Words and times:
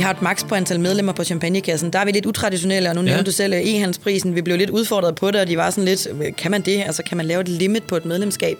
vi 0.00 0.02
har 0.02 0.10
et 0.10 0.22
maks 0.22 0.44
på 0.44 0.54
antal 0.54 0.80
medlemmer 0.80 1.12
på 1.12 1.24
champagnekassen. 1.24 1.92
Der 1.92 1.98
er 1.98 2.04
vi 2.04 2.10
lidt 2.10 2.26
utraditionelle, 2.26 2.88
og 2.88 2.94
nu 2.94 3.00
ja. 3.00 3.06
nævnte 3.06 3.24
du 3.24 3.32
selv 3.32 3.54
øh, 3.54 3.60
e-handelsprisen. 3.60 4.34
Vi 4.34 4.42
blev 4.42 4.56
lidt 4.56 4.70
udfordret 4.70 5.14
på 5.14 5.30
det, 5.30 5.40
og 5.40 5.46
de 5.48 5.56
var 5.56 5.70
sådan 5.70 5.84
lidt, 5.84 6.08
kan 6.36 6.50
man 6.50 6.62
det? 6.62 6.82
Altså, 6.86 7.02
kan 7.02 7.16
man 7.16 7.26
lave 7.26 7.40
et 7.40 7.48
limit 7.48 7.82
på 7.82 7.96
et 7.96 8.04
medlemskab? 8.04 8.58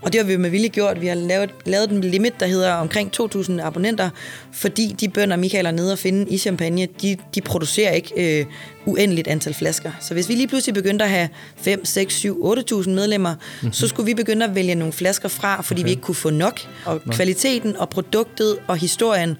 Og 0.00 0.12
det 0.12 0.20
har 0.20 0.26
vi 0.26 0.36
med 0.36 0.50
vilje 0.50 0.68
gjort. 0.68 1.00
Vi 1.00 1.06
har 1.06 1.14
lavet, 1.14 1.50
lavet 1.66 1.90
en 1.90 2.00
limit, 2.00 2.40
der 2.40 2.46
hedder 2.46 2.72
omkring 2.72 3.10
2.000 3.20 3.60
abonnenter, 3.60 4.10
fordi 4.52 4.94
de 5.00 5.08
bønder, 5.08 5.36
Michael 5.36 5.66
er 5.66 5.70
nede 5.70 5.92
og 5.92 5.98
finde 5.98 6.30
i 6.30 6.38
Champagne, 6.38 6.88
de, 7.02 7.16
de 7.34 7.40
producerer 7.40 7.92
ikke 7.92 8.40
øh, 8.40 8.46
uendeligt 8.86 9.28
antal 9.28 9.54
flasker. 9.54 9.90
Så 10.00 10.14
hvis 10.14 10.28
vi 10.28 10.34
lige 10.34 10.48
pludselig 10.48 10.74
begyndte 10.74 11.04
at 11.04 11.10
have 11.10 11.28
5, 11.56 11.84
6, 11.84 12.14
7, 12.14 12.44
8.000 12.44 12.90
medlemmer, 12.90 13.34
mm-hmm. 13.34 13.72
så 13.72 13.88
skulle 13.88 14.06
vi 14.06 14.14
begynde 14.14 14.44
at 14.44 14.54
vælge 14.54 14.74
nogle 14.74 14.92
flasker 14.92 15.28
fra, 15.28 15.62
fordi 15.62 15.80
okay. 15.80 15.86
vi 15.86 15.90
ikke 15.90 16.02
kunne 16.02 16.14
få 16.14 16.30
nok. 16.30 16.60
Og 16.84 17.00
kvaliteten 17.10 17.76
og 17.76 17.88
produktet 17.88 18.56
og 18.66 18.76
historien 18.76 19.36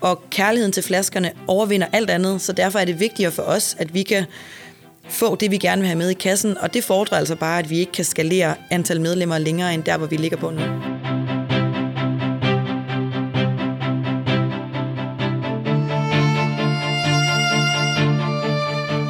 og 0.00 0.22
kærligheden 0.30 0.72
til 0.72 0.82
flaskerne 0.82 1.32
overvinder 1.46 1.86
alt 1.92 2.10
andet, 2.10 2.40
så 2.40 2.52
derfor 2.52 2.78
er 2.78 2.84
det 2.84 3.00
vigtigere 3.00 3.32
for 3.32 3.42
os, 3.42 3.76
at 3.78 3.94
vi 3.94 4.02
kan 4.02 4.24
få 5.08 5.36
det, 5.36 5.50
vi 5.50 5.58
gerne 5.58 5.80
vil 5.80 5.86
have 5.86 5.98
med 5.98 6.10
i 6.10 6.14
kassen, 6.14 6.58
og 6.58 6.74
det 6.74 6.84
fordrer 6.84 7.18
altså 7.18 7.36
bare, 7.36 7.58
at 7.58 7.70
vi 7.70 7.78
ikke 7.78 7.92
kan 7.92 8.04
skalere 8.04 8.54
antal 8.70 9.00
medlemmer 9.00 9.38
længere 9.38 9.74
end 9.74 9.84
der, 9.84 9.96
hvor 9.96 10.06
vi 10.06 10.16
ligger 10.16 10.36
på 10.36 10.50
nu. 10.50 10.60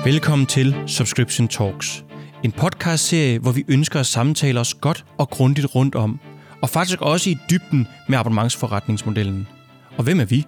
Velkommen 0.05 0.47
til 0.47 0.77
Subscription 0.87 1.49
Talks. 1.49 2.05
En 2.45 2.53
podcastserie, 2.53 3.39
hvor 3.39 3.53
vi 3.53 3.65
ønsker 3.69 4.01
at 4.01 4.07
samtale 4.07 4.61
os 4.61 4.75
godt 4.75 5.05
og 5.19 5.31
grundigt 5.31 5.75
rundt 5.75 5.95
om, 5.95 6.21
og 6.63 6.71
faktisk 6.71 7.01
også 7.01 7.31
i 7.31 7.37
dybden 7.51 7.89
med 8.09 8.19
abonnementsforretningsmodellen. 8.19 9.49
Og 9.97 10.05
hvem 10.05 10.21
er 10.21 10.25
vi? 10.25 10.47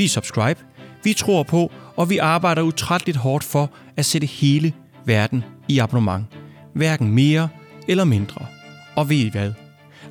Vi 0.00 0.04
er 0.04 0.08
Subscribe. 0.08 0.60
Vi 1.04 1.12
tror 1.12 1.42
på, 1.42 1.72
og 1.96 2.10
vi 2.10 2.18
arbejder 2.18 2.62
utrætteligt 2.62 3.18
hårdt 3.18 3.44
for 3.44 3.70
at 3.96 4.04
sætte 4.04 4.26
hele 4.26 4.72
verden 5.04 5.44
i 5.68 5.78
abonnement. 5.78 6.24
Hverken 6.74 7.12
mere 7.12 7.48
eller 7.88 8.04
mindre. 8.04 8.46
Og 8.96 9.08
ved 9.08 9.16
I 9.16 9.28
hvad? 9.28 9.52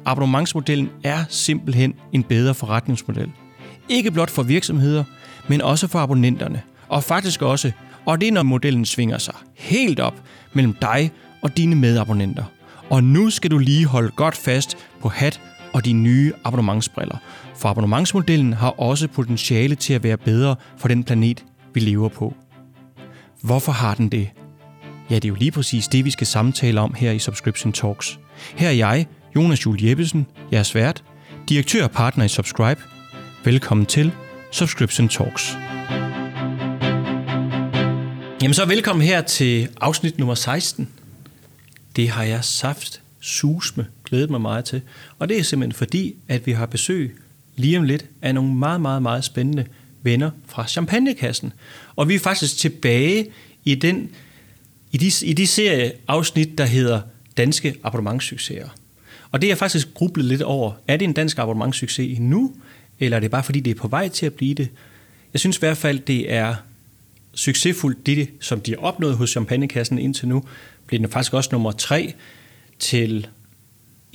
Abonnementsmodellen 0.05 0.89
er 1.03 1.25
simpelthen 1.29 1.93
en 2.13 2.23
bedre 2.23 2.53
forretningsmodel. 2.53 3.31
Ikke 3.89 4.11
blot 4.11 4.29
for 4.29 4.43
virksomheder, 4.43 5.03
men 5.47 5.61
også 5.61 5.87
for 5.87 5.99
abonnenterne. 5.99 6.61
Og 6.87 7.03
faktisk 7.03 7.41
også, 7.41 7.71
og 8.05 8.21
det 8.21 8.27
er 8.27 8.31
når 8.31 8.43
modellen 8.43 8.85
svinger 8.85 9.17
sig 9.17 9.35
helt 9.55 9.99
op 9.99 10.23
mellem 10.53 10.73
dig 10.81 11.11
og 11.41 11.57
dine 11.57 11.75
medabonnenter. 11.75 12.43
Og 12.89 13.03
nu 13.03 13.29
skal 13.29 13.51
du 13.51 13.57
lige 13.57 13.85
holde 13.85 14.11
godt 14.11 14.35
fast 14.35 14.77
på 15.01 15.09
hat 15.09 15.41
og 15.73 15.85
de 15.85 15.93
nye 15.93 16.33
abonnementsbriller. 16.43 17.17
For 17.59 17.69
abonnementsmodellen 17.69 18.53
har 18.53 18.69
også 18.69 19.07
potentiale 19.07 19.75
til 19.75 19.93
at 19.93 20.03
være 20.03 20.17
bedre 20.17 20.55
for 20.77 20.87
den 20.87 21.03
planet, 21.03 21.45
vi 21.73 21.79
lever 21.79 22.09
på. 22.09 22.35
Hvorfor 23.41 23.71
har 23.71 23.95
den 23.95 24.09
det? 24.09 24.29
Ja, 25.09 25.15
det 25.15 25.25
er 25.25 25.29
jo 25.29 25.35
lige 25.35 25.51
præcis 25.51 25.87
det, 25.87 26.05
vi 26.05 26.11
skal 26.11 26.27
samtale 26.27 26.81
om 26.81 26.93
her 26.93 27.11
i 27.11 27.19
Subscription 27.19 27.73
Talks. 27.73 28.19
Her 28.55 28.67
er 28.67 28.73
jeg, 28.73 29.07
Jonas 29.35 29.65
Jul 29.65 29.83
Jeppesen, 29.83 30.25
jeres 30.51 30.75
vært, 30.75 31.03
direktør 31.49 31.83
og 31.83 31.91
partner 31.91 32.25
i 32.25 32.27
Subscribe. 32.27 32.81
Velkommen 33.45 33.85
til 33.85 34.11
Subscription 34.51 35.09
Talks. 35.09 35.57
Jamen 38.41 38.53
så 38.53 38.65
velkommen 38.67 39.05
her 39.05 39.21
til 39.21 39.69
afsnit 39.81 40.17
nummer 40.17 40.35
16. 40.35 40.89
Det 41.95 42.09
har 42.09 42.23
jeg 42.23 42.43
saft 42.43 43.01
susme 43.19 43.87
glædet 44.05 44.29
mig 44.29 44.41
meget 44.41 44.65
til. 44.65 44.81
Og 45.19 45.29
det 45.29 45.39
er 45.39 45.43
simpelthen 45.43 45.77
fordi, 45.77 46.15
at 46.27 46.45
vi 46.45 46.51
har 46.51 46.65
besøg 46.65 47.17
lige 47.59 47.77
om 47.77 47.83
lidt 47.83 48.05
af 48.21 48.35
nogle 48.35 48.53
meget, 48.53 48.81
meget, 48.81 49.01
meget 49.01 49.23
spændende 49.23 49.65
venner 50.03 50.31
fra 50.47 50.67
Champagnekassen. 50.67 51.53
Og 51.95 52.09
vi 52.09 52.15
er 52.15 52.19
faktisk 52.19 52.57
tilbage 52.57 53.27
i 53.63 53.75
den 53.75 54.09
i 54.91 54.97
de, 54.97 55.11
i 55.25 55.33
de 55.33 55.47
serieafsnit, 55.47 56.57
der 56.57 56.65
hedder 56.65 57.01
Danske 57.37 57.75
abonnementssucceser. 57.83 58.69
Og 59.31 59.41
det 59.41 59.47
er 59.47 59.51
jeg 59.51 59.57
faktisk 59.57 59.93
grublet 59.93 60.25
lidt 60.25 60.41
over. 60.41 60.71
Er 60.87 60.97
det 60.97 61.05
en 61.05 61.13
dansk 61.13 61.37
abonnementssucces 61.37 62.17
endnu, 62.17 62.53
eller 62.99 63.17
er 63.17 63.21
det 63.21 63.31
bare 63.31 63.43
fordi, 63.43 63.59
det 63.59 63.71
er 63.71 63.75
på 63.75 63.87
vej 63.87 64.07
til 64.07 64.25
at 64.25 64.33
blive 64.33 64.53
det? 64.53 64.69
Jeg 65.33 65.39
synes 65.39 65.57
i 65.57 65.59
hvert 65.59 65.77
fald, 65.77 65.99
det 65.99 66.33
er 66.33 66.55
succesfuldt, 67.33 68.05
det 68.05 68.29
som 68.39 68.61
de 68.61 68.71
har 68.71 68.77
opnået 68.77 69.17
hos 69.17 69.29
Champagnekassen 69.29 69.99
indtil 69.99 70.27
nu, 70.27 70.43
bliver 70.87 71.01
den 71.01 71.09
faktisk 71.09 71.33
også 71.33 71.49
nummer 71.51 71.71
tre 71.71 72.13
til 72.79 73.27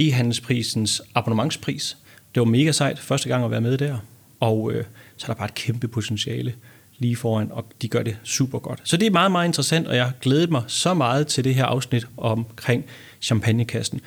e-handelsprisens 0.01 1.01
abonnementspris. 1.15 1.97
Det 2.35 2.41
var 2.41 2.45
mega 2.45 2.73
sejt 2.73 2.99
første 2.99 3.29
gang 3.29 3.45
at 3.45 3.51
være 3.51 3.61
med 3.61 3.79
der, 3.79 3.97
og 4.41 4.73
øh, 4.73 4.85
så 5.17 5.25
er 5.25 5.27
der 5.27 5.35
bare 5.35 5.49
et 5.49 5.55
kæmpe 5.55 5.89
potentiale 5.89 6.55
lige 6.99 7.17
foran, 7.17 7.49
og 7.53 7.65
de 7.83 7.89
gør 7.89 8.03
det 8.03 8.17
super 8.23 8.59
godt. 8.59 8.81
Så 8.85 8.97
det 8.97 9.07
er 9.07 9.11
meget, 9.11 9.33
meget 9.33 9.47
interessant, 9.47 9.87
og 9.87 9.97
jeg 9.97 10.13
glæder 10.21 10.47
mig 10.47 10.63
så 10.67 10.95
meget 10.95 11.27
til 11.27 11.45
det 11.45 11.55
her 11.55 11.65
afsnit 11.65 12.07
omkring 12.17 12.85
champagnekassen. 13.21 14.01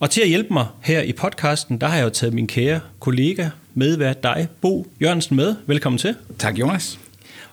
Og 0.00 0.10
til 0.10 0.20
at 0.20 0.28
hjælpe 0.28 0.52
mig 0.52 0.66
her 0.82 1.00
i 1.00 1.12
podcasten, 1.12 1.78
der 1.80 1.86
har 1.86 1.96
jeg 1.96 2.04
jo 2.04 2.10
taget 2.10 2.34
min 2.34 2.46
kære 2.46 2.80
kollega, 3.00 3.48
medvært 3.74 4.22
dig, 4.22 4.48
Bo 4.60 4.86
Jørgensen 5.02 5.36
med. 5.36 5.54
Velkommen 5.66 5.98
til. 5.98 6.14
Tak, 6.38 6.58
Jonas. 6.58 6.98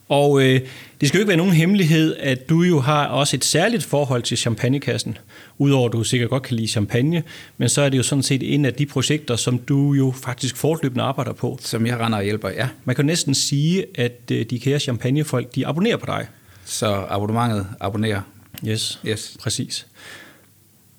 Og 0.10 0.42
øh, 0.42 0.62
det 1.02 1.08
skal 1.08 1.18
jo 1.18 1.22
ikke 1.22 1.28
være 1.28 1.38
nogen 1.38 1.54
hemmelighed, 1.54 2.16
at 2.20 2.50
du 2.50 2.62
jo 2.62 2.80
har 2.80 3.06
også 3.08 3.36
et 3.36 3.46
særligt 3.46 3.84
forhold 3.84 4.24
til 4.24 4.38
champagnekassen. 4.38 5.18
Udover 5.58 5.86
at 5.86 5.94
du 5.94 6.04
sikkert 6.04 6.30
godt 6.30 6.44
kan 6.44 6.56
lide 6.56 6.68
champagne, 6.68 7.24
men 7.58 7.70
så 7.70 7.82
er 7.82 7.90
det 7.90 7.98
jo 7.98 8.04
sådan 8.04 8.24
set 8.24 8.54
en 8.54 8.66
af 8.66 8.74
de 8.74 8.86
projekter, 8.86 9.36
som 9.36 9.58
du 9.58 9.94
jo 9.94 10.14
faktisk 10.24 10.58
fortløbende 10.58 11.04
arbejder 11.04 11.34
på. 11.34 11.58
Som 11.62 11.86
jeg 11.86 12.00
render 12.00 12.18
og 12.18 12.24
hjælper, 12.24 12.50
ja. 12.50 12.70
Man 12.86 12.96
kan 12.96 13.06
næsten 13.06 13.36
sige, 13.36 13.86
at 13.96 14.22
øh, 14.32 14.46
de 14.50 14.60
kære 14.60 14.80
champagnefolk, 14.80 15.56
de 15.56 15.68
abonnerer 15.68 15.98
på 15.98 16.06
dig. 16.06 16.28
Så 16.66 17.06
abonnementet 17.10 17.68
abonnerer. 17.80 18.22
Yes, 18.68 19.00
yes. 19.08 19.38
præcis. 19.40 19.88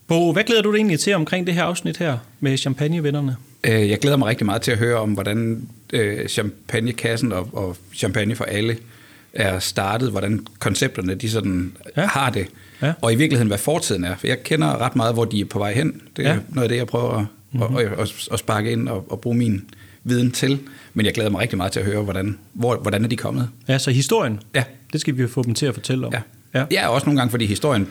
Bo, 0.06 0.32
hvad 0.32 0.44
glæder 0.44 0.62
du 0.62 0.72
dig 0.72 0.76
egentlig 0.76 1.00
til 1.00 1.14
omkring 1.14 1.46
det 1.46 1.54
her 1.54 1.62
afsnit 1.62 1.96
her 1.96 2.18
med 2.40 2.56
champagnevennerne? 2.56 3.36
Øh, 3.64 3.90
jeg 3.90 3.98
glæder 3.98 4.16
mig 4.16 4.28
rigtig 4.28 4.46
meget 4.46 4.62
til 4.62 4.70
at 4.70 4.78
høre 4.78 4.96
om, 4.96 5.12
hvordan 5.12 5.68
øh, 5.92 6.28
champagnekassen 6.28 7.32
og, 7.32 7.48
og 7.52 7.76
champagne 7.94 8.34
for 8.36 8.44
alle 8.44 8.76
er 9.32 9.58
startet, 9.58 10.10
hvordan 10.10 10.46
koncepterne 10.58 11.14
de 11.14 11.30
sådan 11.30 11.72
ja. 11.96 12.06
har 12.06 12.30
det, 12.30 12.46
ja. 12.82 12.92
og 13.03 13.12
i 13.12 13.16
virkeligheden 13.16 13.48
hvad 13.48 13.59
fortiden 13.59 14.04
er. 14.04 14.16
For 14.16 14.26
jeg 14.26 14.42
kender 14.42 14.81
ret 14.81 14.97
meget, 14.97 15.14
hvor 15.14 15.25
de 15.25 15.41
er 15.41 15.44
på 15.44 15.59
vej 15.59 15.72
hen. 15.72 16.03
Det 16.16 16.26
er 16.26 16.32
ja. 16.32 16.38
noget 16.48 16.62
af 16.62 16.69
det, 16.69 16.76
jeg 16.76 16.87
prøver 16.87 17.12
at, 17.12 17.26
mm-hmm. 17.53 17.76
at, 17.76 17.87
at, 17.87 18.28
at 18.32 18.38
sparke 18.38 18.72
ind 18.72 18.88
og, 18.88 19.12
og 19.12 19.20
bruge 19.20 19.37
min 19.37 19.64
viden 20.04 20.31
til. 20.31 20.59
Men 20.94 21.06
jeg 21.06 21.15
glæder 21.15 21.31
mig 21.31 21.41
rigtig 21.41 21.56
meget 21.56 21.72
til 21.72 21.81
at 21.81 21.86
høre, 21.86 22.03
hvordan, 22.03 22.38
hvor, 22.53 22.76
hvordan 22.76 23.04
er 23.04 23.09
de 23.09 23.16
kommet. 23.16 23.48
Ja, 23.69 23.78
så 23.78 23.91
historien, 23.91 24.41
ja. 24.54 24.65
det 24.92 25.00
skal 25.00 25.16
vi 25.16 25.22
jo 25.22 25.28
få 25.28 25.42
dem 25.42 25.54
til 25.54 25.66
at 25.66 25.75
fortælle 25.75 26.06
om. 26.06 26.12
Ja. 26.12 26.20
Ja. 26.54 26.65
ja, 26.70 26.88
også 26.88 27.06
nogle 27.06 27.20
gange, 27.20 27.31
fordi 27.31 27.47
historien 27.47 27.88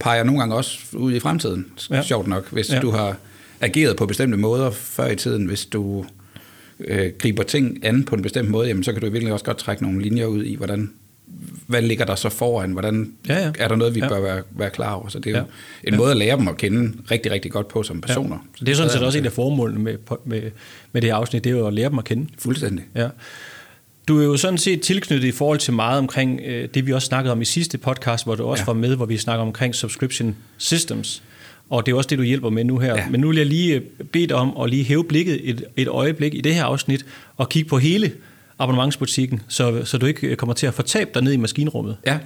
peger 0.00 0.24
nogle 0.24 0.40
gange 0.40 0.54
også 0.54 0.78
ud 0.92 1.14
i 1.14 1.20
fremtiden. 1.20 1.66
Ja. 1.90 2.02
Sjovt 2.02 2.26
nok, 2.26 2.52
hvis 2.52 2.72
ja. 2.72 2.80
du 2.80 2.90
har 2.90 3.16
ageret 3.60 3.96
på 3.96 4.06
bestemte 4.06 4.36
måder 4.36 4.70
før 4.70 5.06
i 5.06 5.16
tiden, 5.16 5.46
hvis 5.46 5.66
du 5.66 6.04
øh, 6.80 7.12
griber 7.18 7.42
ting 7.42 7.84
an 7.84 8.04
på 8.04 8.14
en 8.14 8.22
bestemt 8.22 8.50
måde, 8.50 8.68
jamen, 8.68 8.84
så 8.84 8.92
kan 8.92 9.00
du 9.00 9.10
virkelig 9.10 9.32
også 9.32 9.44
godt 9.44 9.56
trække 9.56 9.82
nogle 9.82 10.02
linjer 10.02 10.26
ud 10.26 10.44
i, 10.44 10.54
hvordan 10.54 10.90
hvad 11.66 11.82
ligger 11.82 12.04
der 12.04 12.14
så 12.14 12.28
foran? 12.28 12.72
Hvordan 12.72 13.12
ja, 13.28 13.38
ja. 13.38 13.52
er 13.58 13.68
der 13.68 13.76
noget, 13.76 13.94
vi 13.94 14.00
ja. 14.00 14.08
bør 14.08 14.20
være, 14.20 14.42
være 14.50 14.70
klar 14.70 14.94
over? 14.94 15.08
Så 15.08 15.18
det 15.18 15.34
er 15.34 15.38
jo 15.38 15.44
ja. 15.84 15.90
en 15.90 15.96
måde 15.96 16.10
at 16.10 16.16
lære 16.16 16.36
dem 16.36 16.48
at 16.48 16.56
kende 16.56 16.92
rigtig, 17.10 17.32
rigtig 17.32 17.50
godt 17.50 17.68
på 17.68 17.82
som 17.82 18.00
personer. 18.00 18.36
Ja. 18.36 18.58
Så 18.58 18.64
det 18.64 18.72
er 18.72 18.76
sådan 18.76 18.90
set 18.90 19.02
også 19.02 19.18
en 19.18 19.26
af 19.26 19.32
formålene 19.32 19.80
med, 19.80 19.96
med, 20.24 20.42
med 20.92 21.02
det 21.02 21.10
her 21.10 21.14
afsnit, 21.14 21.44
det 21.44 21.52
er 21.52 21.58
jo 21.58 21.66
at 21.66 21.74
lære 21.74 21.88
dem 21.88 21.98
at 21.98 22.04
kende. 22.04 22.28
Fuldstændig. 22.38 22.84
Ja. 22.94 23.08
Du 24.08 24.20
er 24.20 24.24
jo 24.24 24.36
sådan 24.36 24.58
set 24.58 24.80
tilknyttet 24.80 25.28
i 25.28 25.32
forhold 25.32 25.58
til 25.58 25.72
meget 25.72 25.98
omkring 25.98 26.40
øh, 26.44 26.68
det, 26.74 26.86
vi 26.86 26.92
også 26.92 27.06
snakkede 27.06 27.32
om 27.32 27.42
i 27.42 27.44
sidste 27.44 27.78
podcast, 27.78 28.24
hvor 28.24 28.34
du 28.34 28.44
også 28.44 28.62
ja. 28.62 28.66
var 28.66 28.72
med, 28.72 28.96
hvor 28.96 29.06
vi 29.06 29.16
snakker 29.16 29.44
omkring 29.44 29.74
subscription 29.74 30.36
systems. 30.56 31.22
Og 31.70 31.86
det 31.86 31.92
er 31.92 31.96
også 31.96 32.08
det, 32.08 32.18
du 32.18 32.22
hjælper 32.22 32.50
med 32.50 32.64
nu 32.64 32.78
her. 32.78 32.96
Ja. 32.96 33.08
Men 33.10 33.20
nu 33.20 33.28
vil 33.28 33.36
jeg 33.36 33.46
lige 33.46 33.74
øh, 33.74 33.82
bede 34.12 34.26
dig 34.26 34.36
om 34.36 34.56
at 34.62 34.70
lige 34.70 34.84
hæve 34.84 35.04
blikket 35.04 35.50
et, 35.50 35.64
et 35.76 35.88
øjeblik 35.88 36.34
i 36.34 36.40
det 36.40 36.54
her 36.54 36.64
afsnit, 36.64 37.06
og 37.36 37.48
kigge 37.48 37.68
på 37.68 37.78
hele 37.78 38.12
abonnementsbutikken, 38.62 39.40
så, 39.48 39.84
så 39.84 39.98
du 39.98 40.06
ikke 40.06 40.26
øh, 40.26 40.36
kommer 40.36 40.54
til 40.54 40.66
at 40.66 40.74
fortabe 40.74 41.10
dig 41.14 41.22
ned 41.22 41.32
i 41.32 41.36
maskinrummet. 41.36 41.96
Ja. 42.06 42.18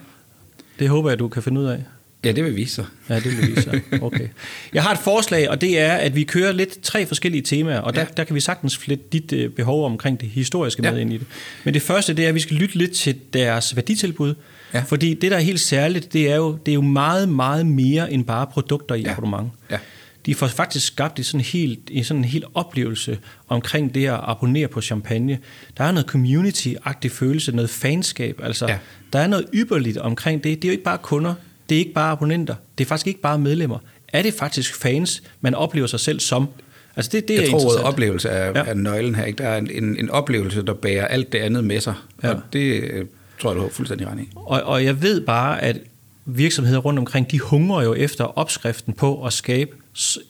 Det 0.78 0.88
håber 0.88 1.10
jeg, 1.10 1.18
du 1.18 1.28
kan 1.28 1.42
finde 1.42 1.60
ud 1.60 1.66
af. 1.66 1.84
Ja, 2.24 2.32
det 2.32 2.44
vil 2.44 2.56
vise 2.56 2.74
sig. 2.74 2.84
Ja, 3.08 3.14
det 3.14 3.24
vil 3.24 3.48
vise 3.48 3.62
sig. 3.62 3.82
Okay. 4.02 4.28
Jeg 4.74 4.82
har 4.82 4.92
et 4.92 4.98
forslag, 4.98 5.50
og 5.50 5.60
det 5.60 5.78
er, 5.78 5.92
at 5.92 6.14
vi 6.14 6.24
kører 6.24 6.52
lidt 6.52 6.82
tre 6.82 7.06
forskellige 7.06 7.42
temaer, 7.42 7.80
og 7.80 7.94
der, 7.94 8.00
ja. 8.00 8.06
der 8.16 8.24
kan 8.24 8.34
vi 8.34 8.40
sagtens 8.40 8.78
flette 8.78 9.04
dit 9.12 9.32
øh, 9.32 9.50
behov 9.50 9.84
omkring 9.84 10.20
det 10.20 10.28
historiske 10.28 10.82
ja. 10.84 10.92
med 10.92 11.00
ind 11.00 11.12
i 11.12 11.18
det. 11.18 11.26
Men 11.64 11.74
det 11.74 11.82
første, 11.82 12.14
det 12.14 12.24
er, 12.24 12.28
at 12.28 12.34
vi 12.34 12.40
skal 12.40 12.56
lytte 12.56 12.78
lidt 12.78 12.92
til 12.92 13.16
deres 13.32 13.76
værditilbud, 13.76 14.34
ja. 14.74 14.80
fordi 14.80 15.14
det, 15.14 15.30
der 15.30 15.36
er 15.36 15.40
helt 15.40 15.60
særligt, 15.60 16.12
det 16.12 16.30
er 16.30 16.36
jo, 16.36 16.58
det 16.66 16.72
er 16.72 16.74
jo 16.74 16.80
meget, 16.80 17.28
meget 17.28 17.66
mere 17.66 18.12
end 18.12 18.24
bare 18.24 18.46
produkter 18.46 18.94
i 18.94 19.00
ja. 19.00 19.10
abonnement. 19.10 19.50
Ja 19.70 19.78
de 20.26 20.34
får 20.34 20.46
faktisk 20.46 20.86
skabt 20.86 21.18
en 21.18 21.24
sådan 21.24 21.40
helt, 21.40 21.80
en 21.90 22.04
sådan 22.04 22.24
helt 22.24 22.44
oplevelse 22.54 23.18
omkring 23.48 23.94
det 23.94 24.06
at 24.06 24.20
abonnere 24.22 24.68
på 24.68 24.80
champagne. 24.80 25.38
Der 25.78 25.84
er 25.84 25.92
noget 25.92 26.06
community-agtig 26.14 27.08
følelse, 27.08 27.52
noget 27.52 27.70
fanskab. 27.70 28.40
Altså, 28.42 28.66
ja. 28.66 28.78
Der 29.12 29.18
er 29.18 29.26
noget 29.26 29.46
ypperligt 29.54 29.98
omkring 29.98 30.44
det. 30.44 30.62
Det 30.62 30.64
er 30.64 30.68
jo 30.68 30.72
ikke 30.72 30.84
bare 30.84 30.98
kunder, 30.98 31.34
det 31.68 31.74
er 31.74 31.78
ikke 31.78 31.92
bare 31.92 32.12
abonnenter, 32.12 32.54
det 32.78 32.84
er 32.84 32.88
faktisk 32.88 33.06
ikke 33.06 33.20
bare 33.20 33.38
medlemmer. 33.38 33.78
Er 34.08 34.22
det 34.22 34.34
faktisk 34.34 34.74
fans, 34.74 35.22
man 35.40 35.54
oplever 35.54 35.86
sig 35.86 36.00
selv 36.00 36.20
som? 36.20 36.48
Altså 36.96 37.10
det, 37.12 37.28
det 37.28 37.34
jeg 37.34 37.44
er 37.44 37.50
tror, 37.50 37.78
at 37.78 37.84
oplevelse 37.84 38.28
er, 38.28 38.46
ja. 38.46 38.70
er 38.70 38.74
nøglen 38.74 39.14
her. 39.14 39.24
Ikke? 39.24 39.42
Der 39.42 39.48
er 39.48 39.58
en, 39.58 39.70
en, 39.70 39.98
en 39.98 40.10
oplevelse, 40.10 40.62
der 40.62 40.74
bærer 40.74 41.06
alt 41.06 41.32
det 41.32 41.38
andet 41.38 41.64
med 41.64 41.80
sig. 41.80 41.94
Ja. 42.22 42.30
Og 42.30 42.40
det 42.52 42.82
øh, 42.82 43.06
tror 43.40 43.50
jeg, 43.50 43.56
du 43.56 43.62
har 43.62 43.68
fuldstændig 43.68 44.08
ret 44.08 44.18
i. 44.18 44.28
Og, 44.36 44.62
og 44.62 44.84
jeg 44.84 45.02
ved 45.02 45.20
bare, 45.20 45.62
at 45.62 45.78
virksomheder 46.26 46.78
rundt 46.78 46.98
omkring, 46.98 47.30
de 47.30 47.40
hungrer 47.40 47.82
jo 47.82 47.94
efter 47.94 48.38
opskriften 48.38 48.92
på 48.92 49.24
at 49.24 49.32
skabe 49.32 49.76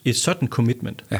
et 0.05 0.15
sådan 0.15 0.47
commitment. 0.47 1.03
Ja. 1.11 1.19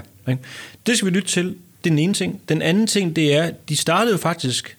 Det 0.85 0.97
skal 0.97 1.05
vi 1.05 1.11
lytte 1.11 1.27
til. 1.27 1.45
Det 1.83 1.89
er 1.89 1.89
den 1.89 1.99
ene 1.99 2.13
ting. 2.13 2.41
Den 2.49 2.61
anden 2.61 2.87
ting, 2.87 3.15
det 3.15 3.35
er, 3.35 3.51
de 3.69 3.77
startede 3.77 4.11
jo 4.11 4.17
faktisk, 4.17 4.77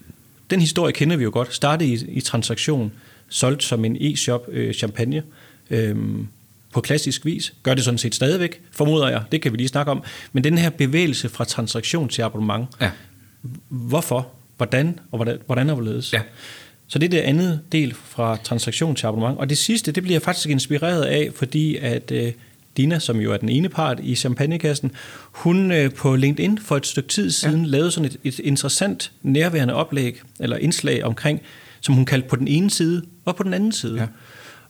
den 0.50 0.60
historie 0.60 0.92
kender 0.92 1.16
vi 1.16 1.24
jo 1.24 1.30
godt, 1.32 1.54
startede 1.54 1.90
i, 1.90 2.04
i 2.08 2.20
transaktion, 2.20 2.92
solgt 3.28 3.62
som 3.62 3.84
en 3.84 3.96
e-shop 3.96 4.48
øh, 4.48 4.74
champagne. 4.74 5.22
Øhm, 5.70 6.28
på 6.72 6.80
klassisk 6.80 7.24
vis. 7.24 7.54
Gør 7.62 7.74
det 7.74 7.84
sådan 7.84 7.98
set 7.98 8.14
stadigvæk, 8.14 8.60
formoder 8.70 9.08
jeg. 9.08 9.22
Det 9.32 9.42
kan 9.42 9.52
vi 9.52 9.56
lige 9.56 9.68
snakke 9.68 9.92
om. 9.92 10.02
Men 10.32 10.44
den 10.44 10.58
her 10.58 10.70
bevægelse 10.70 11.28
fra 11.28 11.44
transaktion 11.44 12.08
til 12.08 12.22
abonnement, 12.22 12.66
ja. 12.80 12.90
hvorfor, 13.68 14.28
hvordan 14.56 14.98
og 15.10 15.18
hvordan, 15.18 15.38
hvordan 15.46 15.70
og 15.70 15.76
hvorledes? 15.76 16.12
Ja. 16.12 16.20
Så 16.86 16.98
det 16.98 17.06
er 17.06 17.10
det 17.10 17.18
andet 17.18 17.60
del 17.72 17.94
fra 17.94 18.36
transaktion 18.36 18.96
til 18.96 19.06
abonnement. 19.06 19.38
Og 19.38 19.48
det 19.48 19.58
sidste, 19.58 19.92
det 19.92 20.02
bliver 20.02 20.14
jeg 20.14 20.22
faktisk 20.22 20.48
inspireret 20.48 21.02
af, 21.02 21.30
fordi 21.34 21.76
at 21.76 22.10
øh, 22.10 22.32
Dina, 22.78 22.98
som 22.98 23.20
jo 23.20 23.32
er 23.32 23.36
den 23.36 23.48
ene 23.48 23.68
part 23.68 24.00
i 24.02 24.14
champagnekassen, 24.14 24.90
hun 25.32 25.72
øh, 25.72 25.94
på 25.94 26.16
LinkedIn 26.16 26.58
for 26.58 26.76
et 26.76 26.86
stykke 26.86 27.08
tid 27.08 27.30
siden 27.30 27.64
ja. 27.64 27.70
lavede 27.70 27.90
sådan 27.90 28.04
et, 28.04 28.16
et 28.24 28.38
interessant 28.38 29.12
nærværende 29.22 29.74
oplæg, 29.74 30.20
eller 30.40 30.56
indslag 30.56 31.04
omkring, 31.04 31.40
som 31.80 31.94
hun 31.94 32.04
kaldte 32.04 32.28
på 32.28 32.36
den 32.36 32.48
ene 32.48 32.70
side 32.70 33.02
og 33.24 33.36
på 33.36 33.42
den 33.42 33.54
anden 33.54 33.72
side. 33.72 34.00
Ja 34.00 34.06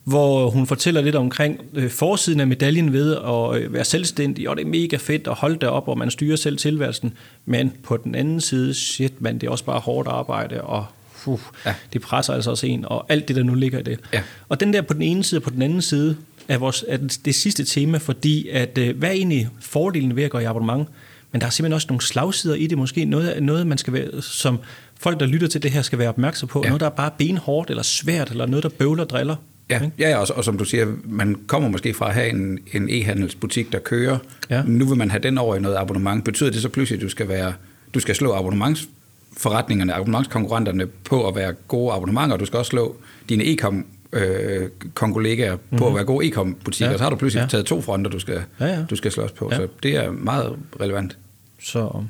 hvor 0.03 0.49
hun 0.49 0.67
fortæller 0.67 1.01
lidt 1.01 1.15
omkring 1.15 1.59
øh, 1.73 1.89
forsiden 1.89 2.39
af 2.39 2.47
medaljen 2.47 2.93
ved 2.93 3.15
at 3.15 3.61
øh, 3.61 3.73
være 3.73 3.85
selvstændig, 3.85 4.49
og 4.49 4.55
det 4.55 4.65
er 4.65 4.69
mega 4.69 4.97
fedt 4.97 5.27
at 5.27 5.33
holde 5.33 5.55
det 5.55 5.69
op, 5.69 5.87
og 5.87 5.97
man 5.97 6.11
styrer 6.11 6.35
selv 6.35 6.57
tilværelsen. 6.57 7.13
Men 7.45 7.73
på 7.83 7.97
den 7.97 8.15
anden 8.15 8.41
side, 8.41 8.73
shit 8.73 9.21
man, 9.21 9.37
det 9.37 9.47
er 9.47 9.51
også 9.51 9.65
bare 9.65 9.79
hårdt 9.79 10.07
arbejde, 10.07 10.61
og 10.61 10.85
uh, 11.25 11.39
ja. 11.65 11.75
det 11.93 12.01
presser 12.01 12.33
altså 12.33 12.49
også 12.49 12.67
en, 12.67 12.85
og 12.85 13.05
alt 13.09 13.27
det, 13.27 13.35
der 13.35 13.43
nu 13.43 13.53
ligger 13.53 13.79
i 13.79 13.83
det. 13.83 13.99
Ja. 14.13 14.21
Og 14.49 14.59
den 14.59 14.73
der 14.73 14.81
på 14.81 14.93
den 14.93 15.01
ene 15.01 15.23
side 15.23 15.39
og 15.39 15.43
på 15.43 15.49
den 15.49 15.61
anden 15.61 15.81
side, 15.81 16.17
er, 16.49 16.57
vores, 16.57 16.85
er 16.87 16.97
det 17.25 17.35
sidste 17.35 17.63
tema, 17.65 17.97
fordi 17.97 18.47
at, 18.47 18.77
øh, 18.77 18.97
hvad 18.97 19.09
er 19.09 19.13
egentlig 19.13 19.49
fordelen 19.61 20.15
ved 20.15 20.23
at 20.23 20.31
gå 20.31 20.39
i 20.39 20.43
abonnement? 20.43 20.87
Men 21.31 21.41
der 21.41 21.47
er 21.47 21.51
simpelthen 21.51 21.73
også 21.73 21.87
nogle 21.89 22.01
slagsider 22.01 22.55
i 22.55 22.67
det, 22.67 22.77
måske 22.77 23.05
noget, 23.05 23.43
noget 23.43 23.67
man 23.67 23.77
skal 23.77 23.93
være, 23.93 24.21
som 24.21 24.59
folk, 24.99 25.19
der 25.19 25.25
lytter 25.25 25.47
til 25.47 25.63
det 25.63 25.71
her, 25.71 25.81
skal 25.81 25.99
være 25.99 26.09
opmærksom 26.09 26.49
på. 26.49 26.61
Ja. 26.63 26.69
Noget, 26.69 26.79
der 26.79 26.85
er 26.85 26.95
bare 26.95 27.11
benhårdt 27.17 27.69
eller 27.69 27.83
svært, 27.83 28.31
eller 28.31 28.45
noget, 28.45 28.63
der 28.63 28.69
bøvler 28.69 29.03
og 29.03 29.09
driller. 29.09 29.35
Ja, 29.69 29.81
ja 29.99 30.17
og, 30.17 30.27
og 30.35 30.43
som 30.43 30.57
du 30.57 30.65
siger, 30.65 30.87
man 31.03 31.35
kommer 31.47 31.69
måske 31.69 31.93
fra 31.93 32.07
at 32.07 32.13
have 32.13 32.29
en, 32.29 32.59
en 32.73 32.89
e-handelsbutik, 32.89 33.71
der 33.71 33.79
kører. 33.79 34.17
Ja. 34.49 34.63
Nu 34.65 34.85
vil 34.85 34.97
man 34.97 35.11
have 35.11 35.23
den 35.23 35.37
over 35.37 35.55
i 35.55 35.59
noget 35.59 35.75
abonnement. 35.75 36.23
Betyder 36.23 36.49
det 36.49 36.61
så 36.61 36.69
pludselig, 36.69 36.97
at 36.97 37.03
du 37.03 37.09
skal, 37.09 37.27
være, 37.27 37.53
du 37.93 37.99
skal 37.99 38.15
slå 38.15 38.33
abonnementsforretningerne, 38.33 39.93
abonnementskonkurrenterne 39.93 40.87
på 40.87 41.27
at 41.27 41.35
være 41.35 41.53
gode 41.53 41.93
abonnementer, 41.93 42.33
og 42.33 42.39
du 42.39 42.45
skal 42.45 42.59
også 42.59 42.69
slå 42.69 42.95
dine 43.29 43.43
e-com 43.43 43.85
øh, 44.13 44.69
kongolegaer 44.93 45.55
mm-hmm. 45.55 45.77
på 45.77 45.85
at 45.85 45.91
mhm. 45.91 45.95
være 45.95 46.05
gode 46.05 46.27
e-com-butikker, 46.27 46.91
ja. 46.91 46.97
så 46.97 47.03
har 47.03 47.09
du 47.09 47.15
pludselig 47.15 47.41
ja. 47.41 47.47
taget 47.47 47.65
to 47.65 47.81
fronter, 47.81 48.11
du 48.11 48.19
skal, 48.19 48.41
ja, 48.59 48.65
ja. 48.65 48.85
du 48.89 48.95
skal 48.95 49.11
slås 49.11 49.31
på. 49.31 49.49
Ja. 49.51 49.57
Så 49.57 49.67
det 49.83 49.95
er 49.95 50.11
meget 50.11 50.55
relevant. 50.81 51.17
Så 51.61 52.03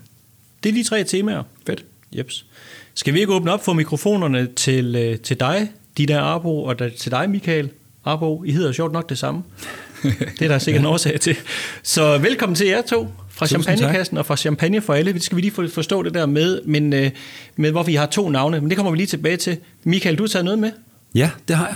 det 0.63 0.69
er 0.69 0.73
de 0.73 0.83
tre 0.83 1.03
temaer. 1.03 1.43
Fedt. 1.67 1.85
Jeps. 2.17 2.45
Skal 2.93 3.13
vi 3.13 3.19
ikke 3.19 3.33
åbne 3.33 3.53
op 3.53 3.65
for 3.65 3.73
mikrofonerne 3.73 4.47
til, 4.55 4.95
øh, 4.95 5.19
til 5.19 5.39
dig, 5.39 5.71
de 5.97 6.05
der 6.05 6.21
Arbo, 6.21 6.63
og 6.63 6.79
der, 6.79 6.89
til 6.89 7.11
dig, 7.11 7.29
Michael 7.29 7.69
Arbo. 8.05 8.43
I 8.43 8.51
hedder 8.51 8.71
sjovt 8.71 8.93
nok 8.93 9.09
det 9.09 9.17
samme. 9.17 9.43
Det 10.39 10.41
er 10.41 10.47
der 10.47 10.59
sikkert 10.59 10.81
en 10.81 10.85
årsag 10.85 11.19
til. 11.19 11.37
Så 11.83 12.17
velkommen 12.17 12.55
til 12.55 12.67
jer 12.67 12.81
to 12.81 13.07
fra 13.29 13.45
Tusind 13.45 13.63
Champagnekassen 13.63 14.15
tak. 14.15 14.19
og 14.19 14.25
fra 14.25 14.37
Champagne 14.37 14.81
for 14.81 14.93
alle. 14.93 15.13
Det 15.13 15.23
skal 15.23 15.35
vi 15.35 15.41
lige 15.41 15.69
forstå 15.69 16.03
det 16.03 16.13
der 16.13 16.25
med, 16.25 16.61
men, 16.65 16.93
øh, 16.93 17.11
med, 17.55 17.71
hvorfor 17.71 17.85
vi 17.85 17.95
har 17.95 18.05
to 18.05 18.29
navne. 18.29 18.61
Men 18.61 18.69
det 18.69 18.77
kommer 18.77 18.91
vi 18.91 18.97
lige 18.97 19.07
tilbage 19.07 19.37
til. 19.37 19.57
Michael, 19.83 20.17
du 20.17 20.23
har 20.23 20.27
taget 20.27 20.45
noget 20.45 20.59
med? 20.59 20.71
Ja, 21.15 21.29
det 21.47 21.55
har 21.55 21.67
jeg. 21.67 21.75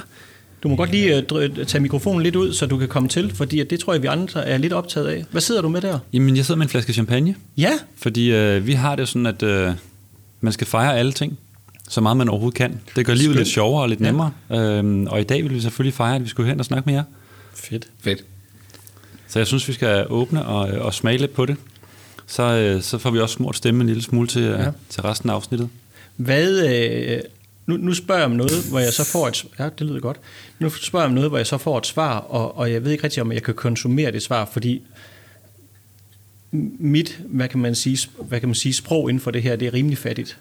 Du 0.63 0.67
må 0.67 0.75
godt 0.75 0.91
lige 0.91 1.25
uh, 1.33 1.65
tage 1.65 1.81
mikrofonen 1.81 2.23
lidt 2.23 2.35
ud, 2.35 2.53
så 2.53 2.65
du 2.65 2.77
kan 2.77 2.87
komme 2.87 3.09
til, 3.09 3.35
fordi 3.35 3.63
det 3.63 3.79
tror 3.79 3.93
jeg, 3.93 4.01
vi 4.01 4.07
andre 4.07 4.47
er 4.47 4.57
lidt 4.57 4.73
optaget 4.73 5.07
af. 5.07 5.25
Hvad 5.31 5.41
sidder 5.41 5.61
du 5.61 5.69
med 5.69 5.81
der? 5.81 5.99
Jamen, 6.13 6.37
jeg 6.37 6.45
sidder 6.45 6.57
med 6.57 6.65
en 6.65 6.69
flaske 6.69 6.93
champagne. 6.93 7.35
Ja? 7.57 7.71
Fordi 7.97 8.55
uh, 8.57 8.67
vi 8.67 8.73
har 8.73 8.95
det 8.95 9.07
sådan, 9.07 9.25
at 9.25 9.43
uh, 9.43 9.75
man 10.41 10.53
skal 10.53 10.67
fejre 10.67 10.97
alle 10.97 11.11
ting 11.11 11.37
så 11.89 12.01
meget 12.01 12.17
man 12.17 12.29
overhovedet 12.29 12.57
kan. 12.57 12.81
Det 12.95 13.05
gør 13.05 13.13
livet 13.13 13.25
Skønt. 13.25 13.37
lidt 13.37 13.47
sjovere 13.47 13.83
og 13.83 13.89
lidt 13.89 13.99
ja. 13.99 14.05
nemmere. 14.05 14.31
Øhm, 14.51 15.07
og 15.07 15.21
i 15.21 15.23
dag 15.23 15.43
vil 15.43 15.53
vi 15.53 15.59
selvfølgelig 15.59 15.93
fejre, 15.93 16.15
at 16.15 16.23
vi 16.23 16.29
skulle 16.29 16.49
hen 16.49 16.59
og 16.59 16.65
snakke 16.65 16.85
med 16.85 16.93
jer. 16.93 17.03
Fedt. 17.53 17.87
Fedt. 18.01 18.23
Så 19.27 19.39
jeg 19.39 19.47
synes, 19.47 19.67
vi 19.67 19.73
skal 19.73 20.05
åbne 20.09 20.45
og, 20.45 20.59
og 20.59 20.93
smage 20.93 21.17
lidt 21.17 21.33
på 21.33 21.45
det. 21.45 21.55
Så, 22.27 22.43
øh, 22.43 22.81
så 22.81 22.97
får 22.97 23.11
vi 23.11 23.19
også 23.19 23.33
smurt 23.33 23.55
stemme 23.55 23.81
en 23.81 23.87
lille 23.87 24.03
smule 24.03 24.27
til, 24.27 24.41
ja. 24.43 24.71
til 24.89 25.01
resten 25.01 25.29
af 25.29 25.33
afsnittet. 25.33 25.69
Hvad, 26.15 26.67
øh, 26.67 27.19
nu, 27.65 27.77
nu 27.77 27.93
spørger 27.93 28.21
jeg 28.21 28.25
om 28.25 28.31
noget, 28.31 28.65
hvor 28.69 28.79
jeg 28.79 28.93
så 28.93 29.03
får 29.03 29.27
et 29.27 29.45
ja, 29.59 29.69
det 29.79 29.87
lyder 29.87 29.99
godt. 29.99 30.19
Nu 30.59 30.69
spørger 30.69 31.03
jeg 31.05 31.09
om 31.09 31.15
noget, 31.15 31.29
hvor 31.29 31.37
jeg 31.37 31.47
så 31.47 31.57
får 31.57 31.77
et 31.77 31.85
svar, 31.85 32.17
og, 32.17 32.57
og 32.57 32.71
jeg 32.71 32.83
ved 32.83 32.91
ikke 32.91 33.03
rigtig, 33.03 33.21
om 33.21 33.31
jeg 33.31 33.43
kan 33.43 33.53
konsumere 33.53 34.11
det 34.11 34.21
svar, 34.21 34.49
fordi 34.53 34.81
mit, 36.79 37.21
hvad 37.25 37.47
kan 37.47 37.59
man 37.59 37.75
sige, 37.75 38.09
hvad 38.19 38.39
kan 38.39 38.49
man 38.49 38.55
sige, 38.55 38.73
sprog 38.73 39.09
inden 39.09 39.21
for 39.21 39.31
det 39.31 39.43
her, 39.43 39.55
det 39.55 39.67
er 39.67 39.73
rimelig 39.73 39.97
fattigt. 39.97 40.37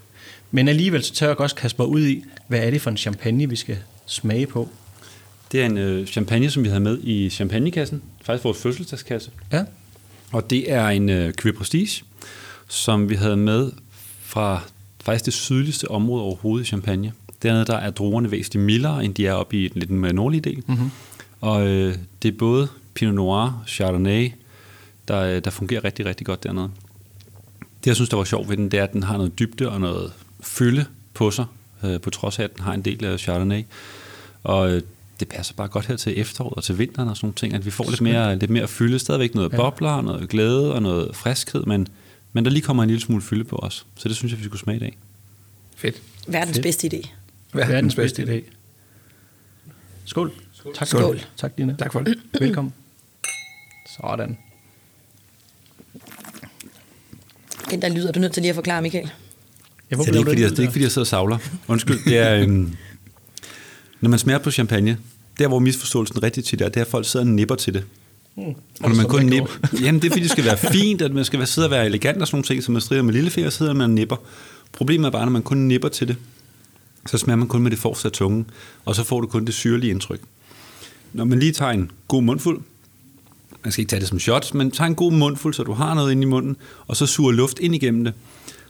Men 0.51 0.69
alligevel 0.69 1.03
så 1.03 1.15
tør 1.15 1.27
jeg 1.27 1.41
også 1.41 1.57
kaste 1.57 1.77
mig 1.79 1.89
ud 1.89 2.07
i, 2.07 2.25
hvad 2.49 2.59
er 2.59 2.71
det 2.71 2.81
for 2.81 2.91
en 2.91 2.97
champagne, 2.97 3.49
vi 3.49 3.57
skal 3.57 3.79
smage 4.07 4.47
på? 4.47 4.69
Det 5.53 5.63
er 5.63 5.67
en 5.67 5.79
øh, 5.79 6.07
champagne, 6.07 6.51
som 6.51 6.65
vi 6.65 6.69
havde 6.69 6.81
med 6.81 6.99
i 7.03 7.31
champagnekassen. 7.31 8.03
Faktisk 8.25 8.45
vores 8.45 8.59
fødselsdagskasse. 8.59 9.31
Ja. 9.53 9.65
Og 10.33 10.51
det 10.51 10.73
er 10.73 10.89
en 10.89 11.09
øh, 11.09 11.33
Cuvée 11.41 11.53
Prestige, 11.53 12.05
som 12.69 13.11
vi 13.11 13.15
havde 13.15 13.37
med 13.37 13.73
fra 14.23 14.63
faktisk 15.03 15.25
det 15.25 15.35
sydligste 15.35 15.91
område 15.91 16.23
overhovedet 16.23 16.65
i 16.65 16.69
Champagne. 16.69 17.13
Dernede 17.43 17.65
der 17.65 17.77
er 17.77 17.91
druerne 17.91 18.31
væsentligt 18.31 18.65
mildere, 18.65 19.05
end 19.05 19.15
de 19.15 19.27
er 19.27 19.33
oppe 19.33 19.57
i 19.57 19.69
den 19.69 19.81
lidt 19.81 19.91
mere 19.91 20.13
nordlige 20.13 20.41
del. 20.41 20.63
Mm-hmm. 20.67 20.91
Og 21.41 21.67
øh, 21.67 21.95
det 22.23 22.35
er 22.35 22.39
både 22.39 22.69
Pinot 22.95 23.15
Noir, 23.15 23.65
Chardonnay, 23.67 24.31
der, 25.09 25.21
øh, 25.21 25.45
der 25.45 25.51
fungerer 25.51 25.85
rigtig, 25.85 26.07
rigtig 26.07 26.27
godt 26.27 26.43
dernede. 26.45 26.71
Det, 27.61 27.87
jeg 27.87 27.95
synes, 27.95 28.09
der 28.09 28.17
var 28.17 28.25
sjovt 28.25 28.49
ved 28.49 28.57
den, 28.57 28.71
det 28.71 28.79
er, 28.79 28.85
at 28.85 28.93
den 28.93 29.03
har 29.03 29.17
noget 29.17 29.39
dybde 29.39 29.71
og 29.71 29.81
noget 29.81 30.13
fylde 30.41 30.85
på 31.15 31.31
sig, 31.31 31.45
øh, 31.85 32.01
på 32.01 32.11
trods 32.11 32.39
af, 32.39 32.45
at 32.45 32.57
den 32.57 32.65
har 32.65 32.75
en 32.75 32.83
del 32.83 33.05
af 33.05 33.19
Chardonnay. 33.19 33.63
Og 34.43 34.71
øh, 34.71 34.83
det 35.21 35.29
passer 35.29 35.55
bare 35.55 35.69
godt 35.69 35.87
her 35.87 35.97
til 35.97 36.21
efteråret 36.21 36.55
og 36.57 36.65
til 36.65 36.79
vinteren 36.79 37.09
og 37.09 37.17
sådan 37.17 37.27
nogle 37.27 37.35
ting, 37.35 37.55
at 37.55 37.67
vi 37.67 37.71
får 37.71 37.91
lidt 37.91 38.01
mere, 38.01 38.37
lidt 38.37 38.51
mere 38.51 38.69
fylde. 38.69 38.99
Stadigvæk 38.99 39.35
noget 39.35 39.53
ja. 39.53 39.57
bobler, 39.57 40.01
noget 40.01 40.29
glæde 40.29 40.75
og 40.75 40.83
noget 40.83 41.17
friskhed, 41.17 41.63
men, 41.65 41.89
men 42.33 42.45
der 42.45 42.51
lige 42.51 42.63
kommer 42.63 42.83
en 42.83 42.89
lille 42.89 43.03
smule 43.03 43.23
fylde 43.23 43.45
på 43.45 43.57
os. 43.57 43.87
Så 43.97 44.09
det 44.09 44.17
synes 44.17 44.33
jeg, 44.33 44.39
vi 44.39 44.45
skulle 44.45 44.61
smage 44.61 44.77
i 44.77 44.81
dag. 44.81 44.99
Fedt. 45.77 46.03
Verdens 46.27 46.57
Fedt. 46.57 46.63
bedste 46.63 46.87
idé. 46.87 47.09
Verdens, 47.53 47.73
Verdens 47.73 47.95
bedste 47.95 48.23
idé. 48.23 48.53
Skål. 50.05 50.33
Skål. 50.53 50.75
Tak, 50.75 50.89
Skål. 50.89 51.21
Tak, 51.37 51.59
Dina. 51.59 51.75
Tak 51.79 51.93
for 51.93 52.01
det. 52.01 52.19
Velkommen. 52.41 52.73
Sådan. 53.97 54.39
Den 57.71 57.83
der 57.83 57.89
lyder 57.89 58.13
du 58.13 58.21
nødt 58.21 58.33
til 58.33 58.43
lige 58.43 58.51
at 58.51 58.55
forklare, 58.55 58.83
Michael. 58.83 59.11
Jeg 59.91 59.99
ja, 59.99 60.05
det, 60.05 60.15
er 60.15 60.19
ikke, 60.19 60.31
fordi, 60.31 60.43
jeg, 60.43 60.51
det 60.51 60.59
er 60.59 60.63
ikke, 60.63 60.73
fordi 60.73 60.83
jeg 60.83 60.91
sidder 60.93 61.05
og 61.05 61.07
savler. 61.07 61.39
Undskyld. 61.69 62.05
Det 62.05 62.19
er, 62.19 62.35
øhm, 62.35 62.77
når 64.01 64.11
man 64.11 64.19
smager 64.19 64.39
på 64.39 64.51
champagne, 64.51 64.99
der 65.39 65.49
hvor 65.49 65.59
misforståelsen 65.59 66.23
rigtig 66.23 66.45
tit 66.45 66.61
er, 66.61 66.69
det 66.69 66.77
er, 66.77 66.81
at 66.81 66.87
folk 66.87 67.07
sidder 67.07 67.27
og 67.27 67.33
nipper 67.33 67.55
til 67.55 67.75
det. 67.75 67.85
Mm. 68.37 68.43
Og 68.83 68.89
når 68.89 68.95
man 68.95 69.07
kun 69.07 69.27
nipper, 69.27 69.51
jamen 69.85 70.03
det 70.03 70.09
er 70.09 70.11
fordi, 70.11 70.23
det 70.23 70.31
skal 70.31 70.45
være 70.45 70.57
fint, 70.57 71.03
at 71.03 71.13
man 71.13 71.25
skal 71.25 71.47
sidde 71.47 71.67
og 71.67 71.71
være 71.71 71.87
elegant 71.87 72.23
og 72.23 72.29
sådan 72.29 72.37
nogle 72.37 72.45
ting, 72.45 72.63
som 72.63 72.73
man 72.73 72.81
strider 72.81 73.03
med 73.03 73.13
lillefinger, 73.13 73.51
så 73.51 73.57
sidder 73.57 73.73
man 73.73 73.83
og 73.83 73.91
nipper. 73.91 74.17
Problemet 74.73 75.07
er 75.07 75.11
bare, 75.11 75.25
når 75.25 75.33
man 75.33 75.43
kun 75.43 75.59
nipper 75.59 75.89
til 75.89 76.09
det, 76.09 76.17
så 77.07 77.19
smager 77.19 77.37
man 77.37 77.49
kun 77.49 77.63
med 77.63 77.71
det 77.71 77.79
forreste 77.79 78.09
af 78.09 78.13
tungen, 78.13 78.47
og 78.85 78.95
så 78.95 79.05
får 79.05 79.21
du 79.21 79.27
kun 79.27 79.45
det 79.45 79.55
syrlige 79.55 79.91
indtryk. 79.91 80.21
Når 81.13 81.25
man 81.25 81.39
lige 81.39 81.53
tager 81.53 81.73
en 81.73 81.91
god 82.09 82.23
mundfuld, 82.23 82.61
man 83.65 83.73
skal 83.73 83.83
ikke 83.83 83.91
tage 83.91 84.01
det 84.01 84.09
som 84.09 84.19
shots, 84.19 84.55
men 84.55 84.71
tager 84.71 84.89
en 84.89 84.95
god 84.95 85.13
mundfuld, 85.13 85.55
så 85.55 85.63
du 85.63 85.73
har 85.73 85.95
noget 85.95 86.13
inde 86.13 86.23
i 86.23 86.27
munden, 86.27 86.57
og 86.87 86.97
så 86.97 87.07
suger 87.07 87.33
luft 87.33 87.59
ind 87.59 87.75
igennem 87.75 88.05
det, 88.05 88.15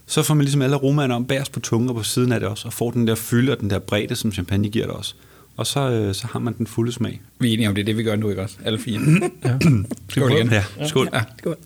så 0.07 0.23
får 0.23 0.35
man 0.35 0.45
ligesom 0.45 0.63
alle 0.63 0.77
aromaerne 0.77 1.15
om 1.15 1.25
bærs 1.25 1.49
på 1.49 1.61
tungen 1.61 1.89
og 1.89 1.95
på 1.95 2.03
siden 2.03 2.33
af 2.33 2.41
det 2.41 2.49
også, 2.49 2.69
og 2.69 2.73
får 2.73 2.91
den 2.91 3.07
der 3.07 3.15
fylde 3.15 3.53
og 3.53 3.61
den 3.61 3.71
der 3.71 3.79
bredde, 3.79 4.17
som 4.17 4.33
champagne 4.33 4.69
giver 4.69 4.87
det 4.87 4.95
også. 4.95 5.15
Og 5.57 5.67
så, 5.67 5.91
øh, 5.91 6.15
så 6.15 6.27
har 6.27 6.39
man 6.39 6.55
den 6.59 6.67
fulde 6.67 6.93
smag. 6.93 7.21
Vi 7.39 7.49
er 7.49 7.53
enige 7.53 7.69
om, 7.69 7.75
det 7.75 7.83
er 7.83 7.87
det, 7.87 7.97
vi 7.97 8.03
gør 8.03 8.17
nu, 8.17 8.31
ikke 8.31 8.43
også? 8.43 8.57
Alle 8.65 8.79
fire. 8.79 9.01
ja. 9.45 9.59
Skål 10.09 10.33
igen. 10.33 10.51
Ja, 10.51 10.65
skål. 10.87 11.09
Ja. 11.13 11.23
skål. 11.39 11.57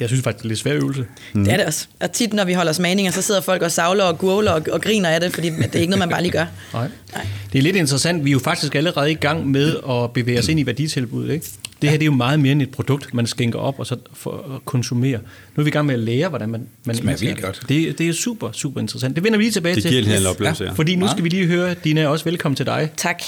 Jeg 0.00 0.08
synes 0.08 0.24
faktisk, 0.24 0.42
det 0.42 0.44
er 0.44 0.48
lidt 0.48 0.58
svær 0.58 0.74
øvelse. 0.74 1.06
Mm. 1.32 1.44
Det 1.44 1.52
er 1.52 1.56
det 1.56 1.66
også. 1.66 1.86
Og 2.00 2.12
tit, 2.12 2.32
når 2.32 2.44
vi 2.44 2.52
holder 2.52 2.72
smagninger, 2.72 3.12
så 3.12 3.22
sidder 3.22 3.40
folk 3.40 3.62
og 3.62 3.72
savler 3.72 4.04
og 4.04 4.18
gurler 4.18 4.52
og, 4.52 4.62
og 4.72 4.80
griner 4.80 5.08
af 5.08 5.20
det, 5.20 5.34
fordi 5.34 5.50
det 5.50 5.74
er 5.74 5.78
ikke 5.78 5.90
noget, 5.90 5.98
man 5.98 6.08
bare 6.08 6.22
lige 6.22 6.32
gør. 6.32 6.44
Nej. 6.72 6.88
Nej. 7.14 7.26
Det 7.52 7.58
er 7.58 7.62
lidt 7.62 7.76
interessant. 7.76 8.24
Vi 8.24 8.30
er 8.30 8.32
jo 8.32 8.38
faktisk 8.38 8.74
allerede 8.74 9.10
i 9.10 9.14
gang 9.14 9.50
med 9.50 9.76
at 9.90 10.12
bevæge 10.12 10.38
os 10.38 10.48
ind 10.48 10.60
i 10.60 10.66
værditilbuddet. 10.66 11.32
Ikke? 11.32 11.46
Det 11.82 11.90
her 11.90 11.96
det 11.96 12.02
er 12.02 12.06
jo 12.06 12.12
meget 12.12 12.40
mere 12.40 12.52
end 12.52 12.62
et 12.62 12.70
produkt, 12.70 13.14
man 13.14 13.26
skænker 13.26 13.58
op 13.58 13.78
og 13.78 13.86
så 13.86 13.96
for 14.12 14.54
at 14.54 14.64
konsumere. 14.64 15.18
Nu 15.56 15.60
er 15.60 15.62
vi 15.62 15.68
i 15.68 15.72
gang 15.72 15.86
med 15.86 15.94
at 15.94 16.00
lære, 16.00 16.28
hvordan 16.28 16.48
man, 16.48 16.60
man 16.84 16.94
det 16.96 17.02
smager 17.02 17.18
vildt 17.18 17.42
godt. 17.42 17.62
Det, 17.68 17.98
det 17.98 18.08
er 18.08 18.12
super, 18.12 18.52
super 18.52 18.80
interessant. 18.80 19.16
Det 19.16 19.24
vender 19.24 19.38
vi 19.38 19.44
lige 19.44 19.52
tilbage 19.52 19.74
det 19.74 19.82
til. 19.82 19.92
Det 19.92 20.04
giver 20.04 20.14
en 20.14 20.18
hel 20.18 20.26
oplevelse, 20.26 20.64
ja. 20.64 20.70
Fordi 20.70 20.96
nu 20.96 21.08
skal 21.08 21.24
vi 21.24 21.28
lige 21.28 21.46
høre, 21.46 21.74
Dina, 21.84 22.06
også 22.06 22.24
velkommen 22.24 22.56
til 22.56 22.66
dig. 22.66 22.90
Tak. 22.96 23.22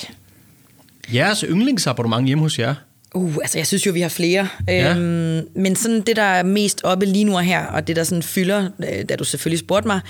Jeres 1.15 1.45
yndlingsabonnement 1.49 2.27
hjemme 2.27 2.43
hos 2.43 2.59
jer, 2.59 2.75
Uh, 3.15 3.37
altså 3.43 3.59
jeg 3.59 3.67
synes 3.67 3.87
jo, 3.87 3.93
vi 3.93 4.01
har 4.01 4.09
flere. 4.09 4.49
Ja. 4.69 4.95
Øhm, 4.95 5.49
men 5.57 5.77
sådan 5.77 6.01
det, 6.01 6.17
der 6.17 6.23
er 6.23 6.43
mest 6.43 6.81
oppe 6.85 7.07
lige 7.07 7.25
nu 7.25 7.35
og 7.35 7.43
her, 7.43 7.67
og 7.67 7.87
det, 7.87 7.97
der 7.97 8.05
sådan 8.05 8.23
fylder, 8.23 8.69
øh, 8.79 9.05
da 9.09 9.17
du 9.17 9.25
selvfølgelig 9.25 9.59
spurgte 9.59 9.87
mig, 9.87 10.01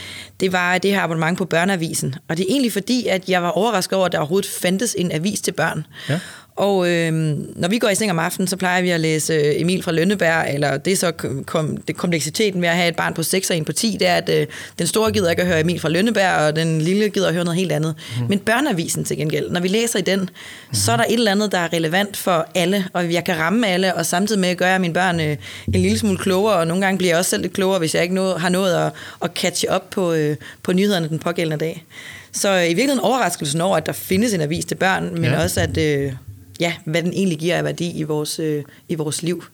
det 0.40 0.52
var 0.52 0.78
det 0.78 0.90
her 0.90 1.00
abonnement 1.00 1.38
på 1.38 1.44
Børneavisen. 1.44 2.14
Og 2.28 2.36
det 2.36 2.42
er 2.42 2.46
egentlig 2.50 2.72
fordi, 2.72 3.06
at 3.06 3.28
jeg 3.28 3.42
var 3.42 3.48
overrasket 3.48 3.96
over, 3.96 4.06
at 4.06 4.12
der 4.12 4.18
overhovedet 4.18 4.50
fandtes 4.50 4.96
en 4.98 5.12
avis 5.12 5.40
til 5.40 5.52
børn. 5.52 5.86
Ja. 6.08 6.20
Og 6.56 6.90
øh, 6.90 7.12
når 7.56 7.68
vi 7.68 7.78
går 7.78 7.88
i 7.88 7.94
seng 7.94 8.10
om 8.10 8.18
aftenen, 8.18 8.48
så 8.48 8.56
plejer 8.56 8.82
vi 8.82 8.90
at 8.90 9.00
læse 9.00 9.32
øh, 9.32 9.60
Emil 9.60 9.82
fra 9.82 9.92
Lønneberg, 9.92 10.54
eller 10.54 10.76
det 10.76 10.92
er 10.92 10.96
så 10.96 11.12
kom, 11.46 11.76
det 11.76 11.96
kompleksiteten 11.96 12.62
ved 12.62 12.68
at 12.68 12.76
have 12.76 12.88
et 12.88 12.96
barn 12.96 13.14
på 13.14 13.22
6 13.22 13.50
og 13.50 13.56
en 13.56 13.64
på 13.64 13.72
10, 13.72 13.96
det 14.00 14.08
er, 14.08 14.14
at 14.14 14.28
øh, 14.28 14.46
den 14.78 14.86
store 14.86 15.12
gider 15.12 15.30
ikke 15.30 15.42
at 15.42 15.48
høre 15.48 15.60
Emil 15.60 15.80
fra 15.80 15.88
Lønneberg, 15.88 16.46
og 16.46 16.56
den 16.56 16.80
lille 16.80 17.08
gider 17.08 17.28
at 17.28 17.34
høre 17.34 17.44
noget 17.44 17.58
helt 17.58 17.72
andet. 17.72 17.94
Mm. 18.20 18.26
Men 18.28 18.38
børneavisen 18.38 19.04
til 19.04 19.16
gengæld, 19.16 19.50
når 19.50 19.60
vi 19.60 19.68
læser 19.68 19.98
i 19.98 20.02
den, 20.02 20.20
mm. 20.20 20.74
så 20.74 20.92
er 20.92 20.96
der 20.96 21.04
et 21.04 21.12
eller 21.12 21.30
andet, 21.30 21.52
der 21.52 21.58
er 21.58 21.72
relevant 21.72 22.16
for 22.16 22.46
alle, 22.54 22.84
og 22.92 23.12
jeg 23.12 23.24
kan 23.24 23.38
ramme 23.38 23.66
alle, 23.66 23.94
og 23.94 24.06
samtidig 24.06 24.40
med 24.40 24.48
at 24.48 24.56
gøre 24.56 24.78
mine 24.78 24.94
børn 24.94 25.20
øh, 25.20 25.36
en 25.74 25.80
lille 25.80 25.98
smule 25.98 26.18
klogere, 26.18 26.56
og 26.56 26.66
nogle 26.66 26.84
gange 26.84 26.98
bliver 26.98 27.10
jeg 27.10 27.18
også 27.18 27.30
selv 27.30 27.42
lidt 27.42 27.52
klogere, 27.52 27.78
hvis 27.78 27.94
jeg 27.94 28.02
ikke 28.02 28.14
nå, 28.14 28.36
har 28.36 28.48
nået 28.48 28.74
at, 28.74 28.92
at 29.22 29.30
catche 29.34 29.70
op 29.70 29.90
på, 29.90 30.12
øh, 30.12 30.36
på 30.62 30.72
nyhederne 30.72 31.08
den 31.08 31.18
pågældende 31.18 31.64
dag. 31.64 31.84
Så 32.32 32.54
i 32.54 32.66
virkeligheden 32.66 33.00
overraskelsen 33.00 33.60
over, 33.60 33.76
at 33.76 33.86
der 33.86 33.92
findes 33.92 34.34
en 34.34 34.40
avis 34.40 34.64
til 34.64 34.74
børn, 34.74 35.14
men 35.14 35.24
ja. 35.24 35.42
også 35.42 35.60
at... 35.60 35.78
Øh, 35.78 36.12
ja, 36.60 36.74
hvad 36.84 37.02
den 37.02 37.12
egentlig 37.12 37.38
giver 37.38 37.56
af 37.56 37.64
værdi 37.64 37.98
i 37.98 38.02
vores, 38.02 38.38
øh, 38.38 38.64
i 38.88 38.94
vores 38.94 39.22
liv. 39.22 39.44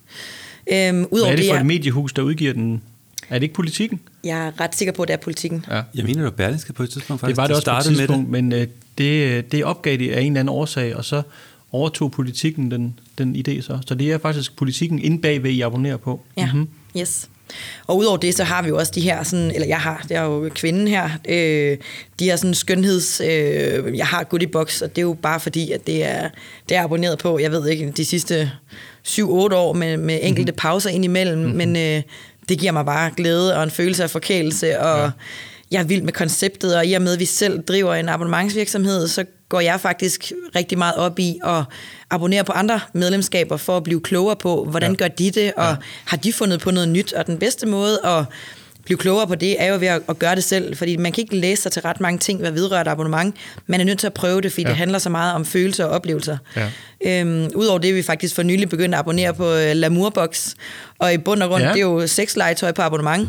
Øhm, 0.73 1.07
udover 1.11 1.31
hvad 1.31 1.33
er 1.33 1.37
det 1.37 1.47
for 1.47 1.55
det, 1.55 1.61
et 1.61 1.67
mediehus, 1.67 2.13
der 2.13 2.23
udgiver 2.23 2.53
den? 2.53 2.83
Er 3.29 3.35
det 3.35 3.43
ikke 3.43 3.55
politikken? 3.55 4.01
Jeg 4.25 4.47
er 4.47 4.61
ret 4.61 4.75
sikker 4.77 4.93
på, 4.93 5.03
at 5.03 5.09
det 5.09 5.15
er 5.15 5.19
politikken. 5.19 5.65
Ja. 5.71 5.83
Jeg 5.95 6.05
mener, 6.05 6.15
det 6.15 6.25
var 6.25 6.31
Berlingske 6.31 6.73
på 6.73 6.83
et 6.83 6.91
tidspunkt 6.91 7.21
faktisk. 7.21 7.37
Det 7.37 7.43
var 7.43 7.47
det 7.47 7.57
også 7.57 7.71
på 7.71 7.91
et 7.91 7.97
tidspunkt, 7.97 8.31
med 8.31 8.43
det. 8.43 8.45
men 8.45 8.61
øh, 8.61 8.67
det, 8.99 9.53
det 9.53 9.65
opgav 9.65 9.97
det 9.97 10.11
af 10.11 10.21
en 10.21 10.27
eller 10.27 10.41
anden 10.41 10.55
årsag, 10.55 10.97
og 10.97 11.05
så 11.05 11.23
overtog 11.73 12.13
politikken 12.13 12.71
den, 12.71 12.99
den 13.19 13.37
idé 13.37 13.61
så. 13.61 13.79
Så 13.87 13.95
det 13.95 14.13
er 14.13 14.19
faktisk 14.19 14.57
politikken 14.57 14.99
inde 14.99 15.21
bagved, 15.21 15.51
I 15.51 15.61
abonnerer 15.61 15.97
på. 15.97 16.21
Ja, 16.37 16.53
mm-hmm. 16.53 16.69
yes. 16.99 17.29
Og 17.87 17.97
udover 17.97 18.17
det, 18.17 18.35
så 18.35 18.45
har 18.45 18.63
vi 18.63 18.69
jo 18.69 18.79
også 18.79 18.93
de 18.95 19.01
her, 19.01 19.23
sådan, 19.23 19.51
eller 19.51 19.67
jeg 19.67 19.81
har, 19.81 20.05
det 20.09 20.17
er 20.17 20.23
jo 20.23 20.51
kvinden 20.55 20.89
her, 20.89 21.11
øh, 21.29 21.79
de 22.19 22.25
her 22.25 22.37
sådan 22.37 22.55
skønheds, 22.55 23.21
øh, 23.21 23.97
jeg 23.97 24.07
har 24.07 24.25
Goodie 24.25 24.49
Box, 24.49 24.83
og 24.83 24.89
det 24.89 24.99
er 24.99 25.07
jo 25.07 25.17
bare 25.23 25.41
fordi, 25.41 25.73
at 25.73 25.87
det 25.87 26.05
er, 26.05 26.29
det 26.69 26.77
er 26.77 26.83
abonneret 26.83 27.19
på, 27.19 27.39
jeg 27.39 27.53
ved 27.53 27.69
ikke, 27.69 27.91
de 27.91 28.05
sidste 28.05 28.51
7-8 29.09 29.23
år 29.55 29.73
med, 29.73 29.97
med 29.97 30.19
enkelte 30.23 30.53
mm-hmm. 30.53 30.61
pauser 30.61 30.91
indimellem, 30.91 31.39
mm-hmm. 31.39 31.57
men 31.57 31.77
øh, 31.77 32.03
det 32.49 32.59
giver 32.59 32.73
mig 32.73 32.85
bare 32.85 33.11
glæde 33.17 33.57
og 33.57 33.63
en 33.63 33.71
følelse 33.71 34.03
af 34.03 34.11
forkælelse, 34.11 34.81
og 34.81 34.99
ja. 34.99 35.11
jeg 35.71 35.81
er 35.81 35.85
vild 35.87 36.03
med 36.03 36.13
konceptet, 36.13 36.77
og 36.77 36.87
i 36.87 36.93
og 36.93 37.03
med, 37.03 37.13
at 37.13 37.21
vi 37.21 37.25
selv 37.25 37.63
driver 37.63 37.95
en 37.95 38.09
abonnementsvirksomhed, 38.09 39.09
så 39.09 39.25
går 39.49 39.61
jeg 39.61 39.81
faktisk 39.81 40.33
rigtig 40.57 40.79
meget 40.79 40.95
op 40.95 41.19
i 41.19 41.39
at 41.45 41.65
abonnere 42.11 42.45
på 42.45 42.53
andre 42.53 42.81
medlemskaber 42.93 43.57
for 43.57 43.77
at 43.77 43.83
blive 43.83 44.01
klogere 44.01 44.37
på, 44.37 44.65
hvordan 44.65 44.91
ja. 44.91 44.97
gør 44.97 45.09
de 45.09 45.31
det, 45.31 45.53
og 45.57 45.69
ja. 45.69 45.77
har 46.05 46.17
de 46.17 46.33
fundet 46.33 46.61
på 46.61 46.71
noget 46.71 46.89
nyt, 46.89 47.13
og 47.13 47.27
den 47.27 47.39
bedste 47.39 47.67
måde 47.67 48.01
at 48.05 48.25
blive 48.87 48.99
klogere 48.99 49.27
på 49.27 49.35
det, 49.35 49.63
er 49.63 49.67
jo 49.67 49.79
ved 49.81 49.89
at, 49.89 50.03
at 50.09 50.19
gøre 50.19 50.35
det 50.35 50.45
selv, 50.45 50.77
fordi 50.77 50.97
man 50.97 51.13
kan 51.13 51.23
ikke 51.23 51.37
læse 51.37 51.63
sig 51.63 51.73
til 51.73 51.83
ret 51.83 52.01
mange 52.01 52.19
ting, 52.19 52.41
hvad 52.41 52.51
vedrører 52.51 52.81
et 52.81 52.89
abonnement. 52.89 53.37
Man 53.67 53.81
er 53.81 53.85
nødt 53.85 53.99
til 53.99 54.07
at 54.07 54.15
prøve 54.15 54.41
det, 54.41 54.53
fordi 54.53 54.63
ja. 54.63 54.69
det 54.69 54.77
handler 54.77 54.99
så 54.99 55.11
meget 55.11 55.35
om 55.35 55.45
følelser 55.45 55.85
og 55.85 55.91
oplevelser. 55.91 56.39
Ja. 56.57 56.71
Øhm, 57.21 57.51
Udover 57.55 57.79
det, 57.79 57.95
vi 57.95 58.03
faktisk 58.03 58.35
for 58.35 58.43
nylig 58.43 58.69
begyndt 58.69 58.95
at 58.95 58.99
abonnere 58.99 59.35
på 59.35 59.53
uh, 59.53 59.71
Lamourbox, 59.73 60.55
og 60.99 61.15
i 61.15 61.19
bund 61.19 61.43
og 61.43 61.49
grund, 61.49 61.63
ja. 61.63 61.69
det 61.69 61.77
er 61.77 61.81
jo 61.81 62.07
sexlegetøj 62.07 62.73
på 62.73 62.83
abonnement. 62.83 63.29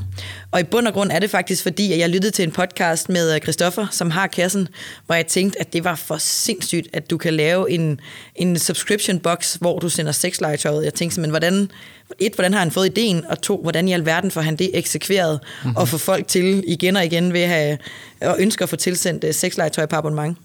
Og 0.52 0.60
i 0.60 0.64
bund 0.64 0.88
og 0.88 0.94
grund 0.94 1.12
er 1.12 1.20
det 1.20 1.30
faktisk 1.30 1.64
fordi, 1.64 1.94
at 1.94 2.00
jeg 2.00 2.10
lyttede 2.10 2.32
til 2.32 2.44
en 2.44 2.52
podcast 2.52 3.10
med 3.10 3.36
øh, 3.36 3.42
Christoffer, 3.42 3.88
som 3.92 4.12
har 4.12 4.28
kassen, 4.28 4.68
hvor 5.06 5.16
jeg 5.16 5.28
tænkte, 5.28 5.62
at 5.62 5.74
det 5.74 5.84
var 5.84 5.96
for 5.96 6.18
sindssygt, 6.18 6.88
at 6.94 7.10
du 7.10 7.18
kan 7.18 7.34
lave 7.34 7.72
en, 7.72 8.00
en 8.36 8.60
subscription 8.60 9.20
box, 9.20 9.56
hvor 9.56 9.80
du 9.80 9.90
sender 9.90 10.12
sexlegetøjet. 10.12 10.86
Jeg 10.86 10.94
tænkte 10.94 11.16
simpelthen, 11.16 11.32
hvordan, 11.32 11.72
et, 12.20 12.34
hvordan 12.34 12.54
har 12.54 12.60
han 12.60 12.72
fået 12.72 12.86
ideen, 12.86 13.26
og 13.26 13.42
to, 13.42 13.62
hvordan 13.62 13.88
i 13.88 13.94
alverden 13.94 14.32
får 14.32 14.42
han 14.42 14.56
det 14.56 14.72
eksekveret, 14.74 15.40
mm-hmm. 15.64 15.78
og 15.78 15.88
få 15.88 15.98
folk 15.98 16.28
til 16.28 16.64
igen 16.68 16.96
og 16.96 17.06
igen 17.06 17.34
ved 17.34 17.42
at 17.42 17.50
have, 17.50 17.78
og 18.22 18.36
ønsker 18.40 18.66
at 18.66 18.70
få 18.70 18.76
tilsendt 18.76 19.24
uh, 19.24 19.32
sexlegetøj 19.32 19.86
på 19.86 19.96
abonnement. 19.96 20.38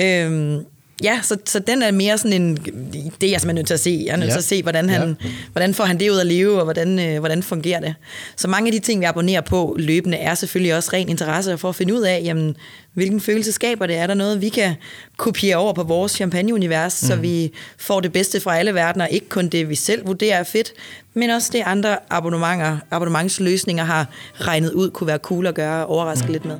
Øhm, 0.00 0.64
Ja, 1.02 1.20
så, 1.22 1.36
så 1.44 1.58
den 1.58 1.82
er 1.82 1.90
mere 1.90 2.18
sådan 2.18 2.42
en, 2.42 2.56
det 2.56 3.26
er 3.26 3.30
jeg 3.30 3.40
simpelthen 3.40 3.54
nødt 3.54 3.66
til 3.66 3.74
at 3.74 3.80
se. 3.80 4.02
Jeg 4.06 4.12
er 4.12 4.16
nødt 4.16 4.28
ja. 4.28 4.32
til 4.32 4.38
at 4.38 4.44
se, 4.44 4.62
hvordan, 4.62 4.88
han, 4.88 5.16
ja. 5.24 5.28
hvordan 5.52 5.74
får 5.74 5.84
han 5.84 6.00
det 6.00 6.10
ud 6.10 6.18
at 6.18 6.26
leve, 6.26 6.58
og 6.58 6.64
hvordan, 6.64 6.98
øh, 6.98 7.18
hvordan 7.18 7.42
fungerer 7.42 7.80
det. 7.80 7.94
Så 8.36 8.48
mange 8.48 8.68
af 8.68 8.72
de 8.72 8.78
ting, 8.78 9.00
vi 9.00 9.04
abonnerer 9.04 9.40
på 9.40 9.76
løbende, 9.78 10.16
er 10.18 10.34
selvfølgelig 10.34 10.76
også 10.76 10.90
ren 10.92 11.08
interesse 11.08 11.58
for 11.58 11.68
at 11.68 11.74
finde 11.74 11.94
ud 11.94 12.00
af, 12.00 12.20
jamen, 12.24 12.56
hvilken 12.92 13.20
følelse 13.20 13.52
skaber 13.52 13.86
det? 13.86 13.96
Er 13.96 14.06
der 14.06 14.14
noget, 14.14 14.40
vi 14.40 14.48
kan 14.48 14.74
kopiere 15.16 15.56
over 15.56 15.72
på 15.72 15.82
vores 15.82 16.12
champagneunivers, 16.12 17.02
mm. 17.02 17.08
så 17.08 17.16
vi 17.16 17.52
får 17.78 18.00
det 18.00 18.12
bedste 18.12 18.40
fra 18.40 18.58
alle 18.58 18.74
verdener, 18.74 19.06
ikke 19.06 19.28
kun 19.28 19.48
det, 19.48 19.68
vi 19.68 19.74
selv 19.74 20.06
vurderer 20.06 20.38
er 20.38 20.44
fedt, 20.44 20.72
men 21.14 21.30
også 21.30 21.50
det 21.52 21.62
andre 21.66 21.96
abonnementer, 22.10 22.78
abonnementsløsninger 22.90 23.84
har 23.84 24.06
regnet 24.40 24.72
ud, 24.72 24.90
kunne 24.90 25.06
være 25.06 25.18
cool 25.18 25.46
at 25.46 25.54
gøre 25.54 25.86
og 25.86 25.90
overraske 25.90 26.26
mm. 26.26 26.32
lidt 26.32 26.44
med. 26.44 26.58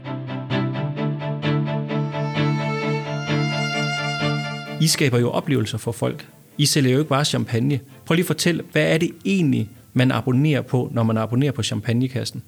I 4.84 4.86
skaber 4.86 5.18
jo 5.18 5.30
oplevelser 5.30 5.78
for 5.78 5.92
folk. 5.92 6.28
I 6.58 6.66
sælger 6.66 6.92
jo 6.92 6.98
ikke 6.98 7.08
bare 7.08 7.24
champagne. 7.24 7.80
Prøv 8.06 8.14
lige 8.14 8.22
at 8.22 8.26
fortælle, 8.26 8.62
hvad 8.72 8.82
er 8.82 8.98
det 8.98 9.10
egentlig, 9.24 9.68
man 9.92 10.12
abonnerer 10.12 10.62
på, 10.62 10.90
når 10.92 11.02
man 11.02 11.16
abonnerer 11.16 11.52
på 11.52 11.62
champagnekassen? 11.62 12.42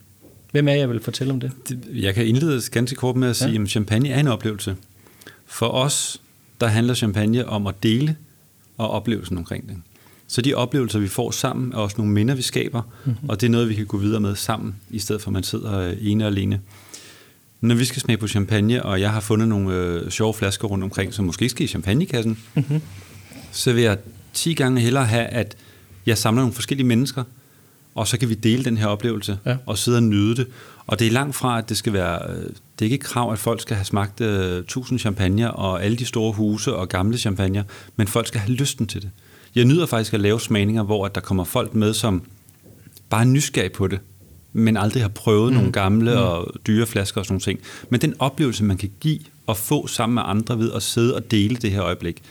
Hvem 0.52 0.68
er 0.68 0.72
jeg 0.72 0.90
vil 0.90 1.00
fortælle 1.00 1.32
om 1.32 1.40
det? 1.40 1.52
Jeg 1.92 2.14
kan 2.14 2.26
indlede 2.26 2.62
ganske 2.70 2.96
kort 2.96 3.16
med 3.16 3.28
at 3.28 3.36
sige, 3.36 3.52
ja. 3.52 3.62
at 3.62 3.68
champagne 3.68 4.08
er 4.08 4.20
en 4.20 4.26
oplevelse. 4.26 4.76
For 5.46 5.66
os, 5.66 6.20
der 6.60 6.66
handler 6.66 6.94
champagne 6.94 7.48
om 7.48 7.66
at 7.66 7.74
dele 7.82 8.16
og 8.78 8.90
oplevelsen 8.90 9.38
omkring 9.38 9.68
det. 9.68 9.76
Så 10.26 10.42
de 10.42 10.54
oplevelser, 10.54 10.98
vi 10.98 11.08
får 11.08 11.30
sammen, 11.30 11.72
er 11.72 11.76
også 11.76 11.96
nogle 11.98 12.12
minder, 12.12 12.34
vi 12.34 12.42
skaber, 12.42 12.82
mm-hmm. 12.82 13.28
og 13.28 13.40
det 13.40 13.46
er 13.46 13.50
noget, 13.50 13.68
vi 13.68 13.74
kan 13.74 13.86
gå 13.86 13.96
videre 13.96 14.20
med 14.20 14.34
sammen, 14.34 14.74
i 14.90 14.98
stedet 14.98 15.22
for 15.22 15.28
at 15.28 15.32
man 15.32 15.42
sidder 15.42 15.78
øh, 15.78 15.96
ene 16.00 16.24
og 16.24 16.28
alene. 16.28 16.60
Når 17.60 17.74
vi 17.74 17.84
skal 17.84 18.02
smage 18.02 18.16
på 18.16 18.28
champagne, 18.28 18.82
og 18.82 19.00
jeg 19.00 19.12
har 19.12 19.20
fundet 19.20 19.48
nogle 19.48 19.74
øh, 19.74 20.10
sjove 20.10 20.34
flasker 20.34 20.68
rundt 20.68 20.84
omkring, 20.84 21.14
som 21.14 21.24
måske 21.24 21.48
skal 21.48 21.64
i 21.64 21.68
champagnekassen, 21.68 22.38
mm-hmm. 22.54 22.80
så 23.52 23.72
vil 23.72 23.82
jeg 23.82 23.98
10 24.32 24.54
gange 24.54 24.80
hellere 24.80 25.04
have, 25.04 25.26
at 25.26 25.56
jeg 26.06 26.18
samler 26.18 26.42
nogle 26.42 26.54
forskellige 26.54 26.86
mennesker, 26.86 27.24
og 27.94 28.08
så 28.08 28.18
kan 28.18 28.28
vi 28.28 28.34
dele 28.34 28.64
den 28.64 28.76
her 28.76 28.86
oplevelse, 28.86 29.38
ja. 29.46 29.56
og 29.66 29.78
sidde 29.78 29.98
og 29.98 30.02
nyde 30.02 30.36
det. 30.36 30.46
Og 30.86 30.98
det 30.98 31.06
er 31.06 31.10
langt 31.10 31.36
fra, 31.36 31.58
at 31.58 31.68
det 31.68 31.76
skal 31.76 31.92
være... 31.92 32.30
Øh, 32.30 32.42
det 32.78 32.82
er 32.82 32.84
ikke 32.84 32.94
et 32.94 33.00
krav, 33.00 33.32
at 33.32 33.38
folk 33.38 33.60
skal 33.60 33.76
have 33.76 33.84
smagt 33.84 34.20
uh, 34.20 34.26
1000 34.26 34.98
champagne 34.98 35.52
og 35.52 35.84
alle 35.84 35.96
de 35.96 36.04
store 36.04 36.32
huse 36.32 36.74
og 36.74 36.88
gamle 36.88 37.18
champagne, 37.18 37.64
men 37.96 38.06
folk 38.06 38.26
skal 38.26 38.40
have 38.40 38.52
lysten 38.52 38.86
til 38.86 39.02
det. 39.02 39.10
Jeg 39.54 39.64
nyder 39.64 39.86
faktisk 39.86 40.14
at 40.14 40.20
lave 40.20 40.40
smagninger, 40.40 40.82
hvor 40.82 41.06
at 41.06 41.14
der 41.14 41.20
kommer 41.20 41.44
folk 41.44 41.74
med, 41.74 41.94
som 41.94 42.22
bare 43.10 43.20
er 43.20 43.24
nysgerrige 43.24 43.70
på 43.70 43.86
det 43.86 44.00
men 44.56 44.76
aldrig 44.76 45.02
har 45.02 45.08
prøvet 45.08 45.52
mm. 45.52 45.56
nogle 45.56 45.72
gamle 45.72 46.10
mm. 46.10 46.20
og 46.20 46.52
dyre 46.66 46.86
flasker 46.86 47.20
og 47.20 47.24
sådan 47.24 47.32
nogle 47.32 47.40
ting. 47.40 47.60
Men 47.90 48.00
den 48.00 48.14
oplevelse, 48.18 48.64
man 48.64 48.76
kan 48.76 48.90
give 49.00 49.20
og 49.46 49.56
få 49.56 49.86
sammen 49.86 50.14
med 50.14 50.22
andre 50.26 50.58
ved 50.58 50.72
at 50.72 50.82
sidde 50.82 51.14
og 51.14 51.30
dele 51.30 51.56
det 51.56 51.70
her 51.70 51.82
øjeblik, 51.82 52.22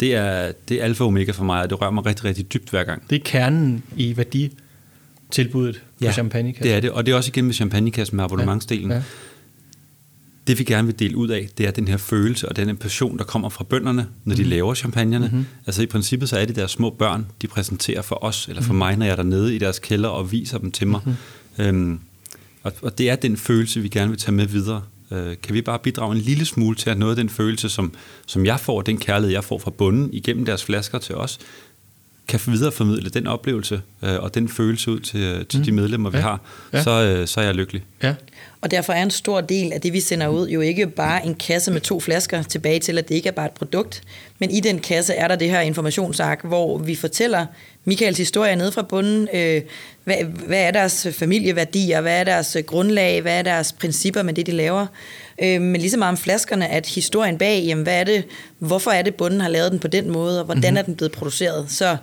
det 0.00 0.14
er, 0.14 0.52
det 0.68 0.80
er 0.80 0.84
alfa 0.84 1.04
og 1.04 1.08
omega 1.08 1.32
for 1.32 1.44
mig, 1.44 1.62
og 1.62 1.70
det 1.70 1.80
rører 1.80 1.90
mig 1.90 2.06
rigtig, 2.06 2.24
rigtig 2.24 2.52
dybt 2.52 2.70
hver 2.70 2.84
gang. 2.84 3.02
Det 3.10 3.16
er 3.16 3.20
kernen 3.24 3.82
i 3.96 4.16
værditilbuddet 4.16 5.82
på 5.98 6.04
ja, 6.04 6.12
champagnekassen. 6.12 6.64
det 6.64 6.76
er 6.76 6.80
det, 6.80 6.90
og 6.90 7.06
det 7.06 7.12
er 7.12 7.16
også 7.16 7.30
igen 7.30 7.44
med 7.44 7.54
champagnekassen 7.54 8.16
med 8.16 8.24
abonnementsdelen. 8.24 8.90
Ja. 8.90 8.96
Ja. 8.96 9.02
Det 10.46 10.58
vi 10.58 10.64
gerne 10.64 10.86
vil 10.86 10.98
dele 10.98 11.16
ud 11.16 11.28
af, 11.28 11.48
det 11.58 11.66
er 11.66 11.70
den 11.70 11.88
her 11.88 11.96
følelse 11.96 12.48
og 12.48 12.56
den 12.56 12.76
passion, 12.76 13.18
der 13.18 13.24
kommer 13.24 13.48
fra 13.48 13.64
bønderne, 13.64 14.06
når 14.24 14.34
de 14.34 14.42
mm. 14.42 14.48
laver 14.48 14.74
champagnerne. 14.74 15.26
Mm-hmm. 15.26 15.46
Altså 15.66 15.82
i 15.82 15.86
princippet 15.86 16.28
så 16.28 16.38
er 16.38 16.44
det 16.44 16.56
deres 16.56 16.70
små 16.70 16.90
børn, 16.90 17.26
de 17.42 17.46
præsenterer 17.46 18.02
for 18.02 18.24
os, 18.24 18.48
eller 18.48 18.62
for 18.62 18.72
mm. 18.72 18.78
mig, 18.78 18.96
når 18.96 19.06
jeg 19.06 19.12
er 19.12 19.16
dernede 19.16 19.54
i 19.54 19.58
deres 19.58 19.78
kælder 19.78 20.08
og 20.08 20.32
viser 20.32 20.58
dem 20.58 20.70
til 20.70 20.86
mig. 20.86 21.00
Mm-hmm. 21.04 21.18
Øhm, 21.58 22.00
og, 22.62 22.72
og 22.82 22.98
det 22.98 23.10
er 23.10 23.16
den 23.16 23.36
følelse, 23.36 23.80
vi 23.80 23.88
gerne 23.88 24.10
vil 24.10 24.18
tage 24.18 24.34
med 24.34 24.46
videre. 24.46 24.82
Øh, 25.10 25.36
kan 25.42 25.54
vi 25.54 25.62
bare 25.62 25.78
bidrage 25.78 26.16
en 26.16 26.20
lille 26.22 26.44
smule 26.44 26.76
til, 26.76 26.90
at 26.90 26.98
noget 26.98 27.12
af 27.12 27.16
den 27.16 27.28
følelse, 27.28 27.68
som, 27.68 27.92
som 28.26 28.46
jeg 28.46 28.60
får, 28.60 28.82
den 28.82 28.98
kærlighed, 28.98 29.32
jeg 29.32 29.44
får 29.44 29.58
fra 29.58 29.70
bunden 29.70 30.10
igennem 30.12 30.44
deres 30.44 30.64
flasker 30.64 30.98
til 30.98 31.14
os, 31.14 31.38
kan 32.28 32.40
videreformidle 32.46 33.10
den 33.10 33.26
oplevelse 33.26 33.80
øh, 34.02 34.16
og 34.18 34.34
den 34.34 34.48
følelse 34.48 34.90
ud 34.90 35.00
til, 35.00 35.46
til 35.46 35.58
mm. 35.58 35.64
de 35.64 35.72
medlemmer, 35.72 36.10
vi 36.10 36.16
ja. 36.16 36.22
har, 36.22 36.40
ja. 36.72 36.82
Så, 36.82 36.90
øh, 36.90 37.26
så 37.26 37.40
er 37.40 37.44
jeg 37.44 37.54
lykkelig. 37.54 37.82
Ja. 38.02 38.14
Og 38.60 38.70
derfor 38.70 38.92
er 38.92 39.02
en 39.02 39.10
stor 39.10 39.40
del 39.40 39.72
af 39.72 39.80
det, 39.80 39.92
vi 39.92 40.00
sender 40.00 40.28
ud, 40.28 40.48
jo 40.48 40.60
ikke 40.60 40.86
bare 40.86 41.26
en 41.26 41.34
kasse 41.34 41.70
med 41.70 41.80
to 41.80 42.00
flasker 42.00 42.42
tilbage 42.42 42.78
til, 42.78 42.98
at 42.98 43.08
det 43.08 43.14
ikke 43.14 43.28
er 43.28 43.32
bare 43.32 43.46
et 43.46 43.52
produkt, 43.52 44.02
men 44.38 44.50
i 44.50 44.60
den 44.60 44.78
kasse 44.78 45.14
er 45.14 45.28
der 45.28 45.36
det 45.36 45.50
her 45.50 45.60
informationsark, 45.60 46.44
hvor 46.44 46.78
vi 46.78 46.94
fortæller 46.94 47.46
Michaels 47.84 48.18
historie 48.18 48.56
nede 48.56 48.72
fra 48.72 48.82
bunden. 48.82 49.28
Øh, 49.34 49.62
hvad, 50.04 50.16
hvad 50.46 50.60
er 50.60 50.70
deres 50.70 51.06
familieværdier? 51.12 52.00
Hvad 52.00 52.20
er 52.20 52.24
deres 52.24 52.56
grundlag? 52.66 53.22
Hvad 53.22 53.38
er 53.38 53.42
deres 53.42 53.72
principper 53.72 54.22
med 54.22 54.34
det, 54.34 54.46
de 54.46 54.52
laver? 54.52 54.86
Øh, 55.42 55.62
men 55.62 55.80
ligesom 55.80 55.98
meget 55.98 56.12
om 56.12 56.16
flaskerne, 56.16 56.68
at 56.68 56.86
historien 56.86 57.38
bag, 57.38 57.64
jamen, 57.66 57.82
hvad 57.82 58.00
er 58.00 58.04
det, 58.04 58.24
hvorfor 58.58 58.90
er 58.90 59.02
det, 59.02 59.14
bunden 59.14 59.40
har 59.40 59.48
lavet 59.48 59.72
den 59.72 59.78
på 59.78 59.88
den 59.88 60.10
måde, 60.10 60.38
og 60.38 60.44
hvordan 60.44 60.62
mm-hmm. 60.62 60.76
er 60.76 60.82
den 60.82 60.96
blevet 60.96 61.12
produceret? 61.12 61.66
Så 61.68 61.96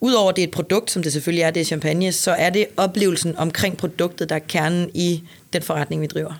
udover 0.00 0.32
det 0.32 0.42
er 0.42 0.46
et 0.46 0.52
produkt, 0.52 0.90
som 0.90 1.02
det 1.02 1.12
selvfølgelig 1.12 1.42
er, 1.42 1.50
det 1.50 1.60
er 1.60 1.64
champagne, 1.64 2.12
så 2.12 2.30
er 2.30 2.50
det 2.50 2.66
oplevelsen 2.76 3.36
omkring 3.36 3.76
produktet, 3.76 4.28
der 4.28 4.34
er 4.34 4.40
kernen 4.48 4.90
i 4.94 5.22
den 5.52 5.62
forretning, 5.62 6.02
vi 6.02 6.06
driver. 6.06 6.32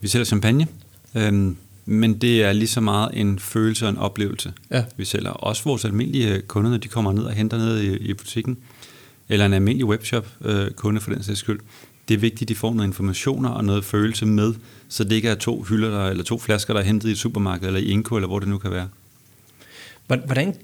Vi 0.00 0.08
sælger 0.08 0.24
champagne. 0.24 0.66
Øhm, 1.14 1.56
men 1.86 2.14
det 2.14 2.42
er 2.44 2.52
lige 2.52 2.68
så 2.68 2.80
meget 2.80 3.10
en 3.12 3.38
følelse 3.38 3.86
og 3.86 3.90
en 3.90 3.96
oplevelse, 3.98 4.52
ja. 4.70 4.84
vi 4.96 5.04
sælger. 5.04 5.30
Også 5.30 5.64
vores 5.64 5.84
almindelige 5.84 6.40
kunder, 6.40 6.70
når 6.70 6.78
de 6.78 6.88
kommer 6.88 7.12
ned 7.12 7.22
og 7.22 7.32
henter 7.32 7.58
ned 7.58 7.80
i, 7.80 7.96
i 7.96 8.14
butikken, 8.14 8.58
eller 9.28 9.46
en 9.46 9.52
almindelig 9.52 9.86
webshop-kunde 9.86 10.98
øh, 10.98 11.02
for 11.02 11.10
den 11.10 11.22
sags 11.22 11.38
skyld, 11.38 11.60
det 12.08 12.14
er 12.14 12.18
vigtigt, 12.18 12.42
at 12.42 12.48
de 12.48 12.54
får 12.54 12.74
noget 12.74 12.88
informationer 12.88 13.48
og 13.48 13.64
noget 13.64 13.84
følelse 13.84 14.26
med, 14.26 14.54
så 14.88 15.04
det 15.04 15.12
ikke 15.12 15.28
er 15.28 15.34
to 15.34 15.62
hylder 15.62 15.90
der, 15.90 16.10
eller 16.10 16.24
to 16.24 16.38
flasker, 16.38 16.74
der 16.74 16.80
er 16.80 16.84
hentet 16.84 17.08
i 17.08 17.12
et 17.12 17.18
supermarked, 17.18 17.66
eller 17.66 17.80
i 17.80 17.84
Inko, 17.84 18.16
eller 18.16 18.28
hvor 18.28 18.38
det 18.38 18.48
nu 18.48 18.58
kan 18.58 18.70
være. 18.70 18.88
Hvordan, 20.06 20.54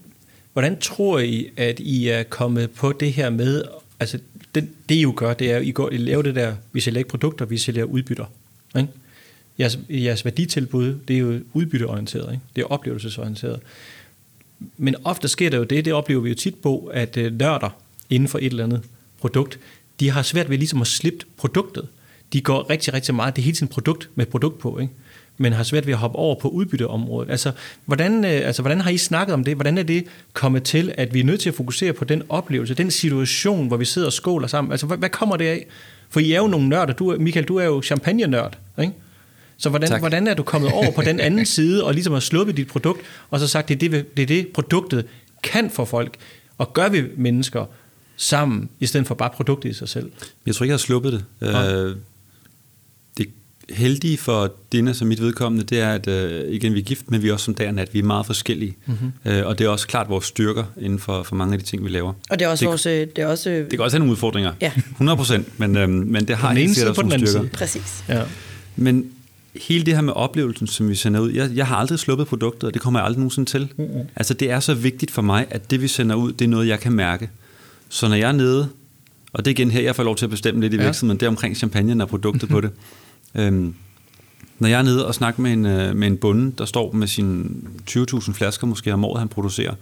hvordan 0.53 0.81
tror 0.81 1.19
I, 1.19 1.49
at 1.57 1.81
I 1.81 2.09
er 2.09 2.23
kommet 2.23 2.71
på 2.71 2.93
det 2.93 3.13
her 3.13 3.31
med, 3.31 3.63
altså 4.01 4.19
det, 4.55 4.69
det 4.89 4.95
I 4.95 5.01
jo 5.01 5.13
gør, 5.17 5.35
det 5.35 5.53
er, 5.53 5.57
at 5.57 5.65
I, 5.65 5.71
går, 5.71 5.91
I 5.91 5.97
laver 5.97 6.23
det 6.23 6.35
der, 6.35 6.55
vi 6.73 6.81
sælger 6.81 6.99
ikke 6.99 7.11
produkter, 7.11 7.45
vi 7.45 7.59
sælger 7.59 7.85
udbytter. 7.85 8.25
Ikke? 8.77 8.89
Jeres, 9.59 9.79
jeres 9.89 10.25
værditilbud, 10.25 10.99
det 11.09 11.17
er 11.17 11.21
jo 11.21 11.41
udbytteorienteret, 11.53 12.33
ikke? 12.33 12.45
det 12.57 12.63
er 12.63 12.67
oplevelsesorienteret. 12.67 13.61
Men 14.77 14.95
ofte 15.05 15.29
sker 15.29 15.51
der 15.51 15.59
jo 15.59 15.65
det, 15.65 15.85
det 15.85 15.93
oplever 15.93 16.21
vi 16.21 16.29
jo 16.29 16.35
tit 16.35 16.55
på, 16.55 16.91
at 16.95 17.17
øh, 17.17 17.33
nørder 17.39 17.71
inden 18.11 18.29
for 18.29 18.39
et 18.39 18.47
eller 18.47 18.65
andet 18.65 18.83
produkt, 19.21 19.59
de 20.01 20.11
har 20.11 20.23
svært 20.23 20.51
ved 20.51 20.59
ligesom 20.59 20.81
at 20.81 20.87
slippe 20.87 21.25
produktet. 21.37 21.89
De 22.33 22.41
går 22.41 22.71
rigtig, 22.71 22.95
rigtig 22.95 23.15
meget, 23.15 23.37
det 23.37 23.43
er 23.43 23.45
hele 23.45 23.57
tiden 23.57 23.69
produkt 23.69 24.11
med 24.15 24.27
produkt 24.27 24.59
på, 24.59 24.79
ikke? 24.79 24.93
men 25.39 25.53
har 25.53 25.63
svært 25.63 25.87
ved 25.87 25.93
at 25.93 25.99
hoppe 25.99 26.19
over 26.19 26.35
på 26.41 26.49
udbytteområdet. 26.49 27.31
Altså 27.31 27.53
hvordan, 27.85 28.25
øh, 28.25 28.31
altså, 28.31 28.63
hvordan 28.63 28.81
har 28.81 28.91
I 28.91 28.97
snakket 28.97 29.35
om 29.35 29.45
det? 29.45 29.55
Hvordan 29.55 29.79
er 29.79 29.83
det 29.83 30.05
kommet 30.33 30.63
til, 30.63 30.95
at 30.99 31.15
vi 31.15 31.21
er 31.21 31.25
nødt 31.25 31.41
til 31.41 31.49
at 31.49 31.55
fokusere 31.55 31.93
på 31.93 32.05
den 32.05 32.23
oplevelse, 32.29 32.75
den 32.75 32.91
situation, 32.91 33.69
hvor 33.69 33.77
vi 33.77 33.85
sidder 33.85 34.07
og 34.07 34.13
skåler 34.13 34.47
sammen? 34.47 34.73
Altså, 34.73 34.87
hvad, 34.87 34.99
hvad 34.99 35.09
kommer 35.09 35.37
det 35.37 35.45
af? 35.45 35.67
For 36.11 36.21
I 36.21 36.33
er 36.33 36.39
jo 36.39 36.47
nogle 36.47 36.69
nørder. 36.69 36.93
Du, 36.93 37.17
Michael, 37.19 37.47
du 37.47 37.57
er 37.57 37.65
jo 37.65 37.83
champagne-nørd, 37.83 38.59
ikke? 38.81 38.93
Så 39.57 39.69
hvordan, 39.69 39.99
hvordan 39.99 40.27
er 40.27 40.35
du 40.35 40.43
kommet 40.43 40.73
over 40.73 40.91
på 40.91 41.03
den 41.03 41.21
anden 41.21 41.47
side, 41.57 41.85
og 41.85 41.95
ligesom 41.95 42.13
har 42.13 42.21
sluppet 42.21 42.57
dit 42.57 42.67
produkt, 42.67 43.01
og 43.31 43.41
så 43.41 43.49
sagt, 43.49 43.69
det 43.69 43.75
er 43.75 43.89
det, 43.89 44.17
det 44.17 44.23
er 44.23 44.27
det, 44.27 44.49
produktet 44.49 45.07
kan 45.43 45.71
for 45.71 45.85
folk, 45.85 46.17
og 46.59 46.75
gør 46.75 46.89
vi 46.89 47.05
mennesker 47.17 47.65
sammen, 48.17 48.69
i 48.81 48.87
stedet 48.87 49.07
for 49.07 49.15
bare 49.15 49.31
produktet 49.31 49.71
i 49.71 49.73
sig 49.73 49.89
selv? 49.89 50.13
Jeg 50.47 50.55
tror 50.55 50.65
ikke, 50.65 50.71
jeg 50.71 50.75
har 50.75 50.79
sluppet 50.79 51.13
det. 51.13 51.25
Ja. 51.41 51.75
Øh, 51.75 51.97
det 53.19 53.27
heldige 53.71 54.19
for 54.19 54.53
dine 54.73 54.95
som 54.95 55.09
mit 55.09 55.21
vedkommende, 55.21 55.65
det 55.65 55.81
er, 55.81 55.93
at 55.93 56.09
øh, 56.09 56.55
igen, 56.55 56.75
vi 56.75 56.79
er 56.79 56.85
gift, 56.85 57.11
men 57.11 57.23
vi 57.23 57.29
er 57.29 57.33
også 57.33 57.45
som 57.45 57.55
der 57.55 57.81
at 57.81 57.95
vi 57.95 57.99
er 57.99 58.03
meget 58.03 58.27
forskellige. 58.27 58.77
Mm-hmm. 58.87 59.13
Øh, 59.33 59.47
og 59.47 59.59
det 59.59 59.65
er 59.65 59.69
også 59.69 59.87
klart 59.87 60.09
vores 60.09 60.25
styrker 60.25 60.65
inden 60.81 60.99
for, 60.99 61.23
for 61.23 61.37
mange 61.37 61.53
af 61.53 61.59
de 61.59 61.65
ting, 61.65 61.85
vi 61.85 61.91
laver. 61.91 62.13
Og 62.31 62.39
det 62.39 62.45
er 62.45 62.49
også 62.49 62.63
det, 62.63 62.69
vores... 62.69 62.83
Det, 62.83 63.19
er 63.19 63.27
også, 63.27 63.51
det 63.51 63.71
kan 63.71 63.81
også 63.81 63.97
have 63.97 63.99
nogle 63.99 64.13
udfordringer, 64.13 64.53
ja. 64.61 64.73
100 64.77 65.17
procent, 65.17 65.59
men, 65.59 65.77
øh, 65.77 65.89
men 65.89 66.29
det 66.29 66.37
har 66.37 66.49
den 66.49 66.59
ene 66.59 66.75
side 66.75 66.95
på 66.95 67.03
den 67.03 67.13
anden 67.13 67.27
styrker. 67.27 67.45
side. 67.49 67.53
Præcis. 67.53 68.05
Ja. 68.09 68.23
Men 68.77 69.11
hele 69.55 69.85
det 69.87 69.95
her 69.95 70.01
med 70.01 70.13
oplevelsen, 70.13 70.67
som 70.67 70.89
vi 70.89 70.95
sender 70.95 71.21
ud, 71.21 71.33
jeg, 71.33 71.51
jeg 71.55 71.67
har 71.67 71.77
aldrig 71.77 71.99
sluppet 71.99 72.27
produktet, 72.27 72.65
og 72.65 72.75
det 72.75 72.83
kommer 72.83 73.01
jeg 73.01 73.07
aldrig 73.07 73.19
nogensinde 73.19 73.51
til. 73.51 73.69
Mm-hmm. 73.77 74.01
Altså 74.17 74.35
det 74.35 74.51
er 74.51 74.61
så 74.61 74.75
vigtigt 74.75 75.11
for 75.11 75.23
mig, 75.23 75.47
at 75.51 75.71
det 75.71 75.83
vi 75.83 75.89
sender 75.89 76.17
ud, 76.17 76.33
det 76.33 76.45
er 76.45 76.49
noget, 76.49 76.69
jeg 76.69 76.81
kan 76.81 76.93
mærke. 76.93 77.31
Så 77.93 78.09
når 78.09 78.17
jeg 78.17 78.29
er 78.29 78.33
nede, 78.33 78.69
og 79.33 79.45
det 79.45 79.51
er 79.51 79.51
igen 79.51 79.71
her, 79.71 79.81
jeg 79.83 79.97
får 79.97 80.03
lov 80.03 80.17
til 80.17 80.27
at 80.27 80.31
bestemme 80.31 80.61
lidt 80.61 80.73
i 80.73 80.77
ja. 80.77 80.83
virksomheden, 80.83 81.21
det 81.21 81.27
er 81.27 81.31
omkring 81.31 81.57
champagne 81.57 82.03
og 82.05 82.09
produktet 82.09 82.49
på 82.49 82.61
det. 82.61 82.71
Øhm, 83.35 83.75
når 84.59 84.69
jeg 84.69 84.79
er 84.79 84.83
nede 84.83 85.07
og 85.07 85.15
snakker 85.15 85.43
med 85.43 85.53
en, 85.53 85.67
øh, 85.67 85.97
med 85.97 86.07
en 86.07 86.17
bonde, 86.17 86.53
der 86.59 86.65
står 86.65 86.93
med 86.93 87.07
sine 87.07 87.45
20.000 87.91 88.33
flasker 88.33 88.67
måske 88.67 88.93
om 88.93 89.05
året, 89.05 89.19
han 89.19 89.29
producerer, 89.29 89.75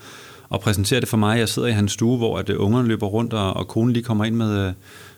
og 0.48 0.60
præsenterer 0.60 1.00
det 1.00 1.08
for 1.08 1.16
mig, 1.16 1.38
jeg 1.38 1.48
sidder 1.48 1.68
i 1.68 1.72
hans 1.72 1.92
stue, 1.92 2.16
hvor 2.16 2.38
at 2.38 2.50
øh, 2.50 2.56
ungerne 2.58 2.88
løber 2.88 3.06
rundt, 3.06 3.32
og, 3.32 3.54
og 3.54 3.68
konen 3.68 3.92
lige 3.92 4.02
kommer 4.02 4.24
ind 4.24 4.36
med, 4.36 4.66
øh, 4.66 4.72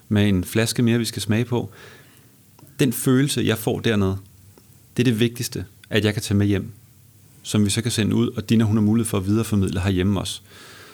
med 0.09 0.29
en 0.29 0.45
flaske 0.45 0.83
mere, 0.83 0.99
vi 0.99 1.05
skal 1.05 1.23
smage 1.23 1.45
på. 1.45 1.71
Den 2.81 2.93
følelse, 2.93 3.43
jeg 3.47 3.59
får 3.59 3.81
dernede, 3.81 4.17
det 4.97 5.03
er 5.03 5.11
det 5.11 5.21
vigtigste, 5.21 5.65
at 5.91 6.05
jeg 6.05 6.13
kan 6.13 6.23
tage 6.23 6.39
med 6.39 6.47
hjem, 6.47 6.73
som 7.43 7.65
vi 7.65 7.71
så 7.71 7.83
kan 7.83 7.91
sende 7.91 8.15
ud, 8.15 8.29
og 8.29 8.49
Dina 8.49 8.65
hun 8.65 8.77
har 8.77 8.83
mulighed 8.83 9.09
for 9.09 9.19
at 9.19 9.27
videreformidle 9.27 9.81
herhjemme 9.81 10.21
også. 10.21 10.41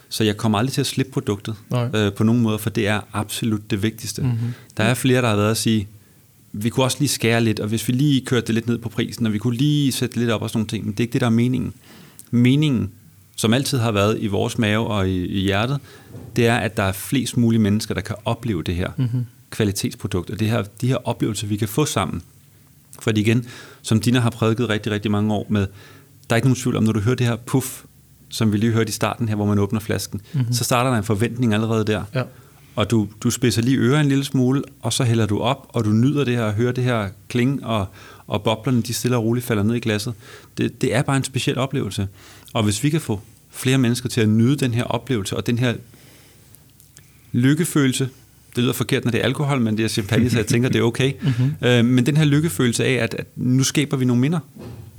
Så 0.08 0.24
jeg 0.24 0.36
kommer 0.36 0.58
aldrig 0.58 0.72
til 0.72 0.80
at 0.80 0.86
slippe 0.86 1.12
produktet 1.12 1.54
øh, 1.94 2.12
på 2.12 2.24
nogen 2.24 2.42
måde, 2.42 2.58
for 2.58 2.70
det 2.70 2.86
er 2.86 3.00
absolut 3.12 3.70
det 3.70 3.82
vigtigste. 3.82 4.22
Mm-hmm. 4.22 4.52
Der 4.76 4.84
er 4.84 4.94
flere, 4.94 5.22
der 5.22 5.28
har 5.28 5.36
været 5.36 5.50
at 5.50 5.56
sige, 5.56 5.88
vi 6.52 6.68
kunne 6.68 6.84
også 6.84 6.96
lige 7.00 7.08
skære 7.08 7.40
lidt, 7.40 7.60
og 7.60 7.68
hvis 7.68 7.88
vi 7.88 7.92
lige 7.92 8.20
kørte 8.20 8.46
det 8.46 8.54
lidt 8.54 8.66
ned 8.66 8.78
på 8.78 8.88
prisen, 8.88 9.26
og 9.26 9.32
vi 9.32 9.38
kunne 9.38 9.56
lige 9.56 9.92
sætte 9.92 10.16
lidt 10.18 10.30
op 10.30 10.42
og 10.42 10.50
sådan 10.50 10.58
nogle 10.58 10.68
ting, 10.68 10.84
men 10.84 10.92
det 10.92 11.00
er 11.00 11.04
ikke 11.04 11.12
det, 11.12 11.20
der 11.20 11.26
er 11.26 11.30
meningen. 11.30 11.72
Meningen, 12.30 12.90
som 13.36 13.54
altid 13.54 13.78
har 13.78 13.92
været 13.92 14.16
i 14.20 14.26
vores 14.26 14.58
mave 14.58 14.86
og 14.86 15.08
i, 15.08 15.26
i 15.26 15.40
hjertet, 15.40 15.80
det 16.36 16.46
er, 16.46 16.56
at 16.56 16.76
der 16.76 16.82
er 16.82 16.92
flest 16.92 17.36
mulige 17.36 17.60
mennesker, 17.60 17.94
der 17.94 18.00
kan 18.00 18.16
opleve 18.24 18.62
det 18.62 18.74
her 18.74 18.90
mm-hmm. 18.96 19.26
kvalitetsprodukt, 19.50 20.30
og 20.30 20.40
det 20.40 20.48
her, 20.48 20.62
de 20.80 20.88
her 20.88 21.08
oplevelser, 21.08 21.46
vi 21.46 21.56
kan 21.56 21.68
få 21.68 21.84
sammen. 21.84 22.22
Fordi 23.00 23.20
igen, 23.20 23.46
som 23.82 24.00
Dina 24.00 24.18
har 24.18 24.30
prædiket 24.30 24.68
rigtig, 24.68 24.92
rigtig 24.92 25.10
mange 25.10 25.34
år 25.34 25.46
med, 25.48 25.60
der 25.60 26.34
er 26.34 26.36
ikke 26.36 26.48
nogen 26.48 26.56
tvivl 26.56 26.76
om, 26.76 26.84
når 26.84 26.92
du 26.92 27.00
hører 27.00 27.16
det 27.16 27.26
her 27.26 27.36
puff, 27.36 27.82
som 28.28 28.52
vi 28.52 28.56
lige 28.56 28.72
hørte 28.72 28.88
i 28.88 28.92
starten 28.92 29.28
her, 29.28 29.36
hvor 29.36 29.46
man 29.46 29.58
åbner 29.58 29.80
flasken, 29.80 30.20
mm-hmm. 30.32 30.52
så 30.52 30.64
starter 30.64 30.90
der 30.90 30.98
en 30.98 31.04
forventning 31.04 31.54
allerede 31.54 31.84
der. 31.84 32.02
Ja. 32.14 32.22
Og 32.76 32.90
du, 32.90 33.08
du 33.20 33.30
spidser 33.30 33.62
lige 33.62 33.78
ører 33.78 34.00
en 34.00 34.08
lille 34.08 34.24
smule, 34.24 34.62
og 34.82 34.92
så 34.92 35.04
hælder 35.04 35.26
du 35.26 35.40
op, 35.40 35.66
og 35.68 35.84
du 35.84 35.90
nyder 35.90 36.24
det 36.24 36.36
her, 36.36 36.42
og 36.42 36.52
hører 36.52 36.72
det 36.72 36.84
her 36.84 37.08
kling, 37.28 37.64
og, 37.64 37.86
og 38.26 38.42
boblerne, 38.42 38.82
de 38.82 38.94
stille 38.94 39.16
og 39.16 39.24
roligt 39.24 39.46
falder 39.46 39.62
ned 39.62 39.74
i 39.74 39.80
glasset. 39.80 40.14
Det, 40.58 40.82
det 40.82 40.94
er 40.94 41.02
bare 41.02 41.16
en 41.16 41.24
speciel 41.24 41.58
oplevelse. 41.58 42.08
Og 42.52 42.62
hvis 42.62 42.82
vi 42.82 42.90
kan 42.90 43.00
få 43.00 43.20
flere 43.50 43.78
mennesker 43.78 44.08
til 44.08 44.20
at 44.20 44.28
nyde 44.28 44.56
den 44.56 44.74
her 44.74 44.84
oplevelse, 44.84 45.36
og 45.36 45.46
den 45.46 45.58
her 45.58 45.74
lykkefølelse, 47.32 48.08
det 48.56 48.62
lyder 48.62 48.72
forkert, 48.72 49.04
når 49.04 49.10
det 49.10 49.20
er 49.20 49.24
alkohol, 49.24 49.60
men 49.60 49.76
det 49.76 49.84
er 49.84 49.88
champagne, 49.88 50.30
så 50.30 50.36
jeg 50.36 50.46
tænker, 50.46 50.68
det 50.68 50.78
er 50.78 50.82
okay. 50.82 51.12
Mm-hmm. 51.22 51.52
Øh, 51.68 51.84
men 51.84 52.06
den 52.06 52.16
her 52.16 52.24
lykkefølelse 52.24 52.84
af, 52.84 52.92
at, 52.92 53.14
at 53.14 53.26
nu 53.36 53.62
skaber 53.62 53.96
vi 53.96 54.04
nogle 54.04 54.20
minder. 54.20 54.40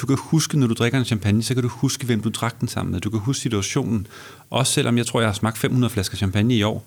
Du 0.01 0.05
kan 0.05 0.17
huske, 0.19 0.59
når 0.59 0.67
du 0.67 0.73
drikker 0.73 0.99
en 0.99 1.05
champagne, 1.05 1.43
så 1.43 1.53
kan 1.53 1.63
du 1.63 1.69
huske, 1.69 2.05
hvem 2.05 2.21
du 2.21 2.29
drak 2.29 2.59
den 2.59 2.67
sammen 2.67 2.91
med. 2.91 3.01
Du 3.01 3.09
kan 3.09 3.19
huske 3.19 3.41
situationen. 3.41 4.07
Også 4.49 4.73
selvom 4.73 4.97
jeg 4.97 5.05
tror, 5.05 5.19
jeg 5.19 5.29
har 5.29 5.33
smagt 5.33 5.57
500 5.57 5.93
flasker 5.93 6.17
champagne 6.17 6.55
i 6.55 6.63
år. 6.63 6.85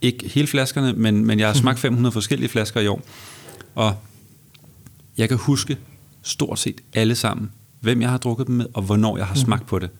Ikke 0.00 0.28
hele 0.28 0.46
flaskerne, 0.46 0.92
men, 0.92 1.24
men 1.24 1.38
jeg 1.38 1.48
har 1.48 1.54
smagt 1.54 1.78
500 1.78 2.12
forskellige 2.12 2.48
flasker 2.48 2.80
i 2.80 2.86
år. 2.86 3.02
Og 3.74 3.94
jeg 5.18 5.28
kan 5.28 5.38
huske 5.38 5.78
stort 6.22 6.58
set 6.58 6.80
alle 6.94 7.14
sammen, 7.14 7.50
hvem 7.80 8.00
jeg 8.00 8.10
har 8.10 8.18
drukket 8.18 8.46
dem 8.46 8.54
med, 8.54 8.66
og 8.74 8.82
hvornår 8.82 9.16
jeg 9.16 9.26
har 9.26 9.34
smagt 9.34 9.62
mm. 9.62 9.68
på 9.68 9.78
det 9.78 9.90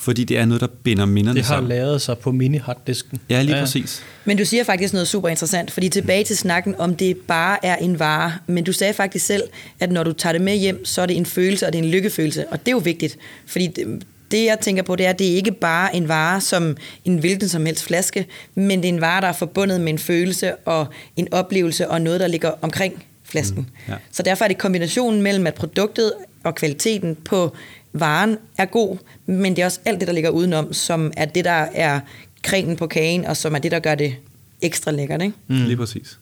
fordi 0.00 0.24
det 0.24 0.38
er 0.38 0.44
noget, 0.44 0.60
der 0.60 0.66
binder 0.66 1.06
minderne 1.06 1.44
sammen. 1.44 1.70
Det 1.70 1.78
har 1.78 1.84
lavet 1.84 2.02
sig 2.02 2.18
på 2.18 2.32
mini-harddisken. 2.32 3.18
Ja, 3.30 3.42
lige 3.42 3.56
ja. 3.56 3.62
præcis. 3.62 4.02
Men 4.24 4.36
du 4.36 4.44
siger 4.44 4.64
faktisk 4.64 4.92
noget 4.92 5.08
super 5.08 5.28
interessant, 5.28 5.70
fordi 5.70 5.88
tilbage 5.88 6.24
til 6.24 6.36
snakken 6.36 6.74
om 6.78 6.96
det 6.96 7.16
bare 7.16 7.66
er 7.66 7.76
en 7.76 7.98
vare, 7.98 8.32
men 8.46 8.64
du 8.64 8.72
sagde 8.72 8.92
faktisk 8.92 9.26
selv, 9.26 9.42
at 9.80 9.92
når 9.92 10.04
du 10.04 10.12
tager 10.12 10.32
det 10.32 10.42
med 10.42 10.56
hjem, 10.56 10.84
så 10.84 11.02
er 11.02 11.06
det 11.06 11.16
en 11.16 11.26
følelse, 11.26 11.66
og 11.66 11.72
det 11.72 11.78
er 11.78 11.82
en 11.82 11.90
lykkefølelse, 11.90 12.48
og 12.48 12.60
det 12.60 12.68
er 12.68 12.72
jo 12.72 12.78
vigtigt, 12.78 13.18
fordi 13.46 13.66
det, 13.66 14.02
det 14.30 14.44
jeg 14.44 14.58
tænker 14.60 14.82
på, 14.82 14.96
det 14.96 15.06
er, 15.06 15.10
at 15.10 15.18
det 15.18 15.24
ikke 15.24 15.52
bare 15.52 15.96
en 15.96 16.08
vare 16.08 16.40
som 16.40 16.76
en 17.04 17.18
hvilken 17.18 17.48
som 17.48 17.66
helst 17.66 17.84
flaske, 17.84 18.26
men 18.54 18.78
det 18.78 18.88
er 18.88 18.92
en 18.92 19.00
vare, 19.00 19.20
der 19.20 19.28
er 19.28 19.32
forbundet 19.32 19.80
med 19.80 19.92
en 19.92 19.98
følelse 19.98 20.56
og 20.56 20.86
en 21.16 21.28
oplevelse 21.32 21.88
og 21.88 22.00
noget, 22.00 22.20
der 22.20 22.26
ligger 22.26 22.50
omkring 22.62 23.04
flasken. 23.24 23.58
Mm, 23.58 23.92
ja. 23.92 23.94
Så 24.12 24.22
derfor 24.22 24.44
er 24.44 24.48
det 24.48 24.58
kombinationen 24.58 25.22
mellem, 25.22 25.46
at 25.46 25.54
produktet 25.54 26.12
og 26.44 26.54
kvaliteten 26.54 27.16
på 27.24 27.56
varen 28.00 28.36
er 28.58 28.64
god, 28.64 28.96
men 29.26 29.56
det 29.56 29.62
er 29.62 29.66
også 29.66 29.80
alt 29.84 30.00
det, 30.00 30.08
der 30.08 30.14
ligger 30.14 30.30
udenom, 30.30 30.72
som 30.72 31.12
er 31.16 31.24
det, 31.24 31.44
der 31.44 31.66
er 31.74 32.00
krenen 32.42 32.76
på 32.76 32.86
kagen, 32.86 33.24
og 33.24 33.36
som 33.36 33.54
er 33.54 33.58
det, 33.58 33.72
der 33.72 33.78
gør 33.78 33.94
det 33.94 34.14
ekstra 34.62 34.90
lækkert. 34.90 35.22
Ikke? 35.22 35.34
Mm. 35.46 35.64
Lige 35.64 35.76
præcis. 35.76 36.18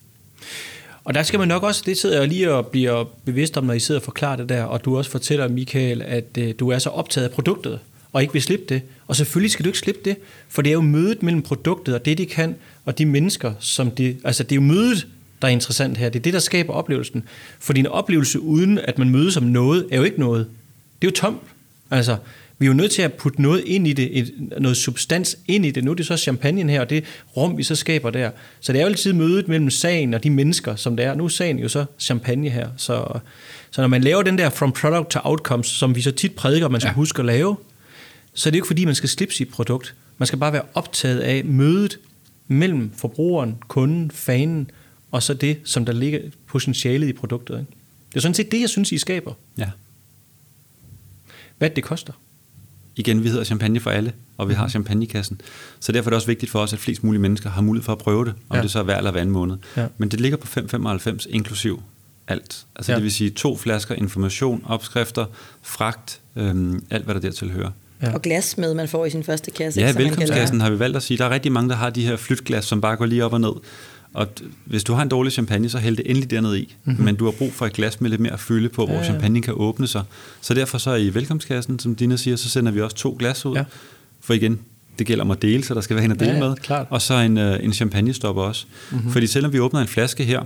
Og 1.04 1.14
der 1.14 1.22
skal 1.22 1.38
man 1.38 1.48
nok 1.48 1.62
også, 1.62 1.82
det 1.86 1.98
sidder 1.98 2.18
jeg 2.18 2.28
lige 2.28 2.52
og 2.52 2.66
bliver 2.66 3.04
bevidst 3.24 3.56
om, 3.56 3.64
når 3.64 3.74
I 3.74 3.80
sidder 3.80 4.00
og 4.00 4.04
forklarer 4.04 4.36
det 4.36 4.48
der, 4.48 4.62
og 4.62 4.84
du 4.84 4.98
også 4.98 5.10
fortæller, 5.10 5.48
Michael, 5.48 6.02
at 6.02 6.24
øh, 6.38 6.54
du 6.58 6.68
er 6.68 6.78
så 6.78 6.90
optaget 6.90 7.28
af 7.28 7.32
produktet, 7.32 7.78
og 8.12 8.22
ikke 8.22 8.32
vil 8.32 8.42
slippe 8.42 8.64
det. 8.68 8.82
Og 9.06 9.16
selvfølgelig 9.16 9.50
skal 9.50 9.64
du 9.64 9.68
ikke 9.68 9.78
slippe 9.78 10.00
det, 10.04 10.16
for 10.48 10.62
det 10.62 10.70
er 10.70 10.74
jo 10.74 10.80
mødet 10.80 11.22
mellem 11.22 11.42
produktet 11.42 11.94
og 11.94 12.04
det, 12.04 12.18
de 12.18 12.26
kan, 12.26 12.54
og 12.84 12.98
de 12.98 13.06
mennesker, 13.06 13.52
som 13.60 13.90
de... 13.90 14.16
Altså, 14.24 14.42
det 14.42 14.52
er 14.52 14.56
jo 14.56 14.62
mødet, 14.62 15.06
der 15.42 15.48
er 15.48 15.52
interessant 15.52 15.98
her. 15.98 16.08
Det 16.08 16.18
er 16.18 16.22
det, 16.22 16.32
der 16.32 16.38
skaber 16.38 16.72
oplevelsen. 16.72 17.24
For 17.58 17.72
din 17.72 17.86
oplevelse, 17.86 18.40
uden 18.40 18.78
at 18.78 18.98
man 18.98 19.10
mødes 19.10 19.36
om 19.36 19.42
noget, 19.42 19.86
er 19.90 19.96
jo 19.96 20.02
ikke 20.02 20.20
noget. 20.20 20.46
Det 21.02 21.08
er 21.08 21.10
jo 21.10 21.16
tomt. 21.16 21.42
Altså, 21.90 22.16
vi 22.58 22.66
er 22.66 22.68
jo 22.68 22.74
nødt 22.74 22.92
til 22.92 23.02
at 23.02 23.12
putte 23.12 23.42
noget 23.42 23.62
ind 23.66 23.88
i 23.88 23.92
det, 23.92 24.18
et, 24.18 24.34
noget 24.58 24.76
substans 24.76 25.38
ind 25.48 25.66
i 25.66 25.70
det. 25.70 25.84
Nu 25.84 25.90
er 25.90 25.94
det 25.94 26.06
så 26.06 26.16
champagne 26.16 26.72
her, 26.72 26.80
og 26.80 26.90
det 26.90 27.04
rum, 27.36 27.58
vi 27.58 27.62
så 27.62 27.74
skaber 27.74 28.10
der. 28.10 28.30
Så 28.60 28.72
det 28.72 28.78
er 28.78 28.82
jo 28.82 28.88
altid 28.88 29.12
mødet 29.12 29.48
mellem 29.48 29.70
sagen 29.70 30.14
og 30.14 30.24
de 30.24 30.30
mennesker, 30.30 30.76
som 30.76 30.96
det 30.96 31.06
er. 31.06 31.14
Nu 31.14 31.24
er 31.24 31.28
sagen 31.28 31.58
jo 31.58 31.68
så 31.68 31.84
champagne 31.98 32.48
her. 32.48 32.68
Så, 32.76 33.18
så 33.70 33.80
når 33.80 33.88
man 33.88 34.02
laver 34.02 34.22
den 34.22 34.38
der 34.38 34.50
from 34.50 34.72
product 34.72 35.10
to 35.10 35.20
outcomes, 35.24 35.66
som 35.66 35.94
vi 35.94 36.00
så 36.00 36.10
tit 36.10 36.34
prædiker, 36.34 36.68
man 36.68 36.80
skal 36.80 36.90
ja. 36.90 36.94
huske 36.94 37.20
at 37.20 37.26
lave, 37.26 37.56
så 38.34 38.48
er 38.48 38.50
det 38.50 38.58
jo 38.58 38.60
ikke 38.60 38.66
fordi, 38.66 38.84
man 38.84 38.94
skal 38.94 39.08
slippe 39.08 39.34
sit 39.34 39.48
produkt. 39.48 39.94
Man 40.18 40.26
skal 40.26 40.38
bare 40.38 40.52
være 40.52 40.62
optaget 40.74 41.20
af 41.20 41.44
mødet 41.44 41.98
mellem 42.48 42.90
forbrugeren, 42.96 43.56
kunden, 43.68 44.10
fanen, 44.10 44.70
og 45.10 45.22
så 45.22 45.34
det, 45.34 45.58
som 45.64 45.84
der 45.84 45.92
ligger 45.92 46.20
potentialet 46.46 47.08
i 47.08 47.12
produktet. 47.12 47.54
Ikke? 47.58 47.70
Det 48.08 48.16
er 48.16 48.20
sådan 48.20 48.34
set 48.34 48.52
det, 48.52 48.60
jeg 48.60 48.68
synes, 48.68 48.92
I 48.92 48.98
skaber. 48.98 49.32
Ja. 49.58 49.70
Hvad 51.58 51.70
det 51.70 51.84
koster? 51.84 52.12
Igen, 52.96 53.24
vi 53.24 53.28
hedder 53.28 53.44
champagne 53.44 53.80
for 53.80 53.90
alle, 53.90 54.12
og 54.36 54.48
vi 54.48 54.54
har 54.54 54.62
mhm. 54.62 54.70
champagnekassen. 54.70 55.40
Så 55.80 55.92
derfor 55.92 56.08
er 56.08 56.10
det 56.10 56.16
også 56.16 56.26
vigtigt 56.26 56.52
for 56.52 56.58
os, 56.58 56.72
at 56.72 56.78
flest 56.78 57.04
mulige 57.04 57.20
mennesker 57.20 57.50
har 57.50 57.62
mulighed 57.62 57.84
for 57.84 57.92
at 57.92 57.98
prøve 57.98 58.24
det, 58.24 58.34
om 58.48 58.56
ja. 58.56 58.62
det 58.62 58.70
så 58.70 58.78
er 58.78 58.82
hver 58.82 58.96
eller 58.96 59.10
hver 59.10 59.20
anden 59.20 59.32
måned. 59.32 59.56
Ja. 59.76 59.86
Men 59.98 60.08
det 60.08 60.20
ligger 60.20 60.38
på 60.38 60.60
5,95 60.60 61.26
inklusiv 61.28 61.82
alt. 62.28 62.66
Altså 62.76 62.92
ja. 62.92 62.96
det 62.96 63.04
vil 63.04 63.12
sige 63.12 63.30
to 63.30 63.56
flasker 63.56 63.94
information, 63.94 64.62
opskrifter, 64.66 65.26
fragt, 65.62 66.20
øhm, 66.36 66.84
alt 66.90 67.04
hvad 67.04 67.14
der 67.14 67.20
dertil 67.20 67.50
hører. 67.50 67.70
Ja. 68.02 68.14
Og 68.14 68.22
glas 68.22 68.58
med, 68.58 68.74
man 68.74 68.88
får 68.88 69.06
i 69.06 69.10
sin 69.10 69.24
første 69.24 69.50
kasse. 69.50 69.80
Ja, 69.80 69.92
velkomstkassen 69.92 70.60
har 70.60 70.70
vi 70.70 70.78
valgt 70.78 70.96
at 70.96 71.02
sige. 71.02 71.18
Der 71.18 71.24
er 71.24 71.30
rigtig 71.30 71.52
mange, 71.52 71.70
der 71.70 71.76
har 71.76 71.90
de 71.90 72.06
her 72.06 72.16
flytglas, 72.16 72.64
som 72.64 72.80
bare 72.80 72.96
går 72.96 73.06
lige 73.06 73.24
op 73.24 73.32
og 73.32 73.40
ned. 73.40 73.52
Og 74.16 74.28
hvis 74.64 74.84
du 74.84 74.94
har 74.94 75.02
en 75.02 75.08
dårlig 75.08 75.32
champagne, 75.32 75.68
så 75.68 75.78
hæld 75.78 75.96
det 75.96 76.10
endelig 76.10 76.30
derned 76.30 76.56
i. 76.56 76.76
Mm-hmm. 76.84 77.04
Men 77.04 77.16
du 77.16 77.24
har 77.24 77.32
brug 77.32 77.52
for 77.52 77.66
et 77.66 77.72
glas 77.72 78.00
med 78.00 78.10
lidt 78.10 78.20
mere 78.20 78.38
fylde 78.38 78.68
på, 78.68 78.84
hvor 78.84 78.94
ja, 78.94 79.00
ja. 79.00 79.04
champagne 79.04 79.42
kan 79.42 79.54
åbne 79.56 79.86
sig. 79.86 80.02
Så 80.40 80.54
derfor 80.54 80.78
så 80.78 80.94
i 80.94 81.14
velkomstkassen, 81.14 81.78
som 81.78 81.94
Dina 81.94 82.16
siger, 82.16 82.36
så 82.36 82.48
sender 82.48 82.72
vi 82.72 82.80
også 82.80 82.96
to 82.96 83.16
glas 83.18 83.46
ud. 83.46 83.56
Ja. 83.56 83.64
For 84.20 84.34
igen, 84.34 84.58
det 84.98 85.06
gælder 85.06 85.24
om 85.24 85.30
at 85.30 85.42
dele, 85.42 85.64
så 85.64 85.74
der 85.74 85.80
skal 85.80 85.96
være 85.96 86.04
en 86.04 86.12
at 86.12 86.20
dele 86.20 86.30
ja, 86.30 86.36
ja, 86.36 86.48
med. 86.48 86.56
Klart. 86.56 86.86
Og 86.90 87.02
så 87.02 87.14
en, 87.14 87.38
uh, 87.38 87.64
en 87.64 87.72
champagnestopper 87.72 88.42
også. 88.42 88.66
Mm-hmm. 88.90 89.10
Fordi 89.10 89.26
selvom 89.26 89.52
vi 89.52 89.60
åbner 89.60 89.80
en 89.80 89.88
flaske 89.88 90.24
her, 90.24 90.40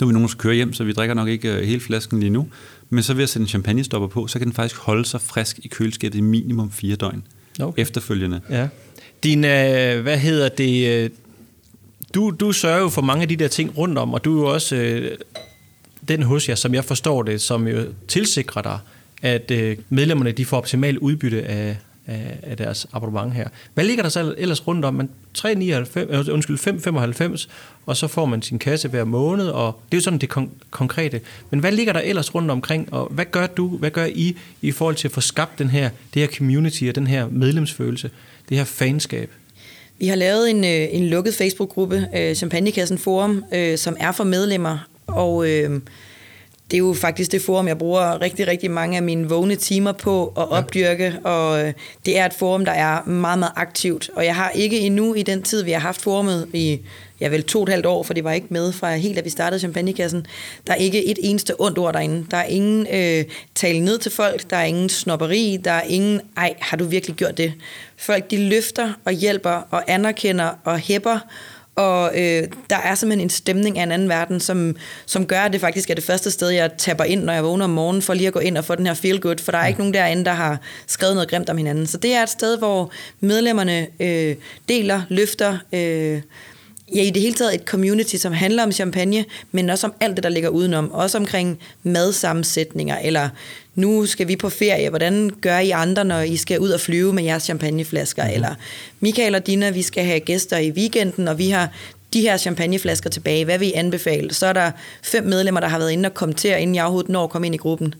nu 0.00 0.04
er 0.04 0.06
vi 0.06 0.12
nogen, 0.12 0.22
der 0.22 0.28
skal 0.28 0.40
køre 0.40 0.54
hjem, 0.54 0.72
så 0.72 0.84
vi 0.84 0.92
drikker 0.92 1.14
nok 1.14 1.28
ikke 1.28 1.52
uh, 1.52 1.58
hele 1.58 1.80
flasken 1.80 2.20
lige 2.20 2.30
nu, 2.30 2.48
men 2.90 3.02
så 3.02 3.14
ved 3.14 3.22
at 3.22 3.28
sætte 3.28 3.42
en 3.42 3.48
champagnestopper 3.48 4.08
på, 4.08 4.26
så 4.26 4.38
kan 4.38 4.46
den 4.46 4.54
faktisk 4.54 4.80
holde 4.80 5.04
sig 5.04 5.20
frisk 5.20 5.58
i 5.62 5.68
køleskabet 5.68 6.18
i 6.18 6.20
minimum 6.20 6.70
fire 6.70 6.96
døgn 6.96 7.22
okay. 7.60 7.82
efterfølgende. 7.82 8.40
Ja. 8.50 8.68
Din, 9.22 9.38
uh, 9.38 10.02
hvad 10.02 10.18
hedder 10.18 10.48
det, 10.48 11.12
du, 12.14 12.30
du 12.30 12.52
sørger 12.52 12.80
jo 12.80 12.88
for 12.88 13.02
mange 13.02 13.22
af 13.22 13.28
de 13.28 13.36
der 13.36 13.48
ting 13.48 13.78
rundt 13.78 13.98
om, 13.98 14.14
og 14.14 14.24
du 14.24 14.38
er 14.38 14.40
jo 14.42 14.54
også 14.54 14.76
øh, 14.76 15.18
den 16.08 16.22
hos 16.22 16.48
jer, 16.48 16.54
som 16.54 16.74
jeg 16.74 16.84
forstår 16.84 17.22
det, 17.22 17.40
som 17.40 17.68
jo 17.68 17.84
tilsikrer 18.08 18.62
dig, 18.62 18.78
at 19.22 19.50
øh, 19.50 19.76
medlemmerne 19.88 20.32
de 20.32 20.44
får 20.44 20.56
optimalt 20.56 20.98
udbytte 20.98 21.42
af, 21.42 21.76
af, 22.06 22.38
af 22.42 22.56
deres 22.56 22.86
abonnement 22.92 23.34
her. 23.34 23.48
Hvad 23.74 23.84
ligger 23.84 24.02
der 24.02 24.10
så 24.10 24.34
ellers 24.38 24.66
rundt 24.66 24.84
om? 24.84 24.94
Man 24.94 25.10
3,99, 25.38 25.48
øh, 25.98 26.26
undskyld, 26.32 26.58
5,95, 27.38 27.48
og 27.86 27.96
så 27.96 28.06
får 28.06 28.24
man 28.26 28.42
sin 28.42 28.58
kasse 28.58 28.88
hver 28.88 29.04
måned, 29.04 29.46
og 29.48 29.80
det 29.92 29.96
er 29.96 30.00
jo 30.00 30.02
sådan 30.04 30.18
det 30.18 30.36
kon- 30.36 30.50
konkrete. 30.70 31.20
Men 31.50 31.60
hvad 31.60 31.72
ligger 31.72 31.92
der 31.92 32.00
ellers 32.00 32.34
rundt 32.34 32.50
omkring, 32.50 32.92
og 32.92 33.08
hvad 33.10 33.24
gør 33.24 33.46
du, 33.46 33.68
hvad 33.68 33.90
gør 33.90 34.04
I 34.04 34.36
i 34.62 34.72
forhold 34.72 34.94
til 34.94 35.08
at 35.08 35.12
få 35.12 35.20
skabt 35.20 35.58
den 35.58 35.68
her, 35.68 35.90
det 36.14 36.22
her 36.22 36.28
community 36.36 36.84
og 36.88 36.94
den 36.94 37.06
her 37.06 37.28
medlemsfølelse, 37.28 38.10
det 38.48 38.56
her 38.56 38.64
fanskab? 38.64 39.30
Vi 39.98 40.06
har 40.06 40.16
lavet 40.16 40.50
en, 40.50 40.64
øh, 40.64 40.86
en 40.90 41.06
lukket 41.06 41.34
Facebook-gruppe, 41.34 42.08
øh, 42.16 42.34
Champagnekassen 42.34 42.98
Forum, 42.98 43.44
øh, 43.52 43.78
som 43.78 43.96
er 44.00 44.12
for 44.12 44.24
medlemmer, 44.24 44.88
og 45.06 45.50
øh, 45.50 45.80
det 46.70 46.76
er 46.76 46.78
jo 46.78 46.94
faktisk 46.94 47.32
det 47.32 47.42
forum, 47.42 47.68
jeg 47.68 47.78
bruger 47.78 48.20
rigtig, 48.20 48.46
rigtig 48.46 48.70
mange 48.70 48.96
af 48.96 49.02
mine 49.02 49.28
vågne 49.28 49.56
timer 49.56 49.92
på 49.92 50.26
at 50.26 50.50
opdyrke, 50.50 51.04
ja. 51.24 51.30
og 51.30 51.66
øh, 51.66 51.72
det 52.06 52.18
er 52.18 52.26
et 52.26 52.34
forum, 52.34 52.64
der 52.64 52.72
er 52.72 53.04
meget, 53.04 53.38
meget 53.38 53.52
aktivt, 53.56 54.10
og 54.14 54.24
jeg 54.24 54.34
har 54.34 54.50
ikke 54.50 54.80
endnu 54.80 55.14
i 55.14 55.22
den 55.22 55.42
tid, 55.42 55.64
vi 55.64 55.72
har 55.72 55.80
haft 55.80 56.02
forumet 56.02 56.48
i 56.52 56.80
ja, 57.20 57.28
vel 57.28 57.42
to 57.42 57.58
og 57.58 57.62
et 57.62 57.68
halvt 57.68 57.86
år, 57.86 58.02
for 58.02 58.14
det 58.14 58.24
var 58.24 58.32
ikke 58.32 58.46
med 58.50 58.72
fra 58.72 58.96
helt, 58.96 59.18
at 59.18 59.24
vi 59.24 59.30
startede 59.30 59.58
Champagnekassen. 59.58 60.26
Der 60.66 60.72
er 60.72 60.76
ikke 60.76 61.04
et 61.06 61.18
eneste 61.22 61.60
ondt 61.60 61.78
ord 61.78 61.92
derinde. 61.92 62.26
Der 62.30 62.36
er 62.36 62.44
ingen 62.44 62.86
øh, 62.92 63.24
tale 63.54 63.80
ned 63.80 63.98
til 63.98 64.12
folk, 64.12 64.50
der 64.50 64.56
er 64.56 64.64
ingen 64.64 64.88
snopperi, 64.88 65.58
der 65.64 65.70
er 65.70 65.82
ingen, 65.82 66.20
ej, 66.36 66.54
har 66.60 66.76
du 66.76 66.84
virkelig 66.84 67.16
gjort 67.16 67.38
det? 67.38 67.52
Folk, 67.96 68.30
de 68.30 68.48
løfter 68.48 68.92
og 69.04 69.12
hjælper 69.12 69.50
og 69.70 69.82
anerkender 69.86 70.50
og 70.64 70.78
hæpper, 70.78 71.18
og 71.78 72.10
øh, 72.14 72.48
der 72.70 72.76
er 72.76 72.94
simpelthen 72.94 73.26
en 73.26 73.30
stemning 73.30 73.78
af 73.78 73.82
en 73.82 73.92
anden 73.92 74.08
verden, 74.08 74.40
som, 74.40 74.76
som 75.06 75.26
gør, 75.26 75.40
at 75.40 75.52
det 75.52 75.60
faktisk 75.60 75.90
er 75.90 75.94
det 75.94 76.04
første 76.04 76.30
sted, 76.30 76.48
jeg 76.48 76.70
tapper 76.78 77.04
ind, 77.04 77.24
når 77.24 77.32
jeg 77.32 77.44
vågner 77.44 77.64
om 77.64 77.70
morgenen, 77.70 78.02
for 78.02 78.14
lige 78.14 78.26
at 78.26 78.32
gå 78.32 78.38
ind 78.38 78.58
og 78.58 78.64
få 78.64 78.74
den 78.74 78.86
her 78.86 78.94
feel 78.94 79.20
good, 79.20 79.38
for 79.38 79.52
der 79.52 79.58
er 79.58 79.66
ikke 79.66 79.80
nogen 79.80 79.94
derinde, 79.94 80.24
der 80.24 80.32
har 80.32 80.60
skrevet 80.86 81.14
noget 81.14 81.30
grimt 81.30 81.50
om 81.50 81.56
hinanden. 81.56 81.86
Så 81.86 81.98
det 81.98 82.14
er 82.14 82.22
et 82.22 82.28
sted, 82.28 82.58
hvor 82.58 82.90
medlemmerne 83.20 83.86
øh, 84.00 84.36
deler, 84.68 85.02
løfter, 85.08 85.58
øh, 85.72 86.20
ja, 86.94 87.02
i 87.02 87.10
det 87.10 87.22
hele 87.22 87.34
taget 87.34 87.54
et 87.54 87.64
community, 87.64 88.16
som 88.16 88.32
handler 88.32 88.62
om 88.62 88.72
champagne, 88.72 89.24
men 89.52 89.70
også 89.70 89.86
om 89.86 89.94
alt 90.00 90.16
det, 90.16 90.24
der 90.24 90.30
ligger 90.30 90.48
udenom. 90.48 90.92
Også 90.92 91.18
omkring 91.18 91.58
madsammensætninger, 91.82 92.98
eller 92.98 93.28
nu 93.78 94.06
skal 94.06 94.28
vi 94.28 94.36
på 94.36 94.48
ferie, 94.48 94.88
hvordan 94.88 95.30
gør 95.40 95.58
I 95.58 95.70
andre, 95.70 96.04
når 96.04 96.20
I 96.20 96.36
skal 96.36 96.60
ud 96.60 96.70
og 96.70 96.80
flyve 96.80 97.12
med 97.12 97.24
jeres 97.24 97.42
champagneflasker? 97.42 98.24
Mm. 98.24 98.30
Eller 98.34 98.54
Michael 99.00 99.34
og 99.34 99.46
Dina, 99.46 99.70
vi 99.70 99.82
skal 99.82 100.04
have 100.04 100.20
gæster 100.20 100.58
i 100.58 100.70
weekenden, 100.70 101.28
og 101.28 101.38
vi 101.38 101.48
har 101.48 101.72
de 102.18 102.22
her 102.22 102.36
champagneflasker 102.36 103.10
tilbage. 103.10 103.44
Hvad 103.44 103.58
vil 103.58 103.68
I 103.68 103.72
anbefale? 103.72 104.34
Så 104.34 104.46
er 104.46 104.52
der 104.52 104.70
fem 105.02 105.24
medlemmer, 105.24 105.60
der 105.60 105.68
har 105.68 105.78
været 105.78 105.90
inde 105.90 106.06
og 106.06 106.14
kommentere, 106.14 106.62
inden 106.62 106.74
jeg 106.74 106.84
overhovedet 106.84 107.10
når 107.10 107.24
at 107.24 107.30
komme 107.30 107.46
ind 107.46 107.54
i 107.54 107.58
gruppen. 107.58 107.94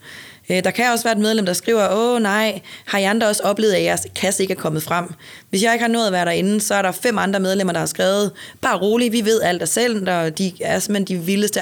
Øh, 0.50 0.64
der 0.64 0.70
kan 0.70 0.84
også 0.92 1.04
være 1.04 1.12
et 1.12 1.20
medlem, 1.20 1.46
der 1.46 1.52
skriver, 1.52 1.88
åh 1.92 2.22
nej, 2.22 2.60
har 2.84 2.98
I 2.98 3.02
andre 3.02 3.28
også 3.28 3.42
oplevet, 3.42 3.72
at 3.72 3.82
jeres 3.82 4.06
kasse 4.16 4.42
ikke 4.42 4.52
er 4.52 4.58
kommet 4.58 4.82
frem? 4.82 5.04
Hvis 5.50 5.62
jeg 5.62 5.72
ikke 5.72 5.82
har 5.82 5.92
nået 5.92 6.06
at 6.06 6.12
være 6.12 6.24
derinde, 6.24 6.60
så 6.60 6.74
er 6.74 6.82
der 6.82 6.92
fem 6.92 7.18
andre 7.18 7.40
medlemmer, 7.40 7.72
der 7.72 7.80
har 7.80 7.86
skrevet, 7.86 8.30
bare 8.60 8.78
rolig, 8.78 9.12
vi 9.12 9.24
ved 9.24 9.40
alt 9.42 9.62
af 9.62 9.68
selv, 9.68 10.10
og 10.10 10.38
de 10.38 10.52
er 10.60 10.78
simpelthen 10.78 11.18
de 11.18 11.24
vildeste 11.26 11.60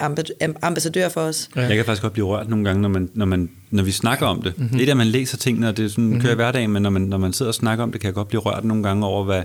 ambassadører 0.62 1.08
for 1.08 1.20
os. 1.20 1.48
Ja. 1.56 1.60
Jeg 1.60 1.76
kan 1.76 1.84
faktisk 1.84 2.02
godt 2.02 2.12
blive 2.12 2.26
rørt 2.26 2.48
nogle 2.48 2.64
gange, 2.64 2.82
når, 2.82 2.88
man, 2.88 3.10
når, 3.14 3.26
man, 3.26 3.50
når 3.70 3.82
vi 3.82 3.92
snakker 3.92 4.26
om 4.26 4.42
det. 4.42 4.58
Mm-hmm. 4.58 4.78
Det 4.78 4.86
er 4.88 4.90
at 4.90 4.96
man 4.96 5.06
læser 5.06 5.36
tingene, 5.36 5.68
og 5.68 5.76
det 5.76 5.84
er 5.84 5.88
sådan, 5.88 6.04
mm-hmm. 6.04 6.20
kører 6.20 6.32
i 6.32 6.36
hverdagen, 6.36 6.72
men 6.72 6.82
når 6.82 6.90
man, 6.90 7.02
når 7.02 7.18
man 7.18 7.32
sidder 7.32 7.50
og 7.50 7.54
snakker 7.54 7.84
om 7.84 7.92
det, 7.92 8.00
kan 8.00 8.06
jeg 8.06 8.14
godt 8.14 8.28
blive 8.28 8.40
rørt 8.40 8.64
nogle 8.64 8.82
gange 8.82 9.06
over, 9.06 9.24
hvad, 9.24 9.42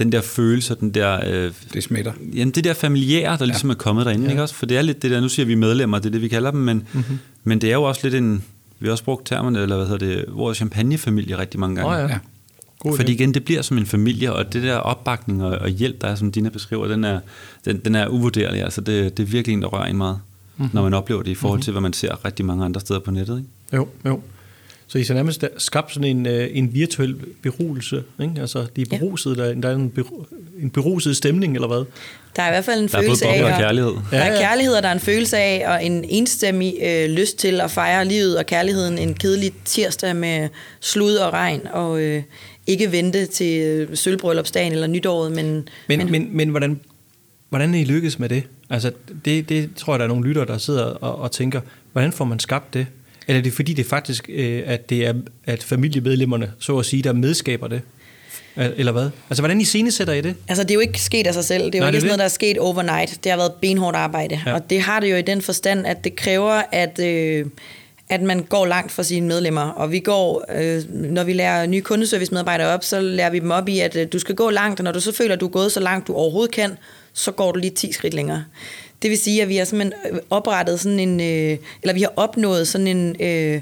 den 0.00 0.12
der 0.12 0.20
følelse, 0.20 0.74
den 0.80 0.90
der... 0.90 1.20
Øh, 1.26 1.52
det 1.74 1.82
smitter. 1.82 2.12
Jamen, 2.34 2.54
det 2.54 2.64
der 2.64 2.74
familiære, 2.74 3.36
der 3.36 3.44
ligesom 3.44 3.70
ja. 3.70 3.74
er 3.74 3.78
kommet 3.78 4.06
derinde, 4.06 4.24
ja. 4.24 4.30
ikke 4.30 4.42
også? 4.42 4.54
For 4.54 4.66
det 4.66 4.76
er 4.76 4.82
lidt 4.82 5.02
det 5.02 5.10
der, 5.10 5.20
nu 5.20 5.28
siger 5.28 5.46
vi 5.46 5.54
medlemmer, 5.54 5.98
det 5.98 6.06
er 6.06 6.10
det, 6.10 6.22
vi 6.22 6.28
kalder 6.28 6.50
dem, 6.50 6.60
men, 6.60 6.82
mm-hmm. 6.92 7.18
men 7.44 7.60
det 7.60 7.70
er 7.70 7.74
jo 7.74 7.82
også 7.82 8.00
lidt 8.02 8.14
en... 8.14 8.44
Vi 8.78 8.86
har 8.86 8.92
også 8.92 9.04
brugt 9.04 9.26
termen, 9.26 9.56
eller 9.56 9.76
hvad 9.76 9.86
hedder 9.86 10.06
det, 10.06 10.24
vores 10.28 10.56
champagnefamilie 10.56 11.38
rigtig 11.38 11.60
mange 11.60 11.76
gange. 11.76 11.92
Oh, 11.92 11.98
ja. 11.98 12.08
ja. 12.08 12.18
God 12.78 12.96
Fordi 12.96 13.12
igen, 13.12 13.34
det 13.34 13.44
bliver 13.44 13.62
som 13.62 13.78
en 13.78 13.86
familie, 13.86 14.32
og 14.32 14.52
det 14.52 14.62
der 14.62 14.76
opbakning 14.76 15.44
og, 15.44 15.58
og 15.58 15.68
hjælp, 15.68 16.00
der 16.00 16.08
er, 16.08 16.14
som 16.14 16.32
Dina 16.32 16.48
beskriver, 16.48 16.88
den 16.88 17.04
er, 17.04 17.20
den, 17.64 17.78
den 17.78 17.94
er 17.94 18.08
uvurderlig. 18.08 18.62
Altså, 18.62 18.80
det, 18.80 19.16
det 19.16 19.22
er 19.22 19.26
virkelig 19.26 19.54
en, 19.54 19.62
der 19.62 19.68
rører 19.68 19.84
en 19.84 19.96
meget, 19.96 20.20
mm-hmm. 20.56 20.74
når 20.74 20.82
man 20.82 20.94
oplever 20.94 21.22
det 21.22 21.30
i 21.30 21.34
forhold 21.34 21.58
mm-hmm. 21.58 21.62
til, 21.62 21.70
hvad 21.70 21.80
man 21.80 21.92
ser 21.92 22.24
rigtig 22.24 22.44
mange 22.44 22.64
andre 22.64 22.80
steder 22.80 23.00
på 23.00 23.10
nettet. 23.10 23.38
Ikke? 23.38 23.48
Jo, 23.72 23.88
jo. 24.06 24.20
Så 24.90 24.98
I 24.98 25.02
har 25.02 25.14
nærmest 25.14 25.44
skabt 25.58 25.94
sådan 25.94 26.16
en, 26.16 26.26
øh, 26.26 26.48
en 26.52 26.74
virtuel 26.74 27.16
beruselse, 27.42 28.02
ikke? 28.20 28.40
Altså, 28.40 28.66
de 28.76 28.82
er 28.82 28.86
beruset, 28.98 29.36
ja. 29.36 29.42
der, 29.42 29.54
der 29.54 29.68
er 29.68 29.74
en, 29.74 29.90
beru, 29.90 30.24
en 30.62 30.70
beruset 30.70 31.16
stemning, 31.16 31.54
eller 31.54 31.68
hvad? 31.68 31.84
Der 32.36 32.42
er 32.42 32.48
i 32.48 32.50
hvert 32.50 32.64
fald 32.64 32.80
en 32.80 32.88
der 32.88 33.00
følelse 33.02 33.26
af... 33.26 33.38
Der 33.38 33.48
er 33.48 33.58
kærlighed. 33.58 33.92
Der 34.10 34.18
er 34.18 34.40
kærlighed, 34.40 34.74
og 34.74 34.82
der 34.82 34.88
er 34.88 34.92
en 34.92 35.00
følelse 35.00 35.38
af, 35.38 35.64
og 35.66 35.84
en 35.84 36.04
enstemmig 36.08 36.74
øh, 36.82 37.10
lyst 37.10 37.38
til 37.38 37.60
at 37.60 37.70
fejre 37.70 38.04
livet 38.04 38.38
og 38.38 38.46
kærligheden 38.46 38.98
en 38.98 39.14
kedelig 39.14 39.52
tirsdag 39.64 40.16
med 40.16 40.48
slud 40.80 41.14
og 41.14 41.32
regn, 41.32 41.60
og 41.72 42.00
øh, 42.00 42.22
ikke 42.66 42.92
vente 42.92 43.26
til 43.26 43.60
øh, 43.62 43.96
sølvbryllupsdagen 43.96 44.72
eller 44.72 44.86
nytåret, 44.86 45.32
men... 45.32 45.68
Men, 45.88 45.98
men, 45.98 46.10
men, 46.10 46.28
men 46.36 46.48
hvordan, 46.48 46.80
hvordan 47.48 47.74
er 47.74 47.78
I 47.78 47.84
lykkes 47.84 48.18
med 48.18 48.28
det? 48.28 48.42
Altså, 48.70 48.92
det, 49.24 49.48
det 49.48 49.70
tror 49.76 49.92
jeg, 49.92 49.98
der 49.98 50.04
er 50.04 50.08
nogle 50.08 50.28
lyttere, 50.28 50.46
der 50.46 50.58
sidder 50.58 50.84
og, 50.84 51.18
og 51.18 51.32
tænker, 51.32 51.60
hvordan 51.92 52.12
får 52.12 52.24
man 52.24 52.38
skabt 52.38 52.74
det? 52.74 52.86
Eller 53.30 53.38
er 53.38 53.42
det 53.42 53.52
fordi, 53.52 53.72
det 53.72 53.86
faktisk 53.86 54.30
øh, 54.32 54.62
at 54.66 54.90
det 54.90 55.06
er 55.06 55.14
at 55.44 55.62
familiemedlemmerne, 55.62 56.52
så 56.58 56.78
at 56.78 56.86
sige, 56.86 57.02
der 57.02 57.12
medskaber 57.12 57.68
det? 57.68 57.82
Eller 58.56 58.92
hvad? 58.92 59.10
Altså, 59.30 59.42
hvordan 59.42 59.60
I 59.60 59.64
sætter 59.64 60.12
I 60.12 60.20
det? 60.20 60.34
Altså, 60.48 60.62
det 60.62 60.70
er 60.70 60.74
jo 60.74 60.80
ikke 60.80 61.00
sket 61.00 61.26
af 61.26 61.34
sig 61.34 61.44
selv. 61.44 61.64
Det 61.64 61.74
er 61.74 61.78
jo 61.78 61.82
Nej, 61.82 61.88
ikke 61.88 62.00
sådan 62.00 62.08
noget, 62.08 62.18
der 62.18 62.24
er 62.24 62.28
sket 62.28 62.58
overnight. 62.58 63.24
Det 63.24 63.32
har 63.32 63.36
været 63.36 63.52
benhårdt 63.52 63.96
arbejde. 63.96 64.40
Ja. 64.46 64.54
Og 64.54 64.70
det 64.70 64.80
har 64.80 65.00
det 65.00 65.10
jo 65.10 65.16
i 65.16 65.22
den 65.22 65.42
forstand, 65.42 65.86
at 65.86 66.04
det 66.04 66.16
kræver, 66.16 66.62
at... 66.72 66.98
Øh, 66.98 67.46
at 68.12 68.22
man 68.22 68.42
går 68.42 68.66
langt 68.66 68.92
for 68.92 69.02
sine 69.02 69.26
medlemmer. 69.26 69.60
Og 69.60 69.92
vi 69.92 69.98
går, 69.98 70.44
øh, 70.54 70.94
når 70.94 71.24
vi 71.24 71.32
lærer 71.32 71.66
nye 71.66 71.80
kundeservice-medarbejdere 71.80 72.68
op, 72.68 72.84
så 72.84 73.00
lærer 73.00 73.30
vi 73.30 73.38
dem 73.38 73.50
op 73.50 73.68
i, 73.68 73.80
at 73.80 73.96
øh, 73.96 74.06
du 74.12 74.18
skal 74.18 74.34
gå 74.34 74.50
langt, 74.50 74.80
og 74.80 74.84
når 74.84 74.92
du 74.92 75.00
så 75.00 75.12
føler, 75.12 75.34
at 75.34 75.40
du 75.40 75.46
er 75.46 75.50
gået 75.50 75.72
så 75.72 75.80
langt, 75.80 76.06
du 76.06 76.14
overhovedet 76.14 76.54
kan, 76.54 76.70
så 77.12 77.32
går 77.32 77.52
du 77.52 77.58
lige 77.58 77.70
10 77.70 77.92
skridt 77.92 78.14
længere. 78.14 78.44
Det 79.02 79.10
vil 79.10 79.18
sige, 79.18 79.42
at 79.42 79.48
vi 79.48 79.56
har 79.56 79.64
simpelthen 79.64 80.14
øh, 80.14 80.20
oprettet 80.30 80.80
sådan 80.80 80.98
en, 80.98 81.20
øh, 81.20 81.58
eller 81.82 81.94
vi 81.94 82.02
har 82.02 82.12
opnået 82.16 82.68
sådan 82.68 82.86
en 82.86 83.16
øh, 83.20 83.60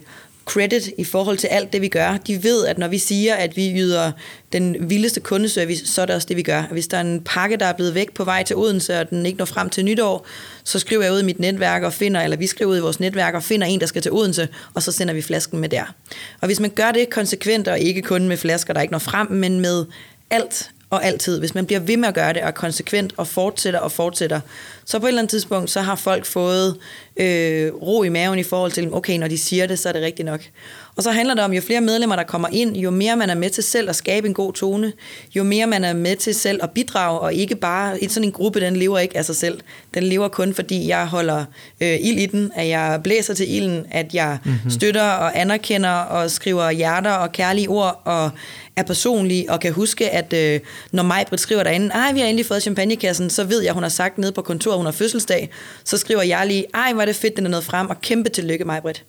credit 0.49 0.91
i 0.99 1.05
forhold 1.05 1.39
til 1.39 1.47
alt 1.47 1.73
det, 1.73 1.83
vi 1.83 1.89
gør. 1.89 2.17
De 2.27 2.43
ved, 2.43 2.67
at 2.67 2.79
når 2.79 2.89
vi 2.89 2.99
siger, 2.99 3.35
at 3.35 3.57
vi 3.57 3.73
yder 3.77 4.13
den 4.53 4.91
vildeste 4.91 5.21
kundeservice, 5.21 5.87
så 5.87 6.03
er 6.03 6.07
det 6.07 6.15
også 6.15 6.27
det, 6.29 6.37
vi 6.37 6.43
gør. 6.43 6.63
Hvis 6.71 6.87
der 6.87 6.97
er 6.97 7.01
en 7.01 7.23
pakke, 7.25 7.57
der 7.57 7.67
er 7.67 7.73
blevet 7.73 7.95
væk 7.95 8.15
på 8.15 8.25
vej 8.25 8.43
til 8.43 8.57
Odense, 8.57 9.01
og 9.01 9.11
den 9.11 9.27
ikke 9.27 9.39
når 9.39 9.45
frem 9.45 9.71
til 9.71 9.85
nytår, 9.85 10.27
så 10.65 10.79
skriver 10.79 11.03
jeg 11.03 11.13
ud 11.13 11.21
i 11.21 11.25
mit 11.25 11.41
netværk 11.41 11.83
og 11.83 11.93
finder, 11.93 12.21
eller 12.21 12.37
vi 12.37 12.47
skriver 12.47 12.71
ud 12.71 12.77
i 12.77 12.81
vores 12.81 13.01
netværk 13.01 13.35
og 13.35 13.43
finder 13.43 13.67
en, 13.67 13.81
der 13.81 13.87
skal 13.87 14.03
til 14.03 14.13
Odense, 14.13 14.49
og 14.75 14.83
så 14.83 14.93
sender 14.93 15.15
vi 15.15 15.23
flasken 15.23 15.61
med 15.61 15.69
der. 15.69 15.95
Og 16.41 16.47
hvis 16.47 16.61
man 16.61 16.71
gør 16.71 16.93
det 16.93 17.11
konsekvent, 17.11 17.69
og 17.69 17.79
ikke 17.79 18.03
kun 18.03 18.29
med 18.29 18.37
flasker, 18.37 18.75
der 18.75 18.81
ikke 18.81 18.93
når 18.93 18.99
frem, 18.99 19.31
men 19.31 19.61
med 19.61 19.85
alt, 20.31 20.71
og 20.91 21.05
altid. 21.05 21.39
Hvis 21.39 21.55
man 21.55 21.67
bliver 21.67 21.81
ved 21.81 21.97
med 21.97 22.09
at 22.09 22.15
gøre 22.15 22.33
det, 22.33 22.43
og 22.43 22.55
konsekvent, 22.55 23.15
og 23.17 23.27
fortsætter 23.27 23.81
og 23.81 23.93
fortsætter, 23.93 24.41
så 24.85 24.99
på 24.99 25.07
et 25.07 25.09
eller 25.09 25.21
andet 25.21 25.31
tidspunkt, 25.31 25.71
så 25.71 25.81
har 25.81 25.97
folk 25.97 26.27
fået 26.27 26.77
øh, 27.17 27.75
ro 27.75 28.03
i 28.03 28.09
maven 28.09 28.39
i 28.39 28.43
forhold 28.43 28.73
til, 28.73 28.95
okay, 28.95 29.19
når 29.19 29.29
de 29.29 29.39
siger 29.39 29.67
det, 29.67 29.79
så 29.79 29.89
er 29.89 29.93
det 29.93 30.03
rigtigt 30.03 30.27
nok. 30.27 30.41
Og 30.99 31.05
så 31.05 31.11
handler 31.11 31.35
det 31.35 31.45
om, 31.45 31.53
jo 31.53 31.61
flere 31.61 31.81
medlemmer, 31.81 32.17
der 32.17 32.23
kommer 32.23 32.49
ind, 32.53 32.77
jo 32.77 32.91
mere 32.91 33.17
man 33.17 33.31
er 33.31 33.35
med 33.35 33.51
til 33.51 33.65
selv 33.65 33.89
at 33.89 33.97
skabe 33.97 34.29
en 34.29 34.35
god 34.35 34.53
tone, 34.53 34.93
jo 35.37 35.45
mere 35.45 35.67
man 35.67 35.85
er 35.85 35.93
med 35.93 36.17
til 36.17 36.35
selv 36.35 36.61
at 36.63 36.71
bidrage, 36.71 37.19
og 37.19 37.35
ikke 37.35 37.57
bare, 37.57 37.99
sådan 38.09 38.25
en 38.25 38.33
gruppe, 38.33 38.61
den 38.61 38.77
lever 38.77 38.99
ikke 38.99 39.19
af 39.19 39.25
sig 39.25 39.37
selv. 39.37 39.61
Den 39.95 40.03
lever 40.03 40.29
kun, 40.29 40.55
fordi 40.55 40.89
jeg 40.89 41.07
holder 41.07 41.45
øh, 41.81 41.99
ild 42.01 42.19
i 42.19 42.27
den, 42.27 42.51
at 42.55 42.69
jeg 42.69 43.01
blæser 43.05 43.35
til 43.35 43.55
ilden, 43.55 43.87
at 43.91 44.15
jeg 44.15 44.39
mm-hmm. 44.45 44.71
støtter 44.71 45.03
og 45.03 45.41
anerkender 45.41 45.91
og 45.91 46.31
skriver 46.31 46.71
hjerter 46.71 47.11
og 47.13 47.33
kærlige 47.33 47.69
ord, 47.69 48.03
og 48.05 48.31
er 48.79 48.83
personlig 48.83 49.51
og 49.51 49.61
kan 49.61 49.73
huske, 49.73 50.11
at 50.11 50.33
øh, 50.33 50.61
når 50.93 51.03
Majbrit 51.03 51.41
skriver 51.41 51.63
derinde, 51.63 51.91
ej, 51.95 52.13
vi 52.13 52.21
har 52.21 52.27
endelig 52.27 52.47
fået 52.47 52.63
champagnekassen, 52.63 53.31
så 53.31 53.45
ved 53.45 53.63
jeg, 53.63 53.73
hun 53.73 53.83
har 53.83 53.91
sagt 53.91 54.19
nede 54.19 54.33
på 54.33 54.43
kontoret, 54.43 54.77
hun 54.77 54.87
har 54.87 54.93
fødselsdag, 54.93 55.51
så 55.85 55.99
skriver 55.99 56.23
jeg 56.23 56.47
lige, 56.47 56.65
ej, 56.75 56.93
hvor 56.93 57.03
er 57.03 57.07
det 57.07 57.17
fedt, 57.17 57.37
den 57.37 57.47
er 57.47 57.51
nået 57.51 57.65
frem, 57.65 57.91
og 57.91 58.01
kæmpe 58.01 58.31
tillykke, 58.31 58.65
Majbrit. 58.65 59.05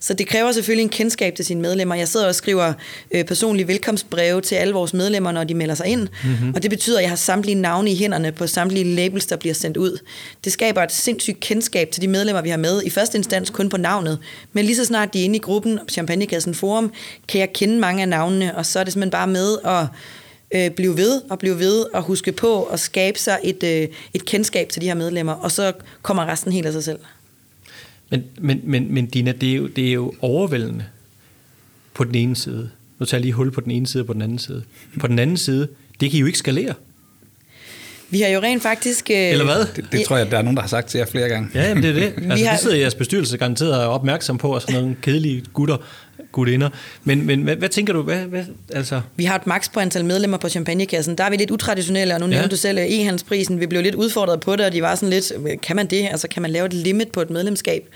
Så 0.00 0.14
det 0.14 0.28
kræver 0.28 0.52
selvfølgelig 0.52 0.82
en 0.82 0.88
kendskab 0.88 1.31
til 1.36 1.44
sine 1.44 1.60
medlemmer. 1.60 1.94
Jeg 1.94 2.08
sidder 2.08 2.26
og 2.28 2.34
skriver 2.34 2.72
øh, 3.10 3.24
personlige 3.24 3.68
velkomstbreve 3.68 4.40
til 4.40 4.54
alle 4.54 4.74
vores 4.74 4.94
medlemmer, 4.94 5.32
når 5.32 5.44
de 5.44 5.54
melder 5.54 5.74
sig 5.74 5.86
ind, 5.86 6.08
mm-hmm. 6.24 6.54
og 6.54 6.62
det 6.62 6.70
betyder, 6.70 6.98
at 6.98 7.02
jeg 7.02 7.10
har 7.10 7.16
samtlige 7.16 7.54
navne 7.54 7.90
i 7.90 7.96
hænderne 7.96 8.32
på 8.32 8.46
samtlige 8.46 8.94
labels, 8.94 9.26
der 9.26 9.36
bliver 9.36 9.54
sendt 9.54 9.76
ud. 9.76 9.98
Det 10.44 10.52
skaber 10.52 10.82
et 10.82 10.92
sindssygt 10.92 11.40
kendskab 11.40 11.90
til 11.90 12.02
de 12.02 12.08
medlemmer, 12.08 12.42
vi 12.42 12.48
har 12.48 12.56
med, 12.56 12.82
i 12.82 12.90
første 12.90 13.18
instans 13.18 13.50
kun 13.50 13.68
på 13.68 13.76
navnet, 13.76 14.18
men 14.52 14.64
lige 14.64 14.76
så 14.76 14.84
snart 14.84 15.14
de 15.14 15.20
er 15.20 15.24
inde 15.24 15.36
i 15.36 15.40
gruppen, 15.40 15.78
Champagnekassen 15.90 16.54
Forum, 16.54 16.92
kan 17.28 17.40
jeg 17.40 17.52
kende 17.52 17.78
mange 17.78 18.02
af 18.02 18.08
navnene, 18.08 18.56
og 18.56 18.66
så 18.66 18.80
er 18.80 18.84
det 18.84 18.92
simpelthen 18.92 19.10
bare 19.10 19.26
med 19.26 19.58
at 19.64 19.86
øh, 20.54 20.70
blive 20.70 20.96
ved 20.96 21.22
og 21.30 21.38
blive 21.38 21.58
ved 21.58 21.84
og 21.94 22.02
huske 22.02 22.32
på 22.32 22.62
at 22.62 22.80
skabe 22.80 23.18
sig 23.18 23.38
et, 23.44 23.62
øh, 23.62 23.88
et 24.14 24.24
kendskab 24.24 24.68
til 24.68 24.82
de 24.82 24.86
her 24.86 24.94
medlemmer, 24.94 25.32
og 25.32 25.50
så 25.50 25.72
kommer 26.02 26.26
resten 26.26 26.52
helt 26.52 26.66
af 26.66 26.72
sig 26.72 26.84
selv. 26.84 26.98
Men, 28.10 28.24
men, 28.38 28.60
men, 28.64 28.94
men 28.94 29.06
Dina, 29.06 29.32
det 29.32 29.50
er, 29.50 29.54
jo, 29.54 29.66
det 29.66 29.88
er 29.88 29.92
jo 29.92 30.12
overvældende 30.20 30.84
på 31.94 32.04
den 32.04 32.14
ene 32.14 32.36
side. 32.36 32.70
Nu 32.98 33.06
tager 33.06 33.18
jeg 33.18 33.22
lige 33.22 33.32
hul 33.32 33.50
på 33.50 33.60
den 33.60 33.70
ene 33.70 33.86
side 33.86 34.02
og 34.02 34.06
på 34.06 34.12
den 34.12 34.22
anden 34.22 34.38
side. 34.38 34.62
På 35.00 35.06
den 35.06 35.18
anden 35.18 35.36
side, 35.36 35.68
det 36.00 36.10
kan 36.10 36.16
I 36.16 36.20
jo 36.20 36.26
ikke 36.26 36.38
skalere. 36.38 36.74
Vi 38.10 38.20
har 38.20 38.28
jo 38.28 38.40
rent 38.40 38.62
faktisk... 38.62 39.10
Øh, 39.10 39.16
Eller 39.16 39.44
hvad? 39.44 39.66
Det, 39.76 39.86
det 39.92 40.04
tror 40.04 40.16
jeg, 40.16 40.30
der 40.30 40.38
er 40.38 40.42
nogen, 40.42 40.56
der 40.56 40.62
har 40.62 40.68
sagt 40.68 40.88
til 40.88 40.98
jer 40.98 41.06
flere 41.06 41.28
gange. 41.28 41.48
Ja, 41.54 41.68
jamen 41.68 41.82
det 41.82 41.90
er 41.90 41.94
det. 41.94 42.02
Altså, 42.16 42.34
vi 42.34 42.42
har... 42.42 42.52
det 42.52 42.60
sidder 42.60 42.76
jeres 42.76 42.94
bestyrelse 42.94 43.38
garanteret 43.38 43.86
opmærksom 43.86 44.38
på, 44.38 44.54
og 44.54 44.62
sådan 44.62 44.80
nogle 44.80 44.96
kedelige 45.02 45.44
gutter 45.52 45.76
gudinder. 46.32 46.68
Men, 47.04 47.26
men 47.26 47.42
hvad, 47.42 47.56
hvad 47.56 47.68
tænker 47.68 47.92
du? 47.92 48.02
Hvad, 48.02 48.18
hvad, 48.18 48.44
altså? 48.72 49.00
Vi 49.16 49.24
har 49.24 49.36
et 49.36 49.46
maks 49.46 49.68
på 49.68 49.80
antal 49.80 50.04
medlemmer 50.04 50.38
på 50.38 50.48
Champagnekassen. 50.48 51.18
Der 51.18 51.24
er 51.24 51.30
vi 51.30 51.36
lidt 51.36 51.50
utraditionelle, 51.50 52.14
og 52.14 52.20
nu 52.20 52.26
ja. 52.26 52.32
nævnte 52.32 52.50
du 52.50 52.56
selv 52.56 52.78
øh, 52.78 52.84
e-handelsprisen. 52.84 53.60
Vi 53.60 53.66
blev 53.66 53.82
lidt 53.82 53.94
udfordret 53.94 54.40
på 54.40 54.56
det, 54.56 54.66
og 54.66 54.72
de 54.72 54.82
var 54.82 54.94
sådan 54.94 55.10
lidt, 55.10 55.32
kan 55.62 55.76
man 55.76 55.86
det? 55.86 56.08
Altså 56.10 56.28
kan 56.28 56.42
man 56.42 56.50
lave 56.50 56.66
et 56.66 56.72
limit 56.72 57.08
på 57.08 57.20
et 57.20 57.30
medlemskab? 57.30 57.88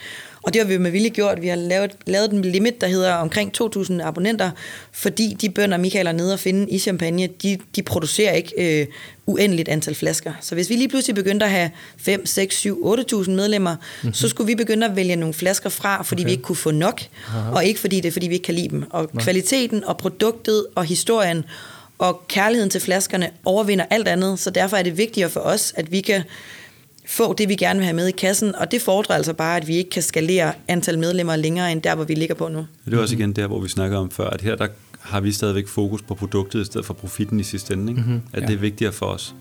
Og 0.47 0.55
det 0.55 0.63
har 0.63 0.69
vi 0.69 0.79
med 0.79 0.91
vilje 0.91 1.09
gjort. 1.09 1.43
Vi 1.43 1.49
har 1.49 1.57
lavet, 1.57 1.91
lavet 2.07 2.33
en 2.33 2.43
limit, 2.43 2.81
der 2.81 2.87
hedder 2.87 3.13
omkring 3.13 3.53
2.000 3.63 4.03
abonnenter, 4.03 4.51
fordi 4.93 5.37
de 5.41 5.51
bønder, 5.51 5.79
Michael 5.79 6.07
er 6.07 6.13
nede 6.13 6.33
og 6.33 6.41
finde 6.41 6.71
i 6.71 6.79
Champagne, 6.79 7.27
de, 7.27 7.59
de 7.77 7.83
producerer 7.83 8.33
ikke 8.33 8.81
øh, 8.81 8.87
uendeligt 9.27 9.69
antal 9.69 9.95
flasker. 9.95 10.33
Så 10.41 10.55
hvis 10.55 10.71
vi 10.71 10.75
lige 10.75 10.89
pludselig 10.89 11.15
begyndte 11.15 11.47
at 11.47 11.53
have 11.53 11.71
5, 11.99 12.27
6, 12.27 12.57
7, 12.57 12.97
8.000 13.13 13.31
medlemmer, 13.31 13.77
mm-hmm. 13.77 14.15
så 14.15 14.29
skulle 14.29 14.47
vi 14.47 14.55
begynde 14.55 14.87
at 14.87 14.97
vælge 14.97 15.17
nogle 15.17 15.35
flasker 15.35 15.71
fra, 15.71 16.03
fordi 16.03 16.23
okay. 16.23 16.27
vi 16.27 16.31
ikke 16.31 16.43
kunne 16.43 16.57
få 16.57 16.71
nok, 16.71 17.01
Aha. 17.29 17.51
og 17.51 17.65
ikke 17.65 17.81
fordi 17.81 17.97
det 17.97 18.09
er, 18.09 18.13
fordi 18.13 18.29
vi 18.29 18.35
ikke 18.35 18.45
kan 18.45 18.55
lide 18.55 18.69
dem. 18.69 18.85
Og 18.91 19.11
Nej. 19.13 19.23
kvaliteten 19.25 19.85
og 19.85 19.97
produktet 19.97 20.67
og 20.75 20.85
historien 20.85 21.45
og 21.99 22.29
kærligheden 22.29 22.71
til 22.71 22.81
flaskerne 22.81 23.31
overvinder 23.45 23.85
alt 23.91 24.09
andet, 24.09 24.39
så 24.39 24.51
derfor 24.51 24.77
er 24.77 24.83
det 24.83 24.99
vigtigere 24.99 25.31
for 25.31 25.41
os, 25.41 25.73
at 25.77 25.93
vi 25.93 26.01
kan 26.01 26.23
få 27.07 27.35
det, 27.35 27.49
vi 27.49 27.55
gerne 27.55 27.79
vil 27.79 27.85
have 27.85 27.97
med 27.97 28.09
i 28.09 28.13
kassen, 28.13 28.55
og 28.55 28.71
det 28.71 28.83
fordrer 28.83 29.15
altså 29.17 29.33
bare, 29.33 29.57
at 29.57 29.69
vi 29.69 29.77
ikke 29.77 29.91
kan 29.91 30.03
skalere 30.03 30.53
antal 30.69 30.99
medlemmer 30.99 31.37
længere 31.37 31.73
end 31.73 31.83
der, 31.83 31.95
hvor 31.95 32.05
vi 32.05 32.15
ligger 32.15 32.35
på 32.35 32.49
nu. 32.49 32.67
Det 32.85 32.95
er 32.95 32.99
også 32.99 33.15
igen 33.15 33.33
der, 33.33 33.47
hvor 33.47 33.61
vi 33.61 33.69
snakker 33.69 33.99
om 33.99 34.11
før, 34.11 34.31
at 34.31 34.41
her 34.41 34.57
der 34.57 34.69
har 35.01 35.21
vi 35.21 35.33
stadigvæk 35.33 35.69
fokus 35.69 36.03
på 36.03 36.15
produktet 36.15 36.61
i 36.61 36.65
stedet 36.65 36.87
for 36.87 36.95
profitten 36.95 37.41
i 37.41 37.43
sidste 37.43 37.75
ende. 37.75 37.93
Ikke? 37.93 38.03
Mm-hmm. 38.03 38.21
At 38.33 38.43
ja. 38.43 38.47
det 38.47 38.55
er 38.55 38.59
vigtigere 38.59 38.93
for 38.93 39.07
os. 39.07 39.35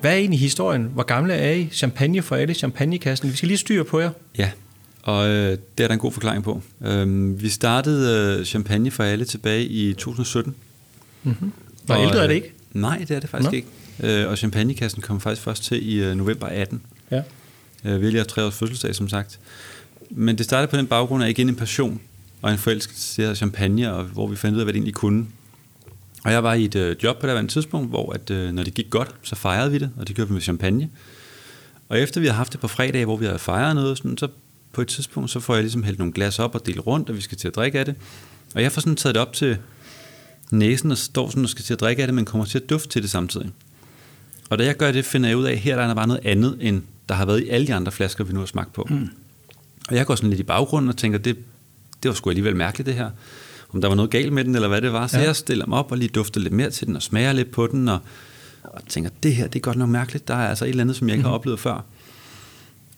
Hvad 0.00 0.12
er 0.12 0.16
egentlig 0.16 0.40
historien? 0.40 0.90
Hvor 0.94 1.02
gamle 1.02 1.34
er 1.34 1.52
I? 1.52 1.68
Champagne 1.72 2.22
for 2.22 2.36
alle, 2.36 2.54
champagnekassen. 2.54 3.30
Vi 3.30 3.36
skal 3.36 3.46
lige 3.46 3.58
styre 3.58 3.84
på 3.84 4.00
jer. 4.00 4.10
Ja, 4.38 4.50
og 5.02 5.28
øh, 5.28 5.58
det 5.78 5.84
er 5.84 5.88
der 5.88 5.94
en 5.94 6.00
god 6.00 6.12
forklaring 6.12 6.44
på. 6.44 6.62
Øh, 6.84 7.42
vi 7.42 7.48
startede 7.48 8.38
øh, 8.38 8.44
Champagne 8.44 8.90
for 8.90 9.04
alle 9.04 9.24
tilbage 9.24 9.64
i 9.64 9.92
2017. 9.92 10.54
Mm-hmm. 11.24 11.52
Hvor 11.84 11.94
ældre 11.94 12.22
er 12.22 12.26
det 12.26 12.34
ikke? 12.34 12.52
Nej, 12.72 12.98
det 12.98 13.10
er 13.10 13.20
det 13.20 13.30
faktisk 13.30 13.50
Nå. 13.50 13.56
ikke. 13.56 13.68
Øh, 14.22 14.28
og 14.30 14.38
champagnekassen 14.38 15.02
kom 15.02 15.20
faktisk 15.20 15.42
først 15.42 15.64
til 15.64 15.88
i 15.92 16.02
øh, 16.04 16.16
november 16.16 16.46
18. 16.46 16.82
Ja. 17.10 17.22
Øh, 17.84 18.00
vi 18.12 18.16
har 18.16 18.24
tre 18.24 18.44
års 18.44 18.54
fødselsdag, 18.54 18.94
som 18.94 19.08
sagt. 19.08 19.40
Men 20.10 20.38
det 20.38 20.44
startede 20.44 20.70
på 20.70 20.76
den 20.76 20.86
baggrund 20.86 21.24
af 21.24 21.28
igen 21.28 21.48
en 21.48 21.56
passion 21.56 22.00
og 22.42 22.52
en 22.52 22.58
forelskelse 22.58 23.14
til 23.14 23.36
champagne, 23.36 23.92
og 23.92 24.04
hvor 24.04 24.26
vi 24.26 24.36
fandt 24.36 24.54
ud 24.54 24.60
af, 24.60 24.66
hvad 24.66 24.72
det 24.72 24.78
egentlig 24.78 24.94
kunne. 24.94 25.26
Og 26.24 26.32
jeg 26.32 26.42
var 26.42 26.54
i 26.54 26.64
et 26.64 26.74
øh, 26.74 26.96
job 27.02 27.20
på 27.20 27.26
det 27.26 27.50
tidspunkt, 27.50 27.88
hvor 27.88 28.12
at, 28.12 28.30
øh, 28.30 28.52
når 28.52 28.62
det 28.62 28.74
gik 28.74 28.90
godt, 28.90 29.14
så 29.22 29.36
fejrede 29.36 29.70
vi 29.70 29.78
det, 29.78 29.90
og 29.96 30.08
det 30.08 30.16
gjorde 30.16 30.28
vi 30.28 30.34
med 30.34 30.42
champagne. 30.42 30.90
Og 31.88 32.00
efter 32.00 32.20
vi 32.20 32.26
har 32.26 32.34
haft 32.34 32.52
det 32.52 32.60
på 32.60 32.68
fredag, 32.68 33.04
hvor 33.04 33.16
vi 33.16 33.24
havde 33.24 33.38
fejret 33.38 33.74
noget, 33.74 33.98
sådan, 33.98 34.18
så 34.18 34.28
på 34.72 34.80
et 34.80 34.88
tidspunkt, 34.88 35.30
så 35.30 35.40
får 35.40 35.54
jeg 35.54 35.62
ligesom 35.62 35.82
hældt 35.82 35.98
nogle 35.98 36.12
glas 36.12 36.38
op 36.38 36.54
og 36.54 36.66
delt 36.66 36.86
rundt, 36.86 37.10
og 37.10 37.16
vi 37.16 37.20
skal 37.20 37.38
til 37.38 37.48
at 37.48 37.54
drikke 37.54 37.78
af 37.78 37.84
det. 37.84 37.94
Og 38.54 38.62
jeg 38.62 38.72
får 38.72 38.80
sådan 38.80 38.96
taget 38.96 39.14
det 39.14 39.22
op 39.22 39.32
til 39.32 39.58
næsen 40.54 40.90
og 40.90 40.98
står 40.98 41.28
sådan 41.28 41.42
og 41.42 41.48
skal 41.48 41.64
til 41.64 41.74
at 41.74 41.80
drikke 41.80 42.02
af 42.02 42.08
det, 42.08 42.14
men 42.14 42.24
kommer 42.24 42.44
til 42.44 42.58
at 42.58 42.70
dufte 42.70 42.88
til 42.88 43.02
det 43.02 43.10
samtidig. 43.10 43.50
Og 44.50 44.58
da 44.58 44.64
jeg 44.64 44.76
gør 44.76 44.92
det, 44.92 45.04
finder 45.04 45.28
jeg 45.28 45.38
ud 45.38 45.44
af, 45.44 45.52
at 45.52 45.58
her 45.58 45.76
der 45.76 45.82
er 45.82 45.86
der 45.86 45.94
bare 45.94 46.06
noget 46.06 46.20
andet, 46.24 46.58
end 46.60 46.82
der 47.08 47.14
har 47.14 47.26
været 47.26 47.40
i 47.42 47.48
alle 47.48 47.66
de 47.66 47.74
andre 47.74 47.92
flasker, 47.92 48.24
vi 48.24 48.32
nu 48.32 48.38
har 48.38 48.46
smagt 48.46 48.72
på. 48.72 48.86
Mm. 48.90 49.08
Og 49.88 49.96
jeg 49.96 50.06
går 50.06 50.14
sådan 50.14 50.30
lidt 50.30 50.40
i 50.40 50.44
baggrunden 50.44 50.88
og 50.88 50.96
tænker, 50.96 51.18
det, 51.18 51.36
det 52.02 52.08
var 52.08 52.14
sgu 52.14 52.30
alligevel 52.30 52.56
mærkeligt 52.56 52.86
det 52.86 52.94
her. 52.94 53.10
Om 53.72 53.80
der 53.80 53.88
var 53.88 53.94
noget 53.94 54.10
galt 54.10 54.32
med 54.32 54.44
den, 54.44 54.54
eller 54.54 54.68
hvad 54.68 54.82
det 54.82 54.92
var. 54.92 55.06
Så 55.06 55.18
ja. 55.18 55.24
jeg 55.24 55.36
stiller 55.36 55.66
mig 55.66 55.78
op 55.78 55.92
og 55.92 55.98
lige 55.98 56.08
dufter 56.08 56.40
lidt 56.40 56.54
mere 56.54 56.70
til 56.70 56.86
den, 56.86 56.96
og 56.96 57.02
smager 57.02 57.32
lidt 57.32 57.50
på 57.50 57.66
den, 57.66 57.88
og, 57.88 57.98
og 58.62 58.82
tænker, 58.88 59.10
det 59.22 59.34
her, 59.34 59.46
det 59.46 59.56
er 59.56 59.60
godt 59.60 59.76
nok 59.76 59.88
mærkeligt. 59.88 60.28
Der 60.28 60.34
er 60.34 60.48
altså 60.48 60.64
et 60.64 60.68
eller 60.68 60.82
andet, 60.82 60.96
som 60.96 61.08
jeg 61.08 61.14
ikke 61.14 61.22
har 61.22 61.30
mm. 61.30 61.34
oplevet 61.34 61.60
før. 61.60 61.84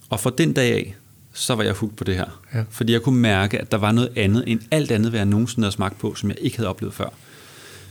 Og 0.09 0.21
fra 0.21 0.31
den 0.39 0.53
dag 0.53 0.73
af, 0.73 0.95
så 1.33 1.55
var 1.55 1.63
jeg 1.63 1.73
hugt 1.73 1.97
på 1.97 2.05
det 2.05 2.17
her. 2.17 2.43
Ja. 2.55 2.65
Fordi 2.71 2.93
jeg 2.93 3.03
kunne 3.03 3.21
mærke, 3.21 3.59
at 3.59 3.73
der 3.73 3.79
var 3.79 3.93
noget 3.93 4.13
andet 4.17 4.45
end 4.47 4.61
alt 4.71 4.91
andet, 4.91 5.11
hvad 5.11 5.21
jeg 5.21 5.27
nogensinde 5.27 5.65
havde 5.65 5.75
smagt 5.75 5.99
på, 5.99 6.15
som 6.15 6.29
jeg 6.31 6.39
ikke 6.41 6.57
havde 6.57 6.69
oplevet 6.69 6.95
før. 6.95 7.09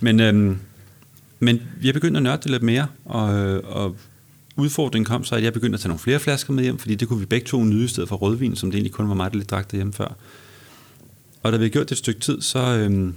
Men, 0.05 0.19
øhm, 0.19 0.57
men 1.39 1.61
vi 1.81 1.91
begyndte 1.91 2.17
at 2.17 2.23
nørde 2.23 2.41
det 2.43 2.51
lidt 2.51 2.63
mere, 2.63 2.87
og, 3.05 3.35
øh, 3.35 3.61
og 3.65 3.95
udfordringen 4.57 5.05
kom 5.05 5.23
så, 5.23 5.35
at 5.35 5.43
jeg 5.43 5.53
begyndte 5.53 5.75
at 5.75 5.79
tage 5.79 5.89
nogle 5.89 5.99
flere 5.99 6.19
flasker 6.19 6.53
med 6.53 6.63
hjem, 6.63 6.77
fordi 6.77 6.95
det 6.95 7.07
kunne 7.07 7.19
vi 7.19 7.25
begge 7.25 7.47
to 7.47 7.63
nyde 7.63 7.85
i 7.85 7.87
stedet 7.87 8.09
for 8.09 8.15
rødvin, 8.15 8.55
som 8.55 8.71
det 8.71 8.77
egentlig 8.77 8.91
kun 8.91 9.09
var 9.09 9.15
mig, 9.15 9.31
der 9.31 9.37
lidt 9.37 9.49
drak 9.49 9.71
hjemme 9.71 9.93
før. 9.93 10.15
Og 11.43 11.51
da 11.51 11.57
vi 11.57 11.63
har 11.63 11.69
gjort 11.69 11.89
det 11.89 11.91
et 11.91 11.97
stykke 11.97 12.19
tid, 12.19 12.41
så... 12.41 12.59
Øhm, 12.59 13.13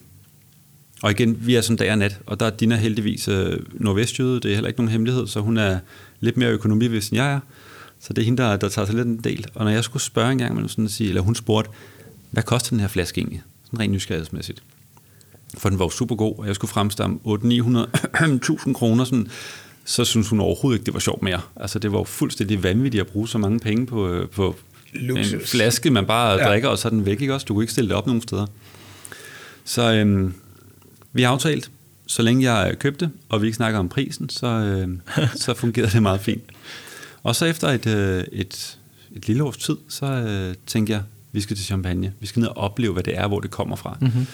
og 1.03 1.11
igen, 1.11 1.47
vi 1.47 1.55
er 1.55 1.61
som 1.61 1.77
dag 1.77 1.91
og 1.91 1.99
nat, 1.99 2.21
og 2.27 2.41
der 2.41 2.47
er 2.47 2.51
Dina 2.51 2.77
heldigvis 2.77 3.29
øh, 3.29 3.59
nordvestjyde, 3.73 4.41
det 4.41 4.51
er 4.51 4.55
heller 4.55 4.69
ikke 4.69 4.81
nogen 4.81 4.93
hemmelighed, 4.93 5.27
så 5.27 5.41
hun 5.41 5.57
er 5.57 5.79
lidt 6.21 6.37
mere 6.37 6.51
økonomivis, 6.51 7.09
end 7.09 7.17
jeg 7.17 7.33
er. 7.33 7.41
Så 8.01 8.13
det 8.13 8.23
er 8.23 8.25
hende, 8.25 8.43
der, 8.43 8.57
der 8.57 8.69
tager 8.69 8.87
sig 8.87 8.95
lidt 8.95 9.07
en 9.07 9.17
del. 9.25 9.47
Og 9.55 9.65
når 9.65 9.73
jeg 9.73 9.85
skulle 9.85 10.03
spørge 10.03 10.33
en 10.33 10.39
gang 10.39 10.71
sådan 10.71 10.85
at 10.85 10.91
sige, 10.91 11.09
eller 11.09 11.23
hun 11.23 11.35
spurgte, 11.35 11.71
hvad 12.31 12.43
koster 12.43 12.71
den 12.71 12.81
her 12.81 12.89
flaske 12.89 13.19
egentlig? 13.19 13.43
Sådan 13.65 13.81
rent 13.81 13.93
nysgerrighedsmæssigt 13.93 14.63
for 15.57 15.69
den 15.69 15.79
var 15.79 15.85
jo 15.85 15.91
super 15.91 16.15
god, 16.15 16.39
og 16.39 16.47
jeg 16.47 16.55
skulle 16.55 16.71
fremstamme 16.71 17.19
800-900.000 17.27 18.73
kroner, 18.79 19.05
sådan, 19.05 19.29
så 19.85 20.05
synes 20.05 20.29
hun 20.29 20.41
overhovedet 20.41 20.79
ikke, 20.79 20.87
det 20.87 20.95
var 20.95 21.01
sjovt 21.01 21.23
mere. 21.23 21.41
Altså, 21.57 21.79
det 21.79 21.93
var 21.93 21.99
jo 21.99 22.05
fuldstændig 22.05 22.63
vanvittigt 22.63 23.01
at 23.01 23.07
bruge 23.07 23.29
så 23.29 23.39
mange 23.39 23.59
penge 23.59 23.87
på, 23.87 24.09
øh, 24.09 24.29
på 24.29 24.57
Luxus. 24.93 25.33
en 25.33 25.41
flaske, 25.41 25.91
man 25.91 26.07
bare 26.07 26.33
ja. 26.33 26.49
drikker, 26.49 26.69
og 26.69 26.79
så 26.79 26.89
er 26.89 26.91
den 26.91 27.07
væk, 27.07 27.21
ikke 27.21 27.35
også? 27.35 27.45
Du 27.45 27.55
kunne 27.55 27.63
ikke 27.63 27.73
stille 27.73 27.89
det 27.89 27.97
op 27.97 28.07
nogen 28.07 28.23
steder. 28.23 28.47
Så 29.65 29.93
øhm, 29.93 30.35
vi 31.13 31.23
har 31.23 31.31
aftalt, 31.31 31.71
så 32.07 32.23
længe 32.23 32.53
jeg 32.53 32.79
købte, 32.79 33.11
og 33.29 33.43
vi 33.43 33.47
ikke 33.47 33.57
snakker 33.57 33.79
om 33.79 33.89
prisen, 33.89 34.29
så, 34.29 34.47
øhm, 34.47 35.01
så 35.45 35.55
fungerede 35.55 35.91
det 35.91 36.03
meget 36.03 36.21
fint. 36.21 36.43
Og 37.23 37.37
så 37.37 37.45
efter 37.47 37.69
et, 37.69 37.87
øh, 37.87 38.25
et, 38.33 38.79
et 39.17 39.27
lille 39.27 39.45
års 39.45 39.57
tid, 39.57 39.77
så 39.89 40.07
øh, 40.07 40.55
tænkte 40.67 40.93
jeg, 40.93 41.03
vi 41.33 41.41
skal 41.41 41.57
til 41.57 41.65
Champagne. 41.65 42.13
Vi 42.21 42.27
skal 42.27 42.41
ned 42.41 42.49
og 42.49 42.57
opleve, 42.57 42.93
hvad 42.93 43.03
det 43.03 43.19
er, 43.19 43.29
hvor 43.29 43.41
det 43.41 43.51
kommer 43.51 43.77
fra. 43.77 43.97
Mm-hmm. 44.01 44.27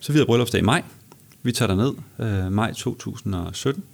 Så 0.00 0.12
vi 0.12 0.18
havde 0.18 0.26
bryllupsdag 0.26 0.58
i 0.58 0.64
maj. 0.64 0.82
Vi 1.42 1.52
tager 1.52 1.74
ned 1.74 1.94
øh, 2.18 2.52
maj 2.52 2.72
2017, 2.72 3.84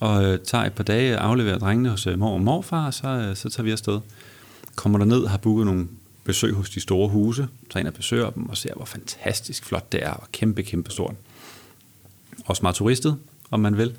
og 0.00 0.24
øh, 0.24 0.38
tager 0.38 0.64
et 0.64 0.72
par 0.72 0.84
dage 0.84 1.18
og 1.18 1.24
afleverer 1.24 1.58
drengene 1.58 1.88
hos 1.88 2.06
øh, 2.06 2.18
mor 2.18 2.34
og 2.34 2.40
morfar, 2.40 2.86
og 2.86 2.94
så, 2.94 3.08
øh, 3.08 3.36
så 3.36 3.50
tager 3.50 3.64
vi 3.64 3.70
afsted. 3.70 4.00
Kommer 4.74 4.98
der 4.98 5.06
ned, 5.06 5.26
har 5.26 5.38
booket 5.38 5.66
nogle 5.66 5.88
besøg 6.24 6.54
hos 6.54 6.70
de 6.70 6.80
store 6.80 7.08
huse, 7.08 7.48
tager 7.70 7.80
ind 7.80 7.88
og 7.88 7.94
besøger 7.94 8.30
dem 8.30 8.48
og 8.48 8.56
ser, 8.56 8.74
hvor 8.74 8.84
fantastisk 8.84 9.64
flot 9.64 9.92
det 9.92 10.04
er, 10.04 10.10
og 10.10 10.32
kæmpe, 10.32 10.62
kæmpe 10.62 10.90
stort. 10.90 11.14
Også 12.44 12.62
meget 12.62 12.76
turistet, 12.76 13.16
om 13.50 13.60
man 13.60 13.76
vil. 13.76 13.92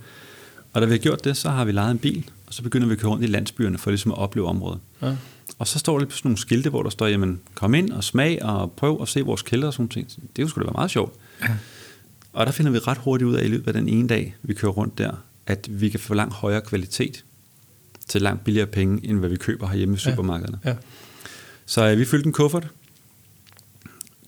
Og 0.74 0.82
da 0.82 0.86
vi 0.86 0.92
har 0.92 1.00
gjort 1.00 1.24
det, 1.24 1.38
så 1.38 1.50
har 1.50 1.66
vi 1.66 1.72
lejet 1.72 1.92
en 1.92 2.00
bil, 2.00 2.30
og 2.48 2.54
så 2.54 2.64
begynder 2.64 2.88
vi 2.88 2.94
at 2.94 3.00
køre 3.00 3.12
rundt 3.12 3.24
i 3.24 3.28
landsbyerne 3.28 3.78
for 3.78 3.90
ligesom 3.90 4.12
at 4.12 4.18
opleve 4.18 4.48
området. 4.48 4.80
Ja. 5.02 5.16
Og 5.62 5.68
så 5.68 5.80
står 5.80 6.00
der 6.00 6.06
på 6.06 6.12
sådan 6.12 6.30
nogle 6.30 6.38
skilte, 6.38 6.70
hvor 6.70 6.84
der 6.84 6.90
står, 6.90 7.08
jamen, 7.08 7.40
kom 7.56 7.74
ind 7.74 7.92
og 7.92 8.04
smag 8.04 8.44
og 8.44 8.72
prøv 8.72 9.02
at 9.02 9.08
se 9.08 9.22
vores 9.22 9.42
kælder 9.42 9.68
og 9.68 9.74
sådan 9.74 9.90
ting. 9.90 10.08
Det 10.36 10.50
skulle 10.50 10.64
da 10.64 10.68
være 10.68 10.74
meget 10.74 10.92
sjovt. 10.92 11.14
Ja. 11.42 11.48
Og 12.34 12.46
der 12.46 12.52
finder 12.52 12.72
vi 12.72 12.78
ret 12.78 12.98
hurtigt 12.98 13.28
ud 13.28 13.36
af 13.36 13.46
i 13.46 13.48
løbet 13.48 13.68
af 13.68 13.74
den 13.74 13.88
ene 13.90 14.08
dag, 14.08 14.36
vi 14.44 14.54
kører 14.54 14.72
rundt 14.72 14.98
der, 14.98 15.12
at 15.48 15.82
vi 15.82 15.90
kan 15.90 16.00
få 16.00 16.14
langt 16.14 16.34
højere 16.34 16.62
kvalitet 16.62 17.24
til 18.08 18.22
langt 18.22 18.44
billigere 18.44 18.68
penge, 18.68 19.08
end 19.08 19.20
hvad 19.20 19.30
vi 19.30 19.36
køber 19.36 19.68
herhjemme 19.68 19.96
i 19.96 19.98
supermarkederne. 19.98 20.60
Ja. 20.66 20.70
Ja. 20.70 20.76
Så 21.66 21.92
øh, 21.92 21.98
vi 21.98 22.06
fyldte 22.06 22.28
en 22.28 22.34
kuffert. 22.34 22.68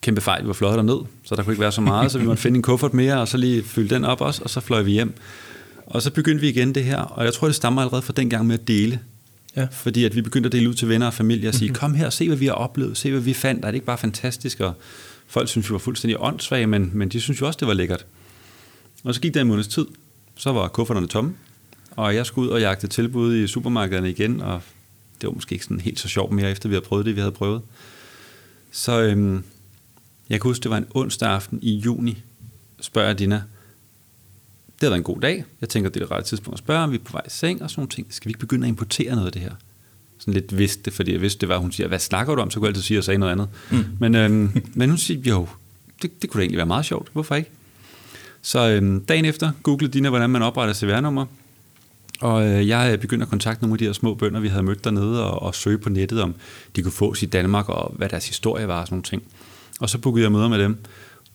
Kæmpe 0.02 0.22
fejl, 0.22 0.44
vi 0.44 0.48
var 0.48 0.54
fløjet 0.54 0.78
derned, 0.78 1.00
så 1.24 1.36
der 1.36 1.44
kunne 1.44 1.54
ikke 1.54 1.62
være 1.62 1.72
så 1.72 1.82
meget, 1.82 2.12
så 2.12 2.20
vi 2.20 2.26
måtte 2.26 2.42
finde 2.46 2.58
en 2.58 2.64
kuffert 2.64 2.94
mere, 2.94 3.22
og 3.22 3.28
så 3.28 3.38
lige 3.38 3.64
fylde 3.64 3.96
den 3.96 4.06
op 4.06 4.22
også, 4.22 4.44
og 4.44 4.50
så 4.50 4.60
fløj 4.60 4.82
vi 4.82 4.92
hjem. 4.92 5.14
Og 5.86 6.02
så 6.02 6.12
begyndte 6.12 6.42
vi 6.42 6.50
igen 6.50 6.76
det 6.76 6.84
her, 6.84 6.98
og 6.98 7.26
jeg 7.26 7.34
tror, 7.34 7.48
det 7.48 7.56
stammer 7.56 7.82
allerede 7.82 8.02
fra 8.02 8.14
den 8.14 8.30
gang 8.30 8.48
med 8.48 8.60
at 8.60 8.68
dele. 8.68 9.00
Ja. 9.56 9.68
Fordi 9.72 10.06
at 10.06 10.16
vi 10.16 10.22
begyndte 10.22 10.48
at 10.48 10.52
dele 10.52 10.70
ud 10.70 10.74
til 10.74 10.90
venner 10.90 11.08
og 11.08 11.14
familie 11.14 11.50
og 11.50 11.54
sige, 11.54 11.70
mm-hmm. 11.70 11.80
kom 11.80 11.94
her, 11.94 12.10
se 12.10 12.28
hvad 12.28 12.38
vi 12.38 12.46
har 12.46 12.54
oplevet, 12.54 12.98
se 12.98 13.12
hvad 13.12 13.22
vi 13.22 13.34
fandt, 13.34 13.66
er 13.66 13.72
det 13.72 13.76
ikke 13.76 13.86
bare 13.86 13.98
fantastisk? 13.98 14.60
Og 14.60 14.74
folk 15.28 15.50
synes, 15.50 15.70
vi 15.70 15.74
var 15.74 15.80
fuldstændig 15.80 16.18
åndssvage, 16.20 16.68
men, 16.68 16.92
men 16.94 17.10
de 17.10 17.22
synes 17.22 17.42
jo 17.42 17.48
også, 17.48 17.58
det 17.58 17.68
var 17.68 17.74
lækkert. 17.74 18.06
Og 19.04 19.14
så 19.14 19.22
gik 19.22 19.34
der 19.34 19.42
en 19.42 19.48
måneds 19.48 19.68
tid, 19.68 19.86
så 20.36 20.52
var 20.52 20.68
kufferterne 20.68 21.08
tomme, 21.08 21.34
og 21.92 22.16
jeg 22.16 22.26
skulle 22.26 22.50
ud 22.50 22.54
og 22.54 22.62
jagte 22.62 22.88
tilbud 22.88 23.36
i 23.36 23.48
supermarkederne 23.48 24.10
igen, 24.10 24.42
og 24.42 24.62
det 25.22 25.28
var 25.28 25.34
måske 25.34 25.54
ikke 25.54 25.66
sådan 25.66 25.80
helt 25.80 26.00
så 26.00 26.08
sjovt 26.08 26.32
mere, 26.32 26.52
efter 26.52 26.70
vi 26.70 26.76
havde 26.76 26.86
prøvet 26.86 27.06
det, 27.06 27.16
vi 27.16 27.20
havde 27.20 27.32
prøvet. 27.32 27.62
Så 28.72 29.02
øhm, 29.02 29.44
jeg 30.30 30.42
kan 30.42 30.50
huske, 30.50 30.64
det 30.64 30.72
var 30.72 30.78
en 30.78 30.88
onsdag 30.94 31.30
aften 31.30 31.60
i 31.62 31.76
juni, 31.76 32.18
spørger 32.82 33.14
Dina, 33.14 33.42
det 34.84 34.88
havde 34.88 34.92
været 34.92 35.10
en 35.10 35.14
god 35.16 35.22
dag. 35.22 35.46
Jeg 35.62 35.70
tænker, 35.70 35.90
det 35.90 36.02
er 36.02 36.06
det 36.06 36.12
rette 36.12 36.30
tidspunkt 36.30 36.56
at 36.56 36.60
spørge, 36.60 36.84
om 36.84 36.92
vi 36.92 36.96
er 36.96 37.02
på 37.04 37.12
vej 37.12 37.22
i 37.26 37.30
seng 37.30 37.62
og 37.62 37.70
sådan 37.70 37.80
nogle 37.80 37.90
ting. 37.90 38.08
Skal 38.10 38.28
vi 38.28 38.30
ikke 38.30 38.40
begynde 38.40 38.66
at 38.66 38.70
importere 38.70 39.12
noget 39.16 39.26
af 39.26 39.32
det 39.32 39.42
her? 39.42 39.52
Sådan 40.20 40.34
lidt 40.34 40.58
vidste 40.58 40.92
fordi 40.92 41.14
jeg 41.14 41.22
vidste, 41.22 41.40
det 41.42 41.50
var, 41.50 41.58
hun 41.58 41.72
siger, 41.72 41.88
hvad 41.88 42.00
snakker 42.00 42.36
du 42.36 42.42
om? 42.42 42.52
Så 42.52 42.60
kunne 42.60 42.68
jeg 42.68 42.70
altid 42.70 42.82
sige, 42.82 42.96
at 42.96 42.98
jeg 42.98 43.04
sagde 43.04 43.18
noget 43.18 43.32
andet. 43.32 43.48
Mm. 43.72 43.86
Men, 44.00 44.16
øhm, 44.16 44.64
men 44.74 44.90
hun 44.90 44.98
siger, 44.98 45.22
jo, 45.30 45.48
det, 46.02 46.22
det 46.22 46.30
kunne 46.30 46.40
da 46.40 46.44
egentlig 46.44 46.58
være 46.58 46.66
meget 46.66 46.86
sjovt. 46.86 47.10
Hvorfor 47.14 47.36
ikke? 47.36 47.50
Så 48.42 48.70
øhm, 48.70 49.06
dagen 49.06 49.26
efter 49.26 49.52
googlede 49.64 49.94
Dina, 49.94 50.10
hvordan 50.10 50.30
man 50.30 50.42
opretter 50.42 50.74
CVR-nummer. 50.74 51.26
Og 52.22 52.48
øh, 52.48 52.68
jeg 52.68 53.00
begyndte 53.00 53.24
at 53.24 53.30
kontakte 53.30 53.64
nogle 53.64 53.74
af 53.74 53.78
de 53.78 53.86
her 53.86 53.94
små 53.94 54.14
bønder, 54.14 54.40
vi 54.40 54.48
havde 54.48 54.64
mødt 54.64 54.84
dernede, 54.84 55.24
og, 55.24 55.42
og 55.42 55.56
søge 55.56 55.78
på 55.78 55.90
nettet, 55.90 56.22
om 56.22 56.36
de 56.76 56.82
kunne 56.82 56.92
fås 56.92 57.24
i 57.24 57.26
Danmark, 57.26 57.70
og 57.70 57.94
hvad 57.98 58.10
deres 58.10 58.28
historie 58.28 58.68
var 58.68 58.82
og 58.82 58.88
sådan 58.88 58.94
nogle 58.96 59.04
ting. 59.04 59.24
Og 59.80 59.90
så 59.90 59.98
bookede 59.98 60.24
jeg 60.24 60.32
møder 60.32 60.48
med 60.48 60.60
dem. 60.60 60.78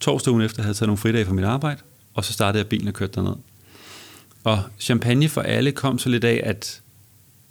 Torsdag 0.00 0.32
ugen 0.32 0.42
efter 0.42 0.62
havde 0.62 0.70
jeg 0.70 0.76
taget 0.76 0.88
nogle 0.88 0.98
fridage 0.98 1.24
fra 1.24 1.32
mit 1.32 1.44
arbejde, 1.44 1.80
og 2.18 2.24
så 2.24 2.32
startede 2.32 2.58
jeg 2.62 2.68
bilen 2.68 2.88
og 2.88 2.94
kørte 2.94 3.12
derned. 3.14 3.34
Og 4.44 4.62
champagne 4.80 5.28
for 5.28 5.40
alle 5.40 5.72
kom 5.72 5.98
så 5.98 6.08
lidt 6.08 6.24
af, 6.24 6.40
at 6.44 6.80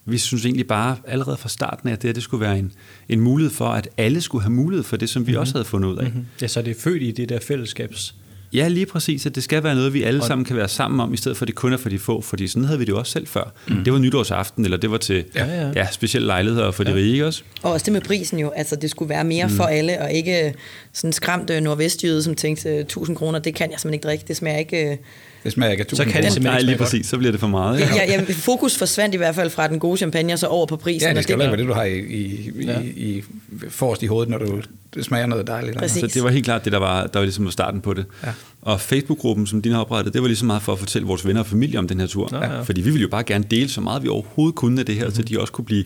vi 0.06 0.18
synes 0.18 0.46
egentlig 0.46 0.68
bare 0.68 0.98
allerede 1.08 1.38
fra 1.38 1.50
starten 1.50 1.90
af, 1.90 1.94
at 1.94 2.02
det, 2.02 2.08
her, 2.08 2.14
det 2.14 2.24
skulle 2.24 2.42
være 2.42 2.60
en, 2.60 2.72
en 3.10 3.20
mulighed 3.20 3.54
for, 3.54 3.68
at 3.68 3.90
alle 3.98 4.22
skulle 4.22 4.42
have 4.42 4.54
mulighed 4.54 4.84
for 4.84 4.98
det, 4.98 5.10
som 5.10 5.28
vi 5.28 5.32
mm-hmm. 5.32 5.40
også 5.40 5.54
havde 5.54 5.66
fundet 5.66 5.90
ud 5.90 5.98
af. 5.98 6.06
Mm-hmm. 6.06 6.26
Ja, 6.42 6.48
så 6.48 6.62
det 6.62 6.72
er 6.72 6.82
født 6.82 7.02
i 7.02 7.12
det 7.12 7.30
der 7.30 7.40
fællesskabs 7.40 8.16
Ja, 8.54 8.68
lige 8.68 8.86
præcis, 8.86 9.26
at 9.26 9.36
det 9.36 9.44
skal 9.44 9.64
være 9.64 9.76
noget, 9.76 9.94
vi 9.94 10.04
alle 10.04 10.24
sammen 10.24 10.46
kan 10.46 10.56
være 10.56 10.68
sammen 10.68 11.00
om, 11.00 11.14
i 11.14 11.18
stedet 11.18 11.38
for 11.38 11.44
at 11.44 11.48
det 11.48 11.56
kun 11.56 11.74
er 11.74 11.78
for 11.78 11.90
de 11.90 12.00
få, 12.00 12.22
fordi 12.22 12.48
sådan 12.48 12.66
havde 12.66 12.80
vi 12.80 12.86
det 12.86 12.92
jo 12.92 12.98
også 12.98 13.12
selv 13.12 13.28
før. 13.28 13.54
Mm. 13.68 13.84
Det 13.84 13.94
var 13.94 14.00
nytårsaften, 14.00 14.66
eller 14.66 14.78
det 14.78 14.92
var 14.92 14.98
til 14.98 15.26
ja, 15.36 15.46
ja. 15.46 15.72
Ja, 15.76 15.88
specielle 15.92 16.28
lejligheder 16.28 16.72
for 16.72 16.84
ja. 16.84 16.90
de 16.90 16.96
rige 16.96 17.26
også. 17.26 17.44
Og 17.62 17.72
også 17.72 17.84
det 17.84 17.94
med 17.94 18.02
prisen 18.02 18.40
jo, 18.40 18.50
altså 18.50 18.76
det 18.76 18.90
skulle 18.90 19.10
være 19.10 19.24
mere 19.24 19.48
mm. 19.48 19.54
for 19.54 19.64
alle, 19.64 20.02
og 20.02 20.12
ikke 20.12 20.54
sådan 20.94 21.14
skræmte 21.14 21.62
nordvestjyde, 21.62 22.24
som 22.24 22.36
tænkte, 22.36 22.80
1000 22.80 23.18
kroner, 23.18 23.40
det 23.40 23.56
kan 23.56 23.72
jeg 23.72 23.80
simpelthen 23.80 23.94
ikke 23.94 24.08
drikke, 24.08 24.26
det 24.28 24.38
smager 24.38 24.58
ikke 24.58 25.00
det 25.43 25.52
smager 25.52 25.71
ikke 25.71 25.86
af 25.91 25.97
Så 25.97 26.04
kan 26.04 26.23
det 26.23 26.34
simpelthen 26.34 26.43
Nej, 26.43 26.62
lige 26.62 26.78
præcis, 26.78 27.06
så 27.06 27.17
bliver 27.17 27.32
det 27.32 27.39
for 27.39 27.47
meget. 27.47 27.80
Ja. 27.80 27.89
Ja, 27.95 28.12
ja, 28.12 28.23
fokus 28.34 28.78
forsvandt 28.78 29.15
i 29.15 29.17
hvert 29.17 29.36
fald 29.36 29.50
fra 29.50 29.67
den 29.67 29.80
gode 29.80 29.97
champagne, 29.97 30.38
så 30.38 30.47
over 30.47 30.65
på 30.65 30.76
prisen. 30.76 31.10
Ja, 31.10 31.15
det 31.15 31.23
skal 31.23 31.39
være 31.39 31.58
det, 31.58 31.67
du 31.67 31.73
har 31.73 31.84
i, 31.84 32.00
i, 32.00 32.52
ja. 32.62 32.80
i, 32.80 32.88
i 32.88 33.23
forrest 33.69 34.04
i 34.04 34.06
hovedet, 34.06 34.30
når 34.30 34.38
du 34.38 34.62
det 34.93 35.06
smager 35.06 35.26
noget 35.26 35.47
dejligt. 35.47 35.78
Præcis. 35.78 36.02
Så 36.02 36.08
det 36.08 36.23
var 36.23 36.30
helt 36.30 36.45
klart 36.45 36.65
det, 36.65 36.73
der 36.73 36.80
var, 36.80 37.08
der 37.08 37.19
var 37.19 37.26
ligesom 37.26 37.52
starten 37.52 37.82
på 37.82 37.93
det. 37.93 38.06
Ja. 38.23 38.32
Og 38.62 38.82
Facebook-gruppen, 38.82 39.47
som 39.47 39.62
din 39.62 39.71
har 39.71 39.80
oprettet, 39.80 40.13
det 40.13 40.21
var 40.21 40.28
lige 40.28 40.38
så 40.38 40.45
meget 40.45 40.62
for 40.62 40.73
at 40.73 40.80
fortælle 40.80 41.08
vores 41.08 41.26
venner 41.26 41.41
og 41.41 41.47
familie 41.47 41.80
om 41.80 41.88
den 41.88 42.00
her 42.00 42.08
tur. 42.08 42.30
Ja. 42.32 42.62
Fordi 42.62 42.82
vi 42.82 42.89
ville 42.89 43.02
jo 43.02 43.08
bare 43.08 43.23
gerne 43.23 43.45
dele 43.52 43.69
så 43.69 43.82
meget, 43.82 44.04
vi 44.04 44.08
overhovedet 44.08 44.56
kunne 44.56 44.80
af 44.80 44.86
det 44.86 44.95
her, 44.95 45.06
mm. 45.06 45.13
så 45.13 45.21
de 45.21 45.39
også 45.39 45.54
kunne 45.54 45.65
blive 45.65 45.84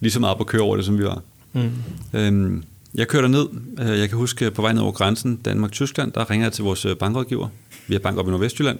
lige 0.00 0.12
så 0.12 0.20
meget 0.20 0.38
på 0.38 0.44
køre 0.44 0.62
over 0.62 0.76
det, 0.76 0.84
som 0.84 0.98
vi 0.98 1.04
var. 1.04 1.22
Mm. 1.52 1.70
Øhm, 2.12 2.64
jeg 2.94 3.08
kørte 3.08 3.28
ned. 3.28 3.46
Øh, 3.80 3.98
jeg 3.98 4.08
kan 4.08 4.18
huske, 4.18 4.50
på 4.50 4.62
vej 4.62 4.72
ned 4.72 4.82
over 4.82 4.92
grænsen, 4.92 5.36
Danmark-Tyskland, 5.36 6.12
der 6.12 6.30
ringer 6.30 6.46
jeg 6.46 6.52
til 6.52 6.64
vores 6.64 6.84
øh, 6.84 6.96
bankrådgiver. 6.96 7.48
Vi 7.86 7.94
har 7.94 7.98
bank 7.98 8.18
op 8.18 8.26
i 8.26 8.30
Nordvestjylland. 8.30 8.78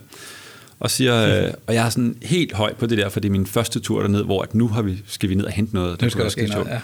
Og, 0.81 0.91
siger, 0.91 1.45
øh, 1.45 1.53
og 1.67 1.75
jeg 1.75 1.87
er 1.87 1.91
sådan 1.91 2.17
helt 2.23 2.53
høj 2.53 2.75
på 2.75 2.87
det 2.87 2.99
der, 2.99 3.09
for 3.09 3.21
det 3.21 3.29
er 3.29 3.33
min 3.33 3.47
første 3.47 3.81
tur 3.81 4.01
derned, 4.01 4.23
hvor 4.23 4.43
at 4.43 4.55
nu 4.55 4.69
har 4.69 4.83
vi, 4.83 5.03
skal 5.07 5.29
vi 5.29 5.35
ned 5.35 5.45
og 5.45 5.53
hente 5.53 5.75
noget. 5.75 6.03
Nu 6.03 6.11
skal 6.11 6.25
der 6.25 6.31
ske 6.31 6.47
noget, 6.47 6.67
ja. 6.67 6.81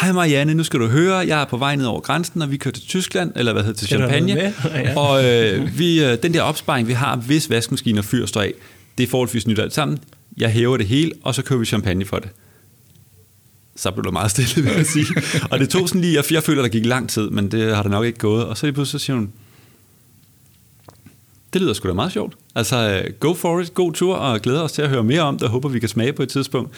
Hej 0.00 0.12
Marianne, 0.12 0.54
nu 0.54 0.64
skal 0.64 0.80
du 0.80 0.86
høre, 0.86 1.16
jeg 1.16 1.40
er 1.40 1.44
på 1.44 1.56
vej 1.56 1.76
ned 1.76 1.86
over 1.86 2.00
grænsen, 2.00 2.42
og 2.42 2.50
vi 2.50 2.56
kører 2.56 2.72
til 2.72 2.82
Tyskland, 2.82 3.32
eller 3.36 3.52
hvad 3.52 3.62
hedder 3.62 3.78
til 3.78 3.88
Champagne. 3.88 4.52
ja. 4.64 4.98
Og 4.98 5.24
øh, 5.24 5.78
vi, 5.78 6.04
øh, 6.04 6.18
den 6.22 6.34
der 6.34 6.42
opsparing, 6.42 6.88
vi 6.88 6.92
har, 6.92 7.16
hvis 7.16 7.50
vaskemaskiner 7.50 8.02
fyr 8.02 8.26
står 8.26 8.40
af, 8.40 8.52
det 8.98 9.04
er 9.04 9.08
forholdsvis 9.08 9.46
nyt 9.46 9.58
alt 9.58 9.74
sammen. 9.74 9.98
Jeg 10.36 10.50
hæver 10.50 10.76
det 10.76 10.86
hele, 10.86 11.12
og 11.22 11.34
så 11.34 11.42
køber 11.42 11.58
vi 11.58 11.66
champagne 11.66 12.04
for 12.04 12.18
det 12.18 12.30
så 13.76 13.90
blev 13.90 14.04
det 14.04 14.12
meget 14.12 14.30
stille, 14.30 14.64
vil 14.68 14.76
jeg 14.76 14.86
sige. 14.86 15.06
og 15.50 15.58
det 15.58 15.68
tog 15.68 15.88
sådan 15.88 16.00
lige, 16.00 16.14
jeg, 16.14 16.32
jeg 16.32 16.42
føler, 16.42 16.62
der 16.62 16.68
gik 16.68 16.86
lang 16.86 17.08
tid, 17.08 17.30
men 17.30 17.50
det 17.50 17.76
har 17.76 17.82
der 17.82 17.90
nok 17.90 18.04
ikke 18.04 18.18
gået. 18.18 18.44
Og 18.44 18.56
så 18.56 18.66
lige 18.66 18.74
pludselig 18.74 19.00
så 19.00 19.04
siger 19.04 19.16
hun, 19.16 19.32
det 21.56 21.62
lyder 21.62 21.74
sgu 21.74 21.88
da 21.88 21.94
meget 21.94 22.12
sjovt. 22.12 22.34
Altså, 22.54 23.02
øh, 23.04 23.12
go 23.20 23.34
for 23.34 23.60
it, 23.60 23.74
god 23.74 23.92
tur, 23.92 24.14
og 24.14 24.40
glæder 24.40 24.62
os 24.62 24.72
til 24.72 24.82
at 24.82 24.88
høre 24.88 25.04
mere 25.04 25.20
om 25.20 25.38
det, 25.38 25.42
og 25.42 25.50
håber, 25.50 25.68
vi 25.68 25.78
kan 25.78 25.88
smage 25.88 26.12
på 26.12 26.22
et 26.22 26.28
tidspunkt. 26.28 26.74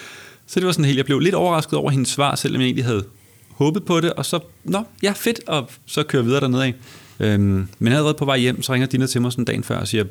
Så 0.46 0.60
det 0.60 0.66
var 0.66 0.72
sådan 0.72 0.84
helt, 0.84 0.96
jeg 0.96 1.04
blev 1.04 1.18
lidt 1.18 1.34
overrasket 1.34 1.78
over 1.78 1.90
hendes 1.90 2.08
svar, 2.08 2.34
selvom 2.34 2.60
jeg 2.60 2.66
egentlig 2.66 2.84
havde 2.84 3.04
håbet 3.50 3.84
på 3.84 4.00
det, 4.00 4.12
og 4.12 4.26
så, 4.26 4.40
nå, 4.64 4.82
ja, 5.02 5.12
fedt, 5.16 5.40
og 5.46 5.70
så 5.86 6.02
kører 6.02 6.22
videre 6.22 6.40
dernede 6.40 6.64
af. 6.64 6.74
Øhm, 7.20 7.68
men 7.78 7.92
allerede 7.92 8.14
på 8.14 8.24
vej 8.24 8.38
hjem, 8.38 8.62
så 8.62 8.72
ringer 8.72 8.86
Dina 8.86 9.06
til 9.06 9.22
mig 9.22 9.32
sådan 9.32 9.44
dagen 9.44 9.64
før 9.64 9.78
og 9.78 9.88
siger, 9.88 10.04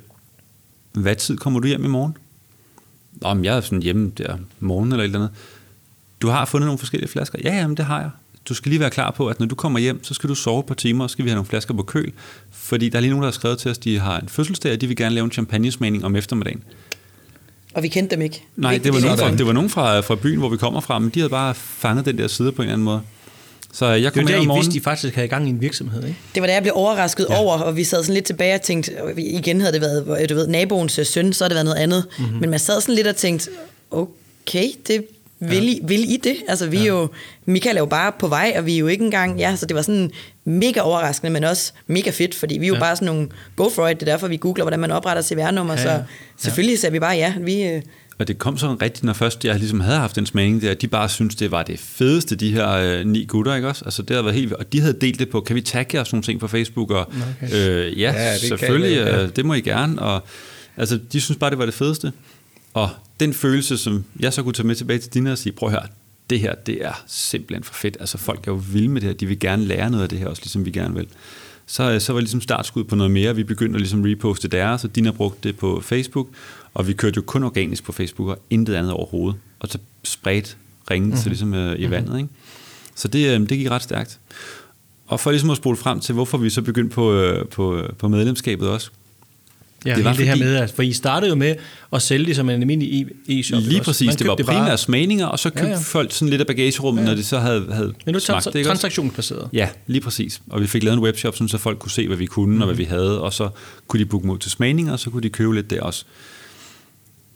hvad 0.94 1.16
tid 1.16 1.38
kommer 1.38 1.60
du 1.60 1.68
hjem 1.68 1.86
i 1.86 1.88
morgen? 1.88 2.18
Nå, 3.22 3.34
men 3.34 3.46
jeg 3.46 3.58
er 3.58 3.62
sådan 3.62 3.82
hjemme 3.82 4.12
der 4.18 4.38
morgen 4.60 4.92
eller 4.92 5.04
et 5.04 5.08
eller 5.08 5.20
andet. 5.20 5.36
Du 6.22 6.28
har 6.28 6.46
fundet 6.46 6.66
nogle 6.66 6.80
forskellige 6.80 7.10
flasker? 7.10 7.40
Ja, 7.44 7.56
jamen 7.56 7.78
det 7.78 7.86
har 7.86 8.00
jeg. 8.00 8.10
Du 8.50 8.54
skal 8.54 8.70
lige 8.70 8.80
være 8.80 8.90
klar 8.90 9.12
på, 9.12 9.28
at 9.28 9.40
når 9.40 9.48
du 9.48 9.56
kommer 9.56 9.80
hjem, 9.80 10.04
så 10.04 10.14
skal 10.14 10.30
du 10.30 10.36
sove 10.36 10.64
på 10.64 10.74
timer, 10.74 11.04
og 11.04 11.10
skal 11.10 11.26
vi 11.26 11.30
have 11.30 11.36
nogle 11.36 11.50
flasker 11.50 11.74
på 11.74 11.84
køl. 11.84 12.12
Fordi 12.52 12.90
der 12.90 12.98
er 12.98 13.02
lige 13.02 13.10
nogen, 13.10 13.24
der 13.24 13.28
har 13.28 13.34
skrevet 13.34 13.58
til 13.58 13.72
os, 13.72 13.78
de 13.78 14.00
har 14.00 14.20
en 14.20 14.30
fødselsdag, 14.30 14.74
og 14.74 14.82
de 14.82 14.88
vil 14.88 14.96
gerne 14.96 15.16
lave 15.16 15.26
en 15.26 15.32
champagnesmagning 15.32 16.06
om 16.06 16.16
eftermiddagen. 16.16 16.64
Og 17.74 17.84
vi 17.84 17.88
kendte 17.88 18.16
dem 18.16 18.22
ikke. 18.22 18.44
Nej, 18.56 18.78
det 18.78 18.94
var, 18.94 19.00
nogen 19.00 19.18
fra, 19.18 19.32
det 19.32 19.46
var 19.46 19.54
nogen 19.54 19.70
fra, 19.70 20.00
fra 20.00 20.16
byen, 20.16 20.40
hvor 20.40 20.50
vi 20.50 20.58
kommer 20.58 20.80
fra, 20.80 21.00
men 21.00 21.10
de 21.10 21.20
havde 21.20 21.30
bare 21.30 21.56
fanget 21.56 22.06
den 22.06 22.18
der 22.18 22.28
side 22.28 22.52
på 22.52 22.62
en 22.62 22.66
eller 22.66 22.74
anden 22.74 22.86
måde. 22.86 23.02
Så 23.74 23.86
jeg 23.86 24.14
kom 24.14 24.26
det 24.26 24.34
var 24.34 24.38
der, 24.38 24.44
I 24.44 24.48
morgen... 24.48 24.62
vidste, 24.62 24.78
I 24.78 24.82
faktisk 24.82 25.16
havde 25.16 25.26
i 25.26 25.30
gang 25.30 25.48
i 25.48 25.50
en 25.50 25.62
virksomhed, 25.62 26.04
ikke? 26.04 26.18
Det 26.36 26.42
var 26.42 26.48
da 26.48 26.54
jeg 26.54 26.62
blev 26.62 26.74
overrasket 26.76 27.28
ja. 27.30 27.40
over, 27.40 27.58
og 27.58 27.76
vi 27.76 27.84
sad 27.84 28.04
sådan 28.04 28.14
lidt 28.14 28.26
tilbage 28.26 28.56
og 28.56 28.62
tænkte, 28.62 28.92
igen 29.18 29.62
havde 29.62 29.74
det 29.74 29.82
været, 29.82 30.30
du 30.30 30.36
ved, 30.36 30.48
naboens 30.48 31.00
søn, 31.04 31.34
så 31.34 31.44
havde 31.44 31.50
det 31.50 31.56
været 31.56 31.66
noget 31.66 31.78
andet. 31.78 32.06
Mm-hmm. 32.20 32.40
Men 32.40 32.50
man 32.50 32.60
sad 32.60 32.82
sådan 32.82 32.96
lidt 32.96 33.08
og 33.08 33.16
tænkte, 33.16 33.50
okay, 33.92 34.68
det 34.88 35.06
vil, 35.40 35.64
ja. 35.64 35.72
I, 35.72 35.80
vil 35.84 36.12
I 36.12 36.18
det? 36.18 36.36
Altså, 36.48 36.68
vi 36.68 36.78
ja. 36.78 36.84
er 36.84 36.88
jo, 36.88 37.10
Michael 37.46 37.78
er 37.78 37.82
jo 37.82 37.86
bare 37.86 38.12
på 38.20 38.28
vej, 38.28 38.54
og 38.58 38.66
vi 38.66 38.74
er 38.74 38.80
jo 38.80 38.88
ikke 38.88 39.06
engang, 39.06 39.40
ja, 39.40 39.56
så 39.56 39.66
det 39.66 39.76
var 39.76 39.82
sådan 39.82 40.12
mega 40.46 40.80
overraskende, 40.80 41.34
men 41.34 41.44
også 41.44 41.74
mega 41.88 42.10
fedt, 42.10 42.36
fordi 42.36 42.58
vi 42.58 42.66
er 42.66 42.68
jo 42.68 42.74
ja. 42.74 42.80
bare 42.80 42.96
sådan 42.96 43.06
nogle 43.06 43.30
go 43.56 43.70
for 43.70 43.88
it, 43.88 44.00
det 44.00 44.08
er 44.08 44.12
derfor, 44.12 44.28
vi 44.28 44.38
googler, 44.38 44.64
hvordan 44.64 44.80
man 44.80 44.92
opretter 44.92 45.24
CVR-nummer, 45.24 45.74
ja, 45.74 45.92
ja. 45.92 45.98
så 45.98 46.04
selvfølgelig 46.38 46.74
ja. 46.74 46.80
sagde 46.80 46.94
vi 46.94 47.00
bare 47.00 47.16
ja. 47.16 47.34
Vi, 47.40 47.64
øh, 47.64 47.82
og 48.20 48.28
det 48.28 48.38
kom 48.38 48.58
sådan 48.58 48.82
rigtigt, 48.82 49.04
når 49.04 49.14
først 49.14 49.46
jeg 49.46 49.60
ligesom 49.60 49.80
havde 49.80 49.98
haft 49.98 50.18
en 50.18 50.26
smagning 50.26 50.62
der, 50.62 50.74
de 50.74 50.88
bare 50.88 51.10
synes 51.10 51.36
det 51.36 51.52
var 51.52 51.64
det 51.64 51.80
fedeste, 51.80 52.36
de 52.36 52.52
her 52.52 52.70
øh, 52.70 53.06
ni 53.06 53.26
gutter, 53.26 53.56
ikke 53.56 53.68
også? 53.68 53.86
Altså 53.86 54.02
det 54.02 54.10
havde 54.10 54.26
været 54.26 54.36
helt 54.36 54.54
Og 54.54 54.74
de 54.74 54.80
havde 54.80 54.98
delt 55.02 55.20
det 55.20 55.30
på, 55.30 55.42
kan 55.42 55.56
vi 55.56 55.62
tagge 55.62 56.02
os 56.02 56.14
nogle 56.14 56.24
ting 56.24 56.40
på 56.40 56.48
Facebook? 56.48 56.92
Og 56.92 57.12
okay. 57.42 57.54
øh, 57.54 58.00
ja, 58.00 58.12
ja 58.12 58.34
det 58.34 58.42
selvfølgelig, 58.42 58.98
kan, 58.98 59.08
ja. 59.08 59.24
Øh, 59.24 59.30
det 59.36 59.46
må 59.46 59.54
I 59.54 59.62
gerne. 59.62 60.02
Og 60.02 60.24
altså, 60.78 61.00
de 61.14 61.22
synes 61.22 61.38
bare, 61.38 61.50
det 61.50 61.58
var 61.58 61.66
det 61.66 61.74
fedeste. 61.74 62.12
Og 62.78 62.90
den 63.20 63.34
følelse, 63.34 63.78
som 63.78 64.06
jeg 64.20 64.34
så 64.34 64.44
kunne 64.44 64.54
tage 64.54 64.68
med 64.68 64.76
tilbage 64.76 65.00
til 65.00 65.14
dine 65.14 65.32
og 65.32 65.38
sige, 65.38 65.54
prøv 65.54 65.70
at 65.70 65.74
høre, 65.74 65.88
det 66.30 66.40
her, 66.40 66.56
det 66.56 66.86
er 66.86 67.04
simpelthen 67.08 67.64
for 67.64 67.74
fedt. 67.74 67.98
Altså 68.00 68.18
folk 68.18 68.48
er 68.48 68.52
jo 68.52 68.62
vilde 68.72 68.90
med 68.90 69.02
det 69.02 69.08
her, 69.08 69.14
de 69.14 69.26
vil 69.26 69.40
gerne 69.40 69.66
lære 69.66 69.90
noget 69.90 70.04
af 70.04 70.10
det 70.10 70.20
her, 70.20 70.28
også 70.28 70.42
ligesom 70.42 70.66
vi 70.66 70.72
gerne 70.72 70.96
vil. 70.96 71.08
Så, 71.66 71.92
øh, 71.92 72.02
så 72.02 72.14
var 72.14 72.20
det 72.20 72.24
ligesom 72.24 72.42
startskud 72.42 72.84
på 72.84 72.96
noget 72.96 73.12
mere. 73.12 73.36
Vi 73.36 73.44
begyndte 73.44 73.76
at 73.76 73.82
ligesom 73.82 74.02
reposte 74.02 74.48
deres, 74.48 74.84
og 74.84 74.96
Dina 74.96 75.12
brugte 75.12 75.48
det 75.48 75.58
på 75.58 75.82
Facebook, 75.82 76.28
og 76.74 76.88
vi 76.88 76.94
kørte 76.94 77.18
jo 77.18 77.22
kun 77.22 77.44
organisk 77.44 77.84
på 77.84 77.92
Facebook, 77.92 78.30
og 78.30 78.40
intet 78.50 78.76
andet 78.76 78.92
overhovedet. 78.92 79.40
Og 79.60 79.70
så 79.70 79.78
spredte 80.04 80.56
ringen 80.92 81.10
mm-hmm. 81.10 81.22
til 81.22 81.30
ligesom 81.30 81.54
uh, 81.54 81.74
i 81.74 81.84
mhm. 81.84 81.92
vandet. 81.92 82.18
Ikke? 82.18 82.30
Så 82.96 83.08
det, 83.08 83.40
uh, 83.40 83.48
det 83.48 83.58
gik 83.58 83.70
ret 83.70 83.84
stærkt. 83.84 84.20
Og 85.08 85.20
for 85.20 85.32
ligesom 85.32 85.50
at 85.50 85.58
spole 85.58 85.78
frem 85.78 86.00
til, 86.00 86.14
hvorfor 86.14 86.38
vi 86.38 86.50
så 86.50 86.62
begyndte 86.62 86.94
på, 86.94 87.30
uh, 87.30 87.48
på, 87.48 87.82
på 87.98 88.08
medlemskabet 88.08 88.70
også, 88.70 88.92
Ja, 89.86 89.96
det 89.96 90.04
var 90.04 90.14
det 90.14 90.28
her 90.28 90.36
med, 90.36 90.56
at, 90.56 90.72
for 90.72 90.82
I 90.82 90.94
startede 90.94 91.30
jo 91.30 91.36
med 91.36 91.56
at 91.94 92.02
sælge 92.02 92.26
det 92.26 92.36
som 92.36 92.50
en 92.50 92.62
almindelig 92.62 93.08
e-shop. 93.30 93.62
Lige 93.64 93.82
præcis, 93.82 94.16
det 94.16 94.28
var 94.28 94.36
primært 94.36 94.80
smagninger, 94.80 95.26
og 95.26 95.40
så 95.40 95.50
købte 95.50 95.66
ja, 95.66 95.70
ja. 95.70 95.80
folk 95.80 96.12
sådan 96.12 96.30
lidt 96.30 96.42
af 96.42 96.48
bagagerummet, 96.48 97.02
ja. 97.02 97.08
når 97.08 97.16
det 97.16 97.26
så 97.26 97.40
havde, 97.40 97.68
havde 97.72 97.94
Men 98.06 98.14
nu 98.14 98.20
smagt 98.20 98.48
det. 98.54 98.66
transaktionsbaseret. 98.66 99.50
Ja, 99.54 99.70
lige 99.88 100.02
præcis. 100.02 100.42
Og 100.50 100.62
vi 100.62 100.68
fik 100.68 100.84
lavet 100.84 100.98
en 100.98 101.04
webshop, 101.04 101.36
så 101.48 101.58
folk 101.58 101.80
kunne 101.80 101.92
se, 101.92 102.08
hvad 102.08 102.18
vi 102.18 102.26
kunne, 102.26 102.56
mm. 102.56 102.62
og 102.62 102.66
hvad 102.66 102.76
mhm. 102.76 102.80
vi 102.80 102.84
havde, 102.84 103.22
og 103.22 103.34
så 103.34 103.50
kunne 103.88 104.00
de 104.00 104.06
booke 104.06 104.28
mod 104.28 104.38
til 104.38 104.52
smagninger, 104.52 104.94
og 104.94 105.00
så 105.00 105.10
kunne 105.10 105.24
de 105.24 105.30
købe 105.30 105.56
lidt 105.56 105.70
der 105.70 105.82
også. 105.82 106.06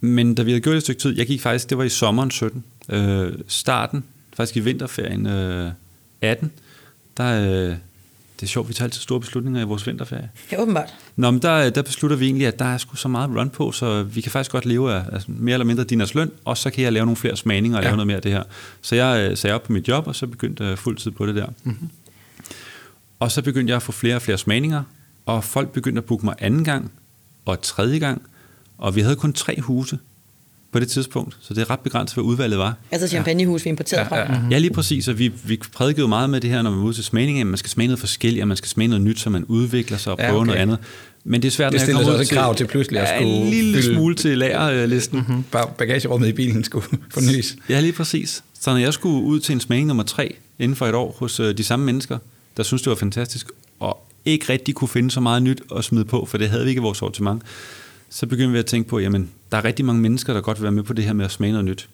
Men 0.01 0.35
da 0.35 0.43
vi 0.43 0.51
havde 0.51 0.61
gjort 0.61 0.73
det 0.73 0.77
et 0.77 0.83
stykke 0.83 1.01
tid, 1.01 1.17
jeg 1.17 1.27
gik 1.27 1.41
faktisk, 1.41 1.69
det 1.69 1.77
var 1.77 1.83
i 1.83 1.89
sommeren 1.89 2.31
17, 2.31 2.63
øh, 2.89 3.31
starten, 3.47 4.03
faktisk 4.33 4.57
i 4.57 4.59
vinterferien 4.59 5.27
øh, 5.27 5.71
18, 6.21 6.51
der, 7.17 7.69
øh, 7.69 7.75
det 8.41 8.47
er 8.47 8.49
sjovt, 8.49 8.69
vi 8.69 8.73
tager 8.73 8.87
altid 8.87 9.01
store 9.01 9.19
beslutninger 9.19 9.61
i 9.61 9.63
vores 9.63 9.87
vinterferie. 9.87 10.29
Ja, 10.51 10.61
åbenbart. 10.61 10.93
Nå, 11.15 11.31
men 11.31 11.41
der, 11.41 11.69
der 11.69 11.81
beslutter 11.81 12.17
vi 12.17 12.25
egentlig, 12.25 12.47
at 12.47 12.59
der 12.59 12.65
er 12.65 12.77
sgu 12.77 12.95
så 12.95 13.07
meget 13.07 13.29
run 13.29 13.49
på, 13.49 13.71
så 13.71 14.03
vi 14.03 14.21
kan 14.21 14.31
faktisk 14.31 14.51
godt 14.51 14.65
leve 14.65 14.93
af 14.93 15.03
altså, 15.11 15.31
mere 15.31 15.53
eller 15.53 15.65
mindre 15.65 15.83
diners 15.83 16.13
løn, 16.13 16.31
og 16.45 16.57
så 16.57 16.69
kan 16.69 16.83
jeg 16.83 16.93
lave 16.93 17.05
nogle 17.05 17.15
flere 17.15 17.37
smagninger 17.37 17.77
og 17.77 17.83
ja. 17.83 17.89
lave 17.89 17.97
noget 17.97 18.07
mere 18.07 18.15
af 18.15 18.21
det 18.21 18.31
her. 18.31 18.43
Så 18.81 18.95
jeg 18.95 19.29
øh, 19.31 19.37
sagde 19.37 19.53
op 19.53 19.63
på 19.63 19.73
mit 19.73 19.87
job, 19.87 20.07
og 20.07 20.15
så 20.15 20.27
begyndte 20.27 20.63
jeg 20.63 20.77
fuldtid 20.77 21.11
på 21.11 21.25
det 21.25 21.35
der. 21.35 21.47
Mm-hmm. 21.63 21.89
Og 23.19 23.31
så 23.31 23.41
begyndte 23.41 23.71
jeg 23.71 23.75
at 23.75 23.83
få 23.83 23.91
flere 23.91 24.15
og 24.15 24.21
flere 24.21 24.37
smagninger, 24.37 24.83
og 25.25 25.43
folk 25.43 25.71
begyndte 25.71 25.99
at 25.99 26.05
booke 26.05 26.25
mig 26.25 26.35
anden 26.39 26.63
gang 26.63 26.91
og 27.45 27.61
tredje 27.61 27.99
gang, 27.99 28.21
og 28.77 28.95
vi 28.95 29.01
havde 29.01 29.15
kun 29.15 29.33
tre 29.33 29.61
huse 29.61 29.99
på 30.71 30.79
det 30.79 30.87
tidspunkt, 30.87 31.37
så 31.41 31.53
det 31.53 31.61
er 31.61 31.69
ret 31.69 31.79
begrænset, 31.79 32.15
hvad 32.15 32.23
udvalget 32.23 32.59
var. 32.59 32.77
Altså 32.91 33.07
champagnehus, 33.07 33.65
vi 33.65 33.69
importerede 33.69 34.09
fra. 34.09 34.17
Ja, 34.17 34.33
ja. 34.33 34.39
ja, 34.51 34.57
lige 34.57 34.73
præcis, 34.73 35.07
og 35.07 35.19
vi, 35.19 35.31
vi 35.43 35.59
prædikede 35.73 36.01
jo 36.01 36.07
meget 36.07 36.29
med 36.29 36.41
det 36.41 36.49
her, 36.49 36.61
når 36.61 36.69
man 36.69 36.79
var 36.79 36.85
ude 36.85 36.93
til 36.93 37.03
smagning, 37.03 37.39
at 37.39 37.47
man 37.47 37.57
skal 37.57 37.69
smage 37.69 37.87
noget 37.87 37.99
forskelligt, 37.99 38.41
og 38.41 38.47
man 38.47 38.57
skal 38.57 38.69
smage 38.69 38.87
noget 38.87 39.01
nyt, 39.01 39.19
så 39.19 39.29
man 39.29 39.43
udvikler 39.43 39.97
sig 39.97 40.11
og 40.11 40.17
prøver 40.17 40.31
ja, 40.31 40.37
okay. 40.37 40.45
noget 40.45 40.59
andet. 40.59 40.77
Men 41.23 41.41
det 41.41 41.47
er 41.47 41.51
svært, 41.51 41.73
det 41.73 41.81
stiller 41.81 42.03
sig 42.03 42.11
også 42.11 42.33
et 42.33 42.39
krav 42.39 42.55
til 42.55 42.67
pludselig 42.67 43.01
at 43.01 43.07
skulle... 43.07 43.33
en 43.33 43.49
lille 43.49 43.83
smule 43.83 44.15
til 44.15 44.37
lagerlisten. 44.37 45.19
Mm-hmm. 45.19 45.43
Bare 45.51 45.67
bagagerummet 45.77 46.27
i 46.27 46.33
bilen 46.33 46.63
skulle 46.63 46.85
fornyes. 47.13 47.55
Ja, 47.69 47.79
lige 47.79 47.93
præcis. 47.93 48.43
Så 48.59 48.69
når 48.69 48.77
jeg 48.77 48.93
skulle 48.93 49.23
ud 49.23 49.39
til 49.39 49.53
en 49.53 49.59
smagning 49.59 49.87
nummer 49.87 50.03
tre 50.03 50.35
inden 50.59 50.75
for 50.75 50.87
et 50.87 50.95
år 50.95 51.15
hos 51.19 51.39
øh, 51.39 51.57
de 51.57 51.63
samme 51.63 51.85
mennesker, 51.85 52.17
der 52.57 52.63
synes 52.63 52.81
det 52.81 52.89
var 52.89 52.95
fantastisk, 52.95 53.47
og 53.79 54.07
ikke 54.25 54.45
rigtig 54.49 54.75
kunne 54.75 54.87
finde 54.87 55.11
så 55.11 55.19
meget 55.19 55.43
nyt 55.43 55.61
at 55.77 55.83
smide 55.83 56.05
på, 56.05 56.25
for 56.25 56.37
det 56.37 56.49
havde 56.49 56.63
vi 56.63 56.69
ikke 56.69 56.79
i 56.79 56.81
vores 56.81 56.97
sortiment, 56.97 57.41
så 58.09 58.27
begyndte 58.27 58.53
vi 58.53 58.59
at 58.59 58.65
tænke 58.65 58.89
på, 58.89 58.99
jamen, 58.99 59.29
der 59.51 59.57
er 59.57 59.65
rigtig 59.65 59.85
mange 59.85 60.01
mennesker, 60.01 60.33
der 60.33 60.41
godt 60.41 60.57
vil 60.57 60.63
være 60.63 60.71
med 60.71 60.83
på 60.83 60.93
det 60.93 61.05
her 61.05 61.13
med 61.13 61.25
at 61.25 61.31
smage 61.31 61.51
noget 61.51 61.65
nyt. 61.65 61.89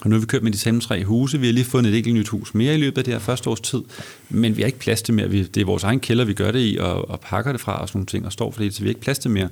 Og 0.00 0.10
nu 0.10 0.16
har 0.16 0.20
vi 0.20 0.26
kørt 0.26 0.42
med 0.42 0.52
de 0.52 0.58
samme 0.58 0.80
tre 0.80 1.04
huse. 1.04 1.40
Vi 1.40 1.46
har 1.46 1.52
lige 1.52 1.64
fundet 1.64 1.92
et 1.92 1.96
enkelt 1.96 2.14
nyt 2.14 2.28
hus 2.28 2.54
mere 2.54 2.74
i 2.74 2.78
løbet 2.78 2.98
af 2.98 3.04
det 3.04 3.14
her 3.14 3.18
første 3.18 3.50
års 3.50 3.60
tid. 3.60 3.82
Men 4.28 4.56
vi 4.56 4.62
har 4.62 4.66
ikke 4.66 4.78
plads 4.78 5.02
til 5.02 5.14
mere. 5.14 5.30
Vi, 5.30 5.42
det 5.42 5.60
er 5.60 5.64
vores 5.64 5.84
egen 5.84 6.00
kælder, 6.00 6.24
vi 6.24 6.34
gør 6.34 6.50
det 6.50 6.60
i, 6.60 6.76
og, 6.80 7.10
og 7.10 7.20
pakker 7.20 7.52
det 7.52 7.60
fra 7.60 7.80
og 7.80 7.88
sådan 7.88 7.98
nogle 7.98 8.06
ting, 8.06 8.26
og 8.26 8.32
står 8.32 8.50
for 8.50 8.62
det, 8.62 8.74
så 8.74 8.80
vi 8.80 8.86
har 8.86 8.90
ikke 8.90 9.00
plads 9.00 9.18
til 9.18 9.30
mere. 9.30 9.48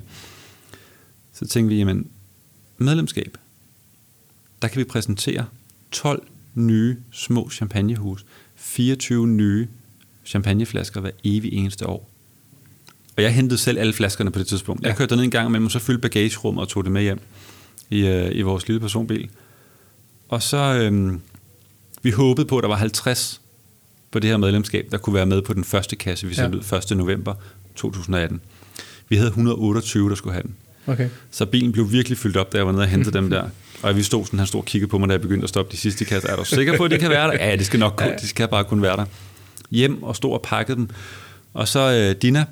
Så 1.33 1.47
tænkte 1.47 1.73
vi, 1.73 1.79
jamen, 1.79 2.07
medlemskab. 2.77 3.37
Der 4.61 4.67
kan 4.67 4.79
vi 4.79 4.83
præsentere 4.83 5.45
12 5.91 6.27
nye 6.55 6.97
små 7.11 7.49
champagnehus. 7.49 8.25
24 8.55 9.27
nye 9.27 9.67
champagneflasker 10.25 11.01
hver 11.01 11.11
evig 11.23 11.53
eneste 11.53 11.87
år. 11.87 12.09
Og 13.17 13.23
jeg 13.23 13.33
hentede 13.33 13.57
selv 13.57 13.79
alle 13.79 13.93
flaskerne 13.93 14.31
på 14.31 14.39
det 14.39 14.47
tidspunkt. 14.47 14.85
Jeg 14.85 14.95
kørte 14.95 15.15
ned 15.15 15.23
en 15.23 15.31
gang 15.31 15.51
men 15.51 15.69
så 15.69 15.79
fyldte 15.79 16.01
bagagerummet 16.01 16.61
og 16.61 16.67
tog 16.69 16.83
det 16.83 16.91
med 16.91 17.01
hjem 17.01 17.19
i, 17.89 18.07
øh, 18.07 18.29
i 18.31 18.41
vores 18.41 18.67
lille 18.67 18.79
personbil. 18.79 19.29
Og 20.29 20.43
så, 20.43 20.57
øhm, 20.57 21.21
vi 22.01 22.11
håbede 22.11 22.47
på, 22.47 22.57
at 22.57 22.61
der 22.61 22.67
var 22.67 22.75
50 22.75 23.41
på 24.11 24.19
det 24.19 24.29
her 24.29 24.37
medlemskab, 24.37 24.87
der 24.91 24.97
kunne 24.97 25.13
være 25.13 25.25
med 25.25 25.41
på 25.41 25.53
den 25.53 25.63
første 25.63 25.95
kasse, 25.95 26.27
vi 26.27 26.33
sendte 26.33 26.59
ja. 26.71 26.75
ud 26.75 26.81
1. 26.91 26.97
november 26.97 27.33
2018. 27.75 28.41
Vi 29.09 29.15
havde 29.15 29.27
128, 29.27 30.09
der 30.09 30.15
skulle 30.15 30.33
have 30.33 30.43
den. 30.43 30.55
Okay. 30.87 31.09
Så 31.31 31.45
bilen 31.45 31.71
blev 31.71 31.91
virkelig 31.91 32.17
fyldt 32.17 32.37
op, 32.37 32.51
da 32.53 32.57
jeg 32.57 32.65
var 32.65 32.71
nede 32.71 32.83
og 32.83 32.87
hentede 32.87 33.17
dem 33.21 33.29
der. 33.29 33.49
Og 33.83 33.95
vi 33.95 34.03
stod 34.03 34.25
sådan, 34.25 34.39
han 34.39 34.47
stod 34.47 34.61
og 34.61 34.65
kiggede 34.65 34.89
på 34.89 34.97
mig, 34.97 35.09
da 35.09 35.13
jeg 35.13 35.21
begyndte 35.21 35.43
at 35.43 35.49
stoppe 35.49 35.71
de 35.71 35.77
sidste 35.77 36.05
kasser. 36.05 36.29
Er 36.29 36.35
du 36.35 36.45
sikker 36.45 36.77
på, 36.77 36.83
at 36.83 36.91
det 36.91 36.99
kan 36.99 37.09
være 37.09 37.27
der? 37.27 37.45
Ja, 37.45 37.55
det 37.55 37.65
skal 37.65 37.79
nok 37.79 38.01
ja. 38.05 38.15
de 38.21 38.27
skal 38.27 38.47
bare 38.47 38.63
kun 38.63 38.81
være 38.81 38.97
der. 38.97 39.05
Hjem 39.71 40.03
og 40.03 40.15
stod 40.15 40.33
og 40.33 40.41
pakkede 40.41 40.77
dem. 40.77 40.89
Og 41.53 41.67
så 41.67 41.79
øh, 41.79 42.21
Dina, 42.21 42.45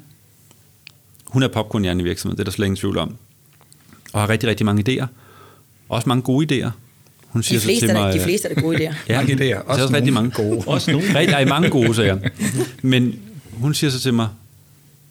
hun 1.36 1.44
er 1.44 1.48
popcornhjerne 1.48 2.02
i 2.02 2.04
virksomheden, 2.04 2.38
det 2.38 2.42
er 2.42 2.46
der 2.46 2.52
slet 2.52 2.66
ingen 2.66 2.78
tvivl 2.78 2.98
om. 2.98 3.16
Og 4.14 4.22
har 4.22 4.30
rigtig, 4.30 4.50
rigtig 4.50 4.66
mange 4.66 4.84
idéer. 4.90 5.06
Også 5.90 6.10
mange 6.10 6.22
gode 6.22 6.46
idéer. 6.66 6.70
Hun 7.28 7.44
siger 7.44 7.60
de, 7.60 7.66
fleste, 7.66 7.88
til 7.88 7.96
mig, 7.96 8.14
de 8.14 8.20
fleste 8.20 8.50
er 8.50 8.54
det 8.54 8.64
gode 8.64 8.78
idéer. 8.78 8.94
ja, 9.10 9.18
mange 9.18 9.34
idéer. 9.34 9.58
Også, 9.58 9.84
også 9.84 9.96
rigtig 9.96 10.14
mange 10.14 10.32
gode. 10.32 10.64
også 10.68 10.92
nogle. 10.92 11.08
Rigtig, 11.08 11.32
der 11.34 11.38
er 11.38 11.46
mange 11.46 11.70
gode, 11.70 11.96
siger 11.96 12.18
Men 12.82 13.20
hun 13.52 13.74
siger 13.74 13.92
så 13.92 14.00
til 14.00 14.14
mig, 14.14 14.28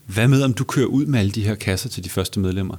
hvad 0.06 0.28
med, 0.28 0.42
om 0.42 0.54
du 0.54 0.64
kører 0.64 0.86
ud 0.86 1.06
med 1.06 1.20
alle 1.20 1.32
de 1.32 1.42
her 1.42 1.54
kasser 1.54 1.88
til 1.88 2.04
de 2.04 2.10
første 2.10 2.40
medlemmer? 2.40 2.76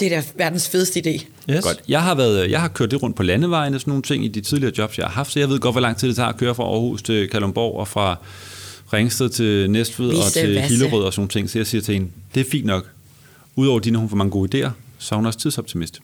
Det 0.00 0.12
er 0.12 0.20
da 0.20 0.26
verdens 0.36 0.68
fedeste 0.68 1.00
idé. 1.00 1.24
Yes. 1.50 1.64
Godt. 1.64 1.82
Jeg 1.88 2.02
har, 2.02 2.14
været, 2.14 2.50
jeg 2.50 2.60
har 2.60 2.68
kørt 2.68 2.90
det 2.90 3.02
rundt 3.02 3.16
på 3.16 3.22
landevejen 3.22 3.74
og 3.74 3.80
sådan 3.80 3.90
nogle 3.90 4.02
ting 4.02 4.24
i 4.24 4.28
de 4.28 4.40
tidligere 4.40 4.72
jobs, 4.78 4.98
jeg 4.98 5.06
har 5.06 5.12
haft, 5.12 5.32
så 5.32 5.38
jeg 5.38 5.48
ved 5.48 5.58
godt, 5.58 5.74
hvor 5.74 5.80
lang 5.80 5.96
tid 5.96 6.08
det 6.08 6.16
tager 6.16 6.28
at 6.28 6.36
køre 6.36 6.54
fra 6.54 6.64
Aarhus 6.64 7.02
til 7.02 7.28
Kalundborg 7.28 7.76
og 7.80 7.88
fra 7.88 8.16
Ringsted 8.92 9.28
til 9.28 9.70
Næstved 9.70 10.08
og 10.08 10.32
til 10.32 10.60
Hillerød 10.60 11.02
og 11.02 11.12
sådan 11.12 11.20
nogle 11.20 11.28
ting. 11.28 11.50
Så 11.50 11.58
jeg 11.58 11.66
siger 11.66 11.82
til 11.82 11.94
hende, 11.94 12.08
det 12.34 12.40
er 12.40 12.50
fint 12.50 12.66
nok. 12.66 12.90
Udover 13.56 13.80
dine, 13.80 13.98
hun 13.98 14.08
får 14.08 14.16
mange 14.16 14.30
gode 14.30 14.66
idéer, 14.66 14.70
så 14.98 15.14
er 15.14 15.16
hun 15.16 15.26
også 15.26 15.38
tidsoptimist. 15.38 16.00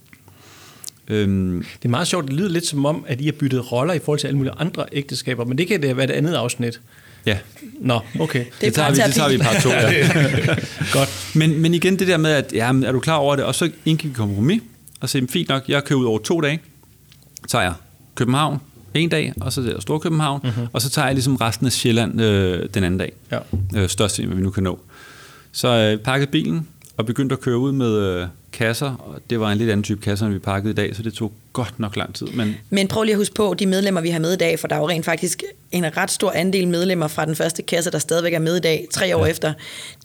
Øhm. 1.09 1.65
Det 1.79 1.85
er 1.85 1.89
meget 1.89 2.09
sjovt, 2.09 2.27
det 2.27 2.35
lyder 2.35 2.49
lidt 2.49 2.67
som 2.67 2.85
om, 2.85 3.05
at 3.09 3.21
I 3.21 3.25
har 3.25 3.33
byttet 3.33 3.73
roller 3.73 3.95
i 3.95 3.99
forhold 3.99 4.19
til 4.19 4.27
alle 4.27 4.37
mulige 4.37 4.55
andre 4.59 4.85
ægteskaber, 4.93 5.45
men 5.45 5.59
det 5.59 5.69
kan 5.69 5.83
det 5.83 5.97
være 5.97 6.05
et 6.05 6.11
andet 6.11 6.35
afsnit. 6.35 6.81
Ja. 7.27 7.39
Nå, 7.81 8.01
okay. 8.21 8.39
Det, 8.39 8.61
det, 8.61 8.75
tager, 8.75 8.91
vi, 8.91 8.97
det 9.07 9.15
tager 9.15 9.29
vi 9.29 9.39
par 9.39 9.61
to. 9.61 9.69
Ja. 9.71 10.55
Godt. 10.99 11.31
Men, 11.35 11.59
men 11.59 11.75
igen 11.75 11.99
det 11.99 12.09
der 12.09 12.17
med, 12.17 12.31
at 12.31 12.53
ja, 12.53 12.73
er 12.85 12.93
du 12.93 13.01
klar 13.01 13.17
over 13.17 13.37
det? 13.37 13.45
Og 13.45 13.55
så 13.55 13.71
indgik 13.85 14.11
vi 14.11 14.15
kompromis, 14.15 14.63
og 15.01 15.09
så 15.09 15.27
fint 15.31 15.49
nok, 15.49 15.69
jeg 15.69 15.85
kører 15.85 15.99
ud 15.99 16.05
over 16.05 16.19
to 16.19 16.41
dage, 16.41 16.61
tager 17.49 17.63
jeg 17.63 17.75
København 18.15 18.59
en 18.95 19.09
dag, 19.09 19.33
og 19.41 19.53
så 19.53 19.63
der 19.63 19.81
Storkøbenhavn, 19.81 20.41
mm-hmm. 20.45 20.67
og 20.73 20.83
så 20.83 20.91
tager 20.91 21.07
jeg 21.07 21.15
ligesom 21.15 21.37
resten 21.37 21.67
af 21.67 21.73
Sjælland 21.73 22.21
øh, 22.21 22.69
den 22.75 22.85
anden 22.85 22.99
dag. 22.99 23.13
Ja. 23.33 23.39
Øh, 23.77 23.89
størst, 23.89 24.21
hvad 24.21 24.37
vi 24.37 24.43
nu 24.43 24.51
kan 24.51 24.63
nå. 24.63 24.81
Så 25.53 25.69
øh, 25.69 25.99
pakkede 25.99 26.31
bilen, 26.31 26.69
og 26.97 27.07
begyndte 27.07 27.33
at 27.33 27.41
køre 27.41 27.59
ud 27.59 27.73
med 27.73 27.99
øh, 27.99 28.27
kasser, 28.53 28.95
og 28.95 29.21
det 29.31 29.41
var 29.41 29.53
en 29.53 29.59
lidt 29.59 29.71
anden 29.71 29.85
type 29.85 30.01
kasser, 30.01 30.27
end 30.27 30.33
vi 30.35 30.39
pakkede 30.39 30.71
i 30.71 30.75
dag, 30.75 30.97
så 30.97 31.03
det 31.03 31.13
tog 31.13 31.33
godt 31.53 31.79
nok 31.79 31.97
lang 31.97 32.15
tid. 32.15 32.27
Men, 32.27 32.57
men 32.71 32.89
prøv 32.89 33.03
lige 33.03 33.13
at 33.13 33.19
huske 33.19 33.35
på 33.35 33.55
de 33.59 33.67
medlemmer, 33.67 34.01
vi 34.01 34.11
har 34.11 34.19
med 34.21 34.33
i 34.33 34.37
dag, 34.37 34.59
for 34.59 34.69
der 34.69 34.77
er 34.77 34.81
jo 34.81 34.89
rent 34.89 35.05
faktisk 35.05 35.43
en 35.73 35.97
ret 35.97 36.11
stor 36.11 36.31
andel 36.31 36.69
medlemmer 36.69 37.09
fra 37.09 37.25
den 37.25 37.37
første 37.37 37.63
kasse, 37.63 37.91
der 37.91 37.99
stadigvæk 37.99 38.33
er 38.33 38.39
med 38.39 38.57
i 38.57 38.61
dag, 38.61 38.87
tre 38.93 39.17
år 39.17 39.25
ja. 39.25 39.31
efter. 39.31 39.53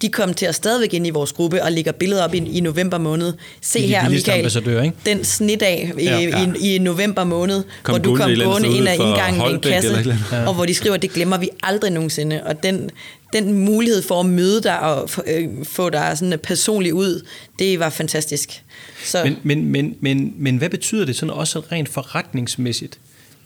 De 0.02 0.10
kom 0.10 0.34
til 0.34 0.46
at 0.46 0.56
stadigvæk 0.56 0.94
ind 0.94 1.08
i 1.08 1.10
vores 1.10 1.34
gruppe 1.34 1.64
og 1.64 1.72
lægger 1.72 1.92
billeder 1.92 2.24
op 2.24 2.34
i, 2.34 2.38
i 2.38 2.60
november 2.60 2.98
måned. 2.98 3.34
Se 3.62 3.88
her, 3.88 4.10
Michael, 4.10 4.86
ikke? 4.86 4.94
den 5.06 5.24
snitdag 5.24 5.94
i, 6.00 6.04
ja. 6.04 6.48
i, 6.62 6.76
i 6.76 6.78
november 6.78 7.24
måned, 7.24 7.64
kom 7.84 7.94
hvor 7.94 8.00
du 8.00 8.16
kom 8.16 8.32
gående 8.44 8.78
ind 8.78 8.88
ad 8.88 8.94
indgangen 8.94 9.52
i 9.52 9.54
en 9.54 9.60
kasse, 9.60 10.18
ja. 10.32 10.48
og 10.48 10.54
hvor 10.54 10.66
de 10.66 10.74
skriver, 10.74 10.98
det 10.98 11.12
glemmer 11.12 11.38
vi 11.38 11.50
aldrig 11.64 11.92
nogensinde. 11.92 12.42
Og 12.46 12.64
den, 12.64 12.90
den 13.34 13.54
mulighed 13.54 14.02
for 14.02 14.20
at 14.20 14.26
møde 14.26 14.64
dig 14.64 14.80
og 14.80 15.10
øh, 15.28 15.48
få 15.64 15.90
dig 15.90 16.18
sådan 16.18 16.40
personligt 16.44 16.94
ud, 16.94 17.26
det 17.60 17.80
var 17.80 17.90
fantastisk. 17.90 18.64
Så. 19.04 19.24
Men, 19.24 19.38
men, 19.44 19.66
men, 19.72 19.96
men, 20.00 20.34
men 20.38 20.58
hvad 20.58 20.70
betyder 20.70 21.06
det 21.06 21.16
sådan 21.16 21.34
også 21.34 21.60
rent 21.60 21.90
forretningsmæssigt, 21.90 23.00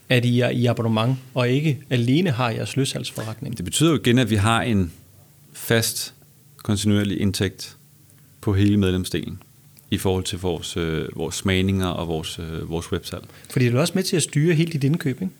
at 0.09 0.25
I 0.25 0.39
er 0.39 0.49
i 0.49 0.65
abonnement, 0.65 1.17
og 1.33 1.49
ikke 1.49 1.79
alene 1.89 2.31
har 2.31 2.49
jeres 2.49 2.75
løshalsforretning? 2.75 3.57
Det 3.57 3.65
betyder 3.65 3.89
jo 3.89 3.97
igen, 3.97 4.19
at 4.19 4.29
vi 4.29 4.35
har 4.35 4.61
en 4.61 4.91
fast, 5.53 6.13
kontinuerlig 6.63 7.21
indtægt 7.21 7.77
på 8.41 8.53
hele 8.53 8.77
medlemsdelen 8.77 9.39
i 9.91 9.97
forhold 9.97 10.23
til 10.23 10.39
vores, 10.39 10.77
øh, 10.77 11.05
vores 11.15 11.35
smagninger 11.35 11.87
og 11.87 12.07
vores, 12.07 12.39
øh, 12.39 12.69
vores 12.69 12.91
website. 12.91 13.21
Fordi 13.49 13.69
du 13.69 13.77
er 13.77 13.81
også 13.81 13.93
med 13.95 14.03
til 14.03 14.15
at 14.15 14.23
styre 14.23 14.55
hele 14.55 14.71
dit 14.71 14.83
indkøb, 14.83 15.21
ikke? 15.21 15.33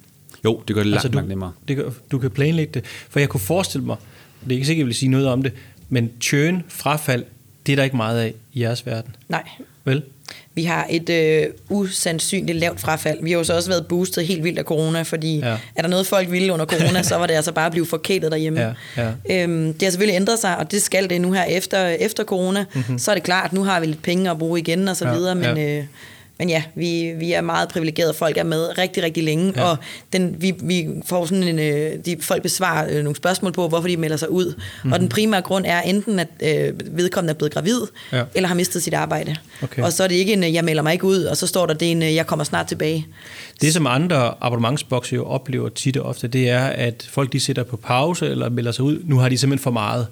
Jo, 0.46 0.64
det 0.68 0.76
gør 0.76 0.84
det 0.84 0.90
langt, 0.90 0.96
altså, 0.96 1.08
du, 1.08 1.16
langt 1.16 1.30
nemmere. 1.30 1.52
Det 1.68 1.78
gør, 1.78 1.92
du 2.12 2.20
kan 2.20 2.32
planlægge 2.32 2.74
det. 2.74 2.86
For 3.10 3.20
jeg 3.20 3.30
kunne 3.30 3.42
forestille 3.42 3.86
mig, 3.86 3.98
det 4.44 4.52
er 4.52 4.56
ikke 4.56 4.66
sikkert, 4.66 4.80
jeg 4.80 4.88
vil 4.88 4.96
sige 4.96 5.10
noget 5.10 5.28
om 5.28 5.44
det, 5.44 5.54
men 5.90 6.12
churn, 6.22 6.64
frafald, 6.68 7.26
det 7.66 7.72
er 7.72 7.76
der 7.76 7.84
ikke 7.84 7.98
meget 7.98 8.20
af 8.20 8.34
i 8.54 8.62
jeres 8.62 8.86
verden. 8.86 9.16
Nej. 9.30 9.44
Vel? 9.86 10.04
Vi 10.54 10.64
har 10.64 10.88
et 10.90 11.10
øh, 11.10 11.48
usandsynligt 11.70 12.58
lavt 12.58 12.80
frafald. 12.80 13.24
Vi 13.24 13.32
har 13.32 13.38
jo 13.38 13.44
så 13.44 13.54
også 13.56 13.70
været 13.70 13.88
boostet 13.88 14.28
helt 14.28 14.44
vildt 14.44 14.60
af 14.60 14.66
corona, 14.66 15.02
fordi 15.02 15.40
ja. 15.40 15.58
er 15.76 15.82
der 15.82 15.88
noget, 15.88 16.08
folk 16.08 16.32
ville 16.32 16.54
under 16.54 16.66
corona, 16.66 17.04
så 17.12 17.16
var 17.16 17.28
det 17.28 17.34
altså 17.34 17.52
bare 17.52 17.66
at 17.66 17.72
blive 17.72 17.86
forkælet 17.86 18.32
derhjemme. 18.32 18.62
Ja, 18.62 18.74
ja. 18.98 19.44
Øhm, 19.44 19.74
det 19.74 19.82
har 19.82 19.92
selvfølgelig 19.92 20.16
ændret 20.16 20.40
sig, 20.40 20.58
og 20.58 20.72
det 20.72 20.82
skal 20.82 21.10
det 21.10 21.22
nu 21.22 21.32
her 21.32 21.44
efter, 21.44 21.88
efter 21.88 22.24
corona. 22.24 22.66
Mm-hmm. 22.74 23.00
Så 23.00 23.12
er 23.12 23.16
det 23.16 23.24
klart, 23.24 23.46
at 23.46 23.54
nu 23.54 23.64
har 23.64 23.80
vi 23.80 23.86
lidt 23.86 24.02
penge 24.02 24.32
at 24.32 24.38
bruge 24.38 24.60
igen 24.60 24.88
og 24.88 24.98
så 24.98 25.08
ja, 25.08 25.14
videre, 25.14 25.36
men... 25.36 25.58
Ja. 25.58 25.78
Øh, 25.78 25.84
men 26.42 26.50
ja, 26.50 26.64
vi, 26.76 27.14
vi 27.18 27.32
er 27.32 27.42
meget 27.42 27.70
privilegerede. 27.70 28.14
Folk 28.14 28.38
er 28.38 28.44
med 28.44 28.78
rigtig, 28.78 29.04
rigtig 29.04 29.24
længe, 29.24 29.54
ja. 29.56 29.64
og 29.64 29.78
den, 30.14 30.36
vi, 30.40 30.54
vi 30.62 30.88
får 31.06 31.26
sådan 31.26 31.44
en, 31.44 31.60
øh, 31.60 32.06
de, 32.06 32.18
folk 32.22 32.42
besvarer 32.42 32.88
øh, 32.90 33.04
nogle 33.04 33.16
spørgsmål 33.16 33.52
på, 33.52 33.68
hvorfor 33.68 33.88
de 33.88 33.98
melder 33.98 34.18
sig 34.18 34.32
ud. 34.32 34.46
Mm-hmm. 34.46 34.92
Og 34.92 35.00
den 35.00 35.10
primære 35.10 35.42
grund 35.42 35.66
er 35.68 35.82
enten, 35.82 36.20
at 36.20 36.28
øh, 36.44 36.74
vedkommende 36.98 37.32
er 37.32 37.38
blevet 37.38 37.54
gravid, 37.54 37.82
ja. 38.12 38.24
eller 38.36 38.48
har 38.48 38.56
mistet 38.56 38.84
sit 38.84 38.94
arbejde. 38.94 39.36
Okay. 39.64 39.84
Og 39.84 39.94
så 39.94 40.04
er 40.04 40.08
det 40.08 40.16
ikke 40.16 40.34
en, 40.34 40.54
jeg 40.54 40.64
melder 40.64 40.84
mig 40.84 40.94
ikke 40.94 41.06
ud, 41.06 41.24
og 41.24 41.38
så 41.38 41.48
står 41.48 41.66
der, 41.66 41.74
det 41.74 41.88
er 41.88 41.92
en, 41.92 42.02
jeg 42.02 42.28
kommer 42.28 42.44
snart 42.44 42.68
tilbage. 42.68 43.08
Det, 43.62 43.74
som 43.74 43.88
andre 43.88 44.34
abonnementsbokse 44.42 45.16
jo 45.16 45.26
oplever 45.26 45.70
tit 45.70 45.98
og 45.98 46.06
ofte, 46.06 46.28
det 46.28 46.50
er, 46.50 46.66
at 46.66 47.08
folk 47.10 47.34
de 47.34 47.40
sætter 47.40 47.64
på 47.64 47.78
pause, 47.78 48.28
eller 48.28 48.50
melder 48.50 48.72
sig 48.72 48.86
ud. 48.86 49.00
Nu 49.04 49.18
har 49.18 49.30
de 49.30 49.38
simpelthen 49.38 49.64
for 49.64 49.72
meget. 49.72 50.08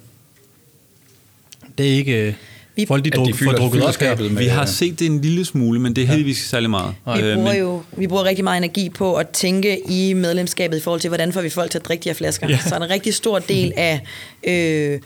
Det 1.77 1.88
er 1.88 1.93
ikke 1.93 2.36
vi, 2.80 2.86
Folk 2.88 3.05
de, 3.05 3.09
druk, 3.09 3.27
de 3.27 3.34
fylder, 3.34 3.51
får 3.51 3.57
drukket 3.57 3.84
op 3.84 4.19
med, 4.19 4.30
Vi 4.30 4.45
har 4.45 4.65
set 4.65 4.99
det 4.99 5.05
en 5.05 5.21
lille 5.21 5.45
smule, 5.45 5.80
men 5.80 5.95
det 5.95 6.01
er 6.01 6.05
ja. 6.05 6.11
heldigvis 6.11 6.38
ikke 6.38 6.49
særlig 6.49 6.69
meget. 6.69 6.95
Vi 7.15 7.21
øh, 7.21 7.36
bruger 7.36 7.53
jo 7.53 7.82
vi 7.97 8.07
bruger 8.07 8.23
rigtig 8.23 8.43
meget 8.43 8.57
energi 8.57 8.89
på 8.89 9.15
at 9.15 9.30
tænke 9.30 9.91
i 9.91 10.13
medlemskabet 10.13 10.77
i 10.77 10.82
forhold 10.82 11.01
til, 11.01 11.07
hvordan 11.07 11.34
får 11.34 11.41
vi 11.41 11.49
folk 11.49 11.71
til 11.71 11.77
at 11.77 11.86
drikke 11.86 12.03
de 12.03 12.09
her 12.09 12.13
flasker. 12.13 12.49
Ja. 12.49 12.59
Så 12.67 12.75
en 12.75 12.89
rigtig 12.89 13.13
stor 13.13 13.39
del 13.39 13.73
af 13.77 14.01
øh, 14.43 14.99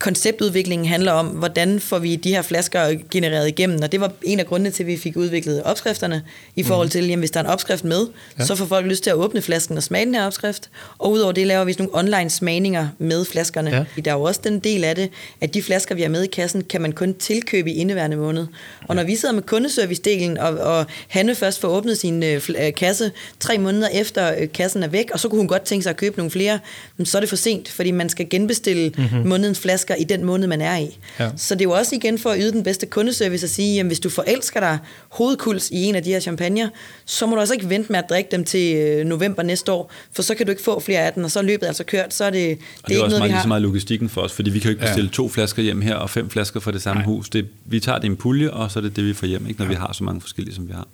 konceptudviklingen 0.00 0.88
handler 0.88 1.12
om, 1.12 1.26
hvordan 1.26 1.80
får 1.80 1.98
vi 1.98 2.16
de 2.16 2.30
her 2.30 2.42
flasker 2.42 2.96
genereret 3.10 3.48
igennem, 3.48 3.82
og 3.82 3.92
det 3.92 4.00
var 4.00 4.12
en 4.22 4.40
af 4.40 4.46
grundene 4.46 4.70
til, 4.70 4.82
at 4.82 4.86
vi 4.86 4.96
fik 4.96 5.16
udviklet 5.16 5.62
opskrifterne, 5.62 6.22
i 6.56 6.62
forhold 6.62 6.86
mhm. 6.86 6.90
til, 6.90 7.04
jamen, 7.04 7.18
hvis 7.18 7.30
der 7.30 7.40
er 7.40 7.44
en 7.44 7.50
opskrift 7.50 7.84
med, 7.84 8.06
ja. 8.38 8.44
så 8.44 8.54
får 8.54 8.66
folk 8.66 8.86
lyst 8.86 9.02
til 9.02 9.10
at 9.10 9.16
åbne 9.16 9.42
flasken 9.42 9.76
og 9.76 9.82
smage 9.82 10.06
den 10.06 10.14
her 10.14 10.26
opskrift, 10.26 10.70
og 10.98 11.10
udover 11.10 11.32
det 11.32 11.46
laver 11.46 11.64
vi 11.64 11.72
sådan 11.72 11.88
nogle 11.92 12.14
online 12.14 12.30
smagninger 12.30 12.88
med 12.98 13.24
flaskerne. 13.24 13.70
Ja. 13.70 14.00
Der 14.04 14.10
er 14.10 14.14
jo 14.14 14.22
også 14.22 14.40
den 14.44 14.58
del 14.58 14.84
af 14.84 14.96
det, 14.96 15.10
at 15.40 15.54
de 15.54 15.62
flasker, 15.62 15.94
vi 15.94 16.02
har 16.02 16.08
med 16.08 16.22
i 16.22 16.26
kassen, 16.26 16.64
kan 16.64 16.80
man 16.80 16.92
kun 16.92 17.14
tilkøbe 17.14 17.70
i 17.70 17.74
indeværende 17.74 18.16
måned. 18.16 18.46
Og 18.90 18.96
når 18.96 19.04
vi 19.04 19.16
sidder 19.16 19.34
med 19.34 19.42
kundeservice-delen, 19.42 20.40
og, 20.40 20.58
og 20.58 20.86
Hanne 21.08 21.34
først 21.34 21.60
får 21.60 21.68
åbnet 21.68 21.98
sin 21.98 22.22
øh, 22.22 22.48
øh, 22.48 22.74
kasse 22.74 23.12
tre 23.40 23.58
måneder 23.58 23.88
efter 23.88 24.34
øh, 24.40 24.48
kassen 24.54 24.82
er 24.82 24.88
væk, 24.88 25.10
og 25.12 25.20
så 25.20 25.28
kunne 25.28 25.38
hun 25.38 25.48
godt 25.48 25.62
tænke 25.62 25.82
sig 25.82 25.90
at 25.90 25.96
købe 25.96 26.16
nogle 26.16 26.30
flere, 26.30 26.58
så 27.04 27.18
er 27.18 27.20
det 27.20 27.28
for 27.28 27.36
sent, 27.36 27.68
fordi 27.68 27.90
man 27.90 28.08
skal 28.08 28.28
genbestille 28.30 28.92
mm-hmm. 28.96 29.28
månedens 29.28 29.58
flasker 29.58 29.94
i 29.94 30.04
den 30.04 30.24
måned, 30.24 30.46
man 30.48 30.60
er 30.60 30.76
i. 30.76 30.98
Ja. 31.20 31.30
Så 31.36 31.54
det 31.54 31.60
er 31.60 31.64
jo 31.64 31.70
også 31.70 31.94
igen 31.94 32.18
for 32.18 32.30
at 32.30 32.38
yde 32.40 32.52
den 32.52 32.62
bedste 32.62 32.86
kundeservice 32.86 33.44
at 33.44 33.50
sige, 33.50 33.74
jamen 33.74 33.88
hvis 33.88 34.00
du 34.00 34.10
forelsker 34.10 34.60
dig 34.60 34.78
hovedkuls 35.08 35.70
i 35.70 35.84
en 35.84 35.94
af 35.94 36.02
de 36.02 36.10
her 36.10 36.20
champagner, 36.20 36.68
så 37.04 37.26
må 37.26 37.34
du 37.34 37.40
altså 37.40 37.54
ikke 37.54 37.68
vente 37.68 37.92
med 37.92 37.98
at 37.98 38.04
drikke 38.10 38.30
dem 38.30 38.44
til 38.44 38.76
øh, 38.76 39.06
november 39.06 39.42
næste 39.42 39.72
år, 39.72 39.92
for 40.12 40.22
så 40.22 40.34
kan 40.34 40.46
du 40.46 40.50
ikke 40.50 40.62
få 40.62 40.80
flere 40.80 41.00
af 41.00 41.12
dem, 41.12 41.24
og 41.24 41.30
så 41.30 41.38
er 41.38 41.42
løbet 41.42 41.66
altså 41.66 41.84
kørt, 41.84 42.14
så 42.14 42.24
er 42.24 42.30
det, 42.30 42.58
det, 42.58 42.58
og 42.82 42.88
det 42.88 42.96
er, 42.96 43.00
er 43.00 43.04
også 43.04 43.18
meget, 43.18 43.30
lige 43.30 43.42
så 43.42 43.48
meget 43.48 43.62
logistikken 43.62 44.08
for 44.08 44.20
os, 44.20 44.32
fordi 44.32 44.50
vi 44.50 44.58
kan 44.58 44.68
jo 44.68 44.70
ikke 44.70 44.82
bestille 44.82 45.10
ja. 45.12 45.14
to 45.14 45.28
flasker 45.28 45.62
hjem 45.62 45.80
her, 45.80 45.94
og 45.94 46.10
fem 46.10 46.30
flasker 46.30 46.60
fra 46.60 46.72
det 46.72 46.82
samme 46.82 47.02
Nej. 47.02 47.06
hus. 47.06 47.28
Det, 47.28 47.46
vi 47.64 47.80
tager 47.80 47.98
det 47.98 48.04
i 48.04 48.06
en 48.06 48.16
pulje, 48.16 48.50
og 48.50 48.70
så 48.70 48.79
er 48.80 48.88
det 48.88 48.96
det, 48.96 49.04
vi 49.04 49.12
får 49.12 49.26
hjem, 49.26 49.46
ikke, 49.46 49.58
når 49.58 49.66
ja. 49.66 49.70
vi 49.70 49.74
har 49.74 49.92
så 49.92 50.04
mange 50.04 50.20
forskellige, 50.20 50.54
som 50.54 50.68
vi 50.68 50.72
har. 50.72 50.88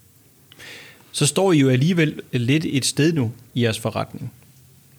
Så 1.12 1.26
står 1.26 1.52
I 1.52 1.58
jo 1.58 1.68
alligevel 1.68 2.20
lidt 2.32 2.64
et 2.68 2.84
sted 2.84 3.12
nu 3.12 3.32
i 3.54 3.62
jeres 3.62 3.78
forretning. 3.78 4.32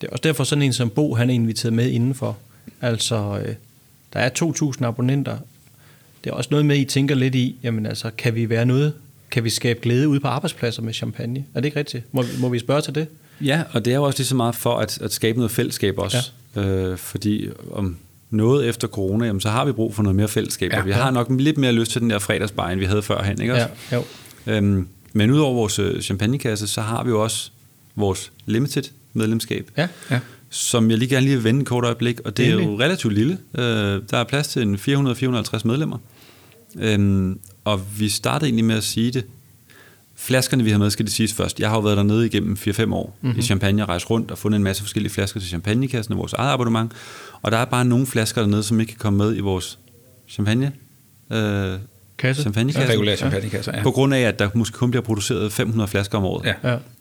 Det 0.00 0.06
er 0.06 0.10
også 0.10 0.22
derfor 0.22 0.44
sådan 0.44 0.62
en 0.62 0.72
som 0.72 0.90
Bo, 0.90 1.14
han 1.14 1.30
er 1.30 1.34
inviteret 1.34 1.72
med 1.72 1.90
indenfor. 1.90 2.38
Altså, 2.80 3.42
øh, 3.44 3.54
der 4.12 4.20
er 4.20 4.30
2.000 4.78 4.84
abonnenter. 4.84 5.38
Det 6.24 6.30
er 6.30 6.34
også 6.34 6.48
noget 6.50 6.66
med, 6.66 6.76
at 6.76 6.80
I 6.82 6.84
tænker 6.84 7.14
lidt 7.14 7.34
i, 7.34 7.56
jamen 7.62 7.86
altså, 7.86 8.10
kan 8.18 8.34
vi 8.34 8.48
være 8.48 8.66
noget, 8.66 8.92
kan 9.30 9.44
vi 9.44 9.50
skabe 9.50 9.80
glæde 9.80 10.08
ude 10.08 10.20
på 10.20 10.28
arbejdspladser 10.28 10.82
med 10.82 10.92
champagne? 10.92 11.44
Er 11.54 11.60
det 11.60 11.66
ikke 11.66 11.78
rigtigt? 11.78 12.04
Må, 12.12 12.24
må 12.38 12.48
vi 12.48 12.58
spørge 12.58 12.82
til 12.82 12.94
det? 12.94 13.06
Ja, 13.40 13.62
og 13.72 13.84
det 13.84 13.90
er 13.90 13.96
jo 13.96 14.02
også 14.02 14.18
lige 14.18 14.26
så 14.26 14.36
meget 14.36 14.54
for 14.54 14.78
at, 14.78 14.98
at 15.02 15.12
skabe 15.12 15.38
noget 15.38 15.50
fællesskab 15.50 15.98
også. 15.98 16.30
Ja. 16.56 16.60
Øh, 16.60 16.98
fordi 16.98 17.48
om 17.70 17.96
noget 18.30 18.68
efter 18.68 18.88
corona, 18.88 19.26
jamen, 19.26 19.40
så 19.40 19.50
har 19.50 19.64
vi 19.64 19.72
brug 19.72 19.94
for 19.94 20.02
noget 20.02 20.16
mere 20.16 20.28
fællesskab, 20.28 20.72
ja, 20.72 20.78
og 20.78 20.86
vi 20.86 20.92
har 20.92 21.10
nok 21.10 21.26
lidt 21.30 21.58
mere 21.58 21.72
lyst 21.72 21.92
til 21.92 22.00
den 22.00 22.10
der 22.10 22.18
fredagsbar, 22.18 22.70
end 22.70 22.80
vi 22.80 22.86
havde 22.86 23.02
førhen, 23.02 23.40
ikke 23.40 23.54
også? 23.54 23.66
Ja, 23.90 23.96
jo. 23.96 24.04
Øhm, 24.46 24.88
men 25.12 25.30
udover 25.30 25.54
vores 25.54 25.78
øh, 25.78 26.00
champagnekasse, 26.00 26.66
så 26.66 26.80
har 26.80 27.04
vi 27.04 27.10
jo 27.10 27.22
også 27.22 27.50
vores 27.96 28.32
limited 28.46 28.82
medlemskab. 29.14 29.70
Ja, 29.76 29.88
ja 30.10 30.20
som 30.50 30.90
jeg 30.90 30.98
lige 30.98 31.08
gerne 31.08 31.26
lige 31.26 31.34
vil 31.34 31.44
vende 31.44 31.60
et 31.60 31.66
kort 31.66 31.84
øjeblik, 31.84 32.20
og 32.20 32.36
det 32.36 32.48
er 32.48 32.52
jo 32.52 32.80
relativt 32.80 33.14
lille. 33.14 33.38
Øh, 33.58 34.02
der 34.10 34.18
er 34.18 34.24
plads 34.24 34.48
til 34.48 34.62
en 34.62 34.74
400-450 34.74 35.60
medlemmer. 35.64 35.98
Øhm, 36.78 37.40
og 37.64 37.80
vi 37.98 38.08
startede 38.08 38.46
egentlig 38.46 38.64
med 38.64 38.76
at 38.76 38.84
sige 38.84 39.10
det. 39.10 39.24
Flaskerne, 40.20 40.64
vi 40.64 40.70
har 40.70 40.78
med, 40.78 40.90
skal 40.90 41.04
det 41.04 41.12
siges 41.12 41.32
først. 41.32 41.60
Jeg 41.60 41.68
har 41.68 41.76
jo 41.76 41.80
været 41.80 41.96
dernede 41.96 42.26
igennem 42.26 42.56
4-5 42.60 42.94
år 42.94 43.16
mm-hmm. 43.20 43.38
i 43.38 43.42
Champagne, 43.42 43.82
og 43.82 43.88
rejst 43.88 44.10
rundt 44.10 44.30
og 44.30 44.38
fundet 44.38 44.56
en 44.56 44.62
masse 44.62 44.82
forskellige 44.82 45.12
flasker 45.12 45.40
til 45.40 45.48
champagnekassen 45.48 46.12
og 46.12 46.18
vores 46.18 46.32
eget 46.32 46.52
abonnement. 46.52 46.92
Og 47.42 47.52
der 47.52 47.58
er 47.58 47.64
bare 47.64 47.84
nogle 47.84 48.06
flasker 48.06 48.40
dernede, 48.40 48.62
som 48.62 48.80
ikke 48.80 48.90
kan 48.90 48.98
komme 48.98 49.16
med 49.16 49.36
i 49.36 49.40
vores 49.40 49.78
champagne 50.28 50.72
øh, 51.32 51.78
Kasse. 52.18 52.42
Champagnekasse. 52.42 52.88
Ja, 52.88 52.92
regulær 52.92 53.16
champagnekasse, 53.16 53.70
ja. 53.74 53.82
På 53.82 53.90
grund 53.90 54.14
af, 54.14 54.20
at 54.20 54.38
der 54.38 54.50
måske 54.54 54.78
kun 54.78 54.90
bliver 54.90 55.02
produceret 55.02 55.52
500 55.52 55.88
flasker 55.88 56.18
om 56.18 56.24
året. 56.24 56.54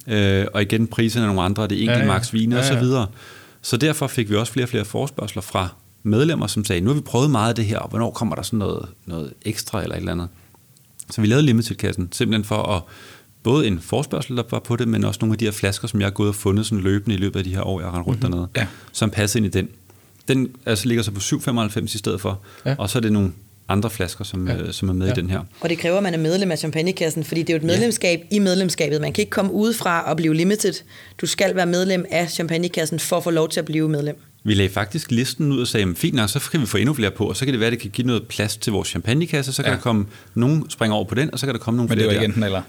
Ja. 0.07 0.41
Øh, 0.41 0.47
og 0.53 0.61
igen, 0.61 0.87
priserne 0.87 1.23
er 1.23 1.27
nogle 1.27 1.41
andre, 1.41 1.63
det 1.63 1.77
er 1.77 1.81
enkelt 1.81 1.97
ja, 1.97 2.05
ja. 2.05 2.07
max 2.07 2.33
vine 2.33 2.55
ja, 2.55 2.61
ja. 2.61 2.67
og 2.67 2.73
så 2.73 2.79
videre. 2.79 3.07
Så 3.61 3.77
derfor 3.77 4.07
fik 4.07 4.29
vi 4.29 4.35
også 4.35 4.53
flere 4.53 4.65
og 4.65 4.69
flere 4.69 4.85
forspørgseler 4.85 5.41
fra 5.41 5.69
medlemmer, 6.03 6.47
som 6.47 6.65
sagde, 6.65 6.81
nu 6.81 6.89
har 6.89 6.95
vi 6.95 7.01
prøvet 7.01 7.31
meget 7.31 7.49
af 7.49 7.55
det 7.55 7.65
her, 7.65 7.77
og 7.77 7.89
hvornår 7.89 8.11
kommer 8.11 8.35
der 8.35 8.41
sådan 8.41 8.59
noget, 8.59 8.85
noget 9.05 9.33
ekstra 9.41 9.83
eller 9.83 9.95
et 9.95 9.99
eller 9.99 10.11
andet. 10.11 10.27
Så 11.11 11.21
vi 11.21 11.27
lavede 11.27 11.45
limited-kassen, 11.45 12.09
simpelthen 12.11 12.43
for 12.43 12.63
at 12.63 12.81
både 13.43 13.67
en 13.67 13.79
forspørgsel, 13.79 14.37
der 14.37 14.43
var 14.51 14.59
på 14.59 14.75
det, 14.75 14.87
men 14.87 15.03
også 15.03 15.17
nogle 15.21 15.33
af 15.33 15.37
de 15.37 15.45
her 15.45 15.51
flasker, 15.51 15.87
som 15.87 15.99
jeg 15.99 16.05
har 16.05 16.11
gået 16.11 16.29
og 16.29 16.35
fundet 16.35 16.65
sådan 16.65 16.83
løbende 16.83 17.15
i 17.15 17.19
løbet 17.19 17.39
af 17.39 17.43
de 17.43 17.55
her 17.55 17.61
år, 17.61 17.81
jeg 17.81 17.89
har 17.89 18.01
rundt 18.01 18.19
mm-hmm. 18.19 18.31
dernede, 18.31 18.49
ja. 18.57 18.67
som 18.91 19.09
passer 19.09 19.37
ind 19.37 19.45
i 19.45 19.49
den. 19.49 19.69
Den 20.27 20.49
altså, 20.65 20.87
ligger 20.87 21.03
så 21.03 21.11
på 21.11 21.19
7,95 21.19 21.83
i 21.83 21.97
stedet 21.97 22.21
for, 22.21 22.41
ja. 22.65 22.75
og 22.77 22.89
så 22.89 22.99
er 22.99 23.01
det 23.01 23.13
nogle 23.13 23.31
andre 23.69 23.89
flasker, 23.89 24.23
som, 24.23 24.47
ja. 24.47 24.55
øh, 24.55 24.73
som 24.73 24.89
er 24.89 24.93
med 24.93 25.07
ja. 25.07 25.13
i 25.13 25.15
den 25.15 25.29
her. 25.29 25.39
Og 25.61 25.69
det 25.69 25.77
kræver, 25.77 25.97
at 25.97 26.03
man 26.03 26.13
er 26.13 26.17
medlem 26.17 26.51
af 26.51 26.57
champagnekassen, 26.57 27.23
fordi 27.23 27.41
det 27.41 27.49
er 27.49 27.53
jo 27.53 27.57
et 27.57 27.63
medlemskab 27.63 28.19
ja. 28.19 28.35
i 28.35 28.39
medlemskabet. 28.39 29.01
Man 29.01 29.13
kan 29.13 29.21
ikke 29.21 29.29
komme 29.29 29.51
udefra 29.51 30.09
og 30.09 30.17
blive 30.17 30.35
limited. 30.35 30.73
Du 31.21 31.25
skal 31.25 31.55
være 31.55 31.65
medlem 31.65 32.05
af 32.11 32.29
champagnekassen 32.29 32.99
for 32.99 33.17
at 33.17 33.23
få 33.23 33.31
lov 33.31 33.49
til 33.49 33.59
at 33.59 33.65
blive 33.65 33.89
medlem. 33.89 34.19
Vi 34.47 34.53
lagde 34.53 34.69
faktisk 34.69 35.11
listen 35.11 35.51
ud 35.51 35.59
og 35.61 35.67
sagde, 35.67 35.95
fint 35.95 36.15
nok, 36.15 36.29
så 36.29 36.49
kan 36.51 36.61
vi 36.61 36.65
få 36.65 36.77
endnu 36.77 36.93
flere 36.93 37.11
på, 37.11 37.25
og 37.25 37.37
så 37.37 37.45
kan 37.45 37.53
det 37.53 37.59
være, 37.59 37.67
at 37.67 37.71
det 37.71 37.79
kan 37.79 37.89
give 37.89 38.07
noget 38.07 38.27
plads 38.27 38.57
til 38.57 38.73
vores 38.73 38.87
champagnekasse, 38.87 39.53
så 39.53 39.63
kan 39.63 39.71
ja. 39.71 39.75
der 39.75 39.81
komme 39.81 40.05
nogen 40.35 40.69
springe 40.69 40.95
over 40.95 41.05
på 41.05 41.15
den, 41.15 41.33
og 41.33 41.39
så 41.39 41.45
kan 41.45 41.55
der 41.55 41.59
komme 41.59 41.77
nogle 41.77 41.89
men 41.89 41.97
flere 41.97 42.07
Men 42.07 42.09
det 42.09 42.17
var 42.17 42.21
ikke 42.21 42.31
enten 42.31 42.43
eller? 42.43 42.61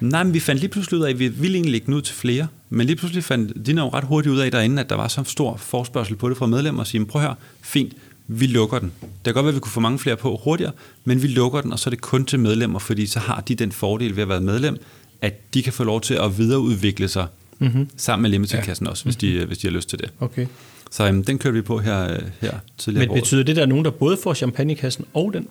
Nej, 0.00 0.22
men 0.22 0.34
vi 0.34 0.40
fandt 0.40 0.60
lige 0.60 0.70
pludselig 0.70 1.00
ud 1.00 1.04
af, 1.04 1.10
at 1.10 1.18
vi 1.18 1.28
ville 1.28 1.56
egentlig 1.56 1.72
lægge 1.72 1.86
den 1.86 1.94
ud 1.94 2.02
til 2.02 2.14
flere, 2.14 2.46
men 2.70 2.86
lige 2.86 2.96
pludselig 2.96 3.24
fandt 3.24 3.66
de 3.66 3.72
jo 3.72 3.88
ret 3.88 4.04
hurtigt 4.04 4.32
ud 4.32 4.38
af 4.38 4.50
derinde, 4.50 4.82
at 4.82 4.90
der 4.90 4.96
var 4.96 5.08
så 5.08 5.24
stor 5.24 5.56
forspørgsel 5.56 6.16
på 6.16 6.28
det 6.28 6.36
fra 6.36 6.46
medlemmer, 6.46 6.80
og 6.80 6.86
sige, 6.86 7.06
prøv 7.06 7.22
her, 7.22 7.34
fint, 7.60 7.92
vi 8.28 8.46
lukker 8.46 8.78
den. 8.78 8.92
Det 9.00 9.10
kan 9.24 9.34
godt 9.34 9.44
være, 9.44 9.50
at 9.50 9.54
vi 9.54 9.60
kunne 9.60 9.72
få 9.72 9.80
mange 9.80 9.98
flere 9.98 10.16
på 10.16 10.40
hurtigere, 10.44 10.72
men 11.04 11.22
vi 11.22 11.26
lukker 11.26 11.60
den, 11.60 11.72
og 11.72 11.78
så 11.78 11.88
er 11.88 11.90
det 11.90 12.00
kun 12.00 12.24
til 12.24 12.40
medlemmer, 12.40 12.78
fordi 12.78 13.06
så 13.06 13.18
har 13.18 13.40
de 13.40 13.54
den 13.54 13.72
fordel 13.72 14.16
ved 14.16 14.22
at 14.22 14.28
være 14.28 14.40
medlem, 14.40 14.76
at 15.22 15.54
de 15.54 15.62
kan 15.62 15.72
få 15.72 15.84
lov 15.84 16.00
til 16.00 16.14
at 16.14 16.38
videreudvikle 16.38 17.08
sig 17.08 17.26
mm-hmm. 17.58 17.88
sammen 17.96 18.22
med 18.22 18.30
Limited-kassen 18.30 18.86
ja. 18.86 18.90
også, 18.90 19.04
hvis, 19.04 19.22
mm-hmm. 19.22 19.38
de, 19.38 19.46
hvis 19.46 19.58
de 19.58 19.66
har 19.66 19.72
lyst 19.72 19.88
til 19.88 19.98
det. 19.98 20.10
Okay. 20.20 20.46
Så 20.94 21.08
um, 21.08 21.24
den 21.24 21.38
kører 21.38 21.54
vi 21.54 21.62
på 21.62 21.78
her, 21.78 22.20
her 22.40 22.52
tidligere 22.78 23.06
Men 23.06 23.14
betyder 23.14 23.42
det, 23.42 23.52
at 23.52 23.56
der 23.56 23.62
er 23.62 23.66
nogen, 23.66 23.84
der 23.84 23.90
både 23.90 24.16
får 24.22 24.34
champagnekassen 24.34 25.04
og 25.14 25.32
den? 25.32 25.48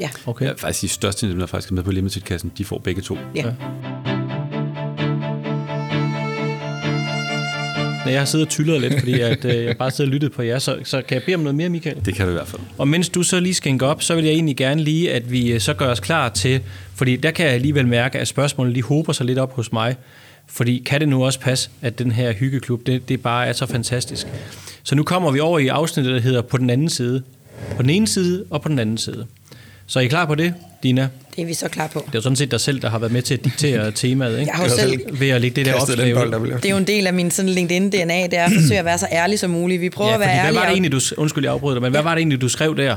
Ja. 0.00 0.10
Okay. 0.26 0.46
Ja, 0.46 0.52
faktisk 0.52 0.82
de 0.82 0.88
største, 0.88 1.38
der 1.38 1.46
faktisk 1.46 1.70
er 1.70 1.74
med 1.74 1.82
på 1.82 1.90
Limited-kassen, 1.90 2.52
de 2.58 2.64
får 2.64 2.78
begge 2.78 3.02
to. 3.02 3.18
Ja. 3.34 3.46
ja. 3.46 3.52
når 8.04 8.12
jeg 8.12 8.20
har 8.20 8.26
siddet 8.26 8.46
og 8.46 8.50
tyllet 8.50 8.80
lidt, 8.80 8.98
fordi 8.98 9.20
at, 9.20 9.44
øh, 9.44 9.64
jeg 9.64 9.76
bare 9.76 9.90
sidder 9.90 10.08
og 10.08 10.12
lyttet 10.12 10.32
på 10.32 10.42
jer, 10.42 10.58
så, 10.58 10.78
så 10.84 11.02
kan 11.02 11.14
jeg 11.14 11.22
bede 11.22 11.34
om 11.34 11.40
noget 11.40 11.54
mere, 11.54 11.68
Michael? 11.68 12.04
Det 12.04 12.14
kan 12.14 12.26
du 12.26 12.30
i 12.30 12.34
hvert 12.34 12.48
fald. 12.48 12.62
Og 12.78 12.88
mens 12.88 13.08
du 13.08 13.22
så 13.22 13.40
lige 13.40 13.54
skænker 13.54 13.86
op, 13.86 14.02
så 14.02 14.14
vil 14.14 14.24
jeg 14.24 14.32
egentlig 14.32 14.56
gerne 14.56 14.82
lige, 14.82 15.12
at 15.12 15.32
vi 15.32 15.52
øh, 15.52 15.60
så 15.60 15.74
gør 15.74 15.86
os 15.86 16.00
klar 16.00 16.28
til, 16.28 16.60
fordi 16.94 17.16
der 17.16 17.30
kan 17.30 17.46
jeg 17.46 17.54
alligevel 17.54 17.86
mærke, 17.86 18.18
at 18.18 18.28
spørgsmålene 18.28 18.72
lige 18.74 18.84
hober 18.84 19.12
sig 19.12 19.26
lidt 19.26 19.38
op 19.38 19.52
hos 19.52 19.72
mig. 19.72 19.96
Fordi 20.48 20.82
kan 20.86 21.00
det 21.00 21.08
nu 21.08 21.24
også 21.24 21.40
passe, 21.40 21.70
at 21.82 21.98
den 21.98 22.12
her 22.12 22.32
hyggeklub, 22.32 22.86
det, 22.86 23.08
det 23.08 23.22
bare 23.22 23.46
er 23.46 23.52
så 23.52 23.66
fantastisk. 23.66 24.26
Så 24.82 24.94
nu 24.94 25.02
kommer 25.02 25.30
vi 25.30 25.40
over 25.40 25.58
i 25.58 25.68
afsnittet, 25.68 26.14
der 26.14 26.20
hedder 26.20 26.42
På 26.42 26.56
den 26.56 26.70
anden 26.70 26.88
side. 26.88 27.22
På 27.76 27.82
den 27.82 27.90
ene 27.90 28.08
side 28.08 28.44
og 28.50 28.62
på 28.62 28.68
den 28.68 28.78
anden 28.78 28.98
side. 28.98 29.26
Så 29.86 29.98
er 29.98 30.02
I 30.02 30.06
klar 30.06 30.26
på 30.26 30.34
det, 30.34 30.54
Dina? 30.82 31.08
Det 31.36 31.42
er 31.42 31.46
vi 31.46 31.54
så 31.54 31.68
klar 31.68 31.86
på. 31.86 31.98
Det 31.98 32.06
er 32.06 32.18
jo 32.18 32.20
sådan 32.20 32.36
set 32.36 32.50
dig 32.50 32.60
selv, 32.60 32.82
der 32.82 32.90
har 32.90 32.98
været 32.98 33.12
med 33.12 33.22
til 33.22 33.34
at 33.34 33.44
diktere 33.44 33.90
temaet, 34.02 34.40
ikke? 34.40 34.52
Jeg 34.52 34.58
har 34.60 34.68
selv 34.68 35.20
ved 35.20 35.28
at 35.28 35.40
lægge 35.40 35.56
det 35.56 35.66
der 35.66 35.74
opslag 35.74 36.06
Det 36.06 36.64
er 36.64 36.70
jo 36.70 36.76
en 36.76 36.86
del 36.86 37.06
af 37.06 37.14
min 37.14 37.30
sådan 37.30 37.48
LinkedIn-DNA, 37.48 38.26
det 38.26 38.34
er 38.34 38.44
at 38.44 38.52
forsøge 38.52 38.78
at 38.78 38.84
være 38.84 38.98
så 38.98 39.06
ærlig 39.12 39.38
som 39.38 39.50
muligt. 39.50 39.80
Vi 39.80 39.90
prøver 39.90 40.10
ja, 40.10 40.14
at 40.14 40.20
være 40.20 40.28
ærlige. 40.28 40.42
Hvad 40.42 40.52
var 40.52 40.66
det 40.66 40.72
egentlig, 40.72 40.92
du, 40.92 41.00
undskyld, 41.16 41.44
jeg 41.44 41.52
afbryder 41.52 41.74
dig, 41.74 41.82
men 41.82 41.90
hvad 41.90 42.02
var 42.02 42.14
det 42.14 42.20
egentlig, 42.20 42.40
du 42.40 42.48
skrev 42.48 42.76
der? 42.76 42.96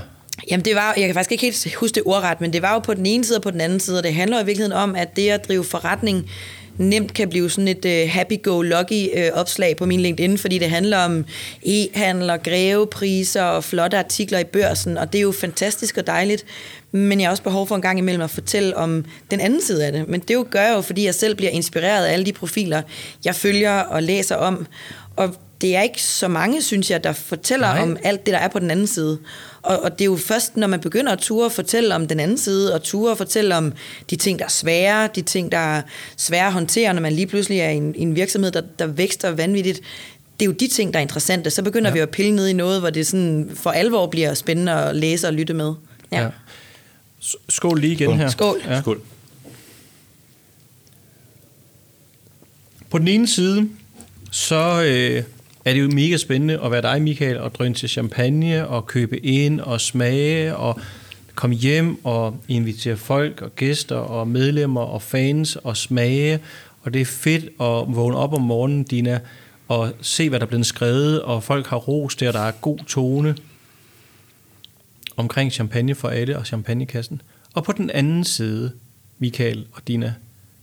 Jamen 0.52 0.66
det 0.66 0.76
var, 0.76 0.94
jeg 0.98 1.06
kan 1.06 1.14
faktisk 1.14 1.32
ikke 1.32 1.42
helt 1.42 1.76
huske 1.76 1.96
det 1.96 2.04
ordret, 2.06 2.42
men 2.42 2.54
det 2.54 2.62
var 2.62 2.74
jo 2.74 2.80
på 2.80 2.94
den 2.94 3.06
ene 3.06 3.26
side 3.26 3.38
og 3.38 3.44
på 3.44 3.52
den 3.52 3.62
anden 3.62 3.80
side, 3.80 3.98
og 3.98 4.04
det 4.04 4.14
handler 4.14 4.42
i 4.42 4.46
virkeligheden 4.46 4.78
om, 4.78 4.96
at 4.96 5.16
det 5.16 5.30
at 5.30 5.48
drive 5.48 5.64
forretning 5.64 6.30
nemt 6.78 7.14
kan 7.14 7.30
blive 7.30 7.50
sådan 7.50 7.68
et 7.68 7.86
uh, 7.86 8.10
happy-go-lucky 8.12 9.10
uh, 9.18 9.40
opslag 9.40 9.78
på 9.78 9.86
min 9.86 10.00
LinkedIn, 10.00 10.38
fordi 10.38 10.58
det 10.58 10.70
handler 10.70 10.98
om 10.98 11.26
e-handler, 11.66 12.38
grevepriser 12.38 13.44
og 13.44 13.64
flotte 13.64 13.98
artikler 13.98 14.40
i 14.40 14.44
børsen, 14.44 14.98
og 14.98 15.14
det 15.14 15.20
er 15.20 15.24
jo 15.24 15.32
fantastisk 15.32 15.98
og 15.98 16.08
dejligt, 16.08 16.46
men 16.92 17.20
jeg 17.20 17.28
har 17.28 17.32
også 17.32 17.44
behov 17.44 17.68
for 17.68 17.76
en 17.76 17.82
gang 17.82 18.00
imellem 18.00 18.22
at 18.22 18.30
fortælle 18.30 18.78
om 18.78 19.06
den 19.32 19.40
anden 19.40 19.62
side 19.62 19.86
af 19.86 19.92
det. 19.92 20.08
Men 20.08 20.20
det 20.20 20.34
jo 20.34 20.46
gør 20.50 20.62
jeg 20.62 20.76
jo, 20.76 20.82
fordi 20.82 21.06
jeg 21.06 21.16
selv 21.16 21.36
bliver 21.36 21.52
inspireret 21.52 22.06
af 22.06 22.14
alle 22.14 22.26
de 22.26 22.34
profiler, 22.34 22.82
jeg 23.26 23.36
følger 23.36 23.80
og 23.80 24.04
læser 24.04 24.36
om, 24.36 24.68
og 25.16 25.36
det 25.62 25.76
er 25.76 25.82
ikke 25.82 26.04
så 26.04 26.28
mange, 26.28 26.62
synes 26.62 26.92
jeg, 26.92 27.04
der 27.04 27.14
fortæller 27.14 27.68
Nej. 27.68 27.82
om 27.82 27.98
alt 28.04 28.26
det, 28.26 28.34
der 28.34 28.40
er 28.40 28.48
på 28.48 28.60
den 28.60 28.72
anden 28.72 28.88
side. 28.88 29.20
Og, 29.64 29.80
og 29.84 29.92
det 29.92 30.02
er 30.02 30.06
jo 30.06 30.18
først, 30.18 30.58
når 30.58 30.68
man 30.68 30.80
begynder 30.80 31.12
at 31.12 31.20
ture 31.20 31.46
og 31.46 31.52
fortælle 31.52 31.96
om 31.96 32.08
den 32.08 32.20
anden 32.20 32.38
side, 32.38 32.74
og 32.74 32.84
ture 32.84 33.12
og 33.12 33.18
fortælle 33.18 33.56
om 33.56 33.74
de 34.10 34.16
ting, 34.16 34.40
der 34.40 34.46
er 34.46 34.50
svære, 34.50 35.10
de 35.16 35.22
ting, 35.22 35.52
der 35.52 35.58
er 35.58 35.82
svære 36.18 36.48
at 36.48 36.54
håndtere, 36.54 36.94
når 36.94 37.02
man 37.02 37.14
lige 37.14 37.28
pludselig 37.28 37.60
er 37.60 37.70
i 37.70 37.76
en, 37.76 37.96
i 37.96 38.02
en 38.02 38.16
virksomhed, 38.16 38.52
der, 38.52 38.62
der 38.80 38.88
vækster 38.88 39.32
vanvittigt. 39.32 39.82
Det 40.40 40.46
er 40.46 40.50
jo 40.50 40.52
de 40.52 40.68
ting, 40.68 40.94
der 40.94 41.00
er 41.00 41.02
interessante. 41.02 41.50
Så 41.50 41.64
begynder 41.64 41.90
ja. 41.90 41.94
vi 41.94 42.00
at 42.00 42.10
pille 42.10 42.36
ned 42.36 42.48
i 42.48 42.54
noget, 42.54 42.80
hvor 42.80 42.90
det 42.90 43.08
sådan 43.08 43.52
for 43.54 43.70
alvor 43.70 44.08
bliver 44.08 44.34
spændende 44.34 44.72
at 44.72 44.96
læse 44.96 45.28
og 45.28 45.34
lytte 45.34 45.54
med. 45.54 45.74
Ja. 46.12 46.22
ja. 46.22 46.30
Skål 47.50 47.80
lige 47.80 47.94
igen 47.94 48.08
Skål. 48.08 48.18
her. 48.18 48.30
Skål. 48.30 48.62
Ja. 48.68 48.82
Skål. 48.82 49.02
På 52.90 52.98
den 52.98 53.08
ene 53.08 53.28
side, 53.28 53.70
så 54.32 54.84
øh, 54.84 55.24
er 55.66 55.74
det 55.74 55.82
jo 55.82 55.88
mega 55.88 56.18
spændende 56.18 56.60
at 56.64 56.72
være 56.72 56.82
dig, 56.82 57.02
Michael, 57.02 57.40
og 57.40 57.56
drøne 57.56 57.76
til 57.76 57.90
champagne, 57.90 58.68
og 58.68 58.88
købe 58.88 59.26
ind, 59.26 59.60
og 59.60 59.82
smage, 59.82 60.56
og 60.56 60.80
komme 61.36 61.56
hjem 61.56 62.06
og 62.06 62.38
invitere 62.48 62.98
folk, 62.98 63.42
og 63.42 63.56
gæster, 63.56 63.96
og 63.96 64.28
medlemmer, 64.28 64.82
og 64.82 65.02
fans, 65.02 65.56
og 65.56 65.78
smage. 65.78 66.40
Og 66.82 66.94
det 66.94 67.02
er 67.02 67.06
fedt 67.06 67.46
at 67.46 67.96
vågne 67.96 68.18
op 68.18 68.34
om 68.34 68.42
morgenen, 68.42 68.84
Dina, 68.84 69.20
og 69.68 69.94
se, 70.02 70.30
hvad 70.30 70.40
der 70.40 70.46
er 70.46 70.50
blevet 70.50 70.66
skrevet, 70.66 71.22
og 71.22 71.44
folk 71.44 71.68
har 71.68 71.78
ros 71.78 72.16
der, 72.16 72.32
der 72.32 72.40
er 72.40 72.52
god 72.52 72.78
tone. 72.78 73.36
omkring 75.18 75.52
champagne 75.52 75.96
for 75.96 76.08
alle 76.08 76.38
og 76.38 76.46
champagnekassen. 76.46 77.22
Og 77.54 77.64
på 77.64 77.72
den 77.72 77.90
anden 77.90 78.24
side, 78.24 78.72
Michael 79.20 79.66
og 79.72 79.82
Dina, 79.88 80.14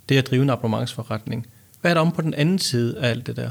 det 0.09 0.19
at 0.19 0.27
drive 0.27 0.43
en 0.43 0.51
abonnementsforretning. 0.51 1.47
Hvad 1.81 1.91
er 1.91 1.95
der 1.95 2.01
om 2.01 2.13
på 2.13 2.23
den 2.23 2.35
anden 2.35 2.59
side 2.59 2.99
af 2.99 3.11
alt 3.11 3.27
det 3.27 3.37
der? 3.37 3.51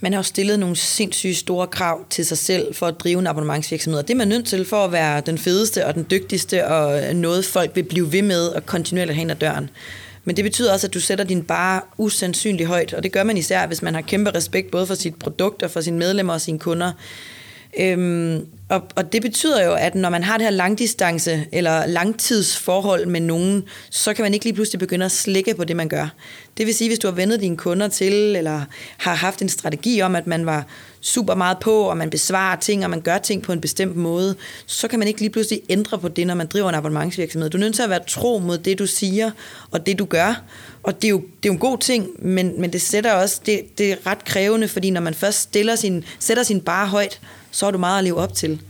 Man 0.00 0.12
har 0.12 0.18
jo 0.18 0.22
stillet 0.22 0.58
nogle 0.58 0.76
sindssygt 0.76 1.36
store 1.36 1.66
krav 1.66 2.04
til 2.10 2.26
sig 2.26 2.38
selv 2.38 2.74
for 2.74 2.86
at 2.86 3.00
drive 3.00 3.18
en 3.18 3.26
abonnementsvirksomhed. 3.26 3.98
Og 3.98 4.08
det 4.08 4.14
er 4.14 4.18
man 4.18 4.28
nødt 4.28 4.46
til 4.46 4.64
for 4.64 4.84
at 4.84 4.92
være 4.92 5.20
den 5.20 5.38
fedeste 5.38 5.86
og 5.86 5.94
den 5.94 6.06
dygtigste, 6.10 6.66
og 6.66 7.14
noget 7.14 7.44
folk 7.44 7.76
vil 7.76 7.82
blive 7.82 8.12
ved 8.12 8.22
med 8.22 8.48
og 8.48 8.66
kontinuerligt 8.66 9.18
hen 9.18 9.30
ad 9.30 9.36
døren. 9.36 9.70
Men 10.24 10.36
det 10.36 10.44
betyder 10.44 10.72
også, 10.72 10.86
at 10.86 10.94
du 10.94 11.00
sætter 11.00 11.24
din 11.24 11.42
bare 11.42 11.80
usandsynligt 11.98 12.68
højt, 12.68 12.94
og 12.94 13.02
det 13.02 13.12
gør 13.12 13.24
man 13.24 13.36
især, 13.36 13.66
hvis 13.66 13.82
man 13.82 13.94
har 13.94 14.00
kæmpe 14.00 14.30
respekt 14.34 14.70
både 14.70 14.86
for 14.86 14.94
sit 14.94 15.14
produkt 15.14 15.62
og 15.62 15.70
for 15.70 15.80
sine 15.80 15.98
medlemmer 15.98 16.32
og 16.32 16.40
sine 16.40 16.58
kunder. 16.58 16.92
Øhm, 17.78 18.46
og, 18.70 18.82
og 18.96 19.12
det 19.12 19.22
betyder 19.22 19.64
jo, 19.64 19.74
at 19.74 19.94
når 19.94 20.10
man 20.10 20.22
har 20.22 20.36
det 20.36 20.46
her 20.46 20.50
langdistance 20.50 21.46
eller 21.52 21.86
langtidsforhold 21.86 23.06
med 23.06 23.20
nogen, 23.20 23.64
så 23.90 24.14
kan 24.14 24.22
man 24.22 24.34
ikke 24.34 24.46
lige 24.46 24.54
pludselig 24.54 24.78
begynde 24.78 25.04
at 25.04 25.12
slække 25.12 25.54
på 25.54 25.64
det, 25.64 25.76
man 25.76 25.88
gør. 25.88 26.08
Det 26.58 26.66
vil 26.66 26.74
sige, 26.74 26.88
hvis 26.88 26.98
du 26.98 27.06
har 27.08 27.14
vendet 27.14 27.40
dine 27.40 27.56
kunder 27.56 27.88
til, 27.88 28.12
eller 28.12 28.62
har 28.96 29.14
haft 29.14 29.42
en 29.42 29.48
strategi 29.48 30.00
om, 30.00 30.16
at 30.16 30.26
man 30.26 30.46
var 30.46 30.66
super 31.00 31.34
meget 31.34 31.58
på, 31.60 31.80
og 31.80 31.96
man 31.96 32.10
besvarer 32.10 32.56
ting, 32.56 32.84
og 32.84 32.90
man 32.90 33.00
gør 33.00 33.18
ting 33.18 33.42
på 33.42 33.52
en 33.52 33.60
bestemt 33.60 33.96
måde, 33.96 34.36
så 34.66 34.88
kan 34.88 34.98
man 34.98 35.08
ikke 35.08 35.20
lige 35.20 35.30
pludselig 35.30 35.62
ændre 35.68 35.98
på 35.98 36.08
det, 36.08 36.26
når 36.26 36.34
man 36.34 36.46
driver 36.46 36.68
en 36.68 36.74
abonnementsvirksomhed. 36.74 37.50
Du 37.50 37.56
er 37.58 37.60
nødt 37.60 37.74
til 37.74 37.82
at 37.82 37.90
være 37.90 38.04
tro 38.08 38.38
mod 38.38 38.58
det, 38.58 38.78
du 38.78 38.86
siger, 38.86 39.30
og 39.70 39.86
det, 39.86 39.98
du 39.98 40.04
gør. 40.04 40.42
Og 40.82 41.02
det 41.02 41.04
er 41.08 41.10
jo, 41.10 41.18
det 41.18 41.48
er 41.48 41.52
jo 41.52 41.52
en 41.52 41.58
god 41.58 41.78
ting, 41.78 42.08
men, 42.18 42.60
men 42.60 42.72
det 42.72 42.82
sætter 42.82 43.12
også, 43.12 43.40
det, 43.46 43.78
det 43.78 43.92
er 43.92 43.96
ret 44.06 44.24
krævende, 44.24 44.68
fordi 44.68 44.90
når 44.90 45.00
man 45.00 45.14
først 45.14 45.38
stiller 45.40 45.76
sin, 45.76 46.04
sætter 46.18 46.42
sin 46.42 46.60
bare 46.60 46.86
højt, 46.86 47.20
så 47.50 47.66
er 47.66 47.70
du 47.70 47.78
meget 47.78 47.98
at 47.98 48.04
leve 48.04 48.16
op 48.16 48.34
til. 48.34 48.60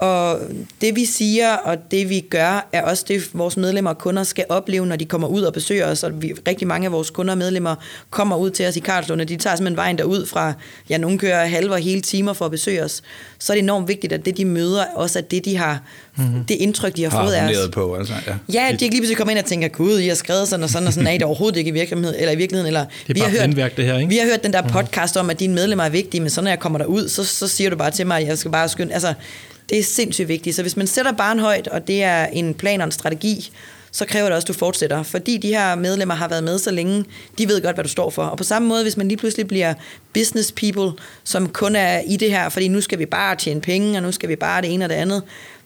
Og 0.00 0.40
det 0.80 0.96
vi 0.96 1.04
siger, 1.04 1.52
og 1.52 1.90
det 1.90 2.08
vi 2.08 2.20
gør, 2.20 2.68
er 2.72 2.82
også 2.82 3.04
det, 3.08 3.30
vores 3.34 3.56
medlemmer 3.56 3.90
og 3.90 3.98
kunder 3.98 4.22
skal 4.22 4.44
opleve, 4.48 4.86
når 4.86 4.96
de 4.96 5.04
kommer 5.04 5.28
ud 5.28 5.42
og 5.42 5.52
besøger 5.52 5.86
os. 5.86 6.02
Og 6.02 6.22
vi, 6.22 6.32
rigtig 6.48 6.68
mange 6.68 6.86
af 6.86 6.92
vores 6.92 7.10
kunder 7.10 7.32
og 7.32 7.38
medlemmer 7.38 7.74
kommer 8.10 8.36
ud 8.36 8.50
til 8.50 8.66
os 8.66 8.76
i 8.76 8.80
Karlslund, 8.80 9.20
og 9.20 9.28
de 9.28 9.36
tager 9.36 9.56
simpelthen 9.56 9.76
vejen 9.76 9.98
derud 9.98 10.26
fra, 10.26 10.52
ja, 10.90 10.98
nogle 10.98 11.18
kører 11.18 11.46
halve 11.46 11.72
og 11.72 11.78
hele 11.78 12.00
timer 12.00 12.32
for 12.32 12.44
at 12.44 12.50
besøge 12.50 12.84
os. 12.84 13.02
Så 13.38 13.52
er 13.52 13.54
det 13.54 13.62
enormt 13.62 13.88
vigtigt, 13.88 14.12
at 14.12 14.24
det, 14.24 14.36
de 14.36 14.44
møder, 14.44 14.84
også 14.94 15.18
er 15.18 15.22
det, 15.22 15.44
de 15.44 15.56
har, 15.56 15.82
mm-hmm. 16.16 16.44
det 16.44 16.54
indtryk, 16.54 16.96
de 16.96 17.02
har, 17.02 17.10
har 17.10 17.24
fået 17.24 17.32
af 17.32 17.64
os. 17.64 17.70
på, 17.72 17.94
altså, 17.94 18.14
ja. 18.26 18.34
Ja, 18.52 18.66
de 18.68 18.84
ikke 18.84 18.94
lige 18.94 19.00
pludselig 19.00 19.16
kommer 19.16 19.30
ind 19.30 19.38
og 19.38 19.44
tænker, 19.44 19.68
gud, 19.68 19.98
I 19.98 20.08
har 20.08 20.14
skrevet 20.14 20.48
sådan 20.48 20.64
og 20.64 20.70
sådan, 20.70 20.86
og 20.86 20.92
sådan 20.92 21.06
er 21.06 21.12
det 21.12 21.22
overhovedet 21.22 21.58
ikke 21.58 21.68
i 21.68 21.72
virkeligheden, 21.72 22.20
eller 22.20 22.32
i 22.32 22.36
virkeligheden, 22.36 22.66
eller 22.66 22.84
det 23.06 23.10
er 23.10 23.14
vi 23.14 23.20
har 23.20 23.46
hørt, 23.46 23.76
det 23.76 23.84
her, 23.84 23.98
ikke? 23.98 24.08
Vi 24.08 24.16
har 24.16 24.24
hørt 24.24 24.42
den 24.42 24.52
der 24.52 24.62
mhm. 24.62 24.72
podcast 24.72 25.16
om, 25.16 25.30
at 25.30 25.40
dine 25.40 25.54
medlemmer 25.54 25.84
er 25.84 25.88
vigtige, 25.88 26.20
men 26.20 26.30
så 26.30 26.42
når 26.42 26.50
jeg 26.50 26.58
kommer 26.58 26.78
derud, 26.78 27.08
så, 27.08 27.24
så 27.24 27.48
siger 27.48 27.70
du 27.70 27.76
bare 27.76 27.90
til 27.90 28.06
mig, 28.06 28.20
at 28.20 28.26
jeg 28.26 28.38
skal 28.38 28.50
bare 28.50 28.68
skynde, 28.68 28.92
altså, 28.92 29.14
det 29.70 29.78
er 29.78 29.82
sindssygt 29.82 30.28
vigtigt. 30.28 30.56
Så 30.56 30.62
hvis 30.62 30.76
man 30.76 30.86
sætter 30.86 31.12
barn 31.12 31.38
højt, 31.38 31.68
og 31.68 31.86
det 31.86 32.02
er 32.02 32.26
en 32.26 32.54
plan 32.54 32.80
og 32.80 32.84
en 32.84 32.92
strategi, 32.92 33.52
så 33.92 34.06
kræver 34.06 34.26
det 34.26 34.34
også, 34.36 34.44
at 34.44 34.48
du 34.48 34.52
fortsætter. 34.52 35.02
Fordi 35.02 35.36
de 35.36 35.48
her 35.48 35.74
medlemmer 35.74 36.14
har 36.14 36.28
været 36.28 36.44
med 36.44 36.58
så 36.58 36.70
længe, 36.70 37.04
de 37.38 37.48
ved 37.48 37.62
godt, 37.62 37.76
hvad 37.76 37.84
du 37.84 37.90
står 37.90 38.10
for. 38.10 38.22
Og 38.22 38.38
på 38.38 38.44
samme 38.44 38.68
måde, 38.68 38.82
hvis 38.82 38.96
man 38.96 39.08
lige 39.08 39.18
pludselig 39.18 39.48
bliver 39.48 39.74
business 40.14 40.52
people, 40.52 40.92
som 41.24 41.48
kun 41.48 41.76
er 41.76 42.00
i 42.06 42.16
det 42.16 42.30
her, 42.30 42.48
fordi 42.48 42.68
nu 42.68 42.80
skal 42.80 42.98
vi 42.98 43.06
bare 43.06 43.36
tjene 43.36 43.60
penge, 43.60 43.98
og 43.98 44.02
nu 44.02 44.12
skal 44.12 44.28
vi 44.28 44.36
bare 44.36 44.62
det 44.62 44.74
ene 44.74 44.84
og 44.84 44.88
det 44.88 44.94
andet, 44.94 45.22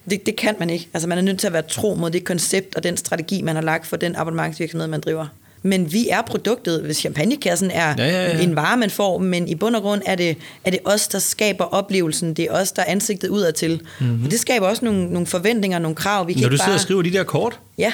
det, 0.09 0.25
det 0.25 0.35
kan 0.35 0.55
man 0.59 0.69
ikke. 0.69 0.87
Altså 0.93 1.09
man 1.09 1.17
er 1.17 1.21
nødt 1.21 1.39
til 1.39 1.47
at 1.47 1.53
være 1.53 1.61
tro 1.61 1.95
mod 1.95 2.11
det 2.11 2.23
koncept 2.23 2.75
og 2.75 2.83
den 2.83 2.97
strategi, 2.97 3.41
man 3.41 3.55
har 3.55 3.63
lagt 3.63 3.87
for 3.87 3.97
den 3.97 4.15
abonnementsvirksomhed, 4.15 4.87
man 4.87 4.99
driver 5.01 5.27
men 5.65 5.93
vi 5.93 6.09
er 6.09 6.21
produktet. 6.21 6.81
Hvis 6.81 6.97
champagnekassen 6.97 7.71
er 7.71 7.95
ja, 7.97 8.05
ja, 8.05 8.37
ja. 8.37 8.43
en 8.43 8.55
vare, 8.55 8.77
man 8.77 8.89
får, 8.89 9.17
men 9.17 9.47
i 9.47 9.55
bund 9.55 9.75
og 9.75 9.81
grund 9.81 10.01
er 10.05 10.15
det, 10.15 10.37
er 10.63 10.71
det 10.71 10.79
os, 10.85 11.07
der 11.07 11.19
skaber 11.19 11.63
oplevelsen. 11.63 12.33
Det 12.33 12.45
er 12.45 12.51
os, 12.51 12.71
der 12.71 12.81
er 12.81 12.91
ansigtet 12.91 13.29
udadtil. 13.29 13.81
Mm-hmm. 13.99 14.23
Og 14.25 14.31
det 14.31 14.39
skaber 14.39 14.67
også 14.67 14.85
nogle, 14.85 15.05
nogle 15.05 15.27
forventninger, 15.27 15.79
nogle 15.79 15.95
krav. 15.95 16.27
Vi 16.27 16.33
kan 16.33 16.41
Når 16.41 16.49
du 16.49 16.57
bare... 16.57 16.65
sidder 16.65 16.77
og 16.77 16.81
skriver 16.81 17.01
de 17.01 17.11
der 17.11 17.23
kort, 17.23 17.59
ja. 17.77 17.93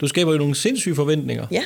du 0.00 0.08
skaber 0.08 0.32
jo 0.32 0.38
nogle 0.38 0.54
sindssyge 0.54 0.94
forventninger. 0.94 1.46
Ja. 1.50 1.62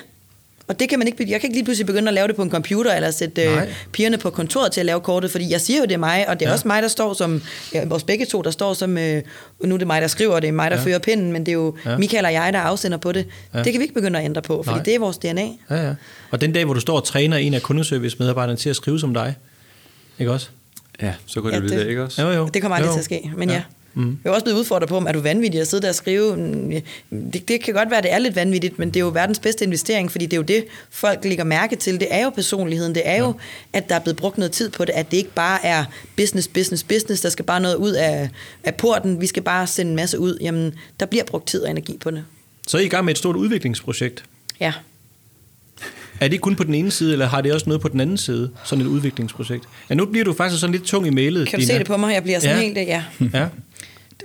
Og 0.66 0.80
det 0.80 0.88
kan 0.88 0.98
man 0.98 1.08
ikke, 1.08 1.30
jeg 1.30 1.40
kan 1.40 1.48
ikke 1.48 1.56
lige 1.56 1.64
pludselig 1.64 1.86
begynde 1.86 2.08
at 2.08 2.14
lave 2.14 2.28
det 2.28 2.36
på 2.36 2.42
en 2.42 2.50
computer, 2.50 2.94
eller 2.94 3.10
sætte 3.10 3.42
øh, 3.42 3.62
pigerne 3.92 4.18
på 4.18 4.30
kontoret 4.30 4.72
til 4.72 4.80
at 4.80 4.86
lave 4.86 5.00
kortet, 5.00 5.30
fordi 5.30 5.50
jeg 5.50 5.60
siger 5.60 5.78
jo, 5.78 5.84
det 5.84 5.92
er 5.92 5.98
mig, 5.98 6.28
og 6.28 6.40
det 6.40 6.46
er 6.46 6.50
ja. 6.50 6.52
også 6.52 6.68
mig, 6.68 6.82
der 6.82 6.88
står 6.88 7.14
som, 7.14 7.42
ja, 7.74 7.84
vores 7.84 8.04
begge 8.04 8.26
to, 8.26 8.42
der 8.42 8.50
står 8.50 8.74
som, 8.74 8.98
øh, 8.98 9.22
nu 9.64 9.74
er 9.74 9.78
det 9.78 9.86
mig, 9.86 10.02
der 10.02 10.08
skriver, 10.08 10.40
det 10.40 10.48
er 10.48 10.52
mig, 10.52 10.70
der 10.70 10.76
ja. 10.76 10.82
fører 10.82 10.98
pinden, 10.98 11.32
men 11.32 11.46
det 11.46 11.52
er 11.52 11.56
jo 11.56 11.76
ja. 11.86 11.98
Michael 11.98 12.24
og 12.24 12.32
jeg, 12.32 12.52
der 12.52 12.58
afsender 12.58 12.98
på 12.98 13.12
det. 13.12 13.26
Ja. 13.54 13.62
Det 13.62 13.72
kan 13.72 13.78
vi 13.78 13.84
ikke 13.84 13.94
begynde 13.94 14.18
at 14.18 14.24
ændre 14.24 14.42
på, 14.42 14.62
fordi 14.62 14.76
Nej. 14.76 14.84
det 14.84 14.94
er 14.94 14.98
vores 14.98 15.18
DNA. 15.18 15.48
Ja, 15.70 15.86
ja. 15.86 15.94
Og 16.30 16.40
den 16.40 16.52
dag, 16.52 16.64
hvor 16.64 16.74
du 16.74 16.80
står 16.80 16.96
og 16.96 17.04
træner 17.04 17.36
en 17.36 17.54
af 17.54 17.62
kundeservice-medarbejderne 17.62 18.56
til 18.56 18.70
at 18.70 18.76
skrive 18.76 19.00
som 19.00 19.14
dig, 19.14 19.34
ikke 20.18 20.32
også? 20.32 20.48
Ja, 21.02 21.14
så 21.26 21.40
går 21.40 21.50
det 21.50 21.56
ja, 21.56 21.62
det, 21.62 21.70
det, 21.70 21.86
ikke 21.86 22.02
også? 22.02 22.22
Jo, 22.22 22.30
jo. 22.30 22.48
Det 22.54 22.62
kommer 22.62 22.76
aldrig 22.76 22.88
jo. 22.88 22.94
til 22.94 22.98
at 22.98 23.04
ske, 23.04 23.30
men 23.36 23.48
ja. 23.48 23.54
ja. 23.54 23.62
Mm. 23.94 24.18
Jeg 24.24 24.30
er 24.30 24.34
også 24.34 24.44
blevet 24.44 24.58
udfordret 24.58 24.88
på, 24.88 24.96
om 24.96 25.06
er 25.06 25.12
du 25.12 25.20
vanvittig 25.20 25.60
at 25.60 25.68
sidde 25.68 25.82
der 25.82 25.88
og 25.88 25.94
skrive. 25.94 26.36
Det, 27.10 27.48
det 27.48 27.62
kan 27.62 27.74
godt 27.74 27.90
være, 27.90 28.02
det 28.02 28.12
er 28.12 28.18
lidt 28.18 28.36
vanvittigt, 28.36 28.78
men 28.78 28.88
det 28.88 28.96
er 28.96 29.04
jo 29.04 29.08
verdens 29.08 29.38
bedste 29.38 29.64
investering, 29.64 30.10
fordi 30.10 30.24
det 30.26 30.32
er 30.32 30.36
jo 30.36 30.42
det, 30.42 30.64
folk 30.90 31.24
lægger 31.24 31.44
mærke 31.44 31.76
til. 31.76 32.00
Det 32.00 32.08
er 32.10 32.24
jo 32.24 32.30
personligheden. 32.30 32.94
Det 32.94 33.02
er 33.04 33.18
jo, 33.18 33.34
at 33.72 33.88
der 33.88 33.94
er 33.94 34.00
blevet 34.00 34.16
brugt 34.16 34.38
noget 34.38 34.52
tid 34.52 34.70
på 34.70 34.84
det. 34.84 34.92
At 34.92 35.10
det 35.10 35.16
ikke 35.16 35.34
bare 35.34 35.66
er 35.66 35.84
business, 36.16 36.48
business, 36.48 36.82
business. 36.84 37.22
Der 37.22 37.28
skal 37.28 37.44
bare 37.44 37.60
noget 37.60 37.74
ud 37.74 37.92
af, 37.92 38.28
af 38.64 38.74
porten. 38.74 39.20
Vi 39.20 39.26
skal 39.26 39.42
bare 39.42 39.66
sende 39.66 39.90
en 39.90 39.96
masse 39.96 40.18
ud. 40.18 40.38
Jamen, 40.40 40.74
der 41.00 41.06
bliver 41.06 41.24
brugt 41.24 41.46
tid 41.46 41.62
og 41.62 41.70
energi 41.70 41.96
på 42.00 42.10
det. 42.10 42.24
Så 42.66 42.76
er 42.76 42.80
I 42.80 42.84
i 42.84 42.88
gang 42.88 43.04
med 43.04 43.14
et 43.14 43.18
stort 43.18 43.36
udviklingsprojekt? 43.36 44.24
Ja. 44.60 44.72
Er 46.20 46.28
det 46.28 46.40
kun 46.40 46.56
på 46.56 46.64
den 46.64 46.74
ene 46.74 46.90
side, 46.90 47.12
eller 47.12 47.26
har 47.26 47.40
det 47.40 47.52
også 47.52 47.68
noget 47.68 47.80
på 47.80 47.88
den 47.88 48.00
anden 48.00 48.18
side, 48.18 48.50
sådan 48.64 48.84
et 48.84 48.88
udviklingsprojekt? 48.88 49.64
Ja, 49.90 49.94
nu 49.94 50.06
bliver 50.06 50.24
du 50.24 50.32
faktisk 50.32 50.60
sådan 50.60 50.72
lidt 50.72 50.84
tung 50.84 51.06
i 51.06 51.10
mailet. 51.10 51.48
Kan 51.48 51.58
du 51.58 51.62
Dina. 51.62 51.74
se 51.74 51.78
det 51.78 51.86
på 51.86 51.96
mig? 51.96 52.14
Jeg 52.14 52.22
bliver 52.22 52.38
sådan 52.38 52.56
ja. 52.56 52.62
helt, 52.62 52.76
ja. 52.76 53.04
ja. 53.32 53.46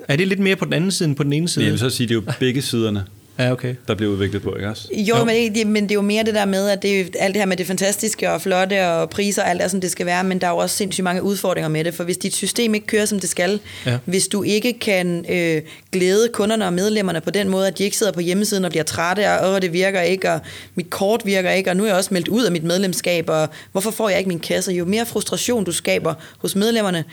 Er 0.08 0.16
det 0.16 0.28
lidt 0.28 0.40
mere 0.40 0.56
på 0.56 0.66
den 0.66 0.74
anden 0.74 0.92
side 0.92 1.10
end 1.10 1.16
på 1.16 1.24
den 1.24 1.34
ene 1.34 1.50
side? 1.50 1.66
Jeg 1.66 1.72
vil 1.72 1.80
så 1.80 1.90
sige, 1.90 2.08
det 2.08 2.14
er 2.14 2.22
jo 2.28 2.34
begge 2.40 2.62
siderne. 2.62 3.04
Ja, 3.40 3.52
okay. 3.52 3.76
Der 3.88 3.96
bliver 3.96 4.12
udviklet 4.12 4.42
på, 4.42 4.56
ikke 4.56 4.70
også? 4.70 4.88
Jo, 4.94 5.18
jo. 5.18 5.26
Men, 5.26 5.56
det, 5.56 5.68
men 5.68 5.84
det 5.84 5.92
er 5.92 5.96
jo 5.96 6.02
mere 6.02 6.24
det 6.24 6.34
der 6.34 6.46
med, 6.46 6.70
at 6.70 6.82
det 6.82 7.00
er 7.00 7.06
alt 7.20 7.34
det 7.34 7.42
her 7.42 7.46
med 7.46 7.58
det 7.58 7.68
fantastiske 7.68 8.32
og 8.32 8.42
flotte 8.42 8.88
og 8.88 9.10
priser 9.10 9.42
og 9.42 9.50
alt 9.50 9.62
det, 9.62 9.72
som 9.72 9.82
det 9.82 9.92
skal 9.92 10.06
være, 10.06 10.24
men 10.24 10.42
der 10.42 10.48
er 10.48 10.52
jo 10.52 10.58
også 10.58 10.76
sindssygt 10.76 11.04
mange 11.04 11.24
udfordringer 11.24 11.70
med 11.70 11.84
det, 11.84 11.94
for 11.94 12.04
hvis 12.04 12.18
dit 12.18 12.36
system 12.36 12.76
ikke 12.76 12.88
kører, 12.88 13.06
som 13.06 13.20
det 13.20 13.30
skal, 13.30 13.60
ja. 13.86 13.98
hvis 14.06 14.28
du 14.28 14.44
ikke 14.44 14.80
kan 14.80 15.26
øh, 15.30 15.62
glæde 15.92 16.30
kunderne 16.34 16.66
og 16.66 16.74
medlemmerne 16.74 17.22
på 17.22 17.30
den 17.30 17.50
måde, 17.50 17.68
at 17.68 17.78
de 17.78 17.84
ikke 17.84 17.98
sidder 17.98 18.12
på 18.12 18.20
hjemmesiden 18.20 18.66
og 18.66 18.72
bliver 18.72 18.84
trætte, 18.84 19.40
og 19.40 19.62
det 19.62 19.74
virker 19.74 20.02
ikke, 20.02 20.32
og 20.32 20.40
mit 20.76 20.90
kort 20.90 21.22
virker 21.26 21.52
ikke, 21.52 21.70
og 21.70 21.78
nu 21.78 21.84
er 21.84 21.88
jeg 21.88 21.96
også 21.96 22.14
meldt 22.14 22.28
ud 22.28 22.44
af 22.44 22.52
mit 22.52 22.64
medlemskab, 22.64 23.30
og 23.30 23.50
hvorfor 23.72 23.92
får 23.92 24.10
jeg 24.10 24.18
ikke 24.18 24.28
min 24.28 24.40
kasse? 24.40 24.72
Jo 24.72 24.86
mere 24.86 25.06
frustration 25.06 25.64
du 25.64 25.72
skaber 25.72 26.14
hos 26.38 26.56
medlemmerne, 26.56 27.04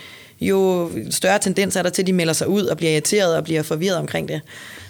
jo 0.49 0.91
større 1.11 1.39
tendens 1.39 1.77
er 1.77 1.83
der 1.83 1.91
til, 1.91 2.03
at 2.03 2.07
de 2.07 2.13
melder 2.13 2.33
sig 2.33 2.49
ud 2.49 2.65
og 2.65 2.77
bliver 2.77 2.93
irriteret 2.93 3.37
og 3.37 3.45
bliver 3.45 3.63
forvirret 3.63 3.97
omkring 3.97 4.29
det. 4.29 4.41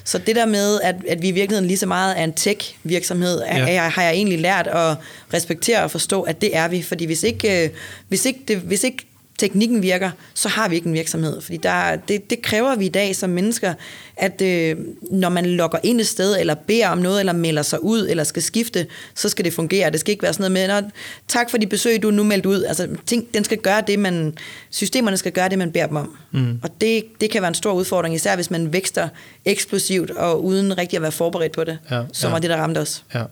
Så 0.04 0.18
det 0.18 0.36
der 0.36 0.46
med, 0.46 0.80
at, 0.80 0.94
at 1.08 1.22
vi 1.22 1.28
i 1.28 1.32
virkeligheden 1.32 1.66
lige 1.66 1.78
så 1.78 1.86
meget 1.86 2.18
er 2.18 2.24
en 2.24 2.32
tech-virksomhed, 2.32 3.42
ja. 3.42 3.74
er, 3.74 3.88
har 3.88 4.02
jeg 4.02 4.12
egentlig 4.12 4.38
lært 4.40 4.66
at 4.66 4.96
respektere 5.34 5.82
og 5.82 5.90
forstå, 5.90 6.22
at 6.22 6.40
det 6.40 6.56
er 6.56 6.68
vi. 6.68 6.82
Fordi 6.82 7.04
hvis 7.04 7.22
ikke, 7.22 7.64
øh, 7.64 7.70
hvis 8.08 8.24
ikke, 8.24 8.40
det, 8.48 8.56
hvis 8.56 8.84
ikke 8.84 9.06
teknikken 9.38 9.82
virker, 9.82 10.10
så 10.34 10.48
har 10.48 10.68
vi 10.68 10.74
ikke 10.74 10.86
en 10.88 10.94
virksomhed. 10.94 11.40
Fordi 11.40 11.56
der, 11.56 11.96
det, 11.96 12.30
det 12.30 12.42
kræver 12.42 12.76
vi 12.76 12.86
i 12.86 12.88
dag 12.88 13.16
som 13.16 13.30
mennesker, 13.30 13.74
at 14.16 14.42
øh, 14.42 14.76
når 15.10 15.28
man 15.28 15.46
logger 15.46 15.78
ind 15.82 16.00
et 16.00 16.06
sted, 16.06 16.36
eller 16.40 16.54
beder 16.54 16.88
om 16.88 16.98
noget, 16.98 17.20
eller 17.20 17.32
melder 17.32 17.62
sig 17.62 17.84
ud, 17.84 18.06
eller 18.08 18.24
skal 18.24 18.42
skifte, 18.42 18.86
så 19.14 19.28
skal 19.28 19.44
det 19.44 19.52
fungere. 19.52 19.90
Det 19.90 20.00
skal 20.00 20.12
ikke 20.12 20.22
være 20.22 20.32
sådan 20.32 20.52
noget 20.52 20.82
med, 20.82 20.90
tak 21.28 21.50
for 21.50 21.58
de 21.58 21.66
besøg, 21.66 22.02
du 22.02 22.10
nu 22.10 22.24
meldt 22.24 22.46
ud. 22.46 22.62
Altså, 22.62 22.88
ting, 23.06 23.34
den 23.34 23.44
skal 23.44 23.58
gøre 23.58 23.82
det, 23.86 23.98
man, 23.98 24.34
systemerne 24.70 25.16
skal 25.16 25.32
gøre 25.32 25.48
det, 25.48 25.58
man 25.58 25.72
beder 25.72 25.86
dem 25.86 25.96
om. 25.96 26.16
Mm. 26.32 26.60
Og 26.62 26.80
det, 26.80 27.04
det 27.20 27.30
kan 27.30 27.42
være 27.42 27.48
en 27.48 27.54
stor 27.54 27.72
udfordring, 27.72 28.14
især 28.14 28.34
hvis 28.34 28.50
man 28.50 28.72
vækster 28.72 29.08
eksplosivt, 29.44 30.10
og 30.10 30.44
uden 30.44 30.78
rigtig 30.78 30.96
at 30.96 31.02
være 31.02 31.12
forberedt 31.12 31.52
på 31.52 31.64
det, 31.64 31.78
ja, 31.90 32.02
som 32.12 32.28
ja. 32.28 32.32
var 32.32 32.38
det, 32.38 32.50
der 32.50 32.56
ramte 32.56 32.78
os. 32.78 33.04
Ja. 33.14 33.22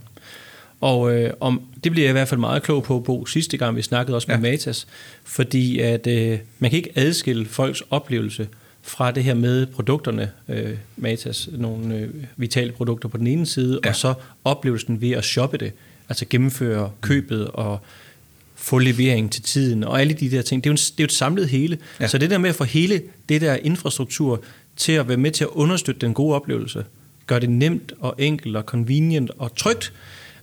Og 0.83 1.15
øh, 1.15 1.33
om, 1.41 1.63
det 1.85 1.93
bliver 1.93 2.07
jeg 2.07 2.11
i 2.11 2.13
hvert 2.13 2.29
fald 2.29 2.41
meget 2.41 2.63
klog 2.63 2.83
på, 2.83 3.01
Bo, 3.01 3.27
sidste 3.27 3.57
gang 3.57 3.77
vi 3.77 3.83
snakkede 3.83 4.17
også 4.17 4.27
med 4.29 4.37
ja. 4.37 4.41
Matas, 4.41 4.87
fordi 5.25 5.79
at 5.79 6.07
øh, 6.07 6.39
man 6.59 6.71
kan 6.71 6.77
ikke 6.77 6.93
adskille 6.95 7.47
folks 7.47 7.83
oplevelse 7.91 8.49
fra 8.83 9.11
det 9.11 9.25
her 9.25 9.35
med 9.35 9.67
produkterne, 9.67 10.31
øh, 10.49 10.71
Matas, 10.97 11.49
nogle 11.53 11.97
øh, 11.97 12.09
vitale 12.37 12.73
produkter 12.73 13.09
på 13.09 13.17
den 13.17 13.27
ene 13.27 13.47
side, 13.47 13.81
ja. 13.85 13.89
og 13.89 13.97
så 13.97 14.15
oplevelsen 14.45 15.01
ved 15.01 15.11
at 15.11 15.25
shoppe 15.25 15.59
det, 15.59 15.73
altså 16.09 16.25
gennemføre 16.31 16.91
købet 17.01 17.47
og 17.47 17.81
få 18.55 18.79
levering 18.79 19.33
til 19.33 19.43
tiden, 19.43 19.85
og 19.85 20.01
alle 20.01 20.15
de 20.15 20.31
der 20.31 20.43
ting. 20.43 20.65
Det 20.65 20.71
er 20.71 20.73
jo, 20.73 20.75
en, 20.75 20.77
det 20.77 20.91
er 20.91 21.03
jo 21.03 21.05
et 21.05 21.13
samlet 21.13 21.49
hele. 21.49 21.79
Ja. 22.01 22.09
Så 22.09 22.19
det 22.19 22.31
der 22.31 22.39
med 22.39 22.51
at 22.51 22.57
få 22.57 22.65
hele 22.65 23.03
det 23.29 23.41
der 23.41 23.55
infrastruktur 23.55 24.43
til 24.77 24.93
at 24.93 25.09
være 25.09 25.17
med 25.17 25.31
til 25.31 25.45
at 25.45 25.51
understøtte 25.53 26.01
den 26.01 26.15
gode 26.15 26.35
oplevelse, 26.35 26.85
gør 27.27 27.39
det 27.39 27.51
nemt 27.51 27.93
og 28.01 28.15
enkelt 28.19 28.57
og 28.57 28.63
convenient 28.63 29.31
og 29.39 29.57
trygt, 29.57 29.93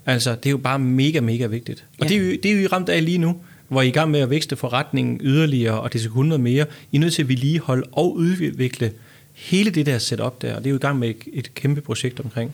Altså, 0.05 0.35
det 0.35 0.45
er 0.45 0.51
jo 0.51 0.57
bare 0.57 0.79
mega, 0.79 1.19
mega 1.19 1.45
vigtigt. 1.45 1.85
Og 1.99 2.05
ja. 2.05 2.09
det, 2.09 2.17
er 2.17 2.25
jo, 2.25 2.37
det 2.43 2.45
er 2.45 2.55
jo 2.55 2.59
I 2.59 2.67
ramt 2.67 2.89
af 2.89 3.05
lige 3.05 3.17
nu, 3.17 3.37
hvor 3.67 3.81
I 3.81 3.85
er 3.85 3.89
i 3.89 3.91
gang 3.91 4.11
med 4.11 4.19
at 4.19 4.29
vækste 4.29 4.55
forretningen 4.55 5.19
yderligere, 5.23 5.81
og 5.81 5.93
det 5.93 6.01
skal 6.01 6.11
kunne 6.11 6.29
noget 6.29 6.41
mere. 6.41 6.65
I 6.91 6.95
er 6.95 6.99
nødt 6.99 7.13
til 7.13 7.21
at 7.21 7.29
vedligeholde 7.29 7.83
og 7.91 8.15
udvikle 8.15 8.91
hele 9.33 9.71
det 9.71 9.85
der 9.85 9.97
setup 9.97 10.41
der, 10.41 10.55
og 10.55 10.59
det 10.59 10.65
er 10.65 10.71
jo 10.71 10.75
i 10.75 10.79
gang 10.79 10.99
med 10.99 11.09
et, 11.09 11.17
et 11.33 11.53
kæmpe 11.53 11.81
projekt 11.81 12.19
omkring. 12.19 12.53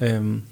Øhm, 0.00 0.42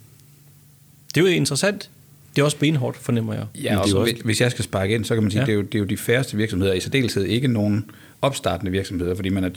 det 1.14 1.20
er 1.20 1.24
jo 1.24 1.36
interessant. 1.36 1.90
Det 2.36 2.40
er 2.40 2.44
også 2.44 2.56
benhårdt, 2.56 2.96
fornemmer 2.96 3.34
jeg. 3.34 3.46
Ja, 3.62 3.76
og 3.76 3.82
også, 3.82 4.16
hvis 4.24 4.40
jeg 4.40 4.50
skal 4.50 4.64
sparke 4.64 4.94
ind, 4.94 5.04
så 5.04 5.14
kan 5.14 5.22
man 5.22 5.30
sige, 5.30 5.40
ja. 5.40 5.46
det, 5.46 5.52
er 5.52 5.56
jo, 5.56 5.62
det 5.62 5.74
er 5.74 5.78
jo 5.78 5.84
de 5.84 5.96
færreste 5.96 6.36
virksomheder, 6.36 6.72
i 6.72 6.80
særdeleshed 6.80 7.24
ikke 7.24 7.48
nogen 7.48 7.90
opstartende 8.22 8.72
virksomheder, 8.72 9.14
fordi 9.14 9.28
man 9.28 9.44
er 9.44 9.48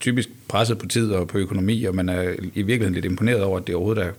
typisk 0.00 0.28
presset 0.48 0.78
på 0.78 0.86
tid 0.86 1.10
og 1.10 1.28
på 1.28 1.38
økonomi, 1.38 1.84
og 1.84 1.94
man 1.94 2.08
er 2.08 2.22
i 2.54 2.62
virkeligheden 2.62 2.94
lidt 2.94 3.04
imponeret 3.04 3.42
over, 3.42 3.58
at 3.58 3.66
det 3.66 3.74
overhovedet 3.74 4.04
er 4.04 4.10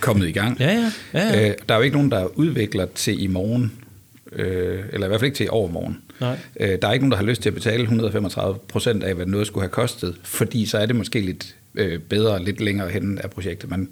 kommet 0.00 0.28
i 0.28 0.32
gang. 0.32 0.58
ja, 0.60 0.72
ja. 0.72 0.92
ja, 1.14 1.38
ja. 1.38 1.48
Øh, 1.48 1.54
der 1.68 1.74
er 1.74 1.78
jo 1.78 1.84
ikke 1.84 1.96
nogen, 1.96 2.10
der 2.10 2.38
udvikler 2.38 2.86
til 2.94 3.22
i 3.22 3.26
morgen, 3.26 3.72
øh, 4.32 4.80
eller 4.92 5.06
i 5.06 5.08
hvert 5.08 5.20
fald 5.20 5.28
ikke 5.28 5.36
til 5.36 5.46
i 5.46 5.48
overmorgen. 5.48 5.98
Nej. 6.20 6.38
Øh, 6.60 6.78
der 6.82 6.88
er 6.88 6.92
ikke 6.92 7.02
nogen, 7.02 7.10
der 7.10 7.16
har 7.16 7.24
lyst 7.24 7.42
til 7.42 7.48
at 7.48 7.54
betale 7.54 7.82
135 7.82 8.58
procent 8.68 9.02
af, 9.02 9.14
hvad 9.14 9.26
noget 9.26 9.46
skulle 9.46 9.62
have 9.62 9.70
kostet, 9.70 10.16
fordi 10.22 10.66
så 10.66 10.78
er 10.78 10.86
det 10.86 10.96
måske 10.96 11.20
lidt 11.20 11.54
øh, 11.74 11.98
bedre 11.98 12.44
lidt 12.44 12.60
længere 12.60 12.88
hen 12.88 13.18
af 13.18 13.30
projektet. 13.30 13.70
Man, 13.70 13.88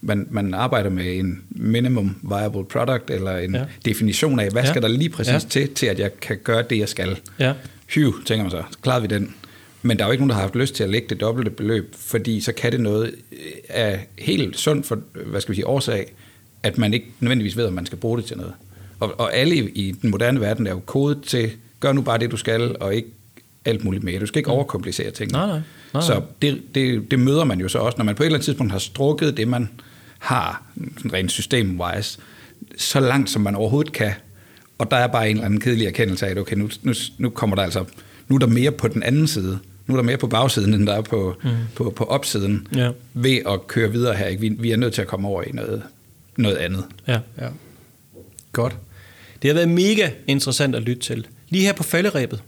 man, 0.00 0.26
man 0.30 0.54
arbejder 0.54 0.90
med 0.90 1.18
en 1.18 1.42
minimum 1.50 2.16
viable 2.22 2.64
product, 2.64 3.10
eller 3.10 3.36
en 3.36 3.54
ja. 3.54 3.64
definition 3.84 4.40
af, 4.40 4.50
hvad 4.50 4.62
ja. 4.62 4.68
skal 4.68 4.82
der 4.82 4.88
lige 4.88 5.10
præcis 5.10 5.32
ja. 5.32 5.38
til, 5.38 5.74
til 5.74 5.86
at 5.86 5.98
jeg 5.98 6.20
kan 6.20 6.38
gøre 6.44 6.64
det, 6.70 6.78
jeg 6.78 6.88
skal. 6.88 7.20
Ja. 7.38 7.52
Hyv, 7.86 8.24
tænker 8.24 8.44
man 8.44 8.50
så, 8.50 8.62
klarede 8.82 9.02
vi 9.02 9.14
den. 9.14 9.34
Men 9.88 9.98
der 9.98 10.04
er 10.04 10.08
jo 10.08 10.12
ikke 10.12 10.22
nogen, 10.22 10.28
der 10.28 10.34
har 10.34 10.42
haft 10.42 10.56
lyst 10.56 10.74
til 10.74 10.84
at 10.84 10.90
lægge 10.90 11.08
det 11.08 11.20
dobbelte 11.20 11.50
beløb, 11.50 11.94
fordi 11.94 12.40
så 12.40 12.52
kan 12.52 12.72
det 12.72 12.80
noget 12.80 13.14
af 13.68 14.06
helt 14.18 14.58
sundt 14.58 14.86
for, 14.86 14.98
hvad 15.26 15.40
skal 15.40 15.52
vi 15.52 15.56
sige, 15.56 15.66
årsag, 15.66 16.12
at 16.62 16.78
man 16.78 16.94
ikke 16.94 17.06
nødvendigvis 17.20 17.56
ved, 17.56 17.66
om 17.66 17.72
man 17.72 17.86
skal 17.86 17.98
bruge 17.98 18.18
det 18.18 18.24
til 18.24 18.36
noget. 18.36 18.52
Og, 19.00 19.20
og 19.20 19.36
alle 19.36 19.54
i 19.56 19.90
den 20.02 20.10
moderne 20.10 20.40
verden 20.40 20.66
er 20.66 20.70
jo 20.70 20.78
kodet 20.86 21.22
til, 21.22 21.50
gør 21.80 21.92
nu 21.92 22.02
bare 22.02 22.18
det, 22.18 22.30
du 22.30 22.36
skal, 22.36 22.76
og 22.80 22.94
ikke 22.94 23.08
alt 23.64 23.84
muligt 23.84 24.04
mere. 24.04 24.20
Du 24.20 24.26
skal 24.26 24.38
ikke 24.38 24.50
overkomplicere 24.50 25.10
tingene. 25.10 25.38
Nej, 25.38 25.46
nej. 25.46 25.60
nej. 25.94 26.02
Så 26.02 26.22
det, 26.42 26.62
det, 26.74 27.10
det 27.10 27.18
møder 27.18 27.44
man 27.44 27.60
jo 27.60 27.68
så 27.68 27.78
også, 27.78 27.98
når 27.98 28.04
man 28.04 28.14
på 28.14 28.22
et 28.22 28.26
eller 28.26 28.36
andet 28.36 28.44
tidspunkt 28.44 28.72
har 28.72 28.78
strukket 28.78 29.36
det, 29.36 29.48
man 29.48 29.68
har, 30.18 30.62
sådan 30.96 31.12
rent 31.12 31.32
system-wise, 31.32 32.18
så 32.76 33.00
langt 33.00 33.30
som 33.30 33.42
man 33.42 33.54
overhovedet 33.54 33.92
kan. 33.92 34.12
Og 34.78 34.90
der 34.90 34.96
er 34.96 35.06
bare 35.06 35.30
en 35.30 35.36
eller 35.36 35.46
anden 35.46 35.60
kedelig 35.60 35.86
erkendelse 35.86 36.26
af, 36.26 36.30
at 36.30 36.38
okay, 36.38 36.56
nu, 36.56 36.70
nu, 36.82 36.92
nu 37.18 37.30
kommer 37.30 37.56
der 37.56 37.62
altså, 37.62 37.84
nu 38.28 38.34
er 38.34 38.38
der 38.38 38.46
mere 38.46 38.72
på 38.72 38.88
den 38.88 39.02
anden 39.02 39.26
side. 39.26 39.58
Nu 39.88 39.94
er 39.94 39.98
der 39.98 40.04
mere 40.04 40.16
på 40.16 40.26
bagsiden, 40.26 40.74
end 40.74 40.86
der 40.86 40.94
er 40.94 41.00
på, 41.00 41.36
mm. 41.42 41.50
på, 41.74 41.90
på 41.90 42.04
opsiden, 42.04 42.66
ja. 42.74 42.90
ved 43.14 43.38
at 43.48 43.66
køre 43.66 43.92
videre 43.92 44.14
her. 44.14 44.26
Ikke? 44.26 44.40
Vi, 44.40 44.48
vi 44.48 44.70
er 44.70 44.76
nødt 44.76 44.94
til 44.94 45.02
at 45.02 45.08
komme 45.08 45.28
over 45.28 45.42
i 45.42 45.50
noget, 45.52 45.82
noget 46.36 46.56
andet. 46.56 46.84
Ja, 47.06 47.18
ja. 47.38 47.48
Godt. 48.52 48.76
Det 49.42 49.48
har 49.48 49.54
været 49.54 49.68
mega 49.68 50.10
interessant 50.26 50.74
at 50.74 50.82
lytte 50.82 51.02
til. 51.02 51.26
Lige 51.48 51.64
her 51.64 51.72
på 51.72 51.82
falderæbet, 51.82 52.42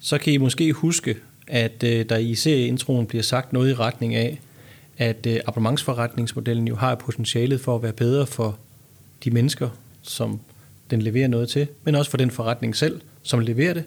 så 0.00 0.18
kan 0.18 0.32
I 0.32 0.36
måske 0.36 0.72
huske, 0.72 1.16
at 1.46 1.82
øh, 1.84 2.08
der 2.08 2.16
i 2.16 2.34
serieintroen 2.34 3.06
bliver 3.06 3.22
sagt 3.22 3.52
noget 3.52 3.70
i 3.70 3.74
retning 3.74 4.14
af, 4.14 4.40
at 4.98 5.26
øh, 5.26 5.40
abonnementsforretningsmodellen 5.46 6.68
jo 6.68 6.76
har 6.76 6.94
potentialet 6.94 7.60
for 7.60 7.76
at 7.76 7.82
være 7.82 7.92
bedre 7.92 8.26
for 8.26 8.58
de 9.24 9.30
mennesker, 9.30 9.68
som 10.02 10.40
den 10.90 11.02
leverer 11.02 11.28
noget 11.28 11.48
til, 11.48 11.66
men 11.84 11.94
også 11.94 12.10
for 12.10 12.18
den 12.18 12.30
forretning 12.30 12.76
selv, 12.76 13.00
som 13.22 13.40
leverer 13.40 13.74
det. 13.74 13.84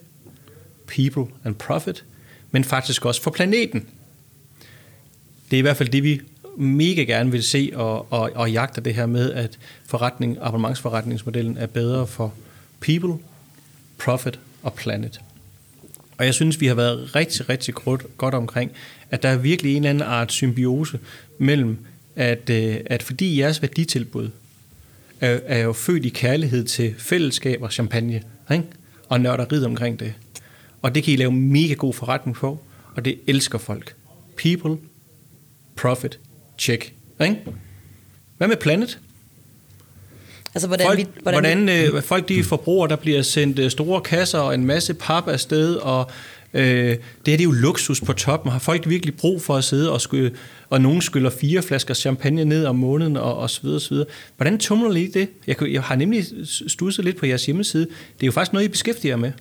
People 0.96 1.34
and 1.44 1.56
profit, 1.56 2.04
men 2.52 2.64
faktisk 2.64 3.06
også 3.06 3.22
for 3.22 3.32
planeten. 3.32 3.86
Det 5.52 5.58
er 5.58 5.60
i 5.60 5.62
hvert 5.62 5.78
fald 5.78 5.90
det, 5.90 6.04
vi 6.04 6.22
mega 6.58 7.04
gerne 7.04 7.32
vil 7.32 7.44
se 7.44 7.72
og, 7.74 8.12
og, 8.12 8.32
og 8.36 8.52
jagter 8.52 8.82
det 8.82 8.96
her 8.96 9.06
med, 9.06 9.32
at 9.32 9.60
forretning, 9.86 10.38
abonnementsforretningsmodellen 10.42 11.58
er 11.58 11.68
bedre 11.68 12.08
for 12.08 12.34
people, 12.82 13.24
profit 13.98 14.40
og 14.64 14.74
planet. 14.74 15.22
Og 16.18 16.26
jeg 16.26 16.34
synes, 16.34 16.62
vi 16.62 16.68
har 16.68 16.76
været 16.76 17.16
rigtig, 17.16 17.50
rigtig 17.50 17.74
godt, 17.74 18.18
godt 18.18 18.34
omkring, 18.34 18.72
at 19.10 19.24
der 19.24 19.30
er 19.30 19.38
virkelig 19.38 19.72
en 19.72 19.78
eller 19.78 19.90
anden 19.90 20.04
art 20.04 20.32
symbiose 20.32 21.00
mellem, 21.38 21.78
at, 22.16 22.50
øh, 22.50 22.78
at 22.86 23.04
fordi 23.04 23.40
jeres 23.40 23.62
værditilbud 23.62 24.30
er, 25.22 25.40
er 25.46 25.60
jo 25.60 25.74
født 25.74 26.06
i 26.06 26.10
kærlighed 26.10 26.64
til 26.64 26.96
fællesskab 26.98 27.62
og 27.62 27.72
champagne, 27.72 28.24
ikke? 28.52 28.64
og 29.10 29.22
nørderiet 29.22 29.66
omkring 29.66 30.00
det. 30.00 30.14
Og 30.82 30.96
det 30.96 31.04
kan 31.04 31.14
I 31.14 31.16
lave 31.16 31.32
mega 31.32 31.74
god 31.74 31.94
forretning 31.94 32.36
på, 32.38 32.60
og 32.96 33.06
det 33.06 33.20
elsker 33.28 33.58
folk. 33.58 33.96
People, 34.38 34.78
profit, 35.76 36.20
check. 36.58 36.94
Ikke? 37.22 37.38
Hvad 38.38 38.48
med 38.48 38.58
planet? 38.58 39.00
Altså, 40.56 40.68
hvordan 40.68 40.88
folk, 40.88 41.00
vi, 41.00 41.08
hvordan, 41.22 41.64
hvordan 41.64 41.96
øh, 41.96 42.02
folk 42.02 42.30
de 42.30 42.44
forbruger, 42.44 42.88
der 42.88 42.96
bliver 42.96 43.22
sendt 43.22 43.60
øh, 43.60 43.72
store 43.72 44.02
kasser 44.02 44.40
og 44.40 44.54
en 44.54 44.66
masse 44.66 44.94
pap 44.94 45.28
afsted, 45.28 45.76
og 45.76 46.12
øh, 46.54 46.64
det 46.64 46.68
her 46.88 46.98
det 47.24 47.40
er 47.40 47.44
jo 47.44 47.52
luksus 47.52 48.02
på 48.02 48.14
toppen. 48.14 48.52
Har 48.52 48.60
folk 48.60 48.90
virkelig 48.90 49.16
brug 49.16 49.42
for 49.42 49.56
at 49.56 49.64
sidde 49.64 49.92
og, 49.92 50.02
skyde, 50.02 50.32
og 50.72 50.82
nogen 50.82 51.02
skyller 51.02 51.30
fire 51.30 51.62
flasker 51.62 51.94
champagne 51.94 52.46
ned 52.46 52.66
om 52.66 52.76
måneden, 52.76 53.18
og, 53.18 53.38
og 53.38 53.50
så 53.50 53.60
videre, 53.64 53.80
så 53.80 53.90
videre. 53.90 54.08
Hvordan 54.38 54.58
tumler 54.58 54.96
I 54.96 55.08
det? 55.08 55.30
Jeg, 55.48 55.56
jeg 55.72 55.82
har 55.82 55.96
nemlig 55.96 56.26
studset 56.68 57.06
lidt 57.06 57.18
på 57.18 57.26
jeres 57.26 57.46
hjemmeside. 57.46 57.86
Det 57.86 58.24
er 58.24 58.26
jo 58.26 58.32
faktisk 58.32 58.54
noget, 58.54 58.66
I 58.66 58.70
beskæftiger 58.70 59.16
med. 59.16 59.32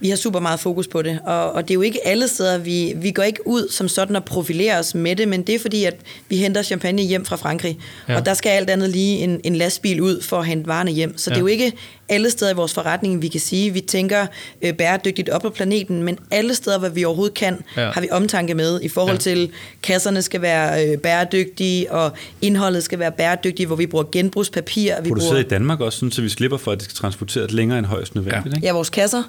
Vi 0.00 0.08
har 0.08 0.16
super 0.16 0.40
meget 0.40 0.60
fokus 0.60 0.88
på 0.88 1.02
det, 1.02 1.18
og, 1.24 1.52
og 1.52 1.62
det 1.62 1.70
er 1.70 1.74
jo 1.74 1.80
ikke 1.80 2.06
alle 2.06 2.28
steder, 2.28 2.58
vi, 2.58 2.92
vi 2.96 3.10
går 3.10 3.22
ikke 3.22 3.46
ud 3.46 3.68
som 3.70 3.88
sådan 3.88 4.16
og 4.16 4.24
profilerer 4.24 4.78
os 4.78 4.94
med 4.94 5.16
det, 5.16 5.28
men 5.28 5.42
det 5.42 5.54
er 5.54 5.58
fordi, 5.58 5.84
at 5.84 5.96
vi 6.28 6.36
henter 6.36 6.62
champagne 6.62 7.02
hjem 7.02 7.24
fra 7.24 7.36
Frankrig, 7.36 7.78
ja. 8.08 8.16
og 8.16 8.26
der 8.26 8.34
skal 8.34 8.50
alt 8.50 8.70
andet 8.70 8.90
lige 8.90 9.18
en, 9.18 9.40
en 9.44 9.56
lastbil 9.56 10.00
ud 10.00 10.22
for 10.22 10.36
at 10.38 10.46
hente 10.46 10.66
varerne 10.66 10.90
hjem. 10.90 11.18
Så 11.18 11.30
ja. 11.30 11.34
det 11.34 11.38
er 11.38 11.40
jo 11.40 11.46
ikke 11.46 11.72
alle 12.08 12.30
steder 12.30 12.50
i 12.50 12.54
vores 12.54 12.74
forretning, 12.74 13.22
vi 13.22 13.28
kan 13.28 13.40
sige, 13.40 13.72
vi 13.72 13.80
tænker 13.80 14.26
øh, 14.62 14.74
bæredygtigt 14.74 15.28
op 15.28 15.42
på 15.42 15.50
planeten, 15.50 16.02
men 16.02 16.18
alle 16.30 16.54
steder, 16.54 16.78
hvor 16.78 16.88
vi 16.88 17.04
overhovedet 17.04 17.34
kan, 17.34 17.58
ja. 17.76 17.90
har 17.90 18.00
vi 18.00 18.08
omtanke 18.10 18.54
med 18.54 18.80
i 18.82 18.88
forhold 18.88 19.16
ja. 19.16 19.20
til, 19.20 19.50
kasserne 19.82 20.22
skal 20.22 20.42
være 20.42 20.77
øh, 20.86 20.98
bæredygtige, 20.98 21.92
og 21.92 22.12
indholdet 22.42 22.82
skal 22.84 22.98
være 22.98 23.12
bæredygtigt, 23.12 23.66
hvor 23.66 23.76
vi 23.76 23.86
bruger 23.86 24.04
genbrugspapir. 24.12 24.94
Vi 25.02 25.08
Produceret 25.08 25.30
bruger, 25.30 25.44
i 25.44 25.48
Danmark 25.48 25.80
også, 25.80 25.98
sådan, 25.98 26.12
så 26.12 26.22
vi 26.22 26.28
slipper 26.28 26.58
for, 26.58 26.72
at 26.72 26.78
det 26.78 26.84
skal 26.84 26.96
transporteres 26.96 27.52
længere 27.52 27.78
end 27.78 27.86
højst 27.86 28.14
nødvendigt. 28.14 28.46
Ja, 28.46 28.56
ikke? 28.56 28.66
ja 28.66 28.72
vores 28.72 28.90
kasser. 28.90 29.22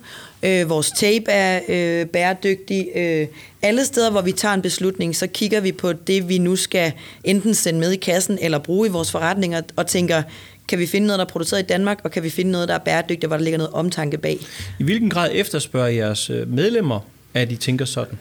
Øh, 0.43 0.69
vores 0.69 0.91
tape 0.91 1.31
er 1.31 1.59
øh, 1.69 2.05
bæredygtig. 2.05 2.87
Øh, 2.95 3.27
alle 3.61 3.85
steder, 3.85 4.11
hvor 4.11 4.21
vi 4.21 4.31
tager 4.31 4.53
en 4.53 4.61
beslutning, 4.61 5.15
så 5.15 5.27
kigger 5.27 5.59
vi 5.61 5.71
på 5.71 5.93
det, 5.93 6.29
vi 6.29 6.37
nu 6.37 6.55
skal 6.55 6.91
enten 7.23 7.53
sende 7.53 7.79
med 7.79 7.91
i 7.91 7.97
kassen 7.97 8.37
eller 8.41 8.59
bruge 8.59 8.87
i 8.87 8.91
vores 8.91 9.11
forretninger, 9.11 9.61
og 9.75 9.87
tænker, 9.87 10.21
kan 10.67 10.79
vi 10.79 10.85
finde 10.85 11.07
noget, 11.07 11.19
der 11.19 11.25
er 11.25 11.29
produceret 11.29 11.63
i 11.63 11.65
Danmark, 11.65 12.01
og 12.03 12.11
kan 12.11 12.23
vi 12.23 12.29
finde 12.29 12.51
noget, 12.51 12.67
der 12.67 12.73
er 12.73 12.79
bæredygtigt, 12.79 13.27
hvor 13.27 13.37
der 13.37 13.43
ligger 13.43 13.57
noget 13.57 13.73
omtanke 13.73 14.17
bag. 14.17 14.37
I 14.79 14.83
hvilken 14.83 15.09
grad 15.09 15.29
efterspørger 15.33 15.87
jeres 15.87 16.29
øh, 16.29 16.53
medlemmer, 16.53 16.99
at 17.33 17.51
I 17.51 17.55
tænker 17.55 17.85
sådan? 17.85 18.17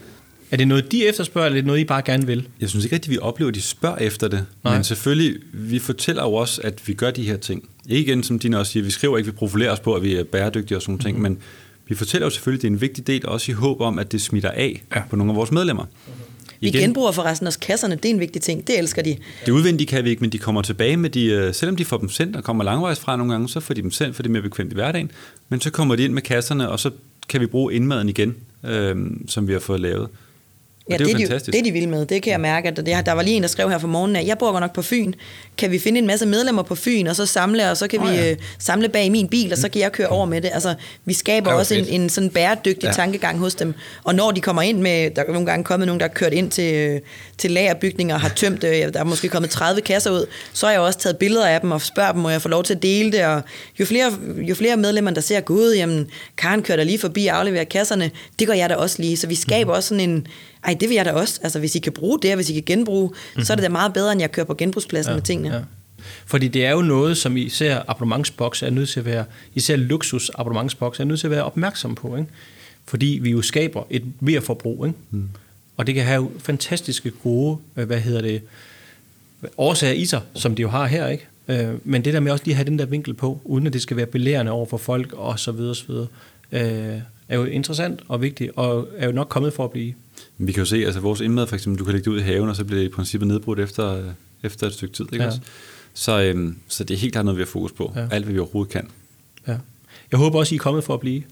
Er 0.51 0.57
det 0.57 0.69
noget, 0.69 0.93
de 0.93 1.07
efterspørger, 1.07 1.47
eller 1.47 1.57
er 1.57 1.61
det 1.61 1.67
noget, 1.67 1.81
I 1.81 1.85
bare 1.85 2.03
gerne 2.03 2.27
vil? 2.27 2.49
Jeg 2.61 2.69
synes 2.69 2.85
ikke 2.85 2.97
rigtig, 2.97 3.11
vi 3.11 3.19
oplever, 3.19 3.49
at 3.49 3.55
de 3.55 3.63
spørger 3.63 3.97
efter 3.97 4.29
det. 4.29 4.47
Nej. 4.65 4.75
Men 4.75 4.85
selvfølgelig, 4.85 5.37
vi 5.53 5.79
fortæller 5.79 6.23
jo 6.23 6.35
også, 6.35 6.61
at 6.65 6.89
vi 6.89 6.95
gør 6.95 7.11
de 7.11 7.23
her 7.23 7.37
ting. 7.37 7.69
Ikke 7.89 8.11
igen, 8.11 8.23
som 8.23 8.39
Dina 8.39 8.59
også 8.59 8.73
siger, 8.73 8.85
vi 8.85 8.91
skriver 8.91 9.19
ikke, 9.19 9.31
vi 9.31 9.37
profilerer 9.37 9.73
os 9.73 9.81
på, 9.81 9.95
at 9.95 10.03
vi 10.03 10.17
er 10.17 10.25
bæredygtige 10.25 10.79
og 10.79 10.83
sådan 10.83 10.93
mm-hmm. 10.93 11.05
ting, 11.05 11.21
men 11.21 11.39
vi 11.89 11.95
fortæller 11.95 12.27
jo 12.27 12.31
selvfølgelig, 12.31 12.59
at 12.59 12.63
det 12.63 12.69
er 12.69 12.73
en 12.73 12.81
vigtig 12.81 13.07
del, 13.07 13.27
også 13.27 13.53
i 13.53 13.55
håb 13.55 13.81
om, 13.81 13.99
at 13.99 14.13
det 14.13 14.23
smitter 14.23 14.51
af 14.51 14.83
ja. 14.95 15.03
på 15.11 15.17
nogle 15.17 15.33
af 15.33 15.37
vores 15.37 15.53
medlemmer. 15.53 15.85
Vi 16.61 16.69
Igen, 16.69 16.81
genbruger 16.81 17.13
forresten 17.13 17.47
også 17.47 17.59
kasserne, 17.59 17.95
det 17.95 18.05
er 18.05 18.11
en 18.11 18.21
vigtig 18.21 18.43
ting, 18.43 18.67
det 18.67 18.79
elsker 18.79 19.03
de. 19.03 19.17
Det 19.47 19.53
udvendige 19.53 19.87
kan 19.87 20.05
vi 20.05 20.11
ikke, 20.11 20.21
men 20.21 20.31
de 20.31 20.39
kommer 20.39 20.63
tilbage 20.63 20.97
med 20.97 21.11
de, 21.11 21.25
øh, 21.25 21.55
selvom 21.55 21.77
de 21.77 21.85
får 21.85 21.99
dem 21.99 22.09
sendt 22.09 22.37
og 22.37 22.45
kommer 22.45 22.65
langvejs 22.65 23.01
fra 23.01 23.17
nogle 23.17 23.33
gange, 23.33 23.49
så 23.49 23.61
får 23.61 23.75
de 23.75 23.83
dem 23.83 23.91
sendt, 23.91 24.17
for 24.17 24.23
det 24.23 24.31
er 24.31 24.33
mere 24.33 24.43
bekvemt 24.43 24.73
i 24.73 24.75
hverdagen, 24.75 25.11
men 25.49 25.61
så 25.61 25.71
kommer 25.71 25.97
de 25.97 26.05
ind 26.05 26.13
med 26.13 26.23
kasserne, 26.23 26.69
og 26.69 26.81
så 26.81 26.91
kan 27.29 27.41
vi 27.41 27.47
bruge 27.47 27.75
indmaden 27.75 28.09
igen, 28.09 28.35
øh, 28.65 28.97
som 29.29 29.49
vi 29.49 29.53
har 29.53 29.61
fået 29.61 29.81
lavet. 29.81 30.09
Ja, 30.91 30.97
det, 30.97 31.11
er 31.11 31.17
det, 31.17 31.47
de, 31.47 31.53
det 31.53 31.59
er 31.59 31.63
de 31.63 31.73
vilde 31.73 31.87
med. 31.87 32.07
Det 32.07 32.23
kan 32.23 32.31
jeg 32.31 32.41
mærke. 32.41 32.69
At 32.69 32.77
det, 32.77 32.87
der 33.07 33.13
var 33.13 33.23
lige 33.23 33.37
en, 33.37 33.43
der 33.43 33.49
skrev 33.49 33.71
her 33.71 33.79
for 33.79 33.89
morgenen, 33.89 34.17
at 34.17 34.27
jeg 34.27 34.39
bor 34.39 34.53
godt 34.53 34.61
nok 34.61 34.75
på 34.75 34.83
Fyn. 34.83 35.13
Kan 35.59 35.71
vi 35.71 35.79
finde 35.79 35.99
en 35.99 36.07
masse 36.07 36.27
medlemmer 36.27 36.63
på 36.63 36.75
Fyn, 36.75 37.07
og 37.07 37.17
så 37.17 37.27
samle, 37.27 37.71
og 37.71 37.77
så 37.77 37.89
kan 37.89 38.01
oh, 38.01 38.15
ja. 38.15 38.23
vi 38.23 38.31
øh, 38.31 38.37
samle 38.59 38.89
bag 38.89 39.13
min 39.13 39.29
bil, 39.29 39.53
og 39.53 39.59
så 39.59 39.69
kan 39.69 39.83
jeg 39.83 39.93
køre 39.93 40.07
over 40.07 40.27
med 40.27 40.41
det. 40.41 40.51
Altså, 40.55 40.75
vi 41.05 41.13
skaber 41.13 41.53
også 41.53 41.75
en, 41.75 41.85
en 41.89 42.09
sådan 42.09 42.31
bæredygtig 42.31 42.87
ja. 42.87 42.93
tankegang 42.93 43.39
hos 43.39 43.55
dem. 43.55 43.75
Og 44.05 44.15
når 44.15 44.31
de 44.31 44.41
kommer 44.41 44.63
ind 44.63 44.81
med, 44.81 45.11
der 45.11 45.23
er 45.23 45.33
nogle 45.33 45.47
gange 45.47 45.65
kommet 45.65 45.87
nogen, 45.87 46.01
der 46.01 46.07
har 46.07 46.15
kørt 46.15 46.33
ind 46.33 46.51
til, 46.51 46.75
øh, 46.75 47.01
til 47.39 47.51
lagerbygninger 47.51 48.15
og 48.15 48.21
har 48.21 48.29
tømt, 48.29 48.65
øh, 48.65 48.71
der 48.73 49.01
er 49.01 49.05
måske 49.05 49.29
kommet 49.29 49.51
30 49.51 49.81
kasser 49.81 50.11
ud, 50.11 50.27
så 50.53 50.67
har 50.67 50.73
jeg 50.73 50.81
også 50.81 50.99
taget 50.99 51.17
billeder 51.17 51.47
af 51.47 51.61
dem 51.61 51.71
og 51.71 51.83
spørger 51.83 52.13
dem, 52.13 52.21
må 52.21 52.31
jeg 52.31 52.43
få 52.43 52.49
lov 52.49 52.65
til 52.65 52.75
at 52.75 52.83
dele 52.83 53.13
det. 53.13 53.25
Og 53.25 53.43
jo 53.81 53.87
flere, 53.87 54.13
jo 54.37 54.55
flere 54.55 54.77
medlemmer, 54.77 55.11
der 55.11 55.21
ser, 55.21 55.41
gud, 55.41 55.75
jamen, 55.75 56.11
Karen 56.37 56.63
kører 56.63 56.77
der 56.77 56.85
lige 56.85 56.99
forbi 56.99 57.27
og 57.27 57.39
afleverer 57.39 57.65
kasserne, 57.65 58.11
det 58.39 58.47
gør 58.47 58.55
jeg 58.55 58.71
da 58.71 58.75
også 58.75 59.03
lige. 59.03 59.17
Så 59.17 59.27
vi 59.27 59.35
skaber 59.35 59.73
mm. 59.73 59.77
også 59.77 59.89
sådan 59.89 60.11
en, 60.11 60.27
ej, 60.65 60.77
det 60.81 60.89
vil 60.89 60.95
jeg 60.95 61.05
da 61.05 61.13
også. 61.13 61.41
Altså, 61.43 61.59
hvis 61.59 61.75
I 61.75 61.79
kan 61.79 61.93
bruge 61.93 62.19
det, 62.23 62.31
og 62.31 62.37
hvis 62.37 62.51
I 62.51 62.53
kan 62.53 62.63
genbruge, 62.67 63.09
mm-hmm. 63.09 63.45
så 63.45 63.53
er 63.53 63.55
det 63.55 63.63
da 63.63 63.69
meget 63.69 63.93
bedre, 63.93 64.13
end 64.13 64.21
jeg 64.21 64.33
kører 64.33 64.47
på 64.47 64.55
genbrugspladsen 64.55 65.11
ja, 65.11 65.17
med 65.17 65.23
tingene. 65.23 65.55
Ja. 65.55 65.61
Fordi 66.27 66.49
det 66.49 66.67
er 66.67 66.71
jo 66.71 66.83
noget, 66.83 67.17
som 67.17 67.37
især 67.37 67.83
abonnementsboks 67.89 68.63
er 68.63 68.71
nødt 68.71 68.89
til 68.89 69.01
at 69.01 69.07
være, 69.07 69.25
især 69.55 69.77
luksus 69.77 70.31
abonnementsboks 70.35 71.01
er 71.01 71.05
nødt 71.05 71.21
til 71.21 71.27
at 71.27 71.31
være 71.31 71.45
opmærksom 71.45 71.95
på, 71.95 72.17
ikke? 72.17 72.29
Fordi 72.85 73.19
vi 73.23 73.31
jo 73.31 73.43
skaber 73.43 73.83
et 73.91 74.05
mere 74.21 74.41
forbrug, 74.41 74.87
ikke? 74.87 74.99
Mm. 75.11 75.29
Og 75.77 75.87
det 75.87 75.95
kan 75.95 76.05
have 76.05 76.31
fantastiske 76.39 77.11
gode, 77.11 77.59
øh, 77.77 77.87
hvad 77.87 78.01
hedder 78.01 78.21
det, 78.21 78.43
årsager 79.59 79.93
i 79.93 80.05
sig, 80.05 80.21
som 80.35 80.55
de 80.55 80.63
jo 80.63 80.69
har 80.69 80.87
her, 80.87 81.09
ikke? 81.09 81.27
Øh, 81.49 81.69
men 81.85 82.05
det 82.05 82.15
der 82.15 82.21
med 82.21 82.33
også 82.33 82.45
lige 82.45 82.53
at 82.53 82.57
have 82.57 82.67
den 82.67 82.79
der 82.79 82.87
vinkel 82.87 83.15
på, 83.15 83.41
uden 83.45 83.67
at 83.67 83.73
det 83.73 83.83
skal 83.83 83.97
være 83.97 84.07
belærende 84.07 84.53
over 84.53 84.67
for 84.67 84.77
folk, 84.77 85.13
og 85.13 85.39
så 85.39 85.53
videre, 85.53 85.75
så 85.75 85.85
videre, 85.89 86.07
øh, 86.53 87.01
er 87.29 87.37
jo 87.37 87.45
interessant 87.45 88.01
og 88.09 88.23
vigtigt, 88.23 88.51
og 88.57 88.89
er 88.97 89.07
jo 89.07 89.13
nok 89.13 89.29
kommet 89.29 89.53
for 89.53 89.65
at 89.65 89.71
blive. 89.71 89.95
Vi 90.39 90.53
kan 90.53 90.61
jo 90.61 90.65
se, 90.65 90.77
altså 90.77 91.01
vores 91.01 91.21
indmad 91.21 91.47
for 91.47 91.55
eksempel, 91.57 91.79
du 91.79 91.85
kan 91.85 91.93
lægge 91.93 92.05
det 92.05 92.11
ud 92.11 92.21
i 92.21 92.23
haven, 92.23 92.49
og 92.49 92.57
så 92.57 92.65
bliver 92.65 92.81
det 92.81 92.87
i 92.87 92.93
princippet 92.93 93.29
nedbrudt 93.29 93.61
efter, 93.61 94.03
efter 94.43 94.67
et 94.67 94.73
stykke 94.73 94.95
tid. 94.95 95.05
Ikke 95.13 95.25
ja. 95.25 95.27
også? 95.27 95.41
Så, 95.95 96.21
øhm, 96.21 96.59
så 96.69 96.85
det 96.85 96.95
er 96.95 96.99
helt 96.99 97.13
klart 97.13 97.25
noget, 97.25 97.39
vi 97.39 97.43
har 97.43 97.47
fokus 97.47 97.73
på. 97.73 97.93
Ja. 97.97 98.07
Alt, 98.11 98.25
hvad 98.25 98.33
vi 98.33 98.39
overhovedet 98.39 98.73
kan. 98.73 98.89
Ja. 99.47 99.57
Jeg 100.11 100.19
håber 100.19 100.39
også, 100.39 100.55
I 100.55 100.57
er 100.57 100.61
kommet 100.61 100.85
for 100.85 100.95
at 100.95 101.01
blive. 101.01 101.23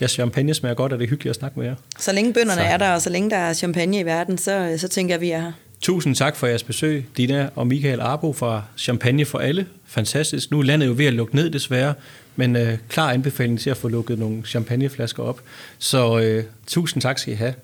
Jeg 0.00 0.10
champagne 0.10 0.54
smager 0.54 0.74
godt, 0.74 0.92
og 0.92 0.98
det 0.98 1.04
er 1.04 1.08
hyggeligt 1.10 1.30
at 1.30 1.36
snakke 1.36 1.58
med 1.58 1.66
jer. 1.66 1.74
Så 1.98 2.12
længe 2.12 2.32
bønderne 2.32 2.60
så. 2.60 2.66
er 2.66 2.76
der, 2.76 2.94
og 2.94 3.02
så 3.02 3.10
længe 3.10 3.30
der 3.30 3.36
er 3.36 3.52
champagne 3.52 4.00
i 4.00 4.04
verden, 4.04 4.38
så, 4.38 4.74
så 4.78 4.88
tænker 4.88 5.14
jeg, 5.14 5.16
at 5.16 5.20
vi 5.20 5.30
er 5.30 5.40
her. 5.40 5.52
Tusind 5.80 6.14
tak 6.14 6.36
for 6.36 6.46
jeres 6.46 6.62
besøg, 6.62 7.06
Dina 7.16 7.48
og 7.54 7.66
Michael 7.66 8.00
Arbo 8.00 8.32
fra 8.32 8.62
Champagne 8.78 9.24
for 9.24 9.38
Alle. 9.38 9.66
Fantastisk. 9.86 10.50
Nu 10.50 10.58
er 10.58 10.62
landet 10.62 10.86
jo 10.86 10.94
ved 10.96 11.06
at 11.06 11.12
lukke 11.12 11.36
ned 11.36 11.50
desværre, 11.50 11.94
men 12.36 12.56
øh, 12.56 12.78
klar 12.88 13.10
anbefaling 13.12 13.60
til 13.60 13.70
at 13.70 13.76
få 13.76 13.88
lukket 13.88 14.18
nogle 14.18 14.42
champagneflasker 14.46 15.22
op. 15.22 15.40
Så 15.78 16.18
øh, 16.18 16.44
tusind 16.66 17.02
tak 17.02 17.18
skal 17.18 17.32
I 17.32 17.36
have. 17.36 17.54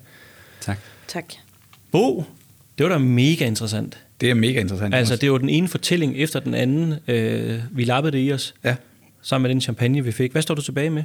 Tak. 0.63 0.77
Tak. 1.07 1.25
Bo, 1.91 2.23
det 2.77 2.83
var 2.83 2.89
da 2.89 2.97
mega 2.97 3.45
interessant. 3.45 3.99
Det 4.21 4.29
er 4.29 4.33
mega 4.33 4.59
interessant. 4.59 4.95
Altså, 4.95 5.15
det 5.15 5.31
var 5.31 5.37
den 5.37 5.49
ene 5.49 5.67
fortælling 5.67 6.17
efter 6.17 6.39
den 6.39 6.53
anden. 6.53 6.95
Øh, 7.07 7.59
vi 7.71 7.83
lappede 7.83 8.17
det 8.17 8.27
i 8.27 8.33
os. 8.33 8.53
Ja. 8.63 8.75
Sammen 9.21 9.43
med 9.43 9.49
den 9.49 9.61
champagne, 9.61 10.03
vi 10.03 10.11
fik. 10.11 10.31
Hvad 10.31 10.41
står 10.41 10.55
du 10.55 10.61
tilbage 10.61 10.89
med? 10.89 11.03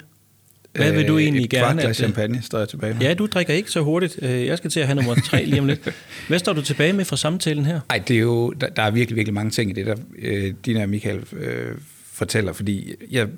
Hvad 0.73 0.93
vil 0.93 1.09
du 1.09 1.19
egentlig 1.19 1.45
et 1.45 1.51
gerne? 1.51 1.91
Et 1.91 1.97
champagne 1.97 2.43
står 2.43 2.59
jeg 2.59 2.69
tilbage 2.69 2.95
med. 2.95 3.03
Ja, 3.03 3.15
du 3.15 3.27
drikker 3.27 3.55
ikke 3.55 3.71
så 3.71 3.81
hurtigt. 3.81 4.19
Øh, 4.23 4.47
jeg 4.47 4.59
skal 4.59 4.71
til 4.71 4.81
at 4.81 4.87
have 4.87 4.97
nummer 4.97 5.15
tre 5.15 5.45
lige 5.45 5.61
om 5.61 5.67
lidt. 5.67 5.89
Hvad 6.29 6.39
står 6.39 6.53
du 6.53 6.63
tilbage 6.63 6.93
med 6.93 7.05
fra 7.05 7.17
samtalen 7.17 7.67
her? 7.67 7.81
Nej, 7.89 7.99
det 8.09 8.17
er 8.17 8.21
jo, 8.21 8.51
der, 8.51 8.69
der 8.69 8.83
er 8.83 8.91
virkelig, 8.91 9.17
virkelig 9.17 9.35
mange 9.35 9.51
ting 9.51 9.71
i 9.71 9.75
det, 9.75 9.87
der 9.87 9.97
øh, 10.19 10.55
Dina 10.67 10.83
og 10.83 10.89
Michael 10.89 11.25
øh, 11.33 11.75
fortæller, 12.13 12.53
fordi 12.53 12.95
jeg, 13.11 13.29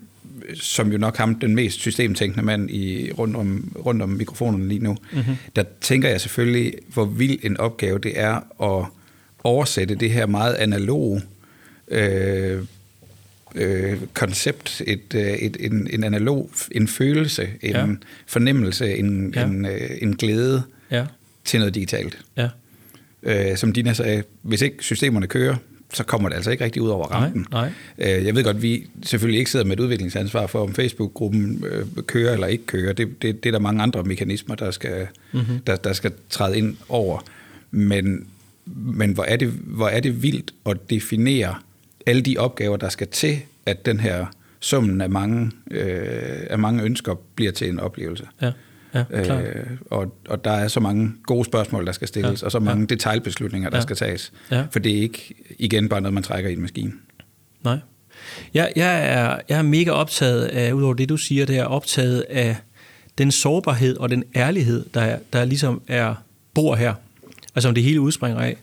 som 0.55 0.93
jo 0.93 0.99
nok 0.99 1.17
ham 1.17 1.35
den 1.35 1.55
mest 1.55 1.81
systemtænkende 1.81 2.45
mand 2.45 2.71
i, 2.71 3.13
rundt, 3.13 3.37
om, 3.37 3.77
rundt 3.87 4.03
om 4.03 4.09
mikrofonerne 4.09 4.69
lige 4.69 4.83
nu, 4.83 4.97
mm-hmm. 5.13 5.37
der 5.57 5.65
tænker 5.81 6.09
jeg 6.09 6.21
selvfølgelig, 6.21 6.75
hvor 6.89 7.05
vild 7.05 7.39
en 7.43 7.57
opgave 7.57 7.99
det 7.99 8.21
er 8.21 8.63
at 8.63 8.87
oversætte 9.45 9.95
det 9.95 10.11
her 10.11 10.27
meget 10.27 10.55
analoge 10.55 11.23
øh, 11.89 12.65
øh, 13.55 13.99
koncept, 14.15 14.83
et, 14.87 15.15
øh, 15.15 15.33
et, 15.33 15.57
en, 15.61 15.89
en 15.93 16.05
analog, 16.05 16.51
en 16.71 16.89
følelse, 16.89 17.49
en 17.63 17.71
ja. 17.71 17.87
fornemmelse, 18.27 18.97
en, 18.97 19.33
ja. 19.37 19.45
en, 19.45 19.67
øh, 19.67 19.91
en 20.03 20.17
glæde 20.17 20.63
ja. 20.91 21.07
til 21.45 21.61
noget 21.61 21.75
digitalt. 21.75 22.19
Ja. 22.37 22.49
Øh, 23.23 23.57
som 23.57 23.73
Dina 23.73 23.93
sagde, 23.93 24.23
hvis 24.43 24.63
ikke 24.63 24.77
systemerne 24.81 25.27
kører, 25.27 25.57
så 25.93 26.05
kommer 26.05 26.29
det 26.29 26.37
altså 26.37 26.51
ikke 26.51 26.65
rigtig 26.65 26.83
ud 26.83 26.89
over 26.89 27.07
rampen. 27.07 27.47
Nej, 27.51 27.71
nej. 27.99 28.19
Øh, 28.19 28.27
jeg 28.27 28.35
ved 28.35 28.45
godt, 28.45 28.57
at 28.57 28.63
vi 28.63 28.87
selvfølgelig 29.03 29.39
ikke 29.39 29.51
sidder 29.51 29.65
med 29.65 29.73
et 29.73 29.81
udviklingsansvar 29.81 30.47
for, 30.47 30.63
om 30.63 30.75
Facebook-gruppen 30.75 31.65
øh, 31.71 31.87
kører 32.07 32.33
eller 32.33 32.47
ikke 32.47 32.67
kører. 32.67 32.93
Det, 32.93 33.23
det, 33.23 33.45
det 33.45 33.49
er 33.49 33.53
der 33.53 33.59
mange 33.59 33.83
andre 33.83 34.03
mekanismer, 34.03 34.55
der 34.55 34.71
skal, 34.71 35.07
mm-hmm. 35.33 35.59
der, 35.67 35.77
der 35.77 35.93
skal 35.93 36.13
træde 36.31 36.59
ind 36.59 36.77
over. 36.89 37.25
Men, 37.71 38.27
men 38.77 39.13
hvor, 39.13 39.25
er 39.25 39.37
det, 39.37 39.49
hvor 39.49 39.89
er 39.89 40.01
det 40.01 40.23
vildt 40.23 40.55
at 40.67 40.91
definere 40.91 41.55
alle 42.07 42.23
de 42.23 42.39
opgaver, 42.39 42.77
der 42.77 42.89
skal 42.89 43.07
til, 43.07 43.39
at 43.67 43.87
den 43.87 44.01
her 44.01 44.27
summen 44.61 45.01
af 45.01 45.11
mange, 45.11 45.51
øh, 45.71 46.47
af 46.51 46.59
mange 46.59 46.83
ønsker 46.83 47.15
bliver 47.35 47.53
til 47.53 47.69
en 47.69 47.81
oplevelse. 47.81 48.27
Ja. 48.43 48.53
Ja, 48.95 49.05
øh, 49.11 49.67
og, 49.91 50.15
og 50.29 50.45
der 50.45 50.51
er 50.51 50.69
så 50.69 50.81
mange 50.81 51.13
gode 51.23 51.45
spørgsmål, 51.45 51.87
der 51.87 51.93
skal 51.93 52.09
stilles, 52.09 52.43
ja, 52.43 52.45
og 52.45 52.53
så 52.53 52.61
mange 52.61 52.81
ja. 52.81 52.95
detailbeslutninger, 52.95 53.71
der 53.71 53.77
ja. 53.77 53.83
skal 53.83 53.97
tages. 53.97 54.33
Ja. 54.51 54.65
For 54.71 54.79
det 54.79 54.99
er 54.99 55.03
ikke 55.03 55.35
igen 55.59 55.89
bare 55.89 56.01
noget, 56.01 56.15
man 56.15 56.23
trækker 56.23 56.51
i 56.51 56.53
en 56.53 56.61
maskine. 56.61 56.93
Nej. 57.65 57.79
Jeg, 58.55 58.73
jeg, 58.77 59.09
er, 59.09 59.39
jeg 59.49 59.59
er 59.59 59.63
mega 59.63 59.91
optaget 59.91 60.45
af, 60.45 60.73
udover 60.73 60.95
det 60.95 61.09
du 61.09 61.17
siger, 61.17 61.47
det 61.47 61.59
er 61.59 61.65
optaget 61.65 62.21
af 62.21 62.57
den 63.19 63.31
sårbarhed 63.31 63.97
og 63.97 64.11
den 64.11 64.25
ærlighed, 64.37 64.85
der, 64.95 65.19
der 65.33 65.45
ligesom 65.45 65.83
er 65.89 66.15
bor 66.55 66.75
her. 66.75 66.95
Altså 67.55 67.69
om 67.69 67.75
det 67.75 67.85
hele 67.85 68.01
udspringer 68.01 68.41
af 68.41 68.57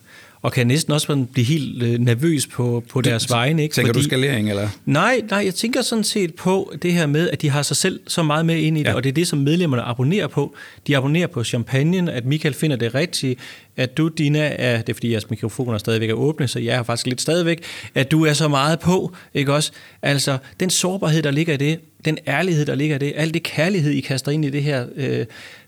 og 0.48 0.54
kan 0.54 0.68
næsten 0.68 0.94
også 0.94 1.26
blive 1.34 1.46
helt 1.46 1.84
øh, 1.84 2.00
nervøs 2.00 2.48
på, 2.48 2.84
på 2.90 3.02
deres 3.02 3.30
vegne. 3.30 3.64
Ikke? 3.64 3.76
Tænker 3.76 3.90
Fordi, 3.90 4.00
du 4.00 4.04
skalering, 4.04 4.50
eller? 4.50 4.70
Nej, 4.86 5.22
nej, 5.30 5.42
jeg 5.46 5.56
tænker 5.56 5.82
sådan 5.82 6.04
set 6.04 6.36
på 6.36 6.74
det 6.82 6.94
her 6.94 7.06
med, 7.06 7.30
at 7.30 7.42
de 7.42 7.50
har 7.50 7.62
sig 7.62 7.78
selv 7.78 8.00
så 8.08 8.24
meget 8.24 8.46
med 8.46 8.56
ind 8.56 8.78
i 8.78 8.80
det, 8.80 8.90
ja. 8.90 8.94
og 8.94 9.04
det 9.04 9.10
er 9.10 9.14
det, 9.14 9.28
som 9.28 9.40
medlemmerne 9.40 9.84
abonnerer 9.84 10.28
på. 10.28 10.56
De 10.88 10.98
abonnerer 10.98 11.28
på 11.28 11.44
champagnen, 11.44 12.10
at 12.10 12.26
Michael 12.26 12.54
finder 12.54 12.78
det 12.78 12.96
rigtige, 12.96 13.36
at 13.78 13.98
du, 13.98 14.08
Dina, 14.08 14.52
er, 14.58 14.78
det 14.78 14.90
er 14.90 14.94
fordi 14.94 15.12
jeres 15.12 15.30
mikrofoner 15.30 15.78
stadigvæk 15.78 16.10
er 16.10 16.14
åbne, 16.14 16.48
så 16.48 16.60
jeg 16.60 16.76
er 16.76 16.84
faktisk 16.84 17.08
lidt 17.08 17.22
stadigvæk, 17.22 17.64
at 17.96 18.12
du 18.12 18.26
er 18.26 18.34
så 18.34 18.48
meget 18.48 18.80
på, 18.80 19.16
ikke 19.34 19.54
også? 19.54 19.72
Altså, 20.02 20.38
den 20.60 20.70
sårbarhed, 20.70 21.24
der 21.24 21.32
ligger 21.32 21.54
i 21.54 21.58
det, 21.58 21.80
den 22.06 22.18
ærlighed, 22.28 22.66
der 22.66 22.76
ligger 22.76 22.96
i 22.96 23.00
det, 23.00 23.14
al 23.16 23.34
det 23.34 23.44
kærlighed, 23.44 23.92
I 23.92 24.02
kaster 24.02 24.32
ind 24.32 24.46
i 24.46 24.50
det 24.50 24.64
her 24.64 24.86
øh, 24.96 25.26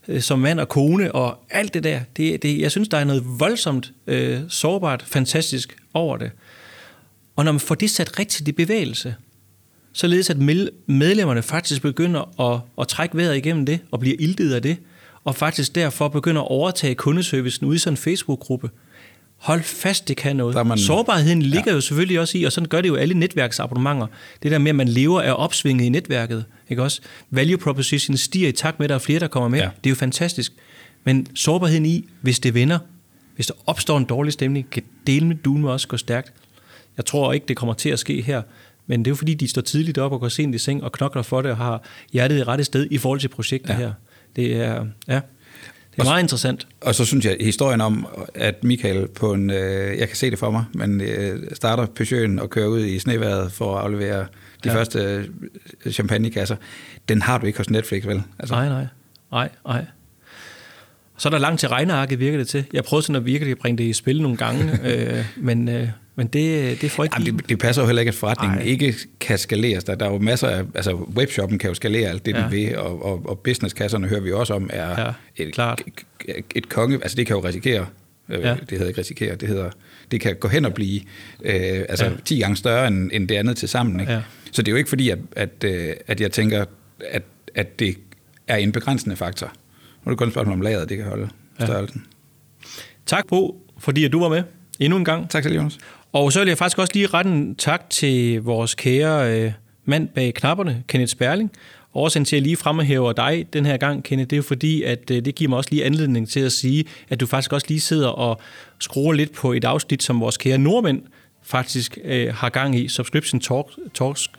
øh, 0.10 0.22
som 0.22 0.40
mand 0.40 0.60
og 0.60 0.70
kone, 0.70 1.12
og 1.12 1.38
alt 1.50 1.74
det 1.74 1.84
der, 1.84 2.00
det, 2.18 2.44
det, 2.44 2.60
jeg 2.60 2.72
synes, 2.72 2.88
der 2.88 2.98
er 2.98 3.04
noget 3.04 3.24
voldsomt 3.40 3.92
øh, 4.08 4.40
sårbart, 4.50 5.04
fantastisk 5.08 5.78
over 5.94 6.18
det. 6.18 6.32
Og 7.36 7.46
når 7.46 7.52
man 7.52 7.60
får 7.60 7.76
det 7.76 7.90
sat 7.90 8.20
rigtigt 8.20 8.48
i 8.48 8.52
bevægelse, 8.52 9.16
således 9.94 10.30
at 10.30 10.38
medlemmerne 10.86 11.42
faktisk 11.42 11.82
begynder 11.82 12.42
at, 12.54 12.62
at 12.82 12.88
trække 12.88 13.18
vejret 13.18 13.38
igennem 13.38 13.66
det, 13.66 13.80
og 13.92 14.00
bliver 14.00 14.16
ildet 14.20 14.54
af 14.54 14.62
det, 14.62 14.78
og 15.24 15.36
faktisk 15.36 15.76
derfor 15.76 16.08
begynder 16.08 16.42
at 16.42 16.48
overtage 16.48 16.96
kundeservicen 16.96 17.68
ude 17.68 17.76
i 17.76 17.80
sådan 17.80 17.94
en 17.94 17.98
Facebook-gruppe. 17.98 18.70
Hold 19.40 19.64
fast, 19.64 20.08
det 20.08 20.18
kan 20.18 20.36
noget. 20.36 20.68
Man, 20.68 20.78
Sårbarheden 20.78 21.42
ligger 21.42 21.72
ja. 21.72 21.76
jo 21.76 21.82
selvfølgelig 21.82 22.20
også 22.20 22.38
i, 22.38 22.44
og 22.44 22.52
sådan 22.52 22.68
gør 22.68 22.82
det 22.82 22.90
jo 22.90 22.96
alle 22.96 23.14
netværksabonnementer. 23.14 24.08
Det 24.44 24.52
der 24.52 24.58
med, 24.58 24.70
at 24.70 24.76
man 24.76 24.88
lever 24.88 25.22
af 25.22 25.34
opsvinget 25.38 25.86
i 25.86 25.90
netværket. 25.90 26.46
Ikke 26.70 26.84
også? 26.84 27.02
Value 27.30 27.58
proposition 27.58 28.18
stiger 28.18 28.50
i 28.50 28.52
takt 28.52 28.80
med, 28.80 28.86
at 28.86 28.90
der 28.90 28.96
er 28.96 29.00
flere, 29.00 29.20
der 29.20 29.28
kommer 29.28 29.50
med. 29.50 29.60
Ja. 29.60 29.70
Det 29.84 29.90
er 29.90 29.90
jo 29.90 29.96
fantastisk. 29.96 30.54
Men 31.04 31.28
sårbarheden 31.36 31.86
i, 31.86 32.06
hvis 32.22 32.40
det 32.40 32.54
vender, 32.54 32.80
hvis 33.36 33.48
der 33.48 33.54
opstår 33.66 33.98
en 33.98 34.06
dårlig 34.06 34.34
stemning, 34.34 34.70
kan 34.70 34.84
dele 35.08 35.26
med 35.28 35.36
duen 35.36 35.66
også 35.66 35.88
gå 35.88 35.98
stærkt. 35.98 36.34
Jeg 36.98 37.06
tror 37.06 37.34
ikke, 37.34 37.46
det 37.48 37.58
kommer 37.58 37.74
til 37.74 37.90
at 37.90 38.00
ske 38.00 38.22
her. 38.22 38.42
Men 38.88 39.00
det 39.00 39.08
er 39.08 39.12
jo 39.12 39.16
fordi, 39.16 39.34
de 39.34 39.48
står 39.48 39.62
tidligt 39.62 39.98
op 39.98 40.12
og 40.12 40.20
går 40.20 40.30
sent 40.30 40.56
i 40.56 40.58
seng 40.58 40.84
og 40.84 40.92
knokler 40.92 41.22
for 41.22 41.42
det 41.42 41.52
og 41.52 41.58
har 41.58 41.84
hjertet 42.14 42.38
i 42.38 42.44
rette 42.44 42.64
sted 42.64 42.88
i 42.92 42.98
forhold 42.98 43.20
til 43.20 43.28
projektet 43.28 43.70
ja. 43.70 43.76
her. 43.76 43.94
Det 44.36 44.56
er, 44.56 44.86
ja, 45.08 45.20
er 46.00 46.10
meget 46.10 46.22
interessant. 46.22 46.68
Og 46.82 46.96
så 46.96 47.06
synes 47.06 47.26
jeg, 47.26 47.38
historien 47.40 47.82
om, 47.82 48.08
at 48.36 48.64
Michael 48.64 49.08
på 49.08 49.34
en, 49.34 49.50
øh, 49.50 49.98
jeg 49.98 50.08
kan 50.08 50.18
se 50.18 50.32
det 50.32 50.40
for 50.40 50.52
mig, 50.52 50.66
men 50.74 51.02
øh, 51.02 51.40
starter 51.54 51.86
Peugeot'en 52.00 52.42
og 52.42 52.50
kører 52.50 52.68
ud 52.68 52.86
i 52.86 53.00
sneværet 53.00 53.52
for 53.52 53.78
at 53.78 53.84
aflevere 53.84 54.26
de 54.64 54.70
ja. 54.70 54.76
første 54.76 55.28
øh, 55.86 55.92
champagnekasser, 55.92 56.56
den 57.10 57.22
har 57.22 57.38
du 57.38 57.46
ikke 57.46 57.58
hos 57.60 57.70
Netflix, 57.70 58.08
vel? 58.08 58.22
Altså. 58.40 58.56
Nej, 58.56 58.70
nej. 58.70 58.88
Nej, 59.32 59.50
nej. 59.66 59.86
Så 61.18 61.30
er 61.30 61.32
der 61.32 61.38
langt 61.38 61.60
til 61.60 61.70
regnearket, 61.70 62.20
virker 62.20 62.38
det 62.38 62.48
til. 62.48 62.66
Jeg 62.74 62.84
prøvede 62.84 63.06
sådan 63.06 63.16
at 63.16 63.26
virkelig 63.26 63.58
bringe 63.58 63.78
det 63.78 63.84
i 63.84 63.94
spil 63.94 64.22
nogle 64.22 64.38
gange, 64.38 64.80
øh, 64.90 65.26
men, 65.38 65.70
øh, 65.70 65.90
men 66.20 66.28
det, 66.28 66.82
det 66.82 66.92
får 66.92 67.04
ikke... 67.04 67.16
Jamen, 67.20 67.38
det, 67.38 67.50
det 67.50 67.60
passer 67.60 67.82
jo 67.82 67.86
heller 67.86 68.00
ikke, 68.00 68.10
at 68.10 68.16
forretningen 68.16 68.60
Ej. 68.60 68.66
ikke 68.66 68.96
kan 69.20 69.38
skaleres. 69.38 69.84
Der, 69.84 69.96
der 69.96 70.06
er 70.06 70.12
jo 70.12 70.18
masser 70.18 70.48
af... 70.48 70.64
Altså, 70.76 70.94
webshoppen 70.94 71.60
kan 71.60 71.70
jo 71.70 71.74
skalere 71.74 72.10
alt 72.10 72.26
det, 72.26 72.36
ja. 72.36 72.42
den 72.42 72.52
vil, 72.52 72.78
og, 72.78 73.06
og, 73.06 73.30
og 73.30 73.40
businesskasserne 73.40 74.08
hører 74.08 74.22
vi 74.22 74.32
også 74.32 74.54
om, 74.54 74.70
er 74.74 75.02
ja, 75.02 75.14
et, 75.36 75.54
klart. 75.54 75.82
Et, 76.26 76.46
et 76.56 76.70
konge... 76.70 76.96
Altså, 76.96 77.16
det 77.16 77.28
kan 77.28 77.36
jo 77.36 77.44
risikere 77.44 77.86
øh, 78.30 78.42
ja. 78.42 78.56
det 78.70 78.72
hedder 78.72 78.88
ikke 78.88 79.00
risikere, 79.00 79.36
det 79.36 79.48
hedder, 79.48 79.70
det 80.12 80.22
kan 80.22 80.36
gå 80.36 80.48
hen 80.48 80.66
og 80.66 80.74
blive 80.74 81.02
øh, 81.44 81.86
altså 81.90 82.06
ja. 82.06 82.12
10 82.26 82.40
gange 82.40 82.56
større 82.56 82.88
end, 82.88 83.10
end 83.14 83.28
det 83.28 83.36
andet 83.36 83.58
til 83.58 83.70
sammen. 83.70 84.00
Ikke? 84.00 84.12
Ja. 84.12 84.22
Så 84.52 84.62
det 84.62 84.68
er 84.68 84.72
jo 84.72 84.78
ikke 84.78 84.90
fordi, 84.90 85.10
at, 85.10 85.20
at, 85.36 85.64
øh, 85.64 85.94
at 86.08 86.22
jeg 86.22 86.32
tænker, 86.32 86.66
at, 87.10 87.24
at 87.56 87.80
det 87.80 87.98
er 88.48 88.56
en 88.56 88.72
begrænsende 88.72 89.16
faktor. 89.16 89.48
Nu 90.06 90.10
er 90.10 90.10
det 90.10 90.18
kun 90.18 90.28
et 90.28 90.34
spørgsmål 90.34 90.54
om 90.54 90.62
lageret, 90.62 90.90
det 90.90 90.98
kan 90.98 91.06
holde 91.06 91.30
størrelsen. 91.64 92.06
Ja. 92.06 92.68
Tak, 93.06 93.28
Bo, 93.28 93.68
fordi 93.78 94.06
at 94.06 94.12
du 94.12 94.20
var 94.20 94.30
med 94.30 94.44
endnu 94.80 94.98
en 94.98 95.06
gang. 95.06 95.30
Tak 95.30 95.44
til 95.44 95.54
Jonas. 95.54 95.80
Og 96.12 96.32
så 96.32 96.40
vil 96.40 96.48
jeg 96.48 96.58
faktisk 96.58 96.80
også 96.80 96.94
lige 96.94 97.08
rette 97.08 97.32
en 97.32 97.56
tak 97.56 97.90
til 97.90 98.42
vores 98.42 98.76
kære 98.76 99.34
øh, 99.34 99.52
mand 99.86 100.08
bag 100.08 100.34
knapperne, 100.34 100.84
Kenneth 100.88 101.12
Sperling. 101.12 101.52
Årsagen 101.94 102.26
til, 102.26 102.36
at 102.36 102.38
jeg 102.38 102.44
lige 102.44 102.58
fremhæver 102.58 103.14
dig 103.14 103.46
den 103.54 103.66
her 103.66 103.78
gang, 103.78 104.04
Kenneth, 104.04 104.30
det 104.30 104.34
er 104.34 104.38
jo 104.38 104.44
fordi, 104.44 104.84
at 104.84 105.12
øh, 105.12 105.26
det 105.26 105.36
giver 105.36 105.50
mig 105.50 105.58
også 105.58 105.70
lige 105.72 105.86
anledning 105.86 106.30
til 106.30 106.40
at 106.40 106.52
sige, 106.52 106.86
at 107.10 107.20
du 107.20 107.26
faktisk 107.26 107.54
også 107.54 107.66
lige 107.70 107.80
sidder 107.80 108.08
og 108.08 108.42
skruer 108.80 109.14
lidt 109.14 109.34
på 109.34 109.54
et 109.54 109.64
afsnit, 109.64 110.04
som 110.04 110.20
vores 110.20 110.38
kære 110.38 110.58
nordmænd 110.58 111.02
faktisk 111.44 111.98
øh, 112.04 112.34
har 112.34 112.50
gang 112.50 112.76
i, 112.76 112.88
Subscription 112.88 113.40
Talk, 113.40 113.68
Talks, 113.94 114.30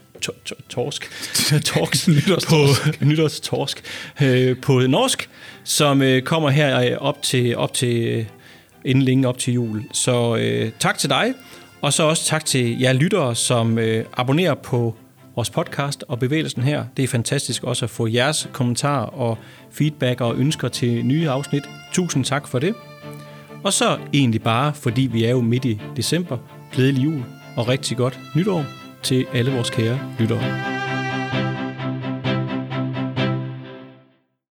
torsk, 0.68 1.10
torsk, 1.64 2.08
nytårstorsk, 2.08 3.00
nytårstorsk. 3.08 3.82
Øh, 4.22 4.56
på 4.60 4.80
norsk, 4.80 5.28
som 5.64 6.02
øh, 6.02 6.22
kommer 6.22 6.50
her 6.50 6.80
øh, 6.80 6.96
op 6.98 7.22
til, 7.22 7.56
op 7.56 7.74
til 7.74 8.06
øh, 8.06 8.24
inden 8.84 9.04
længe 9.04 9.28
op 9.28 9.38
til 9.38 9.54
jul. 9.54 9.82
Så 9.92 10.36
øh, 10.36 10.72
tak 10.78 10.98
til 10.98 11.10
dig, 11.10 11.34
og 11.82 11.92
så 11.92 12.02
også 12.02 12.24
tak 12.24 12.44
til 12.44 12.80
jer 12.80 12.92
lyttere, 12.92 13.34
som 13.34 13.78
øh, 13.78 14.04
abonnerer 14.16 14.54
på 14.54 14.94
vores 15.34 15.50
podcast 15.50 16.04
og 16.08 16.18
bevægelsen 16.18 16.62
her. 16.62 16.84
Det 16.96 17.02
er 17.02 17.08
fantastisk 17.08 17.64
også 17.64 17.84
at 17.84 17.90
få 17.90 18.06
jeres 18.06 18.48
kommentarer 18.52 19.06
og 19.06 19.38
feedback 19.70 20.20
og 20.20 20.36
ønsker 20.36 20.68
til 20.68 21.06
nye 21.06 21.28
afsnit. 21.30 21.62
Tusind 21.92 22.24
tak 22.24 22.48
for 22.48 22.58
det. 22.58 22.74
Og 23.64 23.72
så 23.72 23.98
egentlig 24.12 24.42
bare, 24.42 24.74
fordi 24.74 25.02
vi 25.12 25.24
er 25.24 25.30
jo 25.30 25.40
midt 25.40 25.64
i 25.64 25.80
december, 25.96 26.38
glædelig 26.72 27.04
jul 27.04 27.22
og 27.56 27.68
rigtig 27.68 27.96
godt 27.96 28.20
nytår 28.36 28.64
til 29.02 29.26
alle 29.34 29.52
vores 29.52 29.70
kære 29.70 30.00
lyttere. 30.18 30.79